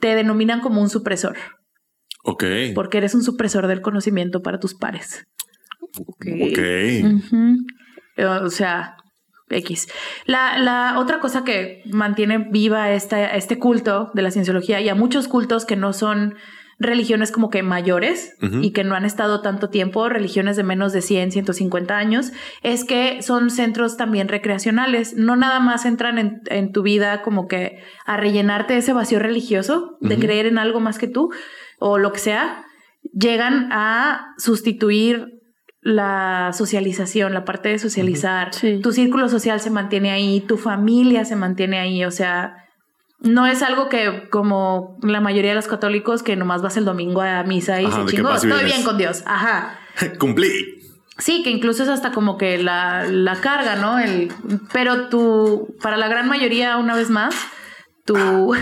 te 0.00 0.14
denominan 0.14 0.60
como 0.60 0.82
un 0.82 0.90
supresor. 0.90 1.38
Ok. 2.24 2.44
Porque 2.74 2.98
eres 2.98 3.14
un 3.14 3.22
supresor 3.22 3.66
del 3.66 3.80
conocimiento 3.80 4.42
para 4.42 4.58
tus 4.58 4.74
pares. 4.74 5.26
Ok. 6.06 6.26
O 8.42 8.50
sea, 8.50 8.96
X. 9.48 9.88
La, 10.26 10.58
la, 10.58 10.98
otra 10.98 11.20
cosa 11.20 11.44
que 11.44 11.82
mantiene 11.90 12.38
viva 12.38 12.90
esta, 12.92 13.34
este 13.34 13.58
culto 13.58 14.10
de 14.14 14.22
la 14.22 14.30
cienciología 14.30 14.80
y 14.80 14.88
a 14.88 14.94
muchos 14.94 15.28
cultos 15.28 15.64
que 15.64 15.76
no 15.76 15.92
son 15.92 16.34
religiones 16.80 17.30
como 17.30 17.50
que 17.50 17.62
mayores 17.62 18.36
y 18.62 18.72
que 18.72 18.84
no 18.84 18.94
han 18.94 19.04
estado 19.04 19.42
tanto 19.42 19.68
tiempo, 19.68 20.08
religiones 20.08 20.56
de 20.56 20.62
menos 20.62 20.94
de 20.94 21.02
100, 21.02 21.30
150 21.30 21.94
años, 21.94 22.32
es 22.62 22.84
que 22.84 23.20
son 23.20 23.50
centros 23.50 23.98
también 23.98 24.28
recreacionales. 24.28 25.14
No 25.14 25.36
nada 25.36 25.60
más 25.60 25.84
entran 25.84 26.40
en, 26.46 26.72
tu 26.72 26.82
vida 26.82 27.20
como 27.20 27.48
que 27.48 27.82
a 28.06 28.16
rellenarte 28.16 28.78
ese 28.78 28.94
vacío 28.94 29.18
religioso 29.18 29.98
de 30.00 30.18
creer 30.18 30.46
en 30.46 30.56
algo 30.56 30.80
más 30.80 30.98
que 30.98 31.06
tú 31.06 31.30
o 31.80 31.98
lo 31.98 32.12
que 32.12 32.20
sea, 32.20 32.64
llegan 33.12 33.72
a 33.72 34.34
sustituir 34.38 35.40
la 35.82 36.52
socialización, 36.52 37.32
la 37.34 37.44
parte 37.44 37.70
de 37.70 37.78
socializar. 37.78 38.50
Tu 38.82 38.92
círculo 38.92 39.28
social 39.28 39.60
se 39.60 39.70
mantiene 39.70 40.12
ahí, 40.12 40.40
tu 40.40 40.56
familia 40.56 41.24
se 41.24 41.36
mantiene 41.36 41.78
ahí, 41.78 42.04
o 42.04 42.10
sea, 42.10 42.56
No 43.18 43.46
es 43.46 43.62
algo 43.62 43.88
que 43.88 44.28
como 44.30 44.98
la 45.02 45.20
mayoría 45.20 45.50
de 45.50 45.56
los 45.56 45.66
católicos 45.66 46.22
que 46.22 46.36
nomás 46.36 46.62
vas 46.62 46.76
el 46.76 46.84
domingo 46.84 47.20
a 47.22 47.42
misa 47.42 47.80
y 47.80 47.86
Ajá, 47.86 48.06
se 48.06 48.16
chingó, 48.16 48.32
estoy 48.32 48.64
bien 48.64 48.82
con 48.82 48.96
Dios. 48.96 49.22
Ajá. 49.26 49.78
Cumplí. 50.18 50.50
Sí, 51.18 51.42
que 51.42 51.50
incluso 51.50 51.82
es 51.82 51.90
hasta 51.90 52.12
como 52.12 52.38
que 52.38 52.56
la, 52.56 53.04
la 53.04 53.40
carga, 53.40 53.76
¿no? 53.76 53.98
El, 53.98 54.32
pero 54.72 55.08
tú, 55.08 55.76
para 55.82 55.98
la 55.98 56.08
gran 56.08 56.28
mayoría, 56.28 56.78
una 56.78 56.94
vez 56.94 57.10
más, 57.10 57.34
tu, 58.14 58.54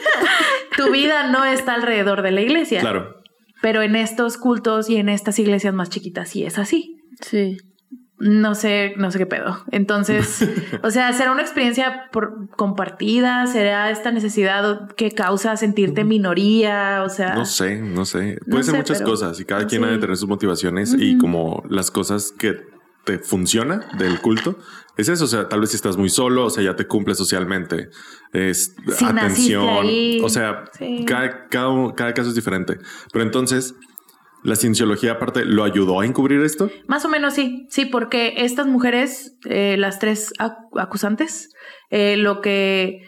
tu 0.76 0.90
vida 0.92 1.30
no 1.30 1.44
está 1.44 1.74
alrededor 1.74 2.22
de 2.22 2.30
la 2.30 2.40
iglesia. 2.40 2.80
Claro. 2.80 3.16
Pero 3.62 3.82
en 3.82 3.96
estos 3.96 4.36
cultos 4.36 4.88
y 4.90 4.96
en 4.96 5.08
estas 5.08 5.38
iglesias 5.38 5.74
más 5.74 5.88
chiquitas 5.90 6.28
sí 6.28 6.44
es 6.44 6.58
así. 6.58 7.00
Sí. 7.20 7.56
No 8.18 8.54
sé, 8.54 8.94
no 8.96 9.10
sé 9.10 9.18
qué 9.18 9.26
pedo. 9.26 9.62
Entonces, 9.72 10.48
o 10.82 10.90
sea, 10.90 11.12
será 11.12 11.32
una 11.32 11.42
experiencia 11.42 12.08
por- 12.12 12.48
compartida, 12.56 13.46
será 13.46 13.90
esta 13.90 14.10
necesidad 14.10 14.88
que 14.96 15.10
causa 15.10 15.56
sentirte 15.56 16.04
minoría, 16.04 17.02
o 17.04 17.08
sea, 17.10 17.34
No 17.34 17.44
sé, 17.44 17.76
no 17.80 18.04
sé. 18.06 18.38
No 18.46 18.52
Puede 18.52 18.64
ser 18.64 18.72
sé, 18.72 18.78
muchas 18.78 18.98
pero- 18.98 19.10
cosas 19.10 19.40
y 19.40 19.44
cada 19.44 19.66
quien 19.66 19.82
sí. 19.82 19.88
ha 19.88 19.90
de 19.92 19.98
tener 19.98 20.16
sus 20.16 20.28
motivaciones 20.28 20.94
y 20.98 21.18
como 21.18 21.62
las 21.68 21.90
cosas 21.90 22.32
que 22.38 22.54
te 23.06 23.18
funciona 23.20 23.88
del 23.98 24.20
culto. 24.20 24.58
Es 24.98 25.08
eso, 25.08 25.24
o 25.24 25.28
sea, 25.28 25.48
tal 25.48 25.60
vez 25.60 25.70
si 25.70 25.76
estás 25.76 25.96
muy 25.96 26.08
solo, 26.10 26.44
o 26.46 26.50
sea, 26.50 26.62
ya 26.64 26.76
te 26.76 26.86
cumple 26.86 27.14
socialmente. 27.14 27.88
Es 28.32 28.74
Si 28.98 29.04
atención. 29.04 29.86
O 30.22 30.28
sea, 30.28 30.64
Sí. 30.78 31.04
cada, 31.06 31.46
cada, 31.48 32.12
caso 32.14 32.28
es 32.30 32.34
diferente. 32.34 32.78
Pero 33.12 33.24
entonces, 33.24 33.74
la 34.42 34.56
cienciología 34.56 35.12
aparte 35.12 35.44
lo 35.44 35.64
ayudó 35.64 36.00
a 36.00 36.06
encubrir 36.06 36.40
esto. 36.42 36.70
Más 36.88 37.04
o 37.04 37.08
menos 37.08 37.34
sí, 37.34 37.66
sí, 37.70 37.84
porque 37.86 38.34
estas 38.38 38.66
mujeres, 38.66 39.36
eh, 39.48 39.76
las 39.78 39.98
tres 39.98 40.32
ac- 40.38 40.56
acusantes, 40.78 41.50
eh, 41.90 42.16
lo 42.16 42.40
que 42.40 43.00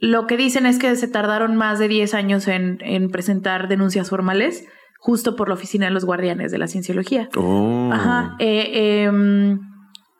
lo 0.00 0.26
que 0.26 0.36
dicen 0.36 0.66
es 0.66 0.78
que 0.78 0.94
se 0.96 1.08
tardaron 1.08 1.56
más 1.56 1.78
de 1.78 1.88
10 1.88 2.14
años 2.14 2.46
en, 2.48 2.78
en 2.82 3.08
presentar 3.10 3.68
denuncias 3.68 4.10
formales, 4.10 4.64
justo 4.98 5.36
por 5.36 5.48
la 5.48 5.54
oficina 5.54 5.86
de 5.86 5.92
los 5.92 6.04
guardianes 6.04 6.50
de 6.52 6.58
la 6.58 6.66
cienciología. 6.66 7.28
Oh. 7.36 7.90
Ajá. 7.92 8.36
eh, 8.40 9.04
em, 9.04 9.58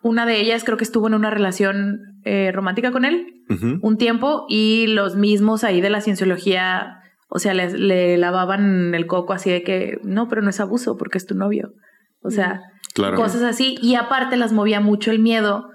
una 0.03 0.25
de 0.27 0.41
ellas 0.41 0.63
creo 0.65 0.77
que 0.79 0.85
estuvo 0.85 1.09
en 1.09 1.15
una 1.15 1.31
relación 1.31 1.99
eh, 2.25 2.51
romántica 2.53 2.91
con 2.93 3.05
él 3.05 3.27
un 3.83 3.97
tiempo 3.97 4.45
y 4.49 4.87
los 4.89 5.17
mismos 5.17 5.65
ahí 5.65 5.81
de 5.81 5.89
la 5.89 6.01
cienciología, 6.03 6.99
o 7.31 7.39
sea, 7.39 7.55
les- 7.55 7.73
le 7.73 8.19
lavaban 8.19 8.95
el 8.95 9.07
coco 9.07 9.33
así 9.33 9.51
de 9.51 9.63
que 9.63 9.99
no, 10.05 10.29
pero 10.29 10.43
no 10.43 10.51
es 10.51 10.61
abuso 10.61 10.97
porque 10.99 11.17
es 11.19 11.25
tu 11.27 11.35
novio. 11.35 11.73
O 12.23 12.31
sea, 12.31 12.61
Claro. 12.95 13.17
cosas 13.17 13.43
así. 13.43 13.77
Y 13.81 13.95
aparte 13.95 14.37
las 14.37 14.53
movía 14.53 14.81
mucho 14.81 15.11
el 15.11 15.19
miedo 15.21 15.71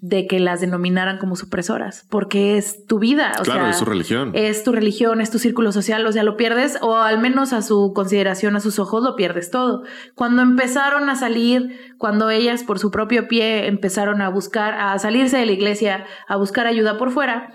de 0.00 0.26
que 0.26 0.40
las 0.40 0.60
denominaran 0.60 1.18
como 1.18 1.36
supresoras, 1.36 2.06
porque 2.10 2.56
es 2.56 2.84
tu 2.86 2.98
vida. 2.98 3.32
O 3.40 3.42
claro, 3.42 3.60
sea, 3.62 3.70
es 3.70 3.78
su 3.78 3.84
religión. 3.84 4.30
es 4.34 4.64
tu 4.64 4.72
religión, 4.72 5.20
es 5.20 5.30
tu 5.30 5.38
círculo 5.38 5.72
social, 5.72 6.04
o 6.06 6.12
sea, 6.12 6.22
lo 6.22 6.36
pierdes, 6.36 6.78
o 6.82 6.96
al 6.96 7.18
menos 7.20 7.52
a 7.52 7.62
su 7.62 7.92
consideración, 7.94 8.56
a 8.56 8.60
sus 8.60 8.78
ojos, 8.78 9.02
lo 9.02 9.14
pierdes 9.16 9.50
todo. 9.50 9.82
Cuando 10.14 10.42
empezaron 10.42 11.08
a 11.08 11.16
salir, 11.16 11.78
cuando 11.98 12.30
ellas 12.30 12.64
por 12.64 12.78
su 12.78 12.90
propio 12.90 13.28
pie 13.28 13.66
empezaron 13.68 14.20
a 14.20 14.28
buscar, 14.28 14.74
a 14.74 14.98
salirse 14.98 15.36
de 15.38 15.46
la 15.46 15.52
iglesia, 15.52 16.04
a 16.28 16.36
buscar 16.36 16.66
ayuda 16.66 16.98
por 16.98 17.10
fuera, 17.10 17.54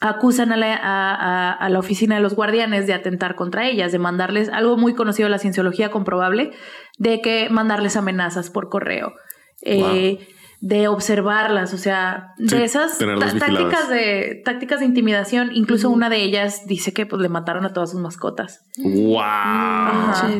acusan 0.00 0.52
a 0.52 0.56
la, 0.56 0.74
a- 0.76 1.52
a- 1.52 1.68
la 1.70 1.78
oficina 1.78 2.16
de 2.16 2.20
los 2.20 2.34
guardianes 2.34 2.86
de 2.86 2.92
atentar 2.94 3.36
contra 3.36 3.66
ellas, 3.68 3.90
de 3.90 3.98
mandarles 3.98 4.48
algo 4.50 4.76
muy 4.76 4.94
conocido 4.94 5.26
de 5.26 5.30
la 5.30 5.38
cienciología 5.38 5.90
comprobable, 5.90 6.50
de 6.98 7.20
que 7.22 7.48
mandarles 7.48 7.96
amenazas 7.96 8.50
por 8.50 8.68
correo. 8.68 9.14
Eh, 9.62 10.18
de 10.66 10.88
observarlas, 10.88 11.74
o 11.74 11.76
sea, 11.76 12.32
Sí, 12.38 12.56
de 12.56 12.64
esas 12.64 12.96
tácticas 12.96 13.90
de 13.90 14.40
tácticas 14.46 14.80
de 14.80 14.86
intimidación. 14.86 15.50
Incluso 15.52 15.90
una 15.90 16.08
de 16.08 16.22
ellas 16.22 16.62
dice 16.66 16.94
que 16.94 17.04
pues, 17.04 17.20
le 17.20 17.28
mataron 17.28 17.66
a 17.66 17.74
todas 17.74 17.90
sus 17.90 18.00
mascotas. 18.00 18.64
¡Wow! 18.78 19.18
Ajá. 19.20 20.32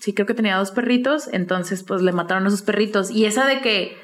Sí, 0.00 0.14
creo 0.14 0.26
que 0.26 0.34
tenía 0.34 0.56
dos 0.56 0.72
perritos, 0.72 1.28
entonces 1.32 1.84
pues 1.84 2.02
le 2.02 2.10
mataron 2.10 2.44
a 2.46 2.50
sus 2.50 2.62
perritos. 2.62 3.12
Y 3.12 3.26
esa 3.26 3.46
de 3.46 3.60
que 3.60 3.96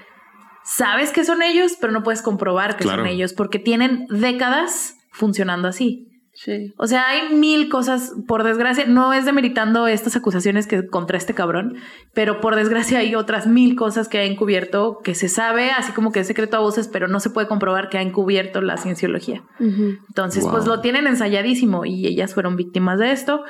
sabes 0.62 1.11
que 1.11 1.25
son 1.25 1.43
ellos, 1.43 1.72
pero 1.81 1.93
no 1.93 2.05
puedes 2.05 2.22
comprobar 2.22 2.77
que 2.77 2.85
Claro. 2.85 3.03
son 3.03 3.09
ellos 3.09 3.33
porque 3.33 3.59
tienen 3.59 4.07
décadas 4.11 4.95
funcionando 5.11 5.66
así. 5.66 6.14
Sí. 6.37 6.74
O 6.78 6.87
sea, 6.89 7.07
hay 7.09 7.32
mil 7.35 7.68
cosas, 7.68 8.12
por 8.26 8.43
desgracia, 8.43 8.87
no 8.87 9.12
es 9.12 9.24
demeritando 9.24 9.87
estas 9.87 10.16
acusaciones 10.16 10.66
que 10.66 10.87
contra 10.89 11.16
este 11.16 11.32
cabrón, 11.32 11.76
pero 12.12 12.41
por 12.41 12.57
desgracia 12.57 12.99
hay 12.99 13.14
otras 13.14 13.47
mil 13.47 13.76
cosas 13.76 14.09
que 14.09 14.18
ha 14.18 14.24
encubierto 14.24 14.99
que 15.05 15.14
se 15.14 15.28
sabe, 15.28 15.70
así 15.70 15.93
como 15.93 16.11
que 16.11 16.20
es 16.20 16.26
secreto 16.26 16.57
a 16.57 16.61
voces, 16.61 16.89
pero 16.89 17.07
no 17.07 17.20
se 17.20 17.30
puede 17.30 17.47
comprobar 17.47 17.89
que 17.89 17.99
ha 17.99 18.03
encubierto 18.03 18.61
la 18.62 18.76
cienciología. 18.78 19.43
Entonces, 19.61 20.43
Wow. 20.43 20.53
pues 20.53 20.66
lo 20.66 20.80
tienen 20.80 21.07
ensayadísimo 21.07 21.85
y 21.85 22.07
ellas 22.07 22.35
fueron 22.35 22.57
víctimas 22.57 22.99
de 22.99 23.12
esto. 23.12 23.45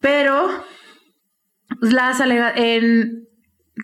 Pero 0.00 0.48
las 1.80 2.20
alega- 2.20 2.52
en 2.54 3.26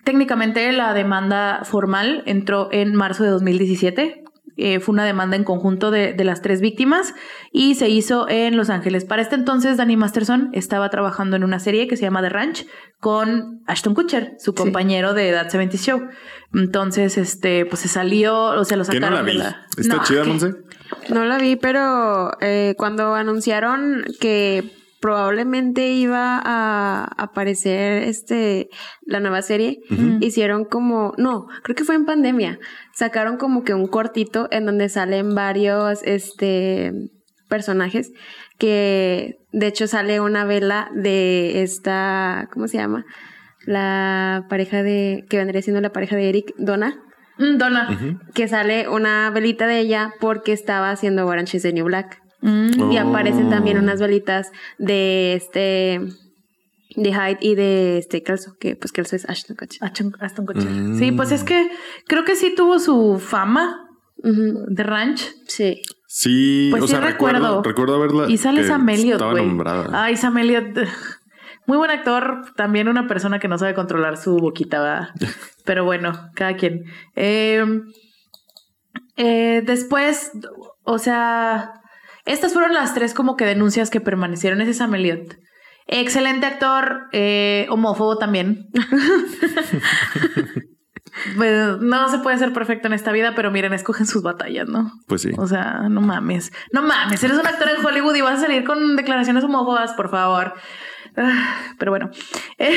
técnicamente 0.03 0.71
la 0.71 0.93
demanda 0.93 1.61
formal 1.63 2.23
entró 2.25 2.69
en 2.71 2.95
marzo 2.95 3.23
de 3.23 3.29
2017. 3.29 4.22
Eh, 4.57 4.79
fue 4.79 4.93
una 4.93 5.05
demanda 5.05 5.35
en 5.35 5.43
conjunto 5.43 5.89
de, 5.91 6.13
de 6.13 6.23
las 6.23 6.41
tres 6.41 6.61
víctimas 6.61 7.13
y 7.51 7.75
se 7.75 7.89
hizo 7.89 8.27
en 8.29 8.55
Los 8.55 8.69
Ángeles. 8.69 9.03
Para 9.05 9.21
este 9.21 9.35
entonces, 9.35 9.77
Danny 9.77 9.97
Masterson 9.97 10.49
estaba 10.53 10.89
trabajando 10.89 11.35
en 11.35 11.43
una 11.43 11.59
serie 11.59 11.87
que 11.87 11.97
se 11.97 12.03
llama 12.03 12.21
The 12.21 12.29
Ranch 12.29 12.65
con 12.99 13.61
Ashton 13.65 13.93
Kutcher, 13.95 14.33
su 14.39 14.53
compañero 14.53 15.13
de 15.13 15.31
That 15.31 15.49
70 15.49 15.77
Show. 15.77 16.07
Entonces, 16.53 17.17
este, 17.17 17.65
pues 17.65 17.81
se 17.81 17.87
salió, 17.87 18.35
o 18.37 18.63
sea, 18.65 18.77
lo 18.77 18.83
Que 18.85 18.99
no 18.99 19.07
sacaron 19.07 19.25
la 19.25 19.31
vi. 19.31 19.37
la- 19.37 19.65
¿Está 19.77 19.95
No, 19.97 20.03
chida, 20.03 20.23
Monse? 20.23 20.53
No 21.09 21.25
la 21.25 21.37
vi, 21.39 21.55
pero 21.55 22.31
eh, 22.41 22.75
cuando 22.77 23.15
anunciaron 23.15 24.03
que 24.19 24.71
probablemente 25.03 25.91
iba 25.91 26.41
a 26.41 27.03
aparecer 27.17 28.03
este 28.03 28.69
la 29.05 29.19
nueva 29.19 29.41
serie, 29.41 29.81
hicieron 30.21 30.63
como, 30.63 31.11
no, 31.17 31.47
creo 31.61 31.75
que 31.75 31.83
fue 31.83 31.95
en 31.95 32.05
pandemia, 32.05 32.57
sacaron 32.93 33.35
como 33.35 33.65
que 33.65 33.73
un 33.73 33.87
cortito 33.87 34.47
en 34.49 34.65
donde 34.65 34.87
salen 34.87 35.35
varios 35.35 35.99
este 36.03 36.93
personajes 37.49 38.13
que 38.57 39.35
de 39.51 39.67
hecho 39.67 39.87
sale 39.87 40.21
una 40.21 40.45
vela 40.45 40.89
de 40.95 41.63
esta, 41.63 42.47
¿cómo 42.53 42.69
se 42.69 42.77
llama? 42.77 43.03
La 43.65 44.45
pareja 44.49 44.83
de 44.83 45.25
que 45.29 45.35
vendría 45.35 45.61
siendo 45.61 45.81
la 45.81 45.91
pareja 45.91 46.15
de 46.15 46.29
Eric 46.29 46.53
Donna 46.57 47.03
Mm, 47.37 47.57
Donna. 47.57 47.87
Que 48.33 48.47
sale 48.47 48.87
una 48.87 49.29
velita 49.31 49.67
de 49.67 49.79
ella 49.79 50.13
porque 50.19 50.53
estaba 50.53 50.91
haciendo 50.91 51.25
Orange 51.25 51.57
is 51.57 51.63
the 51.63 51.73
New 51.73 51.85
Black. 51.85 52.22
Mm. 52.43 52.91
Y 52.91 52.97
Oh. 52.99 53.09
aparecen 53.09 53.49
también 53.49 53.77
unas 53.79 53.99
velitas 53.99 54.51
de 54.77 55.33
este 55.33 55.99
de 56.95 57.11
Hyde 57.11 57.37
y 57.41 57.55
de 57.55 57.97
este 57.97 58.21
Kelso, 58.21 58.55
que 58.59 58.75
pues 58.75 58.91
Kelso 58.91 59.15
es 59.15 59.27
Ashton 59.27 59.55
Kutcher. 59.57 59.83
Ashton, 59.83 60.13
Ashton 60.19 60.45
Kutcher. 60.45 60.69
Mm. 60.69 60.99
Sí, 60.99 61.11
pues 61.11 61.31
es 61.31 61.43
que 61.43 61.67
creo 62.07 62.23
que 62.23 62.35
sí 62.35 62.53
tuvo 62.55 62.77
su 62.79 63.17
fama 63.19 63.79
de 64.17 64.83
ranch. 64.83 65.21
Sí. 65.47 65.81
Sí, 66.07 66.67
Pues 66.69 66.83
o 66.83 66.87
sí 66.87 66.91
sea, 66.91 67.01
recuerdo, 67.01 67.63
recuerdo. 67.63 67.99
verla. 67.99 68.25
Y 68.29 68.37
sale 68.37 68.63
Sam 68.63 68.87
Elliott, 68.89 69.13
Estaba 69.13 69.31
güey. 69.31 69.47
nombrada. 69.47 70.03
Ay, 70.03 70.15
Sam 70.17 70.37
Elliott. 70.37 70.77
Muy 71.65 71.77
buen 71.77 71.89
actor, 71.89 72.43
también 72.55 72.87
una 72.89 73.07
persona 73.07 73.39
que 73.39 73.47
no 73.47 73.57
sabe 73.57 73.73
controlar 73.73 74.17
su 74.17 74.37
boquita, 74.37 74.79
¿verdad? 74.81 75.09
Pero 75.65 75.85
bueno, 75.85 76.11
cada 76.35 76.55
quien. 76.55 76.83
Eh, 77.15 77.65
eh, 79.15 79.63
después, 79.65 80.31
o 80.83 80.97
sea, 80.99 81.73
estas 82.25 82.53
fueron 82.53 82.73
las 82.73 82.93
tres 82.93 83.13
como 83.13 83.35
que 83.35 83.45
denuncias 83.45 83.89
que 83.89 84.01
permanecieron. 84.01 84.61
Ese 84.61 84.71
es 84.71 84.77
Sam 84.77 84.95
Elliott. 84.95 85.35
Excelente 85.87 86.45
actor, 86.45 87.07
eh, 87.11 87.67
homófobo 87.69 88.17
también. 88.17 88.69
Pues, 91.37 91.79
no 91.79 92.09
se 92.09 92.19
puede 92.19 92.37
ser 92.37 92.53
perfecto 92.53 92.87
en 92.87 92.93
esta 92.93 93.11
vida, 93.11 93.33
pero 93.35 93.51
miren, 93.51 93.73
escogen 93.73 94.07
sus 94.07 94.23
batallas, 94.23 94.67
¿no? 94.67 94.91
Pues 95.07 95.21
sí. 95.21 95.31
O 95.37 95.47
sea, 95.47 95.87
no 95.89 96.01
mames. 96.01 96.51
No 96.71 96.81
mames, 96.81 97.23
eres 97.23 97.37
un 97.37 97.45
actor 97.45 97.69
en 97.69 97.85
Hollywood 97.85 98.15
y 98.15 98.21
vas 98.21 98.39
a 98.39 98.41
salir 98.41 98.63
con 98.63 98.95
declaraciones 98.95 99.43
homófobas, 99.43 99.93
por 99.93 100.09
favor. 100.09 100.53
Ah, 101.15 101.57
Pero 101.77 101.91
bueno, 101.91 102.09
Eh, 102.59 102.73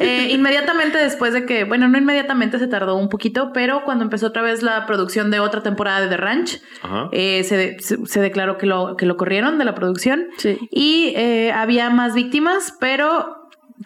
eh, 0.00 0.28
inmediatamente 0.32 0.98
después 0.98 1.32
de 1.32 1.46
que, 1.46 1.64
bueno, 1.64 1.88
no 1.88 1.96
inmediatamente 1.98 2.58
se 2.58 2.66
tardó 2.66 2.96
un 2.96 3.08
poquito, 3.08 3.50
pero 3.54 3.82
cuando 3.84 4.04
empezó 4.04 4.26
otra 4.28 4.42
vez 4.42 4.62
la 4.62 4.84
producción 4.86 5.30
de 5.30 5.40
otra 5.40 5.62
temporada 5.62 6.00
de 6.00 6.08
The 6.08 6.16
Ranch, 6.16 6.60
Ajá. 6.82 7.08
eh, 7.12 7.42
se, 7.44 7.78
se- 7.80 8.04
se 8.06 8.20
declaró 8.20 8.58
que 8.58 8.66
lo, 8.66 8.96
que 8.96 9.06
lo 9.06 9.16
corrieron 9.16 9.58
de 9.58 9.64
la 9.64 9.74
producción 9.74 10.26
Sí. 10.38 10.58
y 10.70 11.12
eh, 11.16 11.52
había 11.52 11.88
más 11.90 12.14
víctimas, 12.14 12.76
pero 12.80 13.36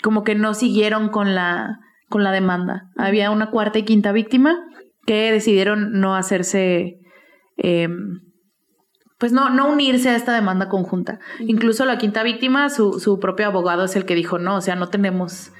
como 0.02 0.24
que 0.24 0.34
no 0.34 0.54
siguieron 0.54 1.08
con 1.10 1.34
la, 1.34 1.78
con 2.08 2.24
la 2.24 2.32
demanda. 2.32 2.90
Había 2.96 3.30
una 3.30 3.50
cuarta 3.50 3.78
y 3.78 3.84
quinta 3.84 4.12
víctima 4.12 4.56
que 5.06 5.30
decidieron 5.32 6.00
no 6.00 6.16
hacerse, 6.16 6.98
eh, 7.58 7.88
pues 9.18 9.32
no, 9.32 9.50
no 9.50 9.68
unirse 9.70 10.08
a 10.10 10.16
esta 10.16 10.32
demanda 10.32 10.68
conjunta. 10.68 11.20
Incluso 11.40 11.84
la 11.84 11.98
quinta 11.98 12.22
víctima, 12.22 12.68
su, 12.70 12.98
su 13.00 13.18
propio 13.20 13.46
abogado 13.46 13.84
es 13.84 13.96
el 13.96 14.04
que 14.04 14.14
dijo, 14.14 14.38
no, 14.38 14.56
o 14.56 14.60
sea, 14.60 14.74
no 14.76 14.88
tenemos... 14.88 15.50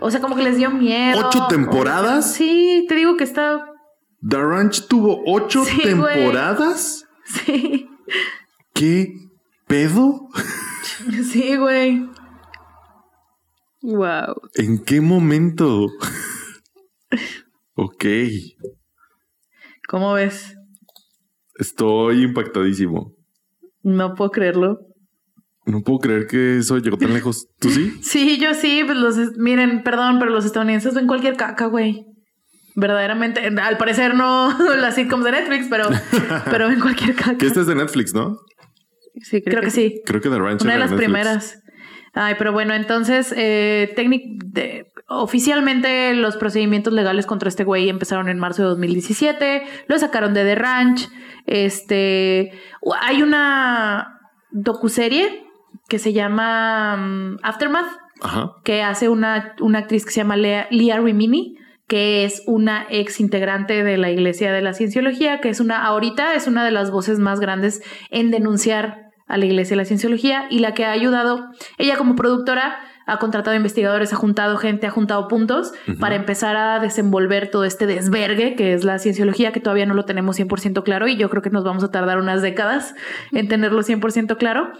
O 0.00 0.10
sea, 0.10 0.20
como 0.20 0.36
que 0.36 0.42
les 0.42 0.56
dio 0.56 0.70
miedo. 0.70 1.26
¿Ocho 1.28 1.44
o- 1.44 1.48
temporadas? 1.48 2.34
Sí, 2.34 2.84
te 2.88 2.94
digo 2.94 3.16
que 3.16 3.24
está... 3.24 3.64
The 4.28 4.38
Ranch 4.38 4.86
tuvo 4.88 5.22
ocho 5.26 5.64
Sí, 5.64 5.76
güey. 5.92 6.14
temporadas. 6.14 7.06
Sí. 7.24 7.88
¿Qué 8.74 9.12
pedo? 9.66 10.28
Sí, 11.30 11.56
güey. 11.56 12.08
Wow. 13.82 14.34
¿En 14.54 14.82
qué 14.84 15.00
momento? 15.00 15.88
ok. 17.74 18.04
¿Cómo 19.88 20.12
ves? 20.14 20.53
Estoy 21.58 22.22
impactadísimo. 22.22 23.12
No 23.82 24.14
puedo 24.14 24.30
creerlo. 24.30 24.78
No 25.66 25.80
puedo 25.82 25.98
creer 25.98 26.26
que 26.26 26.58
eso 26.58 26.78
llegó 26.78 26.98
tan 26.98 27.14
lejos. 27.14 27.46
¿Tú 27.58 27.70
sí? 27.70 27.92
Sí, 28.02 28.38
yo 28.38 28.54
sí. 28.54 28.82
Pues 28.84 28.98
los, 28.98 29.16
miren, 29.38 29.82
perdón, 29.82 30.18
pero 30.18 30.30
los 30.30 30.44
estadounidenses 30.44 30.94
ven 30.94 31.06
cualquier 31.06 31.36
caca, 31.36 31.66
güey. 31.66 32.04
Verdaderamente, 32.76 33.40
al 33.40 33.76
parecer 33.78 34.14
no 34.14 34.56
las 34.76 34.96
sitcoms 34.96 35.24
de 35.24 35.32
Netflix, 35.32 35.66
pero, 35.70 35.88
pero 36.50 36.68
ven 36.68 36.80
cualquier 36.80 37.14
caca. 37.14 37.38
Que 37.38 37.46
este 37.46 37.60
es 37.60 37.66
de 37.66 37.74
Netflix, 37.76 38.12
¿no? 38.14 38.36
Sí, 39.22 39.40
Creo 39.42 39.62
que 39.62 39.70
sí. 39.70 40.02
Creo 40.04 40.20
que 40.20 40.28
The 40.28 40.38
Ranch 40.38 40.62
Una 40.62 40.72
de 40.72 40.78
las 40.80 40.90
Netflix. 40.90 41.04
primeras. 41.06 41.60
Ay, 42.14 42.34
pero 42.38 42.52
bueno, 42.52 42.74
entonces, 42.74 43.34
eh, 43.36 43.92
de- 43.96 44.86
oficialmente 45.08 46.14
los 46.14 46.36
procedimientos 46.36 46.92
legales 46.92 47.26
contra 47.26 47.48
este 47.48 47.64
güey 47.64 47.88
empezaron 47.88 48.28
en 48.28 48.38
marzo 48.38 48.62
de 48.62 48.68
2017. 48.68 49.62
Lo 49.88 49.98
sacaron 49.98 50.32
de 50.34 50.44
The 50.44 50.54
Ranch. 50.54 51.08
Este, 51.46 52.52
hay 53.00 53.22
una 53.22 54.20
docuserie 54.50 55.44
que 55.88 55.98
se 55.98 56.12
llama 56.12 56.96
mm, 56.96 57.36
Aftermath, 57.42 57.90
Ajá. 58.22 58.52
que 58.64 58.82
hace 58.82 59.08
una, 59.08 59.54
una 59.60 59.80
actriz 59.80 60.04
que 60.04 60.12
se 60.12 60.20
llama 60.20 60.36
Lea, 60.36 60.68
Leah 60.70 61.00
Rimini, 61.00 61.58
que 61.86 62.24
es 62.24 62.42
una 62.46 62.86
ex 62.88 63.20
integrante 63.20 63.84
de 63.84 63.98
la 63.98 64.10
Iglesia 64.10 64.52
de 64.52 64.62
la 64.62 64.72
Cienciología, 64.72 65.40
que 65.40 65.50
es 65.50 65.60
una, 65.60 65.84
ahorita 65.84 66.34
es 66.34 66.46
una 66.46 66.64
de 66.64 66.70
las 66.70 66.90
voces 66.90 67.18
más 67.18 67.40
grandes 67.40 67.82
en 68.10 68.30
denunciar 68.30 69.03
a 69.26 69.36
la 69.38 69.46
Iglesia 69.46 69.74
de 69.74 69.82
la 69.82 69.84
Cienciología 69.84 70.46
y 70.50 70.58
la 70.58 70.74
que 70.74 70.84
ha 70.84 70.90
ayudado, 70.90 71.50
ella 71.78 71.96
como 71.96 72.16
productora 72.16 72.78
ha 73.06 73.18
contratado 73.18 73.56
investigadores, 73.56 74.12
ha 74.12 74.16
juntado 74.16 74.56
gente, 74.56 74.86
ha 74.86 74.90
juntado 74.90 75.28
puntos 75.28 75.72
para 76.00 76.14
empezar 76.14 76.56
a 76.56 76.80
desenvolver 76.80 77.50
todo 77.50 77.64
este 77.64 77.86
desvergue 77.86 78.56
que 78.56 78.72
es 78.72 78.84
la 78.84 78.98
cienciología, 78.98 79.52
que 79.52 79.60
todavía 79.60 79.86
no 79.86 79.94
lo 79.94 80.04
tenemos 80.04 80.38
100% 80.38 80.82
claro 80.84 81.06
y 81.06 81.16
yo 81.16 81.28
creo 81.28 81.42
que 81.42 81.50
nos 81.50 81.64
vamos 81.64 81.84
a 81.84 81.90
tardar 81.90 82.18
unas 82.18 82.40
décadas 82.40 82.94
en 83.32 83.48
tenerlo 83.48 83.82
100% 83.82 84.36
claro. 84.38 84.72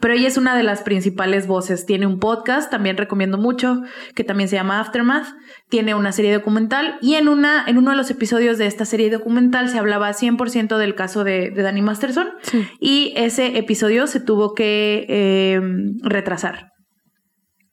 Pero 0.00 0.14
ella 0.14 0.28
es 0.28 0.36
una 0.36 0.56
de 0.56 0.62
las 0.62 0.82
principales 0.82 1.46
voces. 1.46 1.86
Tiene 1.86 2.06
un 2.06 2.18
podcast, 2.18 2.70
también 2.70 2.96
recomiendo 2.96 3.38
mucho, 3.38 3.82
que 4.14 4.24
también 4.24 4.48
se 4.48 4.56
llama 4.56 4.80
Aftermath. 4.80 5.26
Tiene 5.68 5.94
una 5.94 6.12
serie 6.12 6.32
documental 6.32 6.96
y 7.00 7.14
en, 7.14 7.28
una, 7.28 7.64
en 7.66 7.78
uno 7.78 7.90
de 7.92 7.96
los 7.96 8.10
episodios 8.10 8.58
de 8.58 8.66
esta 8.66 8.84
serie 8.84 9.10
documental 9.10 9.68
se 9.68 9.78
hablaba 9.78 10.10
100% 10.12 10.76
del 10.78 10.94
caso 10.94 11.24
de, 11.24 11.50
de 11.50 11.62
Danny 11.62 11.82
Masterson 11.82 12.28
Sí. 12.42 12.66
y 12.80 13.12
ese 13.16 13.58
episodio 13.58 14.06
se 14.06 14.20
tuvo 14.20 14.54
que 14.54 15.06
eh, 15.08 15.60
retrasar. 16.02 16.70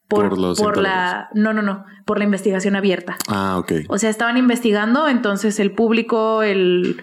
Por 0.08 0.38
los 0.38 0.60
la 0.76 1.28
no 1.34 1.54
no 1.54 1.62
no 1.62 1.84
por 2.04 2.18
la 2.18 2.24
investigación 2.24 2.76
abierta 2.76 3.16
Ah, 3.26 3.56
ok. 3.58 3.72
o 3.88 3.96
sea, 3.98 4.10
estaban 4.10 4.36
investigando, 4.36 5.08
entonces 5.08 5.58
el 5.58 5.72
público, 5.72 6.42
el 6.42 7.00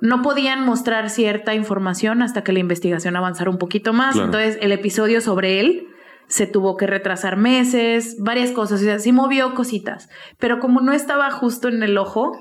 no 0.00 0.22
podían 0.22 0.64
mostrar 0.64 1.10
cierta 1.10 1.54
información 1.54 2.22
hasta 2.22 2.42
que 2.42 2.52
la 2.52 2.58
investigación 2.58 3.16
avanzara 3.16 3.50
un 3.50 3.58
poquito 3.58 3.92
más. 3.92 4.14
Claro. 4.14 4.26
Entonces, 4.26 4.58
el 4.60 4.72
episodio 4.72 5.20
sobre 5.20 5.60
él 5.60 5.88
se 6.26 6.46
tuvo 6.46 6.76
que 6.76 6.86
retrasar 6.86 7.36
meses, 7.36 8.16
varias 8.20 8.52
cosas, 8.52 8.80
o 8.80 8.84
sea, 8.84 8.98
sí 9.00 9.10
movió 9.10 9.52
cositas, 9.54 10.08
pero 10.38 10.60
como 10.60 10.80
no 10.80 10.92
estaba 10.92 11.28
justo 11.32 11.68
en 11.68 11.82
el 11.82 11.98
ojo 11.98 12.32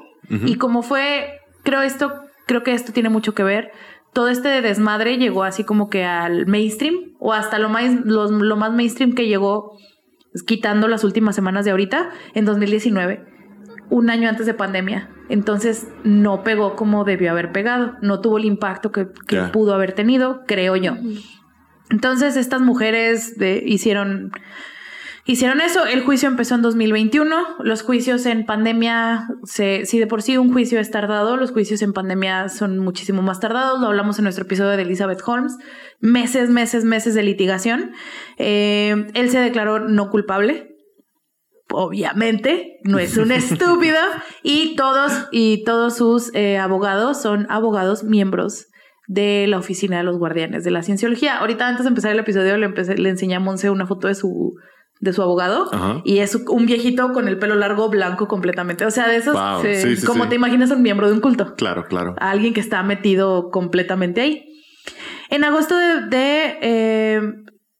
y 0.45 0.55
como 0.55 0.83
fue, 0.83 1.39
creo 1.63 1.81
esto, 1.81 2.13
creo 2.45 2.61
que 2.61 2.73
esto 2.73 2.93
tiene 2.93 3.09
mucho 3.09 3.33
que 3.33 3.41
ver. 3.41 3.71
Todo 4.13 4.27
este 4.27 4.61
desmadre 4.61 5.17
llegó 5.17 5.43
así 5.43 5.63
como 5.63 5.89
que 5.89 6.05
al 6.05 6.45
mainstream 6.45 7.15
o 7.19 7.33
hasta 7.33 7.57
lo 7.57 7.69
más, 7.69 8.05
lo, 8.05 8.29
lo 8.29 8.55
más 8.57 8.71
mainstream 8.71 9.13
que 9.13 9.25
llegó 9.25 9.79
quitando 10.45 10.87
las 10.87 11.03
últimas 11.03 11.35
semanas 11.35 11.65
de 11.65 11.71
ahorita, 11.71 12.11
en 12.35 12.45
2019, 12.45 13.25
un 13.89 14.09
año 14.09 14.29
antes 14.29 14.45
de 14.45 14.53
pandemia. 14.53 15.09
Entonces 15.29 15.87
no 16.03 16.43
pegó 16.43 16.75
como 16.75 17.03
debió 17.03 17.31
haber 17.31 17.51
pegado, 17.51 17.95
no 18.01 18.19
tuvo 18.21 18.37
el 18.37 18.45
impacto 18.45 18.91
que, 18.91 19.07
pudo 19.51 19.73
haber 19.73 19.93
tenido, 19.93 20.43
creo 20.47 20.75
yo. 20.75 20.95
Entonces 21.89 22.35
estas 22.37 22.61
mujeres 22.61 23.37
de- 23.37 23.63
hicieron, 23.65 24.31
hicieron 25.25 25.61
eso. 25.61 25.85
El 25.85 26.01
juicio 26.03 26.27
empezó 26.29 26.55
en 26.55 26.61
2021. 26.61 27.35
Los 27.59 27.81
juicios 27.81 28.25
en 28.25 28.45
pandemia, 28.45 29.27
se, 29.43 29.85
si 29.85 29.99
de 29.99 30.07
por 30.07 30.21
sí 30.21 30.37
un 30.37 30.51
juicio 30.53 30.79
es 30.79 30.91
tardado, 30.91 31.35
los 31.37 31.51
juicios 31.51 31.81
en 31.81 31.93
pandemia 31.93 32.49
son 32.49 32.77
muchísimo 32.79 33.21
más 33.21 33.39
tardados. 33.39 33.79
Lo 33.79 33.87
hablamos 33.87 34.17
en 34.19 34.23
nuestro 34.23 34.45
episodio 34.45 34.71
de 34.77 34.83
Elizabeth 34.83 35.21
Holmes. 35.25 35.57
Meses, 35.99 36.49
meses, 36.49 36.85
meses 36.85 37.13
de 37.15 37.23
litigación. 37.23 37.91
Eh, 38.37 39.07
él 39.13 39.29
se 39.29 39.39
declaró 39.39 39.79
no 39.79 40.09
culpable. 40.09 40.68
Obviamente, 41.71 42.79
no 42.83 42.97
es 42.99 43.17
un 43.17 43.31
estúpido. 43.31 43.97
Y 44.43 44.75
todos, 44.75 45.11
y 45.31 45.63
todos 45.63 45.95
sus 45.97 46.33
eh, 46.33 46.57
abogados 46.57 47.21
son 47.21 47.45
abogados 47.49 48.03
miembros 48.03 48.65
de 49.07 49.45
la 49.47 49.57
oficina 49.57 49.97
de 49.97 50.03
los 50.03 50.17
guardianes 50.17 50.63
de 50.63 50.71
la 50.71 50.83
cienciología. 50.83 51.37
Ahorita 51.39 51.67
antes 51.67 51.83
de 51.85 51.89
empezar 51.89 52.11
el 52.11 52.19
episodio 52.19 52.57
le, 52.57 52.65
empecé, 52.65 52.97
le 52.97 53.09
enseñé 53.09 53.35
a 53.35 53.39
Monse 53.39 53.69
una 53.71 53.87
foto 53.87 54.07
de 54.07 54.13
su, 54.15 54.53
de 54.99 55.13
su 55.13 55.21
abogado 55.23 55.67
Ajá. 55.73 56.01
y 56.05 56.19
es 56.19 56.35
un 56.35 56.65
viejito 56.67 57.11
con 57.11 57.27
el 57.27 57.39
pelo 57.39 57.55
largo 57.55 57.89
blanco 57.89 58.27
completamente. 58.27 58.85
O 58.85 58.91
sea, 58.91 59.07
de 59.07 59.15
esos, 59.17 59.33
Wow. 59.33 59.61
sí, 59.63 59.75
Sí, 59.75 59.95
sí, 59.97 60.05
como 60.05 60.23
sí. 60.25 60.29
te 60.29 60.35
imaginas 60.35 60.69
un 60.71 60.81
miembro 60.83 61.07
de 61.07 61.13
un 61.13 61.21
culto 61.21 61.55
Claro, 61.55 61.85
claro. 61.85 62.15
alguien 62.19 62.53
que 62.53 62.59
está 62.61 62.83
metido 62.83 63.49
completamente 63.51 64.21
ahí. 64.21 64.45
En 65.31 65.43
agosto 65.43 65.75
de, 65.77 66.01
de, 66.07 66.57
eh, 66.61 67.21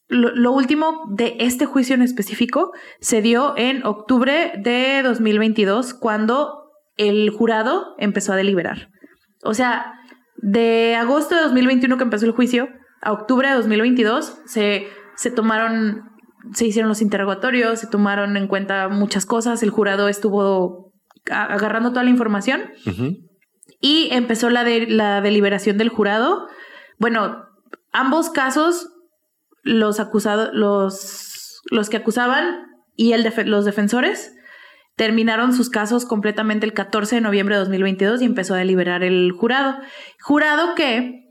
lo, 0.09 0.35
lo 0.35 0.51
último 0.51 1.05
de 1.09 1.37
este 1.39 1.65
juicio 1.65 1.95
en 1.95 2.01
específico 2.01 2.71
se 2.99 3.21
dio 3.21 3.53
en 3.55 3.85
octubre 3.85 4.53
de 4.61 5.01
2022 5.03 5.93
cuando 5.93 6.71
el 6.97 7.29
jurado 7.29 7.95
empezó 7.97 8.33
a 8.33 8.35
deliberar. 8.35 8.89
O 9.43 9.53
sea, 9.53 9.93
de 10.35 10.95
agosto 10.95 11.35
de 11.35 11.41
2021 11.41 11.97
que 11.97 12.03
empezó 12.03 12.25
el 12.25 12.31
juicio 12.31 12.69
a 13.01 13.11
octubre 13.11 13.47
de 13.47 13.55
2022 13.55 14.39
se, 14.45 14.87
se 15.15 15.31
tomaron, 15.31 16.03
se 16.53 16.67
hicieron 16.67 16.89
los 16.89 17.01
interrogatorios, 17.01 17.79
se 17.79 17.87
tomaron 17.87 18.35
en 18.37 18.47
cuenta 18.47 18.89
muchas 18.89 19.25
cosas, 19.25 19.63
el 19.63 19.69
jurado 19.69 20.07
estuvo 20.07 20.93
agarrando 21.29 21.89
toda 21.89 22.03
la 22.03 22.09
información 22.09 22.71
y 23.81 24.09
empezó 24.11 24.49
la, 24.49 24.63
de, 24.63 24.87
la 24.87 25.21
deliberación 25.21 25.77
del 25.77 25.89
jurado. 25.89 26.47
Bueno, 26.97 27.45
ambos 27.91 28.29
casos, 28.29 28.89
los 29.63 29.99
acusados, 29.99 30.49
los, 30.53 31.61
los 31.71 31.89
que 31.89 31.97
acusaban 31.97 32.67
y 32.95 33.13
el 33.13 33.31
los 33.45 33.65
defensores 33.65 34.33
terminaron 34.95 35.53
sus 35.53 35.69
casos 35.69 36.05
completamente 36.05 36.65
el 36.65 36.73
14 36.73 37.15
de 37.15 37.21
noviembre 37.21 37.55
de 37.55 37.59
2022 37.59 38.21
y 38.21 38.25
empezó 38.25 38.53
a 38.53 38.57
deliberar 38.57 39.03
el 39.03 39.31
jurado. 39.31 39.77
Jurado 40.19 40.75
que 40.75 41.25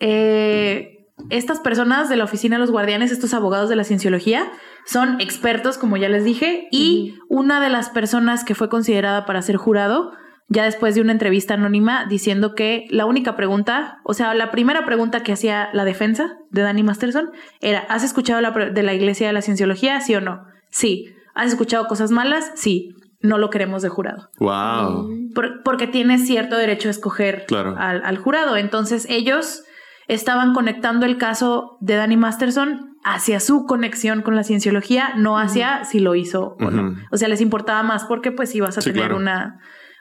eh, 0.00 1.06
estas 1.30 1.60
personas 1.60 2.08
de 2.08 2.16
la 2.16 2.24
oficina 2.24 2.56
de 2.56 2.60
los 2.60 2.70
guardianes, 2.70 3.12
estos 3.12 3.34
abogados 3.34 3.68
de 3.68 3.76
la 3.76 3.84
cienciología, 3.84 4.50
son 4.86 5.20
expertos, 5.20 5.76
como 5.76 5.98
ya 5.98 6.08
les 6.08 6.24
dije, 6.24 6.68
y 6.70 7.16
una 7.28 7.60
de 7.60 7.68
las 7.68 7.90
personas 7.90 8.44
que 8.44 8.54
fue 8.54 8.70
considerada 8.70 9.26
para 9.26 9.42
ser 9.42 9.56
jurado, 9.56 10.12
ya 10.48 10.64
después 10.64 10.94
de 10.94 11.00
una 11.02 11.12
entrevista 11.12 11.54
anónima, 11.54 12.06
diciendo 12.06 12.54
que 12.54 12.86
la 12.90 13.04
única 13.06 13.36
pregunta, 13.36 13.98
o 14.04 14.14
sea, 14.14 14.32
la 14.34 14.50
primera 14.50 14.84
pregunta 14.86 15.22
que 15.22 15.32
hacía 15.32 15.68
la 15.74 15.84
defensa 15.84 16.38
de 16.50 16.62
Danny 16.62 16.82
Masterson 16.82 17.30
era, 17.60 17.80
¿has 17.88 18.02
escuchado 18.02 18.40
la 18.40 18.52
pre- 18.54 18.70
de 18.70 18.82
la 18.82 18.94
Iglesia 18.94 19.26
de 19.26 19.32
la 19.34 19.42
Cienciología? 19.42 20.00
Sí 20.00 20.14
o 20.14 20.20
no. 20.20 20.44
Sí. 20.70 21.06
¿Has 21.34 21.48
escuchado 21.48 21.86
cosas 21.86 22.10
malas? 22.10 22.50
Sí. 22.54 22.94
No 23.20 23.36
lo 23.36 23.50
queremos 23.50 23.82
de 23.82 23.88
jurado. 23.90 24.30
Wow. 24.38 25.10
Por- 25.34 25.62
porque 25.64 25.86
tiene 25.86 26.18
cierto 26.18 26.56
derecho 26.56 26.88
a 26.88 26.92
escoger 26.92 27.44
Claro. 27.46 27.74
al, 27.78 28.02
al 28.04 28.16
jurado. 28.16 28.56
Entonces 28.56 29.06
ellos 29.10 29.64
estaban 30.06 30.54
conectando 30.54 31.04
el 31.04 31.18
caso 31.18 31.76
de 31.80 31.96
Danny 31.96 32.16
Masterson 32.16 32.96
hacia 33.04 33.40
su 33.40 33.66
conexión 33.66 34.22
con 34.22 34.34
la 34.34 34.44
cienciología, 34.44 35.12
no 35.16 35.38
hacia 35.38 35.84
si 35.84 35.98
lo 36.00 36.14
hizo 36.14 36.56
o 36.60 36.70
no. 36.70 36.94
O 37.10 37.16
sea, 37.16 37.28
les 37.28 37.40
importaba 37.40 37.82
más 37.82 38.04
porque 38.04 38.32
pues 38.32 38.54
ibas 38.54 38.78
a 38.78 38.80
Sí, 38.80 38.90
tener 38.90 39.08
claro. 39.08 39.16
una, 39.18 39.58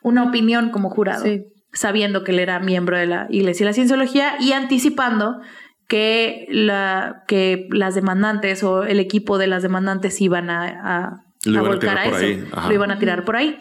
una 0.07 0.23
opinión 0.23 0.69
como 0.71 0.89
jurado, 0.89 1.23
Sí. 1.23 1.43
sabiendo 1.73 2.23
que 2.23 2.31
él 2.31 2.39
era 2.39 2.59
miembro 2.59 2.97
de 2.97 3.05
la 3.05 3.27
Iglesia 3.29 3.65
de 3.65 3.69
la 3.69 3.73
Cienciología 3.73 4.35
y 4.39 4.53
anticipando 4.53 5.39
que, 5.87 6.45
la, 6.49 7.23
que 7.27 7.67
las 7.71 7.95
demandantes 7.95 8.63
o 8.63 8.83
el 8.83 8.99
equipo 8.99 9.37
de 9.37 9.47
las 9.47 9.63
demandantes 9.63 10.19
iban 10.21 10.49
a, 10.49 10.63
a, 10.65 11.23
Lo 11.45 11.59
a 11.59 11.61
iban 11.61 11.65
a 11.65 11.69
volcar 11.69 11.79
tirar 11.79 12.07
a 12.07 12.09
por 12.09 12.23
eso. 12.23 12.67
Lo 12.67 12.73
iban 12.73 12.91
a 12.91 12.99
tirar 12.99 13.23
por 13.25 13.35
ahí. 13.35 13.59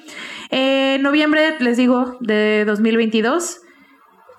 En 0.50 1.02
noviembre, 1.02 1.56
les 1.60 1.76
digo, 1.76 2.16
de 2.20 2.64
2022, 2.66 3.60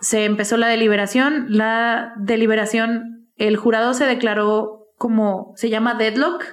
se 0.02 0.26
empezó 0.26 0.58
la 0.58 0.68
deliberación. 0.68 1.46
La 1.50 2.14
deliberación, 2.18 3.30
el 3.38 3.56
jurado 3.58 3.94
se 3.94 4.06
declaró 4.06 4.86
como, 4.98 5.54
se 5.56 5.70
llama 5.70 5.94
deadlock 5.96 6.44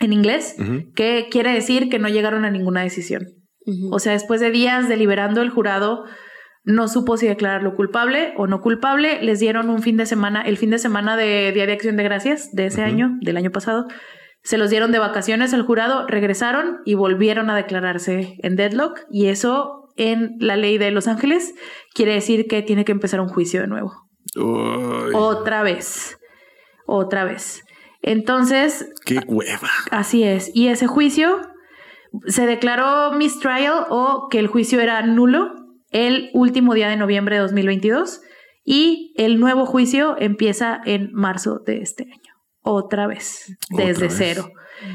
en 0.00 0.12
inglés, 0.12 0.56
que 0.94 1.28
quiere 1.30 1.52
decir 1.52 1.88
que 1.90 1.98
no 1.98 2.08
llegaron 2.08 2.44
a 2.44 2.50
ninguna 2.50 2.82
decisión. 2.82 3.26
O 3.90 3.98
sea, 3.98 4.12
después 4.12 4.40
de 4.40 4.50
días 4.50 4.88
deliberando, 4.88 5.42
el 5.42 5.50
jurado 5.50 6.04
no 6.64 6.88
supo 6.88 7.16
si 7.16 7.26
declararlo 7.26 7.74
culpable 7.74 8.34
o 8.36 8.46
no 8.46 8.60
culpable. 8.60 9.22
Les 9.22 9.40
dieron 9.40 9.70
un 9.70 9.82
fin 9.82 9.96
de 9.96 10.06
semana, 10.06 10.42
el 10.42 10.56
fin 10.56 10.70
de 10.70 10.78
semana 10.78 11.16
de 11.16 11.52
Día 11.52 11.66
de 11.66 11.72
Acción 11.72 11.96
de 11.96 12.02
Gracias 12.02 12.52
de 12.52 12.66
ese 12.66 12.82
año, 12.82 13.16
del 13.20 13.36
año 13.36 13.50
pasado. 13.50 13.86
Se 14.42 14.58
los 14.58 14.70
dieron 14.70 14.90
de 14.90 14.98
vacaciones 14.98 15.52
al 15.52 15.62
jurado, 15.62 16.06
regresaron 16.06 16.78
y 16.84 16.94
volvieron 16.94 17.50
a 17.50 17.56
declararse 17.56 18.36
en 18.42 18.56
deadlock. 18.56 19.00
Y 19.10 19.26
eso 19.26 19.92
en 19.96 20.36
la 20.38 20.56
ley 20.56 20.78
de 20.78 20.90
Los 20.90 21.08
Ángeles 21.08 21.54
quiere 21.94 22.14
decir 22.14 22.46
que 22.46 22.62
tiene 22.62 22.84
que 22.84 22.92
empezar 22.92 23.20
un 23.20 23.28
juicio 23.28 23.60
de 23.60 23.66
nuevo. 23.66 23.92
Uy, 24.36 25.12
Otra 25.14 25.62
vez. 25.62 26.18
Otra 26.86 27.24
vez. 27.24 27.64
Entonces, 28.02 28.90
qué 29.04 29.20
hueva. 29.26 29.68
Así 29.90 30.24
es. 30.24 30.50
Y 30.54 30.68
ese 30.68 30.86
juicio 30.86 31.40
se 32.26 32.46
declaró 32.46 33.12
mistrial 33.12 33.86
o 33.90 34.28
que 34.30 34.38
el 34.38 34.46
juicio 34.46 34.80
era 34.80 35.02
nulo 35.02 35.54
el 35.90 36.30
último 36.34 36.74
día 36.74 36.88
de 36.88 36.96
noviembre 36.96 37.36
de 37.36 37.42
2022 37.42 38.20
y 38.64 39.14
el 39.16 39.40
nuevo 39.40 39.66
juicio 39.66 40.16
empieza 40.18 40.80
en 40.84 41.12
marzo 41.12 41.60
de 41.64 41.78
este 41.78 42.04
año. 42.04 42.34
Otra 42.62 43.06
vez, 43.06 43.56
Otra 43.72 43.86
desde 43.86 44.02
vez. 44.04 44.14
cero. 44.16 44.50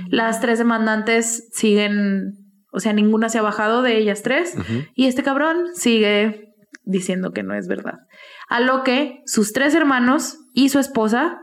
Las 0.10 0.40
tres 0.40 0.60
demandantes 0.60 1.50
siguen, 1.52 2.34
o 2.72 2.80
sea, 2.80 2.94
ninguna 2.94 3.30
se 3.30 3.40
ha 3.40 3.42
bajado 3.42 3.82
de 3.82 3.98
ellas 3.98 4.24
tres 4.24 4.56
y 4.96 5.08
este 5.08 5.24
cabrón 5.24 5.68
sigue 5.74 6.54
diciendo 6.84 7.32
que 7.32 7.44
no 7.44 7.56
es 7.56 7.68
verdad. 7.68 8.00
A 8.48 8.60
lo 8.60 8.84
que 8.84 9.22
sus 9.26 9.54
tres 9.54 9.74
hermanos 9.74 10.38
y 10.54 10.70
su 10.70 10.80
esposa 10.80 11.42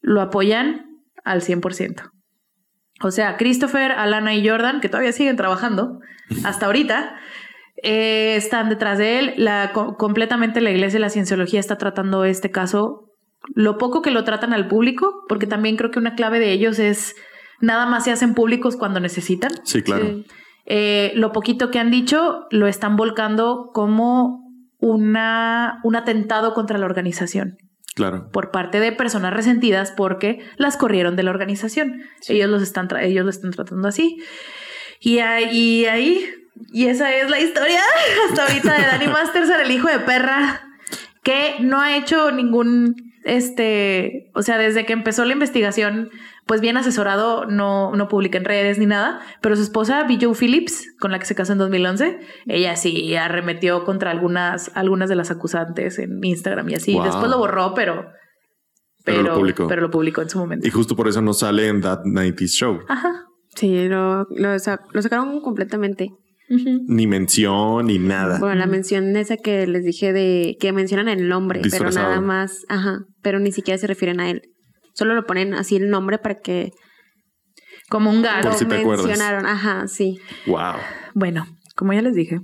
lo 0.00 0.20
apoyan 0.20 0.86
al 1.24 1.40
100%. 1.42 2.10
O 3.02 3.10
sea, 3.10 3.36
Christopher, 3.36 3.92
Alana 3.92 4.34
y 4.34 4.46
Jordan, 4.46 4.80
que 4.80 4.88
todavía 4.88 5.12
siguen 5.12 5.36
trabajando 5.36 6.00
hasta 6.44 6.66
ahorita, 6.66 7.14
eh, 7.82 8.34
están 8.36 8.68
detrás 8.68 8.98
de 8.98 9.18
él. 9.18 9.34
La, 9.36 9.70
co- 9.72 9.96
completamente 9.96 10.60
la 10.60 10.70
iglesia 10.70 10.98
y 10.98 11.00
la 11.00 11.10
cienciología 11.10 11.60
está 11.60 11.78
tratando 11.78 12.24
este 12.24 12.50
caso 12.50 13.04
lo 13.54 13.78
poco 13.78 14.02
que 14.02 14.10
lo 14.10 14.24
tratan 14.24 14.52
al 14.52 14.66
público, 14.66 15.24
porque 15.28 15.46
también 15.46 15.76
creo 15.76 15.90
que 15.92 16.00
una 16.00 16.14
clave 16.16 16.38
de 16.40 16.52
ellos 16.52 16.78
es 16.80 17.14
nada 17.60 17.86
más 17.86 18.04
se 18.04 18.10
hacen 18.12 18.34
públicos 18.34 18.76
cuando 18.76 18.98
necesitan. 19.00 19.52
Sí, 19.64 19.82
claro. 19.82 20.04
Sí. 20.06 20.26
Eh, 20.66 21.12
lo 21.14 21.32
poquito 21.32 21.70
que 21.70 21.78
han 21.78 21.90
dicho 21.90 22.46
lo 22.50 22.66
están 22.66 22.96
volcando 22.96 23.70
como 23.72 24.42
una, 24.80 25.80
un 25.84 25.96
atentado 25.96 26.52
contra 26.52 26.78
la 26.78 26.86
organización 26.86 27.56
Claro. 27.98 28.30
por 28.32 28.50
parte 28.50 28.80
de 28.80 28.92
personas 28.92 29.34
resentidas 29.34 29.92
porque 29.94 30.38
las 30.56 30.76
corrieron 30.78 31.16
de 31.16 31.24
la 31.24 31.30
organización. 31.30 32.02
Ellos 32.28 32.48
los 32.48 32.62
están 32.62 32.88
tra- 32.88 33.02
ellos 33.04 33.24
lo 33.24 33.30
están 33.30 33.50
tratando 33.50 33.88
así. 33.88 34.22
Y 35.00 35.18
ahí, 35.18 35.50
y 35.82 35.86
ahí, 35.86 36.26
y 36.72 36.86
esa 36.86 37.14
es 37.14 37.28
la 37.28 37.38
historia 37.40 37.80
hasta 38.28 38.44
ahorita 38.44 38.72
de 38.72 38.82
Danny 38.86 39.08
Masterson, 39.08 39.60
el 39.60 39.70
hijo 39.72 39.88
de 39.88 39.98
perra, 39.98 40.62
que 41.22 41.56
no 41.60 41.80
ha 41.80 41.96
hecho 41.96 42.30
ningún, 42.30 42.94
este, 43.24 44.30
o 44.34 44.42
sea, 44.42 44.56
desde 44.58 44.86
que 44.86 44.92
empezó 44.92 45.24
la 45.24 45.32
investigación, 45.34 46.10
pues 46.48 46.60
bien 46.60 46.76
asesorado, 46.76 47.44
no, 47.46 47.94
no 47.94 48.08
publica 48.08 48.38
en 48.38 48.44
redes 48.44 48.78
ni 48.78 48.86
nada, 48.86 49.20
pero 49.40 49.54
su 49.54 49.62
esposa, 49.62 50.02
Bijou 50.04 50.34
Phillips, 50.34 50.84
con 50.98 51.12
la 51.12 51.20
que 51.20 51.26
se 51.26 51.34
casó 51.36 51.52
en 51.52 51.58
2011, 51.58 52.18
ella 52.46 52.74
sí 52.74 53.14
arremetió 53.14 53.84
contra 53.84 54.10
algunas, 54.10 54.72
algunas 54.74 55.08
de 55.08 55.14
las 55.14 55.30
acusantes 55.30 55.98
en 56.00 56.18
Instagram 56.24 56.68
y 56.70 56.74
así. 56.74 56.94
Wow. 56.94 57.04
Después 57.04 57.30
lo 57.30 57.38
borró, 57.38 57.74
pero... 57.74 58.06
Pero 59.04 59.22
lo 59.22 59.34
publicó. 59.34 59.68
pero 59.68 59.80
lo 59.82 59.90
publicó 59.90 60.22
en 60.22 60.28
su 60.28 60.38
momento. 60.38 60.66
Y 60.66 60.70
justo 60.70 60.96
por 60.96 61.06
eso 61.08 61.22
no 61.22 61.32
sale 61.34 61.68
en 61.68 61.80
That 61.82 62.00
90s 62.04 62.48
Show. 62.48 62.80
Ajá. 62.88 63.24
Sí, 63.54 63.88
lo, 63.88 64.26
lo, 64.30 64.58
sa- 64.58 64.80
lo 64.92 65.00
sacaron 65.02 65.40
completamente. 65.40 66.10
Ni 66.50 67.06
mención, 67.06 67.86
ni 67.86 67.98
nada. 67.98 68.38
Bueno, 68.38 68.54
la 68.54 68.66
mención 68.66 69.14
esa 69.16 69.36
que 69.36 69.66
les 69.66 69.84
dije 69.84 70.12
de 70.14 70.56
que 70.58 70.72
mencionan 70.72 71.08
el 71.08 71.28
nombre, 71.28 71.60
pero 71.70 71.90
nada 71.90 72.20
más, 72.22 72.64
ajá, 72.70 73.00
pero 73.22 73.38
ni 73.38 73.52
siquiera 73.52 73.76
se 73.76 73.86
refieren 73.86 74.18
a 74.20 74.30
él. 74.30 74.42
Solo 74.98 75.14
lo 75.14 75.26
ponen 75.26 75.54
así 75.54 75.76
el 75.76 75.90
nombre 75.90 76.18
para 76.18 76.34
que 76.34 76.72
Como 77.88 78.10
un 78.10 78.20
lo 78.20 78.52
si 78.52 78.66
mencionaron, 78.66 79.46
ajá, 79.46 79.86
sí. 79.86 80.18
Wow. 80.46 80.74
Bueno, 81.14 81.46
como 81.76 81.92
ya 81.92 82.02
les 82.02 82.16
dije, 82.16 82.40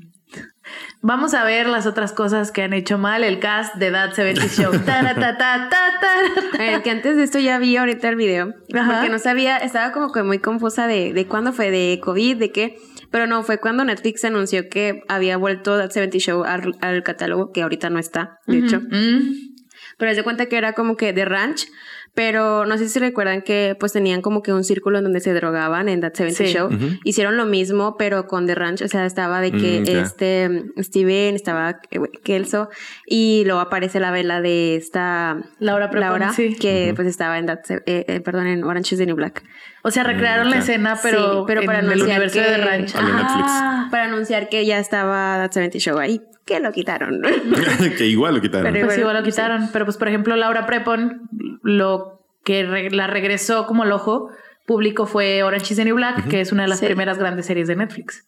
vamos 1.02 1.34
a 1.34 1.42
ver 1.42 1.66
las 1.66 1.86
otras 1.86 2.12
cosas 2.12 2.52
que 2.52 2.62
han 2.62 2.72
hecho 2.72 2.96
mal 2.96 3.24
el 3.24 3.40
cast 3.40 3.74
de 3.74 3.90
That 3.90 4.12
70 4.12 4.46
Show. 4.46 4.72
Ta, 4.86 5.02
ta, 5.02 5.16
ta, 5.16 5.36
ta, 5.36 5.68
ta. 5.68 6.64
Eh, 6.64 6.80
que 6.84 6.90
antes 6.90 7.16
de 7.16 7.24
esto 7.24 7.40
ya 7.40 7.58
vi 7.58 7.76
ahorita 7.76 8.08
el 8.08 8.14
video, 8.14 8.54
Ajá. 8.72 8.92
porque 8.92 9.10
no 9.10 9.18
sabía, 9.18 9.56
estaba 9.56 9.90
como 9.90 10.12
que 10.12 10.22
muy 10.22 10.38
confusa 10.38 10.86
de, 10.86 11.12
de 11.12 11.26
cuándo 11.26 11.52
fue, 11.52 11.72
de 11.72 11.98
COVID, 12.00 12.36
de 12.36 12.52
qué, 12.52 12.76
pero 13.10 13.26
no, 13.26 13.42
fue 13.42 13.58
cuando 13.58 13.84
Netflix 13.84 14.24
anunció 14.24 14.68
que 14.68 15.02
había 15.08 15.38
vuelto 15.38 15.76
That 15.76 15.90
70 15.90 16.18
Show 16.18 16.44
al, 16.44 16.76
al 16.80 17.02
catálogo, 17.02 17.50
que 17.50 17.62
ahorita 17.62 17.90
no 17.90 17.98
está, 17.98 18.38
de 18.46 18.58
hecho. 18.58 18.80
Mm. 18.80 19.54
Pero 19.98 20.14
se 20.14 20.22
cuenta 20.22 20.46
que 20.46 20.56
era 20.56 20.72
como 20.72 20.96
que 20.96 21.12
de 21.12 21.24
ranch, 21.24 21.66
pero 22.14 22.64
no 22.64 22.78
sé 22.78 22.88
si 22.88 22.98
recuerdan 23.00 23.42
que 23.42 23.76
pues 23.78 23.92
tenían 23.92 24.22
como 24.22 24.42
que 24.42 24.52
un 24.52 24.62
círculo 24.64 24.98
en 24.98 25.04
donde 25.04 25.20
se 25.20 25.34
drogaban 25.34 25.88
en 25.88 26.00
That 26.00 26.14
70 26.14 26.36
Sí. 26.44 26.52
Show. 26.52 26.70
Hicieron 27.04 27.36
lo 27.36 27.44
mismo, 27.44 27.96
pero 27.98 28.26
con 28.26 28.46
The 28.46 28.54
Ranch, 28.54 28.82
o 28.82 28.88
sea, 28.88 29.04
estaba 29.04 29.40
de 29.40 29.50
que 29.52 29.80
Mm, 29.80 29.88
este 29.96 30.64
Steven, 30.78 31.34
estaba 31.34 31.80
Kelso, 32.22 32.68
y 33.06 33.42
luego 33.44 33.60
aparece 33.60 33.98
la 34.00 34.10
vela 34.12 34.40
de 34.40 34.76
esta 34.76 35.42
Laura 35.58 35.90
Prepon, 35.90 36.08
Laura, 36.08 36.32
sí. 36.32 36.54
que 36.56 36.92
pues 36.94 37.08
estaba 37.08 37.38
en 37.38 37.46
That, 37.46 37.58
eh, 37.86 38.04
eh, 38.08 38.20
perdón, 38.20 38.46
en 38.46 38.64
Orange 38.64 38.94
is 38.94 38.98
the 39.00 39.06
New 39.06 39.16
Black. 39.16 39.42
O 39.86 39.90
sea, 39.90 40.02
recrearon 40.02 40.48
la 40.50 40.58
escena, 40.58 40.98
pero, 41.02 41.40
Sí, 41.40 41.44
pero 41.46 41.62
para 41.64 41.80
en 41.80 41.84
el 41.84 41.92
anunciar 41.92 42.16
universo 42.20 42.40
que- 42.40 42.50
de 42.50 42.56
Ranch. 42.56 42.94
Ah. 42.96 43.88
Para 43.90 44.04
anunciar 44.04 44.48
que 44.48 44.64
ya 44.64 44.78
estaba 44.78 45.36
That 45.36 45.52
70 45.52 45.78
Show 45.78 45.98
ahí, 45.98 46.22
que 46.46 46.58
lo 46.58 46.72
quitaron. 46.72 47.20
que 47.98 48.06
igual 48.06 48.34
lo 48.34 48.40
quitaron. 48.40 48.72
Pero- 48.72 48.86
Pues 48.86 48.98
igual 48.98 49.16
lo 49.18 49.22
quitaron. 49.22 49.68
Pero 49.72 49.84
pues, 49.84 49.98
por 49.98 50.08
ejemplo, 50.08 50.36
Laura 50.36 50.64
Prepon, 50.64 51.28
lo 51.62 52.22
que 52.44 52.62
re- 52.64 52.90
la 52.90 53.06
regresó 53.08 53.66
como 53.66 53.82
al 53.82 53.92
ojo 53.92 54.30
público 54.66 55.04
fue 55.06 55.42
Orange 55.42 55.74
is 55.74 55.76
the 55.76 55.84
New 55.84 55.96
Black, 55.96 56.28
que 56.28 56.40
es 56.40 56.50
una 56.50 56.62
de 56.62 56.68
las 56.70 56.78
Sí. 56.80 56.86
primeras 56.86 57.18
grandes 57.18 57.44
series 57.44 57.68
de 57.68 57.76
Netflix. 57.76 58.26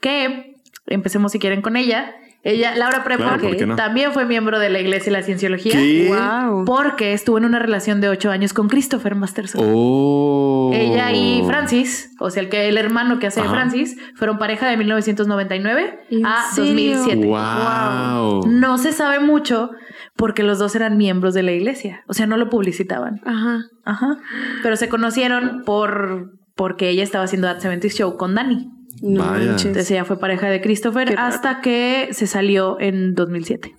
Que 0.00 0.56
empecemos 0.86 1.32
si 1.32 1.38
quieren 1.38 1.62
con 1.62 1.76
ella. 1.76 2.14
Ella, 2.44 2.74
Laura 2.74 3.04
Prepon, 3.04 3.76
también 3.76 4.12
fue 4.12 4.24
miembro 4.24 4.58
de 4.58 4.68
la 4.68 4.80
Iglesia 4.80 5.10
y 5.10 5.12
la 5.12 5.22
Cienciología. 5.22 5.74
¿Qué? 5.74 6.08
Wow. 6.08 6.64
Porque 6.64 7.12
estuvo 7.12 7.38
en 7.38 7.44
una 7.44 7.60
relación 7.60 8.00
de 8.00 8.08
ocho 8.08 8.32
años 8.32 8.52
con 8.52 8.68
Christopher 8.68 9.14
Masterson. 9.14 9.60
Oh. 9.64 10.72
Ella 10.74 11.12
y 11.12 11.44
Francis, 11.46 12.10
o 12.18 12.30
sea, 12.30 12.42
el 12.42 12.48
que 12.48 12.68
el 12.68 12.78
hermano 12.78 13.20
que 13.20 13.28
hace 13.28 13.40
de 13.40 13.46
Ajá. 13.46 13.54
Francis, 13.54 13.96
fueron 14.16 14.38
pareja 14.38 14.68
de 14.68 14.76
1999 14.76 16.00
¿En 16.10 16.26
a 16.26 16.42
serio? 16.52 16.98
2007. 16.98 17.26
Wow. 17.28 18.48
No 18.48 18.76
se 18.78 18.90
sabe 18.90 19.20
mucho 19.20 19.70
porque 20.16 20.42
los 20.42 20.58
dos 20.58 20.74
eran 20.74 20.96
miembros 20.96 21.34
de 21.34 21.44
la 21.44 21.52
iglesia, 21.52 22.02
o 22.08 22.12
sea, 22.12 22.26
no 22.26 22.36
lo 22.36 22.50
publicitaban. 22.50 23.20
Ajá. 23.24 23.60
Ajá. 23.84 24.16
Pero 24.64 24.74
se 24.74 24.88
conocieron 24.88 25.62
por 25.64 26.32
porque 26.54 26.90
ella 26.90 27.02
estaba 27.02 27.24
haciendo 27.24 27.48
That 27.48 27.60
70 27.60 27.88
Show 27.88 28.16
con 28.16 28.34
Dani. 28.34 28.68
No 29.02 29.24
Vaya. 29.24 29.46
manches. 29.46 29.66
Entonces 29.66 29.90
ella 29.90 30.04
fue 30.04 30.18
pareja 30.18 30.48
de 30.48 30.60
Christopher 30.62 31.08
Qué 31.08 31.16
raro. 31.16 31.28
hasta 31.28 31.60
que 31.60 32.08
se 32.12 32.26
salió 32.26 32.78
en 32.80 33.14
2007. 33.14 33.74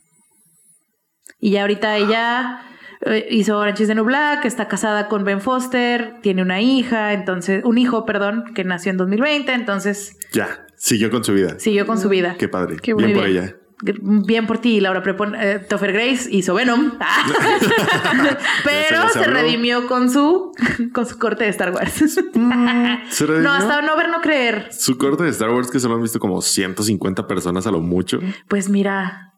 Y 1.40 1.52
ya 1.52 1.62
ahorita 1.62 1.98
ella 1.98 2.62
eh, 3.06 3.28
hizo 3.32 3.58
Orange 3.58 3.84
is 3.84 3.90
the 3.90 3.96
New 3.96 4.06
Black, 4.06 4.46
está 4.46 4.68
casada 4.68 5.08
con 5.08 5.24
Ben 5.26 5.42
Foster, 5.42 6.16
tiene 6.22 6.42
una 6.42 6.62
hija, 6.62 7.14
entonces, 7.14 7.64
un 7.66 7.78
hijo, 7.78 8.06
perdón, 8.06 8.44
que 8.54 8.64
nació 8.64 8.92
en 8.92 8.98
2020, 8.98 9.52
entonces 9.54 10.18
Ya, 10.32 10.66
siguió 10.78 11.10
con 11.10 11.24
su 11.24 11.34
vida. 11.34 11.60
siguió 11.60 11.86
con 11.86 11.98
su 12.00 12.08
vida. 12.10 12.36
Qué 12.38 12.48
padre. 12.48 12.78
Qué 12.82 12.94
bien 12.94 13.14
por 13.14 13.26
ella. 13.26 13.56
Bien 13.86 14.48
por 14.48 14.60
ti, 14.60 14.80
Laura 14.80 15.02
Prepon. 15.04 15.36
eh, 15.36 15.60
Topher 15.60 15.92
Grace 15.94 16.28
hizo 16.32 16.54
Venom. 16.54 16.94
Pero 18.64 19.10
se 19.10 19.24
redimió 19.26 19.88
con 19.88 20.10
su 20.10 20.52
con 20.94 21.06
su 21.06 21.18
corte 21.20 21.44
de 21.46 21.50
Star 21.50 21.72
Wars. 21.72 22.02
No, 22.36 23.52
hasta 23.52 23.82
no 23.82 23.96
ver, 23.98 24.10
no 24.10 24.22
creer. 24.22 24.70
Su 24.72 24.98
corte 24.98 25.24
de 25.24 25.30
Star 25.30 25.50
Wars 25.50 25.70
que 25.70 25.80
solo 25.80 25.96
han 25.96 26.02
visto 26.02 26.20
como 26.20 26.42
150 26.42 27.28
personas 27.28 27.68
a 27.68 27.72
lo 27.72 27.80
mucho. 27.82 28.20
Pues 28.48 28.70
mira, 28.70 29.34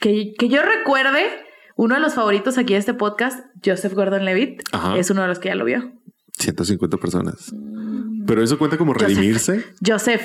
que, 0.00 0.32
que 0.38 0.48
yo 0.48 0.60
recuerde, 0.62 1.24
uno 1.76 1.94
de 1.94 2.00
los 2.00 2.14
favoritos 2.14 2.58
aquí 2.58 2.72
de 2.74 2.78
este 2.78 2.94
podcast, 2.94 3.38
Joseph 3.64 3.92
Gordon 3.94 4.24
Levitt, 4.24 4.62
Ajá. 4.72 4.96
es 4.96 5.10
uno 5.10 5.22
de 5.22 5.28
los 5.28 5.38
que 5.38 5.48
ya 5.48 5.54
lo 5.54 5.64
vio. 5.64 5.92
150 6.38 6.96
personas. 6.98 7.52
Pero 8.26 8.42
eso 8.42 8.58
cuenta 8.58 8.76
como 8.76 8.92
Joseph. 8.92 9.08
redimirse. 9.08 9.64
Joseph. 9.86 10.22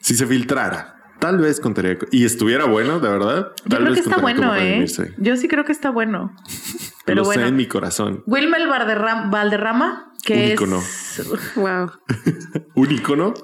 Si 0.00 0.14
se 0.14 0.26
filtrara, 0.26 0.96
tal 1.18 1.38
vez 1.38 1.60
contaría. 1.60 1.98
Y 2.10 2.24
estuviera 2.24 2.64
bueno, 2.64 3.00
de 3.00 3.08
verdad. 3.08 3.52
Yo 3.64 3.70
Tal 3.70 3.80
creo 3.80 3.90
vez 3.90 3.94
que 3.94 4.08
está 4.08 4.20
bueno, 4.20 4.56
¿eh? 4.56 4.86
Yo 5.18 5.36
sí 5.36 5.48
creo 5.48 5.64
que 5.64 5.72
está 5.72 5.90
bueno. 5.90 6.34
Pero 7.04 7.22
lo 7.22 7.24
bueno. 7.24 7.42
sé 7.42 7.48
en 7.48 7.56
mi 7.56 7.66
corazón. 7.66 8.22
Wilmer 8.26 8.68
Valderrama, 8.68 9.30
Valderrama 9.30 10.12
que 10.24 10.56
Un 10.60 10.74
es... 10.78 11.56
Wow. 11.56 11.90
Un 12.74 12.90
icono. 12.90 13.34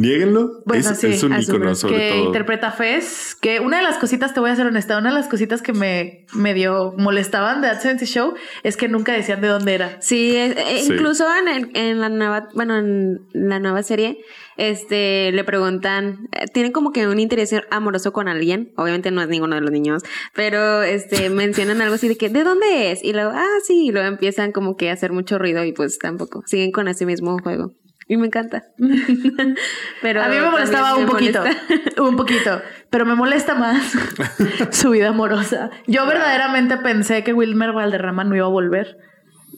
Niéguenlo. 0.00 0.62
Bueno, 0.64 0.90
es, 0.90 0.98
sí, 0.98 1.08
es 1.08 1.22
un 1.22 1.38
icono 1.38 1.74
sobre 1.74 1.96
que 1.96 2.10
todo. 2.12 2.24
interpreta 2.26 2.68
a 2.68 2.72
Fez, 2.72 3.36
que 3.40 3.60
una 3.60 3.76
de 3.78 3.82
las 3.82 3.98
cositas, 3.98 4.32
te 4.32 4.40
voy 4.40 4.50
a 4.50 4.56
ser 4.56 4.66
honesta, 4.66 4.96
una 4.98 5.10
de 5.10 5.14
las 5.14 5.28
cositas 5.28 5.60
que 5.60 5.72
me 5.74 6.24
medio 6.34 6.94
molestaban 6.96 7.60
de 7.60 7.68
That 7.68 7.80
70 7.80 8.06
Show 8.06 8.34
es 8.62 8.76
que 8.78 8.88
nunca 8.88 9.12
decían 9.12 9.40
de 9.40 9.48
dónde 9.48 9.74
era. 9.74 10.00
Sí, 10.00 10.34
es- 10.36 10.56
eh, 10.56 10.80
Sí. 10.84 10.92
incluso 10.94 11.26
en, 11.36 11.48
el- 11.48 11.70
en 11.74 12.00
la 12.00 12.08
nueva, 12.08 12.48
bueno, 12.54 12.78
en 12.78 13.20
la 13.34 13.58
nueva 13.60 13.82
serie, 13.82 14.18
este, 14.56 15.32
le 15.32 15.44
preguntan, 15.44 16.28
eh, 16.32 16.46
tienen 16.52 16.72
como 16.72 16.92
que 16.92 17.06
un 17.06 17.18
interés 17.20 17.54
amoroso 17.70 18.12
con 18.12 18.28
alguien, 18.28 18.72
obviamente 18.76 19.10
no 19.10 19.20
es 19.22 19.28
ninguno 19.28 19.54
de 19.56 19.60
los 19.60 19.70
niños, 19.70 20.02
pero 20.34 20.82
este, 20.82 21.28
mencionan 21.30 21.82
algo 21.82 21.94
así 21.96 22.08
de 22.08 22.16
que, 22.16 22.28
¿de 22.30 22.42
dónde 22.42 22.90
es? 22.92 23.04
Y 23.04 23.12
luego, 23.12 23.32
ah, 23.34 23.46
sí, 23.64 23.86
y 23.88 23.90
luego 23.92 24.08
empiezan 24.08 24.52
como 24.52 24.76
que 24.76 24.88
a 24.90 24.94
hacer 24.94 25.12
mucho 25.12 25.38
ruido 25.38 25.62
y 25.64 25.72
pues 25.72 25.98
tampoco, 25.98 26.42
siguen 26.46 26.72
con 26.72 26.88
ese 26.88 27.04
mismo 27.06 27.38
juego. 27.42 27.72
Y 28.10 28.16
me 28.16 28.26
encanta. 28.26 28.64
pero 30.02 30.20
a 30.20 30.28
mí 30.28 30.34
me 30.34 30.50
molestaba 30.50 30.96
un 30.96 31.04
me 31.04 31.10
poquito, 31.12 31.38
molesta. 31.38 32.02
un 32.02 32.16
poquito, 32.16 32.60
pero 32.90 33.06
me 33.06 33.14
molesta 33.14 33.54
más 33.54 33.92
su 34.72 34.90
vida 34.90 35.10
amorosa. 35.10 35.70
Yo 35.86 36.04
verdaderamente 36.06 36.76
pensé 36.78 37.22
que 37.22 37.32
Wilmer 37.32 37.70
Valderrama 37.70 38.24
no 38.24 38.34
iba 38.34 38.46
a 38.46 38.48
volver 38.48 38.98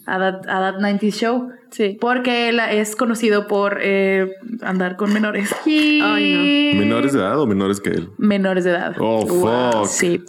a 0.05 0.19
That, 0.19 0.47
a 0.51 0.73
that 0.73 0.81
90s 0.81 1.15
Show. 1.15 1.49
Sí. 1.71 1.97
Porque 1.99 2.51
él 2.51 2.61
es 2.61 2.95
conocido 2.95 3.47
por 3.47 3.79
eh, 3.81 4.35
andar 4.61 4.97
con 4.97 5.15
menores. 5.15 5.51
Y... 5.65 6.03
Ay, 6.03 6.75
¿Menores 6.75 7.15
de 7.15 7.21
edad 7.21 7.41
o 7.41 7.47
menores 7.47 7.81
que 7.81 7.89
él? 7.89 8.11
menores 8.19 8.65
de 8.65 8.73
edad. 8.73 8.95
Oh, 8.99 9.27
fuck. 9.27 9.87
Sí. 9.87 10.23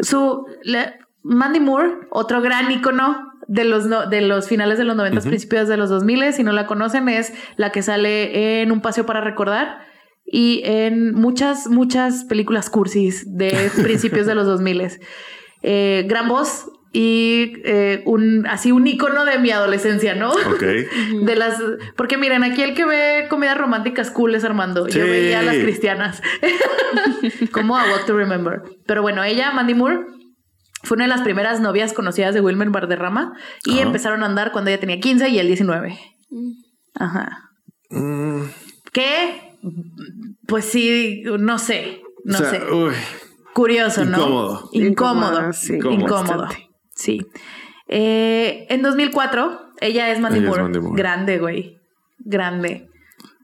Su 0.00 0.44
Mandy 1.22 1.60
Moore, 1.60 1.94
otro 2.10 2.42
gran 2.42 2.70
icono 2.70 3.29
de 3.52 3.64
los 3.64 3.86
no- 3.86 4.06
de 4.06 4.20
los 4.20 4.46
finales 4.48 4.78
de 4.78 4.84
los 4.84 4.94
90, 4.96 5.22
principios 5.22 5.66
de 5.68 5.76
los 5.76 5.90
2000, 5.90 6.32
si 6.32 6.44
no 6.44 6.52
la 6.52 6.66
conocen, 6.66 7.08
es 7.08 7.32
la 7.56 7.72
que 7.72 7.82
sale 7.82 8.62
en 8.62 8.70
Un 8.70 8.80
paseo 8.80 9.04
para 9.06 9.20
recordar 9.20 9.78
y 10.24 10.62
en 10.64 11.12
muchas 11.14 11.66
muchas 11.68 12.24
películas 12.24 12.70
cursis 12.70 13.24
de 13.36 13.50
principios 13.82 14.26
de 14.26 14.34
los 14.36 14.46
2000. 14.46 15.00
Eh, 15.62 16.06
gran 16.08 16.28
voz 16.28 16.70
y 16.92 17.54
eh, 17.64 18.02
un 18.06 18.46
así 18.48 18.70
un 18.72 18.86
icono 18.86 19.24
de 19.24 19.38
mi 19.38 19.50
adolescencia, 19.50 20.14
¿no? 20.14 20.30
Ok. 20.30 20.62
De 21.24 21.36
las, 21.36 21.60
porque 21.96 22.16
miren, 22.18 22.42
aquí 22.44 22.62
el 22.62 22.74
que 22.74 22.84
ve 22.84 23.26
comedias 23.28 23.58
románticas 23.58 24.10
cool 24.12 24.34
es 24.36 24.44
Armando. 24.44 24.86
Yo 24.88 25.04
veía 25.04 25.40
a 25.40 25.42
las 25.42 25.56
cristianas. 25.56 26.22
Como 27.52 27.76
a 27.76 27.82
What 27.84 28.06
to 28.06 28.16
Remember. 28.16 28.62
Pero 28.86 29.02
bueno, 29.02 29.22
ella, 29.24 29.50
Mandy 29.52 29.74
Moore, 29.74 29.98
fue 30.82 30.96
una 30.96 31.04
de 31.04 31.08
las 31.10 31.22
primeras 31.22 31.60
novias 31.60 31.92
conocidas 31.92 32.34
de 32.34 32.40
Wilmer 32.40 32.70
Valderrama 32.70 33.34
y 33.64 33.74
Ajá. 33.74 33.82
empezaron 33.82 34.22
a 34.22 34.26
andar 34.26 34.52
cuando 34.52 34.70
ella 34.70 34.80
tenía 34.80 34.98
15 35.00 35.28
y 35.28 35.38
él 35.38 35.46
19. 35.46 35.98
Ajá. 36.94 37.50
Mm, 37.90 38.42
Que, 38.92 39.56
pues 40.46 40.64
sí, 40.64 41.22
no 41.38 41.58
sé, 41.58 42.02
no 42.24 42.34
o 42.36 42.38
sea, 42.38 42.50
sé. 42.50 42.72
uy. 42.72 42.94
Curioso, 43.54 44.04
¿no? 44.04 44.16
Incómodo. 44.18 44.70
Incómodo. 44.72 45.30
Incómodo, 45.32 45.52
sí. 45.52 45.74
Incómodo. 45.74 46.38
Bastante. 46.42 46.70
Sí. 46.94 47.20
Eh, 47.88 48.66
en 48.68 48.82
2004, 48.82 49.72
ella 49.80 50.10
es 50.10 50.20
Mandy 50.20 50.38
Ella 50.38 50.44
es 50.46 50.48
Moore. 50.50 50.62
Mandy 50.62 50.80
Moore. 50.80 50.96
Grande, 51.02 51.38
güey. 51.38 51.78
Grande. 52.20 52.88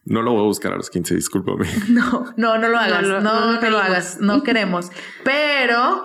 No 0.04 0.22
lo 0.22 0.32
voy 0.32 0.42
a 0.42 0.44
buscar 0.44 0.72
a 0.72 0.76
los 0.76 0.90
15, 0.90 1.16
discúlpame. 1.16 1.66
No, 1.88 2.32
no, 2.36 2.56
no 2.58 2.68
lo 2.68 2.78
hagas. 2.78 3.02
No, 3.02 3.08
lo- 3.08 3.20
no, 3.20 3.60
no 3.60 3.70
lo 3.70 3.78
hagas. 3.78 4.18
No 4.20 4.42
queremos. 4.44 4.90
Pero 5.24 6.02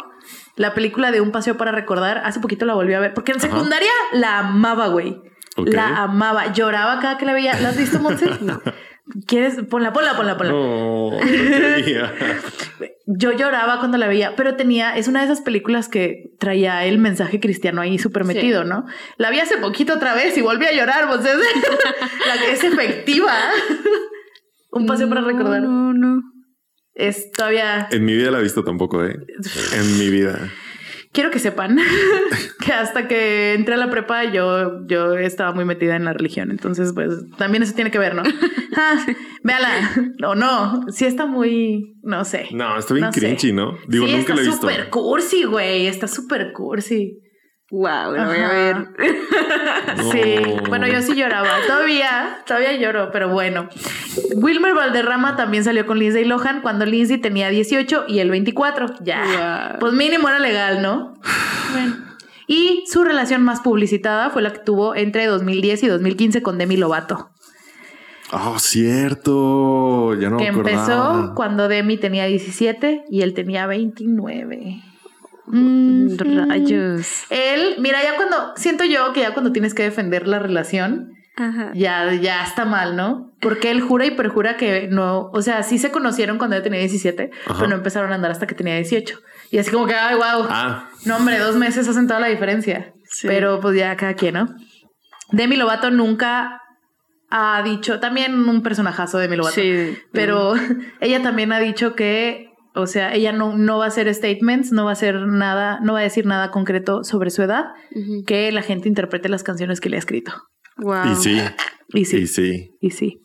la 0.61 0.73
película 0.73 1.11
de 1.11 1.19
Un 1.21 1.31
paseo 1.31 1.57
para 1.57 1.71
recordar, 1.71 2.21
hace 2.23 2.39
poquito 2.39 2.65
la 2.65 2.75
volví 2.75 2.93
a 2.93 2.99
ver. 2.99 3.13
Porque 3.13 3.31
en 3.31 3.39
secundaria 3.39 3.91
la 4.13 4.39
amaba, 4.39 4.87
güey. 4.87 5.21
La 5.57 6.03
amaba. 6.03 6.53
Lloraba 6.53 6.99
cada 6.99 7.17
que 7.17 7.25
la 7.25 7.33
veía. 7.33 7.59
¿La 7.59 7.69
has 7.69 7.77
visto, 7.77 7.99
Monse? 7.99 8.29
No. 8.41 8.61
¿Quieres? 9.27 9.55
Ponla, 9.69 9.91
ponla, 9.91 10.15
ponla, 10.15 10.37
ponla. 10.37 10.53
No, 10.53 11.11
no 11.11 11.19
quería. 11.19 12.13
Yo 13.07 13.33
lloraba 13.33 13.79
cuando 13.79 13.97
la 13.97 14.07
veía, 14.07 14.35
pero 14.37 14.55
tenía, 14.55 14.95
es 14.95 15.09
una 15.09 15.19
de 15.19 15.25
esas 15.25 15.41
películas 15.41 15.89
que 15.89 16.31
traía 16.39 16.85
el 16.85 16.97
mensaje 16.97 17.41
cristiano 17.41 17.81
ahí 17.81 17.97
súper 17.97 18.23
metido, 18.23 18.63
¿no? 18.63 18.85
La 19.17 19.31
vi 19.31 19.39
hace 19.39 19.57
poquito 19.57 19.95
otra 19.95 20.13
vez 20.13 20.37
y 20.37 20.41
volví 20.41 20.65
a 20.65 20.71
llorar, 20.71 21.09
la 21.09 22.41
que 22.41 22.51
es 22.53 22.63
efectiva. 22.63 23.33
Un 24.71 24.85
paseo 24.85 25.09
para 25.09 25.21
recordar. 25.21 25.61
No, 25.61 25.91
no. 25.93 26.21
Es 26.93 27.31
todavía, 27.31 27.87
En 27.91 28.05
mi 28.05 28.15
vida 28.15 28.31
la 28.31 28.39
he 28.39 28.43
visto 28.43 28.63
tampoco, 28.63 29.03
¿eh? 29.05 29.15
En 29.73 29.97
mi 29.97 30.09
vida. 30.09 30.51
quiero 31.13 31.31
que 31.31 31.39
sepan 31.39 31.77
que 32.65 32.73
hasta 32.73 33.07
que 33.07 33.53
entré 33.53 33.75
a 33.75 33.77
la 33.77 33.89
prepa 33.89 34.25
yo, 34.25 34.85
yo 34.87 35.17
estaba 35.17 35.53
muy 35.53 35.65
metida 35.65 35.95
en 35.95 36.05
la 36.05 36.13
religión, 36.13 36.51
entonces 36.51 36.91
pues 36.93 37.09
también 37.37 37.63
eso 37.63 37.73
tiene 37.73 37.91
que 37.91 37.99
ver, 37.99 38.15
¿no? 38.15 38.23
Ah, 38.73 39.05
véala, 39.43 39.91
o 40.25 40.33
no, 40.33 40.85
sí 40.93 41.03
está 41.05 41.25
muy, 41.25 41.93
no 42.03 42.23
sé. 42.23 42.47
No, 42.53 42.77
está 42.77 42.93
bien 42.93 43.07
No 43.07 43.11
sé. 43.11 43.19
cringy, 43.19 43.51
¿no? 43.51 43.77
Digo, 43.89 44.05
sí, 44.05 44.13
nunca 44.13 44.21
está 44.31 44.35
lo 44.35 44.39
he 44.41 44.45
visto. 44.45 44.61
súper 44.61 44.89
cursi, 44.89 45.43
güey. 45.43 45.87
Está 45.87 46.07
súper 46.07 46.53
cursi. 46.53 47.19
Wow, 47.71 48.11
lo 48.11 48.25
voy 48.25 48.37
a 48.37 48.49
ver. 48.49 48.75
No. 49.97 50.11
Sí, 50.11 50.35
bueno, 50.69 50.87
yo 50.87 51.01
sí 51.01 51.15
lloraba. 51.15 51.49
Todavía, 51.65 52.43
todavía 52.45 52.73
lloro, 52.73 53.09
pero 53.11 53.29
bueno. 53.29 53.69
Wilmer 54.35 54.73
Valderrama 54.73 55.35
también 55.35 55.63
salió 55.63 55.85
con 55.85 55.97
Lindsay 55.97 56.25
Lohan 56.25 56.61
cuando 56.61 56.85
Lindsay 56.85 57.17
tenía 57.17 57.49
18 57.49 58.05
y 58.07 58.19
él 58.19 58.29
24. 58.29 58.95
Ya. 59.01 59.69
Wow. 59.71 59.79
Pues 59.79 59.93
mínimo 59.93 60.27
era 60.29 60.39
legal, 60.39 60.81
¿no? 60.81 61.13
Bueno. 61.71 61.95
Y 62.47 62.83
su 62.91 63.03
relación 63.05 63.43
más 63.43 63.61
publicitada 63.61 64.29
fue 64.29 64.41
la 64.41 64.51
que 64.51 64.59
tuvo 64.59 64.93
entre 64.93 65.25
2010 65.25 65.83
y 65.83 65.87
2015 65.87 66.41
con 66.41 66.57
Demi 66.57 66.75
Lovato, 66.75 67.31
Oh, 68.33 68.59
cierto. 68.59 70.15
Ya 70.15 70.29
no 70.29 70.37
que 70.37 70.47
empezó 70.47 71.33
cuando 71.35 71.67
Demi 71.67 71.97
tenía 71.97 72.25
17 72.25 73.05
y 73.09 73.21
él 73.21 73.33
tenía 73.33 73.67
29. 73.67 74.81
Mm, 75.51 76.17
Rayos. 76.49 77.23
Él, 77.29 77.75
mira, 77.79 78.01
ya 78.03 78.15
cuando 78.15 78.53
siento 78.55 78.83
yo 78.85 79.13
que 79.13 79.21
ya 79.21 79.33
cuando 79.33 79.51
tienes 79.51 79.73
que 79.73 79.83
defender 79.83 80.27
la 80.27 80.39
relación, 80.39 81.11
Ajá. 81.35 81.71
ya, 81.73 82.13
ya 82.13 82.43
está 82.43 82.65
mal, 82.65 82.95
¿no? 82.95 83.31
Porque 83.41 83.71
él 83.71 83.81
jura 83.81 84.05
y 84.05 84.11
perjura 84.11 84.57
que 84.57 84.87
no, 84.89 85.29
o 85.33 85.41
sea, 85.41 85.63
sí 85.63 85.77
se 85.77 85.91
conocieron 85.91 86.37
cuando 86.37 86.55
ella 86.55 86.63
tenía 86.63 86.79
17, 86.79 87.31
Ajá. 87.45 87.55
pero 87.55 87.67
no 87.69 87.75
empezaron 87.75 88.11
a 88.11 88.15
andar 88.15 88.31
hasta 88.31 88.47
que 88.47 88.55
tenía 88.55 88.75
18. 88.75 89.19
Y 89.51 89.57
así 89.57 89.71
como 89.71 89.85
que, 89.87 89.95
ay, 89.95 90.15
wow. 90.15 90.47
Ah, 90.49 90.89
No, 91.05 91.17
hombre, 91.17 91.37
dos 91.39 91.55
meses 91.55 91.87
hacen 91.87 92.07
toda 92.07 92.19
la 92.19 92.27
diferencia. 92.27 92.93
Sí. 93.05 93.27
Pero 93.27 93.59
pues 93.59 93.75
ya 93.77 93.95
cada 93.97 94.13
quien, 94.13 94.35
¿no? 94.35 94.55
Demi 95.31 95.55
Lovato 95.57 95.91
nunca 95.91 96.61
ha 97.29 97.61
dicho, 97.63 97.99
también 98.01 98.47
un 98.47 98.61
personajazo 98.61 99.17
de 99.17 99.23
Demi 99.23 99.37
Lovato, 99.37 99.55
Sí. 99.55 99.97
pero 100.11 100.53
ella 100.99 101.21
también 101.21 101.51
ha 101.53 101.59
dicho 101.59 101.95
que, 101.95 102.50
o 102.73 102.87
sea, 102.87 103.13
ella 103.13 103.31
no, 103.31 103.57
no 103.57 103.77
va 103.79 103.85
a 103.85 103.87
hacer 103.89 104.13
statements, 104.13 104.71
no 104.71 104.85
va 104.85 104.91
a 104.91 104.93
hacer 104.93 105.15
nada, 105.27 105.79
no 105.81 105.93
va 105.93 105.99
a 105.99 106.03
decir 106.03 106.25
nada 106.25 106.51
concreto 106.51 107.03
sobre 107.03 107.29
su 107.29 107.41
edad, 107.43 107.65
que 108.25 108.51
la 108.51 108.61
gente 108.61 108.87
interprete 108.87 109.29
las 109.29 109.43
canciones 109.43 109.79
que 109.81 109.89
le 109.89 109.97
ha 109.97 109.99
escrito. 109.99 110.31
Wow. 110.77 111.11
y 111.11 111.15
sí. 111.15 111.41
Y 111.93 112.05
sí, 112.05 112.17
Y 112.17 112.27
sí. 112.27 112.69
y 112.79 112.89
sí. 112.91 113.21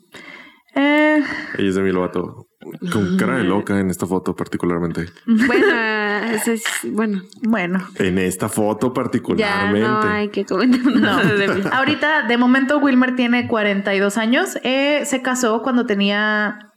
Eh, 0.74 1.23
Ella 1.59 1.68
es 1.68 1.74
de 1.74 1.82
mi 1.82 1.93
Lovato. 1.93 2.48
Con 2.93 3.16
cara 3.16 3.36
de 3.39 3.44
loca 3.44 3.78
en 3.78 3.90
esta 3.90 4.06
foto 4.06 4.35
particularmente. 4.35 5.06
Bueno, 5.24 5.66
es, 6.47 6.64
bueno, 6.90 7.23
bueno, 7.43 7.78
En 7.94 8.18
esta 8.18 8.48
foto 8.48 8.89
ya 8.89 8.94
particularmente. 8.94 9.81
no 9.89 10.01
hay 10.02 10.28
que 10.31 10.44
comentar 10.44 10.81
no. 10.85 10.97
nada 11.01 11.32
de 11.35 11.47
mí. 11.48 11.62
Ahorita, 11.70 12.27
de 12.27 12.36
momento, 12.36 12.78
Wilmer 12.78 13.14
tiene 13.14 13.47
42 13.47 14.18
años. 14.18 14.59
Eh, 14.64 15.02
se 15.05 15.23
casó 15.23 15.62
cuando 15.62 15.86
tenía. 15.86 16.73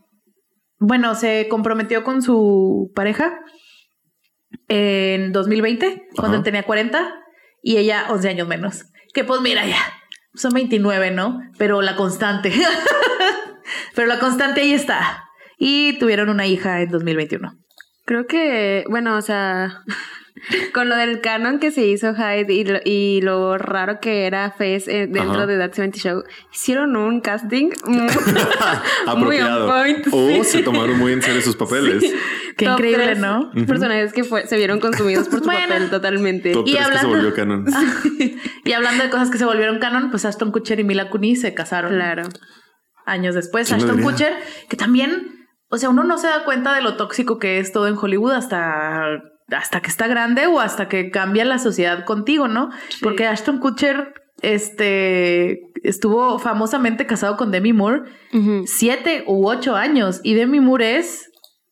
Bueno, 0.80 1.16
se 1.16 1.48
comprometió 1.50 2.04
con 2.04 2.22
su 2.22 2.92
pareja 2.96 3.40
en 4.68 5.32
2020, 5.32 6.08
cuando 6.16 6.30
Ajá. 6.30 6.38
él 6.38 6.44
tenía 6.44 6.64
40 6.64 7.16
y 7.62 7.78
ella 7.78 8.08
11 8.10 8.30
años 8.30 8.48
menos. 8.48 8.86
Que 9.14 9.24
pues 9.24 9.42
mira 9.42 9.66
ya, 9.66 9.82
son 10.34 10.54
29, 10.54 11.12
¿no? 11.12 11.40
Pero 11.58 11.82
la 11.82 11.96
constante. 11.96 12.52
Pero 13.96 14.08
la 14.08 14.20
constante 14.20 14.62
ahí 14.62 14.74
está. 14.74 15.26
Y 15.58 15.98
tuvieron 16.00 16.30
una 16.30 16.48
hija 16.48 16.82
en 16.82 16.90
2021. 16.90 17.52
Creo 18.06 18.26
que, 18.26 18.86
bueno, 18.90 19.18
o 19.18 19.22
sea, 19.22 19.84
con 20.74 20.90
lo 20.90 20.96
del 20.96 21.22
canon 21.22 21.60
que 21.60 21.72
se 21.72 21.86
hizo 21.86 22.14
Hyde 22.16 22.54
y 22.54 22.64
lo, 22.64 22.80
y 22.86 23.22
lo 23.22 23.58
raro 23.58 24.00
que 24.00 24.26
era 24.26 24.52
Fez 24.52 24.88
eh, 24.88 25.08
dentro 25.10 25.32
Ajá. 25.44 25.46
de 25.48 25.58
That 25.58 25.74
70 25.74 25.98
Show, 26.00 26.24
hicieron 26.54 26.96
un 26.96 27.22
casting 27.22 27.70
muy, 27.86 28.08
muy 28.08 28.08
on 29.06 29.10
Apropiado. 29.10 29.68
point. 29.68 30.08
O 30.12 30.28
sí. 30.30 30.44
se 30.44 30.64
tomaron 30.64 30.98
muy 30.98 31.14
en 31.14 31.22
serio 31.22 31.42
sus 31.42 31.56
papeles. 31.56 32.04
Qué 32.58 32.66
Top 32.66 32.74
increíble, 32.80 33.04
tres 33.06 33.20
¿no? 33.20 33.52
Personajes 33.68 34.12
que 34.14 34.24
fue- 34.24 34.46
se 34.48 34.58
vieron 34.58 34.80
consumidos 34.80 35.28
por 35.30 35.40
su 35.40 35.46
Bueno. 35.46 35.68
papel 35.68 35.90
totalmente. 35.90 36.52
Top 36.52 36.68
Y 36.68 36.72
3 36.74 36.78
que 36.88 36.92
se 36.94 36.98
hablando- 37.00 37.10
volvió 37.18 37.34
canon. 37.34 37.66
y 38.66 38.72
hablando 38.74 39.04
de 39.04 39.10
cosas 39.10 39.30
que 39.30 39.38
se 39.38 39.46
volvieron 39.46 39.80
canon, 39.80 40.12
pues 40.12 40.26
Ashton 40.26 40.52
Kutcher 40.52 40.80
y 40.80 40.84
Mila 40.84 41.10
Kunis 41.10 41.42
se 41.42 41.54
casaron. 41.54 41.94
Claro. 41.94 42.24
años 43.06 43.34
después. 43.36 43.68
¿Quién 43.68 43.80
lo 43.80 43.86
Ashton? 43.94 44.04
Kutcher, 44.04 44.34
que 44.70 44.78
también, 44.78 45.48
o 45.70 45.78
sea, 45.78 45.90
uno 45.90 46.04
no 46.04 46.18
se 46.18 46.28
da 46.28 46.44
cuenta 46.46 46.76
de 46.76 46.82
lo 46.82 46.96
tóxico 46.98 47.40
que 47.40 47.60
es 47.60 47.72
todo 47.72 47.88
en 47.88 47.96
Hollywood 47.98 48.34
hasta, 48.34 49.22
hasta 49.52 49.82
que 49.82 49.90
está 49.90 50.08
grande 50.08 50.48
o 50.48 50.60
hasta 50.60 50.88
que 50.88 51.12
cambia 51.12 51.46
la 51.46 51.58
sociedad 51.60 52.06
contigo, 52.06 52.48
¿no? 52.48 52.70
Porque 53.02 53.26
Ashton 53.28 53.60
Kutcher 53.60 54.14
este 54.42 55.62
estuvo 55.84 56.40
famosamente 56.40 57.06
casado 57.06 57.38
con 57.38 57.52
Demi 57.52 57.74
Moore 57.74 58.04
siete 58.66 59.24
u 59.28 59.48
ocho 59.48 59.76
años. 59.76 60.22
Y 60.24 60.34
Demi 60.34 60.60
Moore 60.60 60.98
es. 60.98 61.26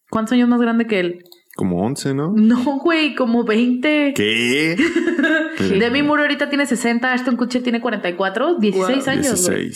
¿Cuántos 0.10 0.34
años 0.34 0.48
más 0.48 0.62
grande 0.62 0.88
que 0.88 1.00
él? 1.02 1.20
Como 1.58 1.84
11, 1.86 2.14
¿no? 2.14 2.32
No, 2.36 2.80
güey, 2.80 3.14
como 3.16 3.44
20. 3.44 4.14
¿Qué? 4.16 4.78
Demi 5.80 6.02
Moore 6.04 6.22
ahorita 6.24 6.48
tiene 6.50 6.66
60, 6.66 7.12
Ashton 7.12 7.36
Kutcher 7.36 7.62
tiene 7.64 7.82
44, 7.82 8.60
16 8.60 9.06
Wow. 9.06 9.14
años. 9.14 9.50
güey. 9.50 9.72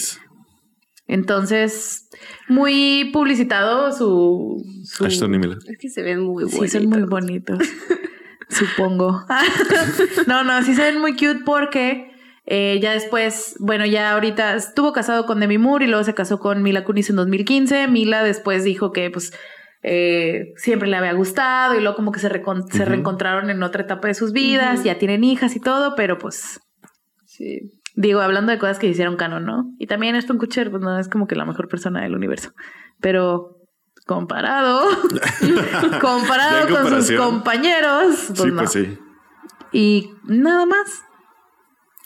16. 1.12 1.20
Entonces, 1.20 2.10
muy 2.48 3.10
publicitado 3.14 3.92
su. 3.92 4.64
su- 4.86 5.06
Ashton 5.06 5.36
y 5.36 5.40
Mila. 5.40 5.58
Es 5.68 5.78
que 5.78 5.90
se 5.90 6.02
ven 6.02 6.22
muy 6.22 6.46
Sí, 6.50 6.58
buenos. 6.58 6.72
son 6.72 6.86
muy 6.88 7.04
bonitos. 7.04 7.60
Supongo. 8.50 9.24
no, 10.28 10.44
no, 10.44 10.62
sí 10.64 10.74
se 10.76 10.82
ven 10.84 11.00
muy 11.00 11.14
cute 11.14 11.42
porque 11.46 12.12
eh, 12.46 12.80
ya 12.82 12.92
después, 12.94 13.56
bueno, 13.60 13.86
ya 13.86 14.12
ahorita 14.12 14.56
estuvo 14.56 14.92
casado 14.92 15.26
con 15.26 15.40
Demi 15.40 15.58
Moore 15.58 15.86
y 15.86 15.88
luego 15.88 16.04
se 16.04 16.14
casó 16.14 16.40
con 16.40 16.62
Mila 16.62 16.84
Kunis 16.84 17.10
en 17.10 17.16
2015. 17.16 17.88
Mila 17.88 18.24
después 18.24 18.64
dijo 18.66 18.92
que, 18.92 19.10
pues, 19.10 19.32
eh, 19.84 20.52
siempre 20.58 20.90
le 20.90 20.98
había 20.98 21.14
gustado 21.14 21.76
y 21.76 21.82
luego 21.82 21.96
como 21.96 22.12
que 22.12 22.20
se, 22.20 22.30
recon- 22.30 22.70
se 22.70 22.82
Ujú. 22.82 22.90
reencontraron 22.90 23.50
en 23.50 23.64
otra 23.64 23.84
etapa 23.84 24.08
de 24.10 24.14
sus 24.16 24.32
vidas, 24.34 24.84
ya 24.84 25.00
tienen 25.00 25.24
hijas 25.24 25.56
y 25.56 25.60
todo, 25.60 25.96
pero 25.96 26.18
pues, 26.18 26.60
Sí. 27.26 27.72
Digo, 27.96 28.22
hablando 28.22 28.52
de 28.52 28.60
cosas 28.60 28.80
que 28.80 28.88
hicieron 28.88 29.18
canon, 29.18 29.46
¿no? 29.46 29.66
Y 29.78 29.88
también 29.88 30.16
Ashton 30.16 30.38
Kutcher, 30.38 30.72
pues 30.72 30.82
no 30.82 30.98
es 30.98 31.10
como 31.10 31.28
que 31.28 31.36
la 31.36 31.46
mejor 31.46 31.68
persona 31.68 32.02
del 32.02 32.16
universo, 32.16 32.54
pero 33.00 33.58
comparado, 34.06 34.88
comparado 36.02 36.68
con 36.70 37.04
sus 37.04 37.18
compañeros, 37.18 38.26
pues 38.28 38.40
sí, 38.40 38.48
no. 38.48 38.58
pues 38.58 38.72
sí. 38.72 38.98
Y 39.72 40.12
nada 40.26 40.66
más. 40.66 41.04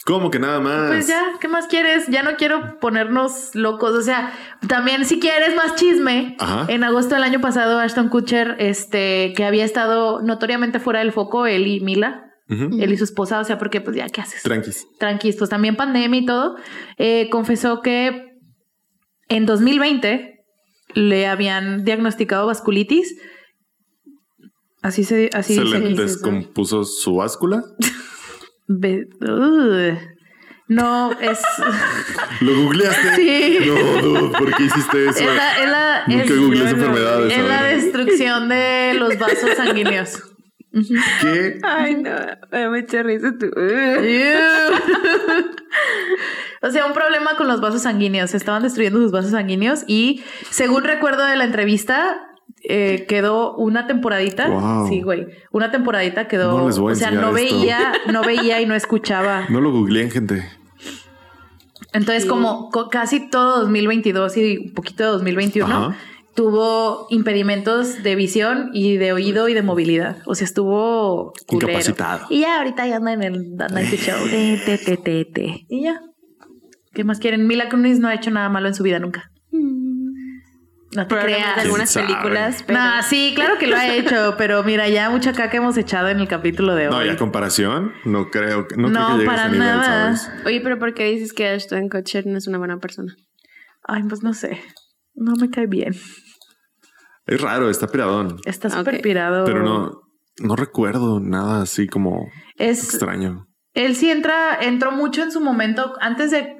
¿Cómo 0.04 0.30
que 0.30 0.38
nada 0.38 0.60
más? 0.60 0.86
Pues 0.86 1.08
ya, 1.08 1.20
¿qué 1.40 1.48
más 1.48 1.66
quieres? 1.66 2.06
Ya 2.06 2.22
no 2.22 2.36
quiero 2.36 2.78
ponernos 2.78 3.56
locos. 3.56 3.90
O 3.90 4.02
sea, 4.02 4.32
también 4.68 5.04
si 5.04 5.18
quieres 5.18 5.56
más 5.56 5.74
chisme, 5.74 6.36
Ajá. 6.38 6.66
en 6.68 6.84
agosto 6.84 7.16
del 7.16 7.24
año 7.24 7.40
pasado, 7.40 7.80
Ashton 7.80 8.08
Kutcher, 8.08 8.54
este, 8.60 9.32
que 9.36 9.44
había 9.44 9.64
estado 9.64 10.22
notoriamente 10.22 10.78
fuera 10.78 11.00
del 11.00 11.10
foco, 11.10 11.46
él 11.46 11.66
y 11.66 11.80
Mila, 11.80 12.25
Él 12.48 12.92
y 12.92 12.96
su 12.96 13.04
esposa, 13.04 13.40
o 13.40 13.44
sea, 13.44 13.58
porque 13.58 13.80
pues 13.80 13.96
ya, 13.96 14.08
¿qué 14.08 14.20
haces? 14.20 14.42
Tranquis. 14.42 14.86
Tranquis, 15.00 15.36
pues 15.36 15.50
también 15.50 15.74
pandemia 15.76 16.20
y 16.20 16.26
todo, 16.26 16.56
eh, 16.96 17.28
confesó 17.30 17.80
que 17.82 18.34
en 19.28 19.46
2020 19.46 20.44
le 20.94 21.26
habían 21.26 21.84
diagnosticado 21.84 22.46
vasculitis. 22.46 23.16
Así 24.82 25.02
se, 25.02 25.30
así 25.32 25.56
¿Se 25.56 25.64
le 25.64 25.80
dice. 25.80 26.02
descompuso 26.02 26.84
su 26.84 27.16
báscula? 27.16 27.64
No, 30.68 31.12
es. 31.20 31.40
¿Lo 32.40 32.54
googleaste? 32.62 33.14
Sí. 33.16 33.58
No, 33.68 34.32
¿por 34.32 34.52
qué 34.56 34.64
hiciste 34.64 35.08
eso? 35.10 35.20
Es 35.20 35.26
la, 35.36 35.62
es 35.62 35.70
la- 35.70 36.04
Nunca 36.08 36.24
es- 36.24 36.38
googleé 36.40 36.70
enfermedades. 36.70 37.32
es 37.32 37.44
la 37.46 37.58
a 37.58 37.62
ver. 37.62 37.76
destrucción 37.82 38.48
de 38.48 38.94
los 38.98 39.16
vasos 39.18 39.50
sanguíneos. 39.56 40.22
¿Qué? 41.20 41.58
Ay, 41.62 41.96
no. 41.96 42.10
Me 42.70 42.78
echa 42.80 43.02
risa 43.02 43.32
tú. 43.38 43.46
o 46.62 46.70
sea, 46.70 46.86
un 46.86 46.92
problema 46.92 47.36
con 47.36 47.48
los 47.48 47.60
vasos 47.60 47.82
sanguíneos. 47.82 48.30
Se 48.30 48.36
estaban 48.36 48.62
destruyendo 48.62 48.98
sus 49.00 49.12
vasos 49.12 49.30
sanguíneos 49.32 49.84
y, 49.86 50.22
según 50.50 50.84
recuerdo 50.84 51.24
de 51.24 51.36
la 51.36 51.44
entrevista, 51.44 52.16
eh, 52.62 53.06
quedó 53.08 53.54
una 53.56 53.86
temporadita. 53.86 54.48
Wow. 54.48 54.88
Sí, 54.88 55.02
güey. 55.02 55.26
Una 55.52 55.70
temporadita 55.70 56.28
quedó. 56.28 56.58
No 56.58 56.66
les 56.66 56.78
voy 56.78 56.90
a 56.90 56.92
o 56.92 56.96
sea, 56.96 57.10
no 57.10 57.20
esto. 57.36 57.56
veía, 57.56 57.92
no 58.12 58.22
veía 58.22 58.60
y 58.60 58.66
no 58.66 58.74
escuchaba. 58.74 59.46
No 59.48 59.60
lo 59.60 59.70
googleen, 59.72 60.10
gente. 60.10 60.48
Entonces, 61.92 62.24
Sí. 62.24 62.28
como 62.28 62.68
co- 62.70 62.90
casi 62.90 63.30
todo 63.30 63.60
2022 63.60 64.36
y 64.36 64.58
un 64.58 64.74
poquito 64.74 65.04
de 65.04 65.10
2021, 65.10 65.74
Ajá. 65.74 65.96
Tuvo 66.36 67.06
impedimentos 67.10 68.02
de 68.02 68.14
visión 68.14 68.70
y 68.72 68.96
de 68.98 69.12
oído 69.12 69.48
y 69.48 69.54
de 69.54 69.62
movilidad. 69.62 70.18
O 70.26 70.34
sea, 70.34 70.44
estuvo 70.44 71.32
culero. 71.46 71.70
Incapacitado. 71.72 72.26
Y 72.30 72.40
ya 72.42 72.58
ahorita 72.58 72.86
ya 72.86 72.96
anda 72.96 73.12
en 73.12 73.22
el 73.22 73.56
Night 73.56 73.94
Show. 73.94 74.28
Te, 74.28 74.56
te, 74.64 74.78
te, 74.78 74.96
te, 74.96 75.24
te. 75.24 75.66
Y 75.68 75.82
ya. 75.82 76.00
¿Qué 76.92 77.02
más 77.04 77.18
quieren? 77.18 77.46
Mila 77.46 77.68
Kunis 77.68 77.98
no 77.98 78.08
ha 78.08 78.14
hecho 78.14 78.30
nada 78.30 78.48
malo 78.48 78.68
en 78.68 78.74
su 78.74 78.82
vida 78.82 78.98
nunca. 78.98 79.30
No 80.94 81.06
te 81.06 81.14
creas. 81.14 81.58
algunas 81.58 81.92
¿Quién 81.92 82.06
sabe? 82.06 82.14
películas, 82.14 82.62
pero... 82.66 82.78
No, 82.78 83.02
sí, 83.02 83.32
claro 83.34 83.58
que 83.58 83.66
lo 83.66 83.76
ha 83.76 83.94
hecho, 83.94 84.34
pero 84.38 84.62
mira, 84.64 84.88
ya 84.88 85.10
mucha 85.10 85.34
caca 85.34 85.58
hemos 85.58 85.76
echado 85.76 86.08
en 86.08 86.20
el 86.20 86.28
capítulo 86.28 86.74
de 86.74 86.88
hoy. 86.88 86.94
No, 86.94 87.04
ya 87.04 87.16
comparación, 87.16 87.92
no 88.06 88.30
creo 88.30 88.66
que 88.66 88.76
no, 88.76 88.88
creo 88.88 89.00
No, 89.00 89.06
que 89.08 89.12
llegue 89.18 89.24
a 89.28 89.30
para 89.30 89.44
nivel, 89.48 89.58
nada. 89.58 90.16
¿sabes? 90.16 90.46
Oye, 90.46 90.60
pero 90.62 90.78
¿por 90.78 90.94
qué 90.94 91.04
dices 91.10 91.34
que 91.34 91.48
Ashton 91.48 91.90
Kutcher 91.90 92.26
no 92.26 92.38
es 92.38 92.46
una 92.46 92.56
buena 92.56 92.78
persona? 92.78 93.14
Ay, 93.82 94.04
pues 94.08 94.22
no 94.22 94.32
sé. 94.32 94.58
No 95.14 95.32
me 95.38 95.50
cae 95.50 95.66
bien. 95.66 95.94
Es 97.26 97.40
raro, 97.40 97.68
está 97.68 97.88
piradón. 97.88 98.38
Está 98.44 98.70
súper 98.70 99.00
pirado. 99.00 99.44
Pero 99.44 99.62
no, 99.62 100.00
no 100.38 100.56
recuerdo 100.56 101.20
nada 101.20 101.62
así 101.62 101.86
como 101.86 102.28
Es, 102.56 102.84
extraño. 102.84 103.46
Él 103.74 103.94
sí 103.94 104.10
entra, 104.10 104.58
entró 104.60 104.92
mucho 104.92 105.22
en 105.22 105.32
su 105.32 105.40
momento 105.40 105.94
antes 106.00 106.30
de. 106.30 106.56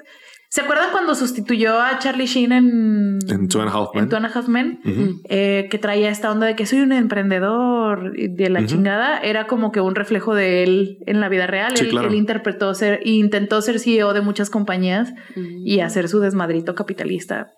¿Se 0.48 0.60
acuerdan 0.60 0.90
cuando 0.92 1.14
sustituyó 1.14 1.80
a 1.80 1.98
Charlie 1.98 2.26
Sheen 2.26 2.52
en. 2.52 3.18
En 3.28 3.48
Two 3.48 3.60
and 3.60 3.70
a 3.70 3.72
Half 3.72 3.94
Men. 3.94 4.04
en 4.04 4.08
Two 4.10 4.16
and 4.16 4.26
a 4.26 4.28
Half 4.28 4.48
Men? 4.48 4.80
Eh, 5.28 5.68
que 5.70 5.78
traía 5.78 6.10
esta 6.10 6.30
onda 6.30 6.46
de 6.46 6.56
que 6.56 6.66
soy 6.66 6.80
un 6.80 6.92
emprendedor 6.92 8.12
y 8.16 8.28
de 8.28 8.48
la 8.50 8.64
chingada. 8.64 9.18
Era 9.18 9.46
como 9.46 9.72
que 9.72 9.80
un 9.80 9.94
reflejo 9.94 10.34
de 10.34 10.62
él 10.62 10.98
en 11.06 11.20
la 11.20 11.28
vida 11.28 11.46
real. 11.46 11.76
Sí, 11.76 11.84
él, 11.84 11.90
claro. 11.90 12.08
él 12.08 12.14
interpretó 12.14 12.74
ser, 12.74 13.00
intentó 13.04 13.60
ser 13.62 13.78
CEO 13.80 14.12
de 14.14 14.20
muchas 14.20 14.50
compañías 14.50 15.12
y 15.36 15.80
hacer 15.80 16.08
su 16.08 16.20
desmadrito 16.20 16.74
capitalista. 16.74 17.48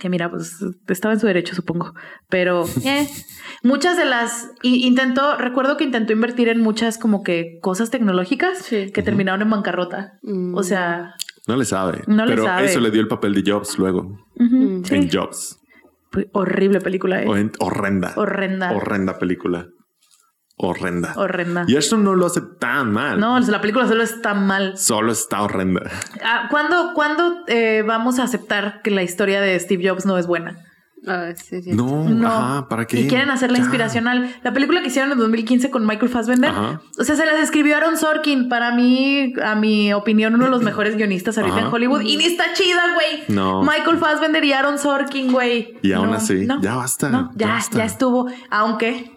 Que 0.00 0.08
mira, 0.10 0.30
pues 0.30 0.58
estaba 0.88 1.14
en 1.14 1.20
su 1.20 1.26
derecho, 1.26 1.54
supongo. 1.54 1.94
Pero 2.28 2.64
eh, 2.84 3.08
muchas 3.62 3.96
de 3.96 4.04
las 4.04 4.50
i- 4.62 4.86
intentó, 4.86 5.36
recuerdo 5.38 5.76
que 5.76 5.84
intentó 5.84 6.12
invertir 6.12 6.48
en 6.48 6.60
muchas 6.60 6.98
como 6.98 7.22
que 7.22 7.58
cosas 7.62 7.90
tecnológicas 7.90 8.58
Sí. 8.58 8.92
que 8.92 9.02
terminaron 9.02 9.40
en 9.42 9.50
bancarrota. 9.50 10.18
Mm. 10.22 10.54
O 10.54 10.62
sea, 10.62 11.14
No 11.48 11.56
le 11.56 11.64
sabe. 11.64 12.02
No 12.06 12.24
le 12.26 12.32
pero 12.32 12.44
sabe. 12.44 12.66
eso 12.66 12.80
le 12.80 12.90
dio 12.90 13.00
el 13.00 13.08
papel 13.08 13.32
de 13.34 13.50
Jobs 13.50 13.78
luego. 13.78 14.18
Mm. 14.36 14.84
sí. 14.84 14.94
En 14.94 15.10
Jobs. 15.10 15.58
Horrible 16.32 16.80
película, 16.80 17.22
eh. 17.22 17.26
Horren- 17.26 17.52
Horrenda. 17.60 18.12
Horrenda. 18.16 18.72
Horrenda 18.72 19.18
película. 19.18 19.66
Horrenda. 20.58 21.12
Horrenda. 21.16 21.64
Y 21.68 21.76
Ashton 21.76 22.02
no 22.02 22.14
lo 22.14 22.26
hace 22.26 22.40
tan 22.58 22.90
mal. 22.92 23.20
No, 23.20 23.38
la 23.38 23.60
película 23.60 23.86
solo 23.86 24.02
está 24.02 24.32
mal. 24.32 24.78
Solo 24.78 25.12
está 25.12 25.42
horrenda. 25.42 25.82
Ah, 26.24 26.46
¿Cuándo, 26.50 26.92
cuándo, 26.94 27.44
eh, 27.46 27.84
vamos 27.86 28.18
a 28.18 28.22
aceptar 28.22 28.80
que 28.82 28.90
la 28.90 29.02
historia 29.02 29.40
de 29.42 29.58
Steve 29.60 29.86
Jobs 29.86 30.06
no 30.06 30.16
es 30.16 30.26
buena? 30.26 30.56
Ah, 31.06 31.28
sí, 31.36 31.62
sí. 31.62 31.72
No, 31.72 32.04
No. 32.08 32.26
ajá, 32.26 32.68
¿para 32.68 32.86
qué? 32.86 33.00
Y 33.00 33.06
quieren 33.06 33.28
hacerla 33.30 33.58
Ya. 33.58 33.64
inspiracional. 33.64 34.34
La 34.42 34.52
película 34.54 34.80
que 34.80 34.88
hicieron 34.88 35.12
en 35.12 35.18
2015 35.18 35.70
con 35.70 35.86
Michael 35.86 36.08
Fassbender. 36.10 36.50
Ajá. 36.50 36.80
O 36.98 37.04
sea, 37.04 37.14
se 37.16 37.26
las 37.26 37.38
escribió 37.38 37.76
Aaron 37.76 37.96
Sorkin. 37.98 38.48
Para 38.48 38.74
mí, 38.74 39.34
a 39.44 39.54
mi 39.54 39.92
opinión, 39.92 40.34
uno 40.34 40.46
de 40.46 40.50
los 40.50 40.62
mejores 40.62 40.96
guionistas 40.96 41.36
ahorita 41.36 41.58
Ajá. 41.58 41.66
en 41.68 41.72
Hollywood. 41.74 42.00
Y 42.00 42.16
ni 42.16 42.24
está 42.24 42.44
chida, 42.54 42.82
güey. 42.94 43.24
No. 43.28 43.62
Michael 43.62 43.98
Fassbender 43.98 44.42
y 44.42 44.52
Aaron 44.54 44.78
Sorkin, 44.78 45.30
güey. 45.30 45.78
Y 45.82 45.92
aún 45.92 46.08
No, 46.10 46.14
así, 46.16 46.46
no, 46.46 46.60
ya 46.62 46.74
basta, 46.76 47.10
No, 47.10 47.30
ya 47.36 47.46
ya, 47.46 47.52
basta. 47.52 47.76
ya 47.78 47.84
estuvo. 47.84 48.28
Aunque 48.50 49.12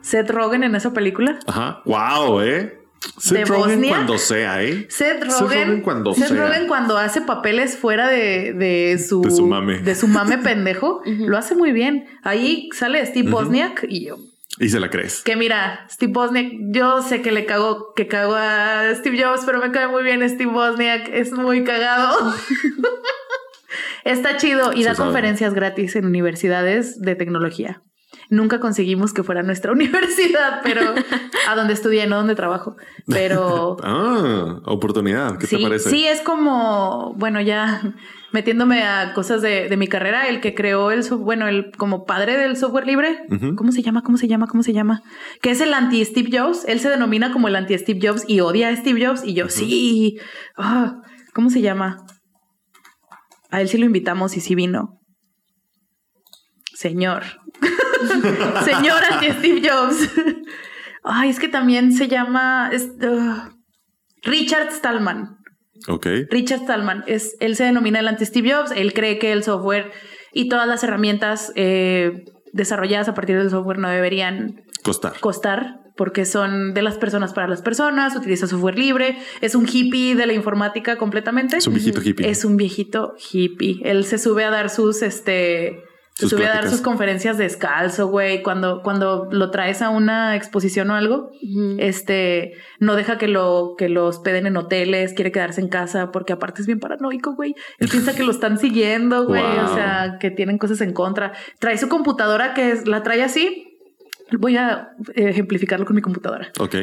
Seth 0.00 0.30
Rogen 0.30 0.62
en 0.64 0.74
esa 0.74 0.92
película. 0.92 1.38
Ajá. 1.46 1.82
Wow, 1.84 2.40
eh. 2.40 2.74
Seth 3.18 3.38
¿De 3.38 3.44
Rogen 3.44 3.60
Bosnia? 3.76 3.88
cuando 3.90 4.18
sea, 4.18 4.62
eh. 4.62 4.86
Seth 4.90 5.22
Seth 5.22 5.40
Rogen, 5.40 5.68
Rogen 5.68 5.80
cuando 5.82 6.14
Seth 6.14 6.28
sea. 6.28 6.46
Rogen 6.48 6.66
cuando 6.66 6.98
hace 6.98 7.20
papeles 7.20 7.76
fuera 7.76 8.08
de, 8.08 8.52
de 8.54 8.98
su 8.98 9.22
De 9.22 9.30
su 9.30 9.46
mame. 9.46 9.78
de 9.78 9.94
su 9.94 10.08
mame 10.08 10.38
pendejo, 10.42 11.02
lo 11.04 11.36
hace 11.38 11.54
muy 11.54 11.72
bien. 11.72 12.06
Ahí 12.22 12.68
sale 12.72 13.04
Steve. 13.06 13.30
Bosniak 13.30 13.84
y 13.88 14.06
yo. 14.06 14.16
Y 14.60 14.70
se 14.70 14.80
la 14.80 14.90
crees. 14.90 15.22
Que 15.22 15.36
mira, 15.36 15.86
Steve 15.88 16.12
Bosniak, 16.12 16.50
yo 16.72 17.00
sé 17.02 17.22
que 17.22 17.30
le 17.30 17.46
cago, 17.46 17.92
que 17.94 18.08
cago 18.08 18.34
a 18.34 18.92
Steve 18.96 19.22
Jobs, 19.22 19.42
pero 19.46 19.60
me 19.60 19.70
cae 19.70 19.86
muy 19.86 20.02
bien 20.02 20.28
Steve 20.28 20.50
Bosniak, 20.50 21.08
es 21.12 21.30
muy 21.32 21.62
cagado. 21.62 22.34
Está 24.04 24.36
chido 24.38 24.72
y 24.72 24.82
Se 24.82 24.88
da 24.88 24.94
sabe. 24.94 25.08
conferencias 25.10 25.54
gratis 25.54 25.94
en 25.96 26.06
universidades 26.06 27.00
de 27.00 27.14
tecnología. 27.14 27.82
Nunca 28.30 28.60
conseguimos 28.60 29.14
que 29.14 29.22
fuera 29.22 29.42
nuestra 29.42 29.72
universidad, 29.78 30.60
pero 30.62 30.82
a 31.48 31.54
donde 31.56 31.72
estudié, 31.74 32.06
no 32.06 32.16
donde 32.16 32.34
trabajo. 32.34 32.76
Pero 33.06 33.76
Ah, 33.82 34.60
oportunidad. 34.66 35.38
¿Qué 35.38 35.46
sí, 35.46 35.56
te 35.56 35.62
parece? 35.62 35.90
sí, 35.90 36.06
es 36.06 36.20
como, 36.20 37.14
bueno, 37.16 37.40
ya 37.40 37.94
metiéndome 38.32 38.82
a 38.82 39.14
cosas 39.14 39.40
de, 39.40 39.68
de 39.68 39.76
mi 39.78 39.86
carrera, 39.88 40.28
el 40.28 40.40
que 40.40 40.54
creó 40.54 40.90
el 40.90 41.02
software, 41.02 41.24
bueno, 41.24 41.48
el 41.48 41.70
como 41.76 42.04
padre 42.04 42.36
del 42.36 42.56
software 42.56 42.86
libre. 42.86 43.22
¿cómo 43.56 43.72
se 43.72 43.82
llama? 43.82 44.02
¿Cómo 44.02 44.18
se 44.18 44.28
llama? 44.28 44.46
¿Cómo 44.46 44.62
se 44.62 44.74
llama? 44.74 45.02
Que 45.40 45.50
es 45.50 45.60
el 45.62 45.72
anti 45.72 46.04
Steve 46.04 46.28
Jobs. 46.38 46.64
Él 46.66 46.80
se 46.80 46.90
denomina 46.90 47.32
como 47.32 47.48
el 47.48 47.56
anti 47.56 47.76
Steve 47.78 48.00
Jobs 48.06 48.24
y 48.28 48.40
odia 48.40 48.68
a 48.68 48.76
Steve 48.76 49.06
Jobs. 49.06 49.24
Y 49.24 49.32
yo, 49.34 49.48
sí. 49.48 50.18
Ah, 50.58 51.00
¿Cómo 51.32 51.48
se 51.48 51.62
llama? 51.62 52.04
A 53.50 53.62
él 53.62 53.68
sí 53.68 53.78
lo 53.78 53.86
invitamos 53.86 54.36
y 54.36 54.40
sí 54.40 54.54
vino. 54.54 54.98
Señor. 56.74 57.22
Señor 58.64 59.02
anti 59.10 59.30
Steve 59.30 59.68
Jobs. 59.68 60.10
Ay, 61.04 61.30
es 61.30 61.38
que 61.38 61.48
también 61.48 61.92
se 61.92 62.08
llama 62.08 62.70
es, 62.72 62.88
uh, 63.02 63.50
Richard 64.22 64.72
Stallman. 64.72 65.38
Ok. 65.86 66.06
Richard 66.30 66.62
Stallman 66.62 67.04
es, 67.06 67.36
él 67.40 67.56
se 67.56 67.64
denomina 67.64 68.00
el 68.00 68.08
anti-Steve 68.08 68.52
Jobs. 68.52 68.72
Él 68.72 68.92
cree 68.92 69.18
que 69.18 69.32
el 69.32 69.44
software 69.44 69.92
y 70.32 70.48
todas 70.48 70.66
las 70.66 70.82
herramientas 70.82 71.52
eh, 71.54 72.24
desarrolladas 72.52 73.08
a 73.08 73.14
partir 73.14 73.38
del 73.38 73.50
software 73.50 73.78
no 73.78 73.88
deberían 73.88 74.62
Costar. 74.82 75.18
costar 75.20 75.80
porque 75.96 76.24
son 76.24 76.74
de 76.74 76.82
las 76.82 76.96
personas 76.96 77.32
para 77.32 77.48
las 77.48 77.60
personas, 77.60 78.14
utiliza 78.14 78.46
software 78.46 78.78
libre, 78.78 79.18
es 79.40 79.56
un 79.56 79.66
hippie 79.66 80.14
de 80.14 80.26
la 80.26 80.32
informática 80.32 80.96
completamente. 80.96 81.56
Es 81.56 81.66
un 81.66 81.74
viejito 81.74 82.00
hippie. 82.00 82.30
Es 82.30 82.44
un 82.44 82.56
viejito 82.56 83.14
hippie. 83.32 83.80
Él 83.82 84.04
se 84.04 84.18
sube 84.18 84.44
a 84.44 84.50
dar 84.50 84.70
sus, 84.70 85.02
este, 85.02 85.82
Sus 86.18 86.30
sube 86.30 86.40
a 86.44 86.48
dar 86.48 86.52
pláticas. 86.56 86.72
sus 86.72 86.80
conferencias 86.82 87.38
descalzo, 87.38 88.08
güey. 88.08 88.42
Cuando, 88.42 88.82
cuando 88.82 89.28
lo 89.30 89.50
traes 89.52 89.82
a 89.82 89.90
una 89.90 90.34
exposición 90.34 90.90
o 90.90 90.96
algo, 90.96 91.30
Ujú. 91.42 91.76
este, 91.78 92.54
no 92.80 92.96
deja 92.96 93.18
que 93.18 93.28
lo, 93.28 93.74
que 93.78 93.88
lo 93.88 94.06
hospeden 94.06 94.46
en 94.46 94.56
hoteles, 94.56 95.14
quiere 95.14 95.30
quedarse 95.30 95.60
en 95.60 95.68
casa, 95.68 96.10
porque 96.10 96.32
aparte 96.32 96.60
es 96.60 96.66
bien 96.66 96.80
paranoico, 96.80 97.34
güey. 97.36 97.54
Él 97.78 97.88
piensa 97.88 98.16
que 98.16 98.24
lo 98.24 98.32
están 98.32 98.58
siguiendo, 98.58 99.26
güey. 99.26 99.42
Wow. 99.42 99.64
O 99.70 99.74
sea, 99.74 100.16
que 100.20 100.30
tienen 100.32 100.58
cosas 100.58 100.80
en 100.80 100.92
contra. 100.92 101.34
Trae 101.60 101.78
su 101.78 101.88
computadora 101.88 102.52
que 102.52 102.72
es, 102.72 102.88
la 102.88 103.02
trae 103.04 103.22
así. 103.22 103.64
Voy 104.38 104.56
a 104.56 104.88
ejemplificarlo 105.14 105.86
con 105.86 105.94
mi 105.96 106.02
computadora. 106.02 106.50
Ok. 106.58 106.74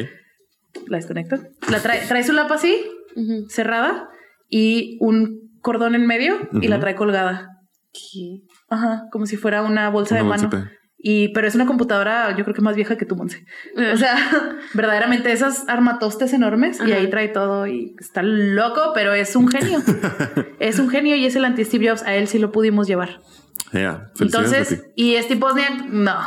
La 0.88 0.96
desconecto. 0.96 1.36
La 1.70 1.80
trae, 1.80 2.06
trae 2.06 2.24
su 2.24 2.32
lapa 2.32 2.54
así, 2.54 2.84
Ujú. 3.14 3.46
cerrada, 3.48 4.08
y 4.48 4.96
un 5.00 5.50
cordón 5.60 5.94
en 5.94 6.06
medio, 6.06 6.36
y 6.60 6.68
la 6.68 6.80
trae 6.80 6.94
colgada. 6.94 7.50
¿Qué? 7.92 8.40
Ajá, 8.68 9.04
como 9.12 9.26
si 9.26 9.36
fuera 9.36 9.62
una 9.62 9.88
bolsa 9.90 10.14
Una 10.16 10.22
de 10.22 10.28
mano. 10.28 10.42
bolsita. 10.50 10.72
Y, 10.98 11.28
pero 11.28 11.46
es 11.46 11.54
una 11.54 11.66
computadora, 11.66 12.34
yo 12.36 12.42
creo 12.42 12.54
que 12.54 12.62
más 12.62 12.74
vieja 12.74 12.96
que 12.96 13.04
tu 13.04 13.14
Monse. 13.16 13.44
O 13.92 13.96
sea, 13.96 14.16
verdaderamente 14.74 15.30
esas 15.30 15.68
armatostes 15.68 16.32
enormes 16.32 16.80
y 16.84 16.90
ahí 16.92 17.08
trae 17.10 17.28
todo 17.28 17.66
y 17.66 17.94
está 18.00 18.22
loco, 18.22 18.90
pero 18.94 19.12
es 19.12 19.36
un 19.36 19.46
genio. 19.48 19.78
es 20.58 20.78
un 20.80 20.88
genio 20.88 21.14
y 21.14 21.26
es 21.26 21.36
el 21.36 21.44
anti 21.44 21.64
Steve 21.64 21.88
Jobs. 21.90 22.02
A 22.02 22.14
él 22.16 22.26
sí 22.28 22.38
lo 22.38 22.50
pudimos 22.50 22.88
llevar. 22.88 23.20
Yeah. 23.72 24.10
Entonces, 24.20 24.84
y 24.96 25.14
Steve 25.22 25.40
Wozniak, 25.40 25.84
no. 25.86 26.18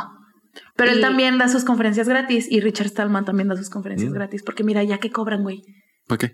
Pero 0.76 0.92
él 0.92 1.00
también 1.00 1.36
da 1.36 1.48
sus 1.48 1.64
conferencias 1.64 2.08
gratis 2.08 2.46
y 2.50 2.60
Richard 2.60 2.88
Stallman 2.88 3.24
también 3.24 3.48
da 3.48 3.56
sus 3.56 3.68
conferencias 3.70 4.10
Mm. 4.10 4.14
gratis 4.14 4.42
porque 4.42 4.64
mira, 4.64 4.82
ya 4.84 4.96
que 4.98 5.10
cobran, 5.10 5.42
güey. 5.42 5.62
¿Para 6.06 6.18
qué? 6.18 6.32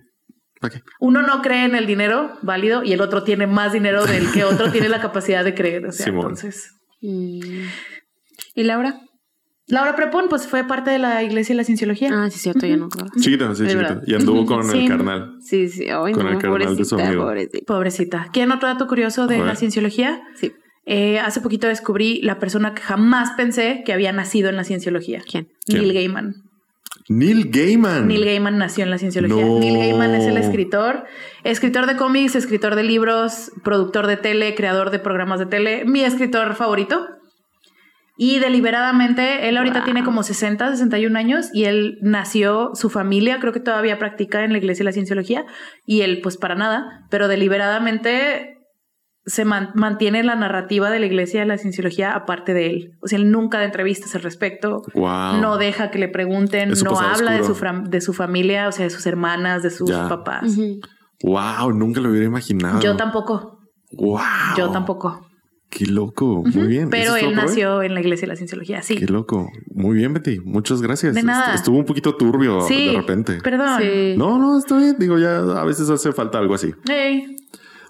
Uno 1.01 1.23
no 1.23 1.43
cree 1.43 1.65
en 1.65 1.75
el 1.75 1.87
dinero 1.87 2.33
válido 2.43 2.83
y 2.83 2.93
el 2.93 3.01
otro 3.01 3.23
tiene 3.23 3.47
más 3.47 3.73
dinero 3.73 4.05
del 4.07 4.31
que 4.33 4.45
otro 4.45 4.71
tiene 4.73 4.89
la 4.89 5.01
capacidad 5.01 5.45
de 5.45 5.55
creer. 5.55 5.87
O 5.87 5.93
sea, 5.93 6.07
Simón. 6.07 6.23
entonces. 6.31 6.75
¿Y 7.01 8.63
Laura? 8.65 9.01
Laura 9.69 9.97
Prepon, 9.97 10.29
pues 10.29 10.47
fue 10.47 10.63
parte 10.65 10.91
de 10.93 10.99
la 11.01 11.25
iglesia 11.25 11.53
de 11.53 11.57
la 11.59 11.65
cienciología. 11.65 12.11
Ah, 12.13 12.31
sí, 12.31 12.39
cierto, 12.39 12.67
ya 12.67 12.77
no 12.77 12.87
acuerdo. 12.87 13.11
Chiquita, 13.21 13.53
sí, 13.55 13.67
chiquita. 13.67 14.01
Y 14.07 14.15
anduvo 14.15 14.47
con 14.47 14.65
Sí. 14.65 14.79
el 14.79 14.89
carnal. 14.89 15.39
Sí, 15.41 15.69
sí. 15.69 15.87
Ay, 15.91 16.13
Con 16.13 16.25
no, 16.25 16.31
el 16.31 16.39
carnal 16.39 16.77
de 16.77 16.85
su 16.85 16.91
pobrecita, 16.97 17.09
amigo. 17.09 17.23
pobrecita. 17.25 17.65
Pobrecita. 17.67 18.29
¿Quieren 18.33 18.53
otro 18.53 18.69
dato 18.69 18.87
curioso 18.87 19.27
de 19.27 19.39
la 19.39 19.57
cienciología? 19.57 20.23
Sí. 20.37 20.53
Eh, 20.89 21.19
hace 21.19 21.41
poquito 21.41 21.67
descubrí 21.67 22.23
la 22.23 22.39
persona 22.39 22.75
que 22.75 22.81
jamás 22.83 23.33
pensé 23.37 23.83
que 23.85 23.93
había 23.93 24.13
nacido 24.13 24.49
en 24.51 24.55
la 24.57 24.63
cienciología. 24.63 25.21
¿Quién? 25.29 25.49
¿Quién? 25.67 25.81
Neil 25.83 25.93
Gaiman. 25.95 26.35
Neil 27.09 27.51
Gaiman. 27.51 28.09
Neil 28.09 28.25
Gaiman 28.25 28.59
nació 28.59 28.85
en 28.85 28.91
la 28.91 28.99
cienciología. 28.99 29.45
No. 29.45 29.59
Neil 29.59 29.79
Gaiman 29.79 30.15
es 30.15 30.25
el 30.25 30.37
escritor, 30.37 31.05
escritor 31.45 31.87
de 31.87 31.97
cómics, 31.97 32.35
escritor 32.35 32.75
de 32.75 32.83
libros, 32.83 33.53
productor 33.63 34.07
de 34.07 34.17
tele, 34.17 34.55
creador 34.55 34.91
de 34.91 34.99
programas 34.99 35.39
de 35.39 35.47
tele, 35.47 35.85
mi 35.85 36.03
escritor 36.03 36.55
favorito. 36.55 37.07
Y 38.19 38.39
deliberadamente, 38.39 39.49
él 39.49 39.59
ahorita 39.59 39.81
Wow. 39.81 39.85
tiene 39.85 40.03
como 40.03 40.23
60, 40.23 40.71
61 40.71 41.19
años 41.19 41.51
y 41.53 41.65
él 41.65 41.99
nació, 42.01 42.71
su 42.75 42.89
familia 42.89 43.39
creo 43.41 43.53
que 43.53 43.61
todavía 43.61 43.99
practica 43.99 44.43
en 44.43 44.53
la 44.53 44.59
iglesia 44.59 44.83
de 44.83 44.87
la 44.87 44.93
cienciología 44.93 45.45
y 45.85 46.01
él 46.01 46.21
pues 46.23 46.39
para 46.39 46.55
nada, 46.55 47.07
pero 47.11 47.29
deliberadamente 47.29 48.56
se 49.27 49.45
man- 49.45 49.71
mantiene 49.75 50.23
la 50.23 50.37
narrativa 50.37 50.89
de 50.91 51.01
la 51.01 51.07
iglesia 51.07 51.41
de 51.41 51.47
la 51.47 51.59
cienciología 51.59 52.15
aparte 52.15 52.55
de 52.55 52.67
él. 52.69 52.93
O 53.01 53.09
sea, 53.09 53.19
él 53.19 53.31
nunca 53.31 53.59
da 53.59 53.65
entrevistas 53.65 54.15
al 54.15 54.23
respecto, 54.23 54.83
Wow. 54.95 55.41
no 55.41 55.57
deja 55.59 55.91
que 55.91 55.99
le 55.99 56.09
pregunten, 56.09 56.71
no 56.85 56.99
habla 57.01 57.33
de 57.33 57.43
su, 57.45 57.55
de 57.89 58.01
su 58.01 58.13
familia, 58.13 58.69
o 58.69 58.73
sea, 58.73 58.85
de 58.85 58.91
sus 58.91 59.05
hermanas, 59.07 59.63
de 59.63 59.71
sus 59.71 59.91
Ya. 59.91 60.09
papás. 60.09 60.57
Wow, 61.23 61.73
nunca 61.73 62.01
lo 62.01 62.11
hubiera 62.11 62.27
imaginado. 62.27 62.81
Yo 62.81 62.97
tampoco, 62.97 63.59
Wow. 63.93 64.21
yo 64.57 64.71
tampoco. 64.71 65.27
Qué 65.69 65.87
loco. 65.87 66.45
Muy 66.55 66.69
bien. 66.69 66.91
Pero 66.91 67.05
¿Eso 67.07 67.17
es 67.17 67.23
todo 67.23 67.31
él 67.31 67.37
nació 67.37 67.83
en 67.83 67.95
la 67.95 68.01
iglesia 68.01 68.27
de 68.27 68.29
la 68.29 68.37
cienciología, 68.37 68.83
sí. 68.83 68.97
Qué 68.97 69.07
loco. 69.07 69.51
Muy 69.75 69.97
bien, 69.97 70.15
Betty. 70.15 70.39
Muchas 70.45 70.81
gracias. 70.81 71.15
De 71.15 71.25
nada. 71.25 71.47
Est- 71.49 71.57
Estuvo 71.57 71.77
un 71.79 71.85
poquito 71.85 72.15
turbio 72.17 72.61
Sí, 72.63 72.87
de 72.93 72.97
repente. 72.99 73.39
Perdón. 73.43 73.81
Sí. 73.81 74.15
No, 74.17 74.39
no, 74.39 74.57
está 74.59 74.79
bien. 74.79 74.95
Digo, 74.99 75.19
ya 75.19 75.39
a 75.39 75.65
veces 75.65 75.91
hace 75.91 76.13
falta 76.13 76.39
algo 76.39 76.55
así. 76.55 76.73
Ey, 76.89 77.35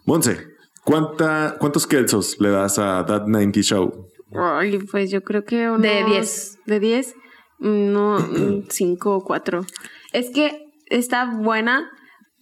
Monse, 0.06 0.55
¿cuánta, 0.86 1.56
¿cuántos 1.58 1.86
kelsos 1.86 2.40
le 2.40 2.48
das 2.50 2.78
a 2.78 3.04
That 3.04 3.26
90 3.26 3.60
Show? 3.60 4.08
Ay, 4.32 4.78
pues 4.78 5.10
yo 5.10 5.22
creo 5.22 5.44
que 5.44 5.68
unos... 5.68 5.82
De 5.82 6.04
10. 6.04 6.58
¿De 6.64 6.80
10? 6.80 7.14
Mm, 7.58 7.92
No, 7.92 8.18
5 8.70 9.16
o 9.16 9.24
4. 9.24 9.66
Es 10.12 10.30
que 10.30 10.64
está 10.86 11.26
buena, 11.26 11.90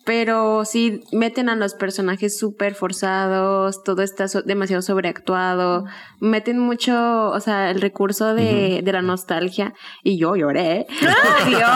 pero 0.05 0.64
sí 0.64 1.01
meten 1.12 1.48
a 1.48 1.56
los 1.56 1.74
personajes 1.74 2.39
súper 2.39 2.74
forzados, 2.74 3.82
todo 3.82 4.02
está 4.02 4.28
so- 4.28 4.43
demasiado 4.43 4.82
sobreactuado, 4.82 5.85
meten 6.20 6.59
mucho, 6.59 7.31
o 7.31 7.40
sea, 7.40 7.70
el 7.70 7.81
recurso 7.81 8.35
de, 8.35 8.82
de 8.85 8.93
la 8.93 9.02
nostalgia, 9.02 9.72
y 10.02 10.18
yo 10.18 10.36
lloré. 10.36 10.86
Sí, 10.90 11.06
yo, 11.52 11.66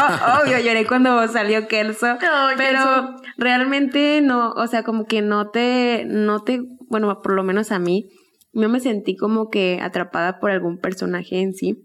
obvio, 0.43 0.59
lloré 0.59 0.87
cuando 0.87 1.27
salió 1.29 1.67
Kelso, 1.69 2.17
pero 2.21 2.57
Kelso. 2.57 3.15
realmente 3.39 4.21
no, 4.21 4.51
o 4.53 4.67
sea, 4.67 4.83
como 4.83 5.07
que 5.07 5.23
no 5.23 5.51
te, 5.51 6.05
no 6.07 6.41
te, 6.43 6.61
bueno, 6.89 7.21
por 7.23 7.33
lo 7.33 7.43
menos 7.43 7.73
a 7.73 7.79
mí, 7.79 8.09
no 8.53 8.69
me 8.69 8.81
sentí 8.81 9.17
como 9.17 9.49
que 9.49 9.79
atrapada 9.83 10.39
por 10.41 10.51
algún 10.51 10.79
personaje 10.79 11.41
en 11.41 11.53
sí. 11.55 11.77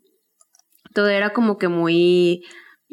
Todo 0.94 1.10
era 1.10 1.32
como 1.32 1.58
que 1.58 1.68
muy 1.70 2.42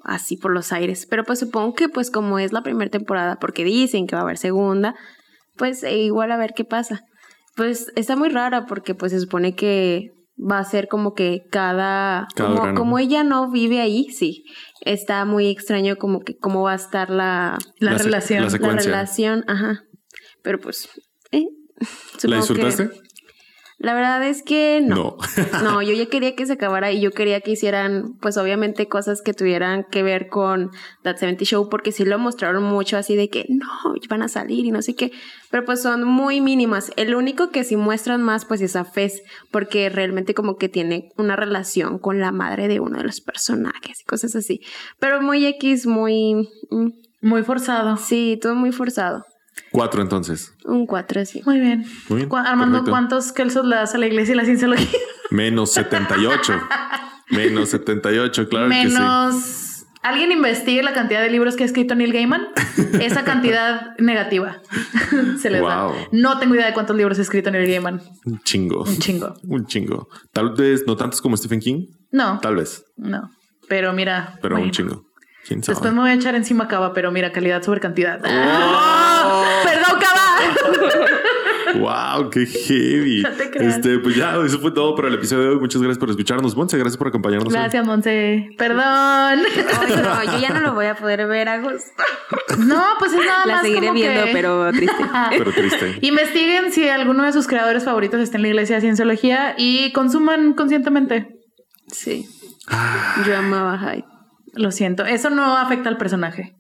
así 0.05 0.37
por 0.37 0.53
los 0.53 0.73
aires. 0.73 1.07
Pero 1.09 1.25
pues 1.25 1.39
supongo 1.39 1.75
que 1.75 1.89
pues 1.89 2.11
como 2.11 2.39
es 2.39 2.53
la 2.53 2.63
primera 2.63 2.91
temporada, 2.91 3.37
porque 3.41 3.65
dicen 3.65 4.07
que 4.07 4.15
va 4.17 4.21
a 4.23 4.25
haber 4.25 4.39
segunda, 4.39 4.95
pues 5.57 5.83
eh, 5.83 5.99
igual 5.99 6.33
a 6.33 6.37
ver 6.37 6.53
qué 6.55 6.65
pasa. 6.65 7.03
Pues 7.57 7.93
está 7.97 8.17
muy 8.17 8.29
rara 8.29 8.67
porque 8.67 8.95
pues 8.95 9.13
se 9.13 9.21
supone 9.21 9.55
que 9.55 10.11
va 10.39 10.59
a 10.59 10.65
ser 10.65 10.89
como 10.89 11.13
que 11.13 11.43
cada... 11.51 12.27
Cada 12.35 12.75
como, 12.75 12.99
ella 12.99 13.25
no 13.25 13.51
vive 13.51 13.81
ahí, 13.81 14.09
sí. 14.11 14.45
Está 14.83 15.25
muy 15.27 15.49
extraño 15.49 15.97
como 15.97 16.21
que 16.21 16.37
cómo 16.39 16.63
va 16.63 16.73
a 16.73 16.77
estar 16.77 17.11
la, 17.11 17.59
la, 17.79 17.93
La 17.93 17.99
se- 17.99 18.05
relación. 18.05 18.43
la 18.45 18.77
relación. 18.77 19.45
Ajá. 19.49 19.83
Pero 20.43 20.59
pues... 20.61 20.89
eh, 21.33 21.45
¿La 22.23 22.41
supongo 22.41 22.61
que- 22.61 22.67
disfrutaste? 22.67 23.10
La 23.83 23.95
verdad 23.95 24.23
es 24.29 24.43
que 24.43 24.83
no. 24.83 24.95
No. 24.95 25.17
No, 25.63 25.81
yo 25.81 25.95
ya 25.95 26.05
quería 26.05 26.37
que 26.37 26.45
se 26.45 26.53
acabara 26.53 26.93
y 26.93 27.01
yo 27.01 27.13
quería 27.13 27.41
que 27.41 27.53
hicieran, 27.53 28.13
pues 28.21 28.37
obviamente 28.37 28.89
cosas 28.89 29.23
que 29.23 29.33
tuvieran 29.33 29.85
que 29.91 30.03
ver 30.03 30.29
con 30.29 30.71
That 31.03 31.17
70 31.17 31.45
Show, 31.47 31.69
porque 31.71 31.91
sí 31.91 32.05
lo 32.05 32.19
mostraron 32.19 32.63
mucho 32.63 32.99
así 32.99 33.17
de 33.17 33.31
que 33.31 33.47
no, 33.49 33.67
van 34.11 34.21
a 34.21 34.29
salir 34.29 34.67
y 34.67 34.71
no 34.71 34.83
sé 34.83 34.95
qué, 34.95 35.13
pero 35.51 35.65
pues 35.65 35.81
son 35.81 36.05
muy 36.05 36.43
mínimas. 36.43 36.93
El 36.97 37.15
único 37.15 37.51
que 37.51 37.65
sí 37.65 37.77
muestran 37.77 38.23
más, 38.23 38.45
pues 38.45 38.61
es 38.61 38.77
a 38.77 38.85
Fez, 38.85 39.23
porque 39.51 39.89
realmente 39.89 40.35
como 40.35 40.57
que 40.59 40.69
tiene 40.69 41.09
una 41.17 41.35
relación 41.37 41.99
con 41.99 42.21
la 42.21 42.33
madre 42.33 42.69
de 42.69 42.81
uno 42.81 42.99
de 42.99 43.05
los 43.05 43.23
personajes 43.23 44.03
y 44.03 44.05
cosas 44.05 44.37
así. 44.37 44.61
Pero 44.99 45.23
muy 45.23 45.47
X, 45.47 45.87
muy... 45.87 46.51
mm, 46.71 46.89
Muy 47.23 47.43
forzado. 47.45 47.97
sí, 47.97 48.39
todo 48.43 48.55
muy 48.55 48.73
forzado. 48.73 49.25
Cuatro 49.71 50.03
entonces. 50.03 50.53
Un 50.65 50.87
4 50.87 51.21
así. 51.21 51.43
Muy 51.45 51.61
bien. 51.61 51.85
Muy 52.09 52.17
bien, 52.19 52.29
Cu- 52.29 52.37
Armando, 52.37 52.79
perfecto. 52.79 52.91
¿cuántos 52.91 53.33
kelsos 53.33 53.65
le 53.67 53.77
das 53.77 53.95
a 53.95 53.99
la 53.99 54.07
iglesia 54.07 54.33
y 54.33 54.37
la 54.37 54.45
cienciología? 54.45 54.99
Menos 55.31 55.73
78. 55.73 56.53
Menos 57.31 57.69
78, 57.71 58.49
claro 58.49 58.69
que 58.69 58.75
sí. 58.75 58.89
Menos. 58.89 59.67
Alguien 60.03 60.33
investigue 60.33 60.83
la 60.83 60.95
cantidad 60.95 61.21
de 61.21 61.29
libros 61.31 61.57
que 61.57 61.63
ha 61.63 61.67
escrito 61.67 61.95
Neil 61.95 62.13
Gaiman. 62.13 62.49
Esa 63.01 63.23
cantidad 63.23 63.95
negativa 63.99 64.61
se 65.39 65.51
les 65.51 65.61
Wow. 65.61 65.69
da. 65.69 65.93
No 66.11 66.39
tengo 66.39 66.55
idea 66.55 66.67
de 66.67 66.73
cuántos 66.73 66.97
libros 66.97 67.19
ha 67.19 67.23
escrito 67.23 67.51
Neil 67.51 67.69
Gaiman. 67.71 68.01
Un 68.25 68.41
chingo. 68.41 68.83
Un 68.85 68.97
chingo. 68.99 69.35
Un 69.45 69.67
chingo. 69.67 70.09
Tal 70.33 70.55
vez 70.55 70.85
no 70.87 70.97
tantos 70.97 71.21
como 71.21 71.37
Stephen 71.37 71.61
King. 71.61 71.87
No, 72.11 72.41
Tal 72.41 72.57
vez. 72.57 72.83
no. 72.97 73.31
Pero 73.69 73.93
mira. 73.93 74.39
Pero 74.43 74.55
bueno. 74.55 74.65
un 74.67 74.73
chingo. 74.73 75.05
¿Quién 75.47 75.63
sabe? 75.63 75.75
Después 75.75 75.93
me 75.93 76.01
voy 76.01 76.11
a 76.11 76.15
echar 76.15 76.35
encima 76.35 76.67
Cava, 76.67 76.93
pero 76.95 77.13
mira, 77.13 77.31
calidad 77.31 77.63
sobre 77.63 77.81
cantidad. 77.81 78.21
Oh. 78.25 79.10
¡Ah! 79.33 79.63
¡Perdón, 79.65 80.01
Cava! 80.01 81.77
Wow, 81.79 82.31
qué 82.31 82.47
heavy. 82.47 83.23
No 83.23 83.31
te 83.31 83.51
creas. 83.51 83.77
este, 83.77 83.99
pues 84.01 84.17
ya, 84.17 84.35
eso 84.45 84.59
fue 84.59 84.73
todo 84.73 84.95
para 84.97 85.09
el 85.09 85.15
episodio 85.15 85.43
de 85.45 85.49
hoy. 85.51 85.61
Muchas 85.61 85.81
gracias 85.81 85.99
por 85.99 86.11
escucharnos. 86.11 86.57
Monse, 86.57 86.77
gracias 86.77 86.97
por 86.97 87.09
acompañarnos. 87.09 87.49
hoy. 87.49 87.53
Gracias, 87.59 87.87
Monse. 87.87 88.49
Perdón. 88.59 88.83
Ay, 88.85 89.43
no, 90.03 90.25
yo 90.33 90.39
ya 90.41 90.51
no 90.51 90.61
lo 90.61 90.75
voy 90.75 90.87
a 90.87 90.97
poder 90.97 91.27
ver 91.27 91.49
a 91.49 91.59
gusto. 91.61 91.79
No, 92.59 92.83
pues 92.99 93.13
es 93.13 93.19
nada 93.25 93.47
La 93.47 93.53
más 93.55 93.63
seguiré 93.63 93.87
como 93.89 93.95
viendo, 94.01 94.25
que- 94.25 94.33
pero 94.33 94.71
triste. 94.73 95.05
Pero 95.39 95.53
triste. 95.53 95.99
Investiguen 96.03 96.73
si 96.73 96.89
alguno 96.89 97.25
de 97.25 97.33
sus 97.33 97.47
creadores 97.47 97.85
favoritos 97.85 98.21
está 98.21 98.37
en 98.37 98.43
la 98.43 98.49
iglesia 98.49 98.77
de 98.77 98.83
cienciología 98.83 99.55
y 99.57 99.93
consuman 99.93 100.55
conscientemente. 100.55 101.29
Sí. 101.87 102.27
Yo 103.27 103.37
amaba 103.37 103.75
a 103.75 103.79
Hyde. 103.95 104.05
Lo 104.55 104.73
siento, 104.73 105.05
eso 105.05 105.31
no 105.31 105.57
afecta 105.57 105.89
al 105.89 105.97
personaje. 105.97 106.57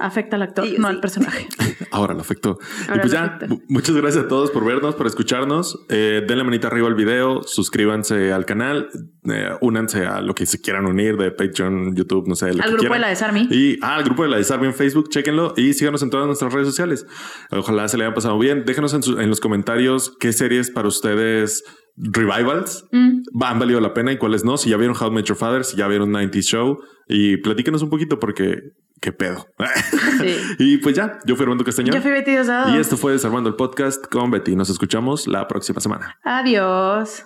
Afecta 0.00 0.36
al 0.36 0.42
actor, 0.42 0.64
Sí, 0.66 0.76
no 0.78 0.88
sí. 0.88 0.94
al 0.94 1.00
personaje. 1.00 1.46
Ahora 1.90 2.14
lo 2.14 2.20
afectó. 2.20 2.58
y 2.94 2.98
pues 2.98 3.12
ya, 3.12 3.38
muchas 3.68 3.94
gracias 3.96 4.24
a 4.24 4.28
todos 4.28 4.50
por 4.50 4.64
vernos, 4.64 4.94
por 4.94 5.06
escucharnos. 5.06 5.78
Eh, 5.90 6.22
denle 6.26 6.44
manita 6.44 6.68
arriba 6.68 6.88
al 6.88 6.94
video, 6.94 7.42
suscríbanse 7.42 8.32
al 8.32 8.46
canal, 8.46 8.88
eh, 9.30 9.50
únanse 9.60 10.06
a 10.06 10.20
lo 10.20 10.34
que 10.34 10.46
se 10.46 10.60
quieran 10.60 10.86
unir 10.86 11.16
de 11.16 11.30
Patreon, 11.30 11.94
YouTube, 11.94 12.26
no 12.28 12.34
sé. 12.34 12.46
Lo 12.54 12.62
Al 12.62 12.62
que 12.62 12.68
grupo 12.68 12.78
quieran. 12.80 12.98
de 12.98 13.00
la 13.00 13.08
Desarmy. 13.08 13.48
Y 13.50 13.78
ah, 13.82 13.96
al 13.96 14.04
grupo 14.04 14.22
de 14.22 14.28
la 14.30 14.36
Desarme 14.38 14.66
en 14.66 14.74
Facebook, 14.74 15.08
chéquenlo 15.10 15.54
y 15.56 15.74
síganos 15.74 16.02
en 16.02 16.10
todas 16.10 16.26
nuestras 16.26 16.52
redes 16.52 16.68
sociales. 16.68 17.06
Ojalá 17.50 17.86
se 17.88 17.98
le 17.98 18.04
hayan 18.04 18.14
pasado 18.14 18.38
bien. 18.38 18.64
Déjenos 18.64 18.94
en, 18.94 19.02
su- 19.02 19.18
en 19.20 19.28
los 19.28 19.40
comentarios 19.40 20.16
qué 20.18 20.32
series 20.32 20.70
para 20.70 20.88
ustedes 20.88 21.62
revivals 21.96 22.86
Mm. 22.92 23.22
han 23.42 23.58
valido 23.58 23.80
la 23.80 23.92
pena 23.94 24.12
y 24.12 24.16
cuáles 24.18 24.44
no. 24.44 24.56
Si 24.56 24.70
ya 24.70 24.76
vieron 24.76 24.96
How 24.98 25.08
I 25.08 25.10
Met 25.10 25.24
Your 25.26 25.36
Father, 25.36 25.64
si 25.64 25.76
ya 25.76 25.86
vieron 25.88 26.10
90s 26.10 26.42
Show 26.44 26.78
y 27.08 27.36
platíquenos 27.38 27.82
un 27.82 27.90
poquito 27.90 28.18
porque 28.18 28.60
qué 29.02 29.12
pedo. 29.12 29.46
Sí. 30.20 30.36
y 30.58 30.78
pues 30.78 30.96
ya, 30.96 31.18
yo 31.26 31.36
fui 31.36 31.42
Armando 31.42 31.64
Castañón. 31.64 31.94
Yo 31.94 32.00
fui 32.00 32.10
Betty 32.10 32.30
Diosdado. 32.30 32.74
Y 32.74 32.78
esto 32.78 32.96
fue 32.96 33.12
Desarmando 33.12 33.50
el 33.50 33.56
Podcast 33.56 34.06
con 34.06 34.30
Betty. 34.30 34.56
Nos 34.56 34.70
escuchamos 34.70 35.26
la 35.26 35.46
próxima 35.48 35.80
semana. 35.80 36.18
Adiós. 36.24 37.24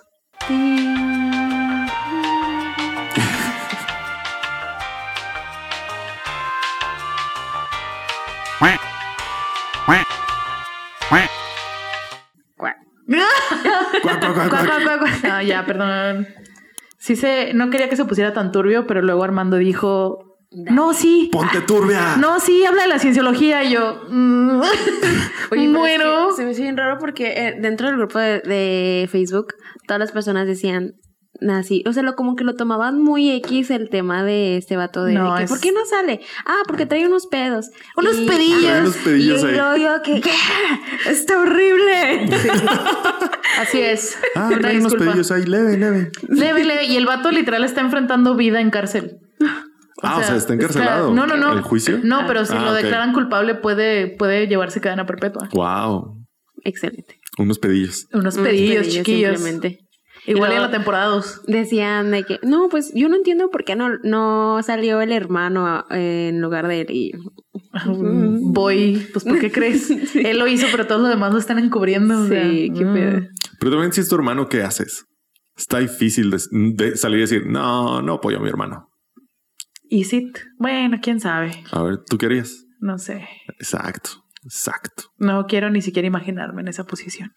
No, 15.23 15.43
ya, 15.43 15.65
perdón. 15.67 16.27
Sí 16.99 17.15
se, 17.15 17.55
no 17.55 17.71
quería 17.71 17.89
que 17.89 17.97
se 17.97 18.05
pusiera 18.05 18.33
tan 18.33 18.51
turbio, 18.51 18.87
pero 18.87 19.03
luego 19.03 19.23
Armando 19.23 19.57
dijo, 19.59 20.26
no, 20.51 20.95
sí. 20.95 21.29
Ponte 21.33 21.61
turbia. 21.61 22.17
No, 22.17 22.41
sí, 22.41 22.65
habla 22.65 22.83
de 22.83 22.89
la 22.89 22.99
cienciología 22.99 23.65
y 23.65 23.73
yo. 23.73 24.01
mm. 24.09 24.61
Oye, 25.51 25.65
es 25.67 25.73
bueno. 25.73 26.29
que 26.29 26.35
se 26.37 26.45
me 26.45 26.53
hizo 26.53 26.63
bien 26.63 26.77
raro 26.77 26.99
porque 26.99 27.33
eh, 27.49 27.57
dentro 27.61 27.87
del 27.89 27.97
grupo 27.97 28.19
de, 28.19 28.41
de 28.41 29.09
Facebook 29.11 29.55
todas 29.87 30.01
las 30.01 30.13
personas 30.13 30.47
decían 30.47 30.93
así, 31.51 31.85
o 31.87 31.93
sea, 31.93 32.03
lo 32.03 32.15
como 32.17 32.35
que 32.35 32.45
lo 32.45 32.55
tomaban 32.55 32.99
muy 33.03 33.31
X 33.31 33.71
el 33.71 33.91
tema 33.91 34.25
de 34.25 34.57
este 34.57 34.75
vato 34.79 35.05
de, 35.05 35.13
No, 35.13 35.33
de 35.33 35.39
que, 35.39 35.45
es- 35.45 35.51
¿por 35.51 35.61
qué 35.61 35.71
no 35.71 35.85
sale? 35.85 36.21
Ah, 36.47 36.63
porque 36.67 36.87
trae 36.87 37.07
unos 37.07 37.27
pedos. 37.27 37.67
Unos 37.97 38.17
Y- 38.17 38.27
pedillos. 38.27 38.81
Unos 38.81 38.97
pedillos 38.97 39.43
y 39.43 39.47
ahí. 39.47 39.83
yo 39.83 40.03
que 40.03 40.21
¿qué? 40.23 40.31
está 41.11 41.39
horrible. 41.39 42.31
Así 43.61 43.81
es. 43.81 44.17
Ah, 44.35 44.51
trae 44.61 44.79
unos 44.79 44.95
pedillos 44.95 45.31
ahí, 45.31 45.45
leve, 45.45 45.77
leve. 45.77 46.11
Leve, 46.29 46.65
leve. 46.65 46.85
Y 46.85 46.97
el 46.97 47.05
vato 47.07 47.31
literal 47.31 47.65
está 47.65 47.81
enfrentando 47.83 48.35
vida 48.37 48.61
en 48.61 48.71
cárcel. 48.71 49.19
Ah, 50.07 50.19
o 50.19 50.23
sea, 50.23 50.37
está 50.37 50.55
encarcelado. 50.55 51.13
no, 51.13 51.27
no, 51.27 51.37
no. 51.37 51.53
¿El 51.53 51.63
juicio? 51.63 52.01
No, 52.03 52.27
pero 52.27 52.45
si 52.45 52.55
Ah, 52.55 52.65
lo 52.65 52.73
declaran 52.73 53.13
culpable 53.13 53.55
puede, 53.55 54.09
puede 54.09 54.47
llevarse 54.47 54.81
cadena 54.81 55.07
perpetua. 55.07 55.49
Wow. 55.53 56.25
Excelente. 56.65 57.19
Unos 57.39 57.59
pedillos. 57.59 58.07
Unos 58.13 58.37
pedillos, 58.39 58.89
chiquillos. 58.89 59.41
Simplemente. 59.41 59.87
Igual 60.27 60.53
en 60.53 60.63
la 60.63 60.71
temporada 60.71 61.07
2. 61.07 61.43
Decían 61.47 62.11
de 62.11 62.25
que, 62.25 62.41
no, 62.43 62.69
pues 62.69 62.93
yo 62.95 63.09
no 63.09 63.15
entiendo 63.15 63.49
por 63.51 63.65
qué 63.65 63.77
no, 63.77 63.91
no 64.03 64.61
salió 64.65 65.01
el 65.01 65.13
hermano 65.13 65.85
eh, 65.91 66.31
en 66.31 66.41
lugar 66.41 66.67
de 66.67 66.81
él. 66.81 66.87
Y 66.91 67.13
Voy, 67.85 69.07
pues 69.13 69.25
¿por 69.25 69.39
qué 69.39 69.53
crees? 69.53 69.91
Él 70.15 70.39
lo 70.39 70.47
hizo, 70.47 70.67
pero 70.71 70.87
todos 70.87 71.01
los 71.01 71.11
demás 71.11 71.33
lo 71.33 71.39
están 71.39 71.59
encubriendo. 71.59 72.23
o 72.23 72.27
sea, 72.27 72.43
Sí, 72.43 72.73
qué 72.77 72.85
mm. 72.85 72.95
pedo. 72.95 73.21
Pero 73.61 73.71
también 73.73 73.93
si 73.93 74.01
es 74.01 74.09
tu 74.09 74.15
hermano, 74.17 74.49
¿qué 74.49 74.63
haces? 74.63 75.05
Está 75.57 75.79
difícil 75.79 76.31
de, 76.31 76.39
de 76.51 76.97
salir 76.97 77.19
y 77.19 77.23
decir, 77.23 77.47
no, 77.47 78.03
no 78.03 78.15
apoyo 78.15 78.39
a 78.39 78.41
mi 78.41 78.49
hermano. 78.49 78.89
¿Y 79.89 80.05
sit? 80.05 80.39
Bueno, 80.59 80.99
quién 81.01 81.21
sabe. 81.21 81.53
A 81.71 81.83
ver, 81.83 81.99
¿tú 82.09 82.19
querías? 82.19 82.67
No 82.81 82.99
sé. 82.99 83.27
Exacto, 83.59 84.11
exacto. 84.45 85.05
No 85.19 85.47
quiero 85.47 85.71
ni 85.71 85.83
siquiera 85.83 86.07
imaginarme 86.07 86.63
en 86.63 86.69
esa 86.69 86.85
posición. 86.85 87.33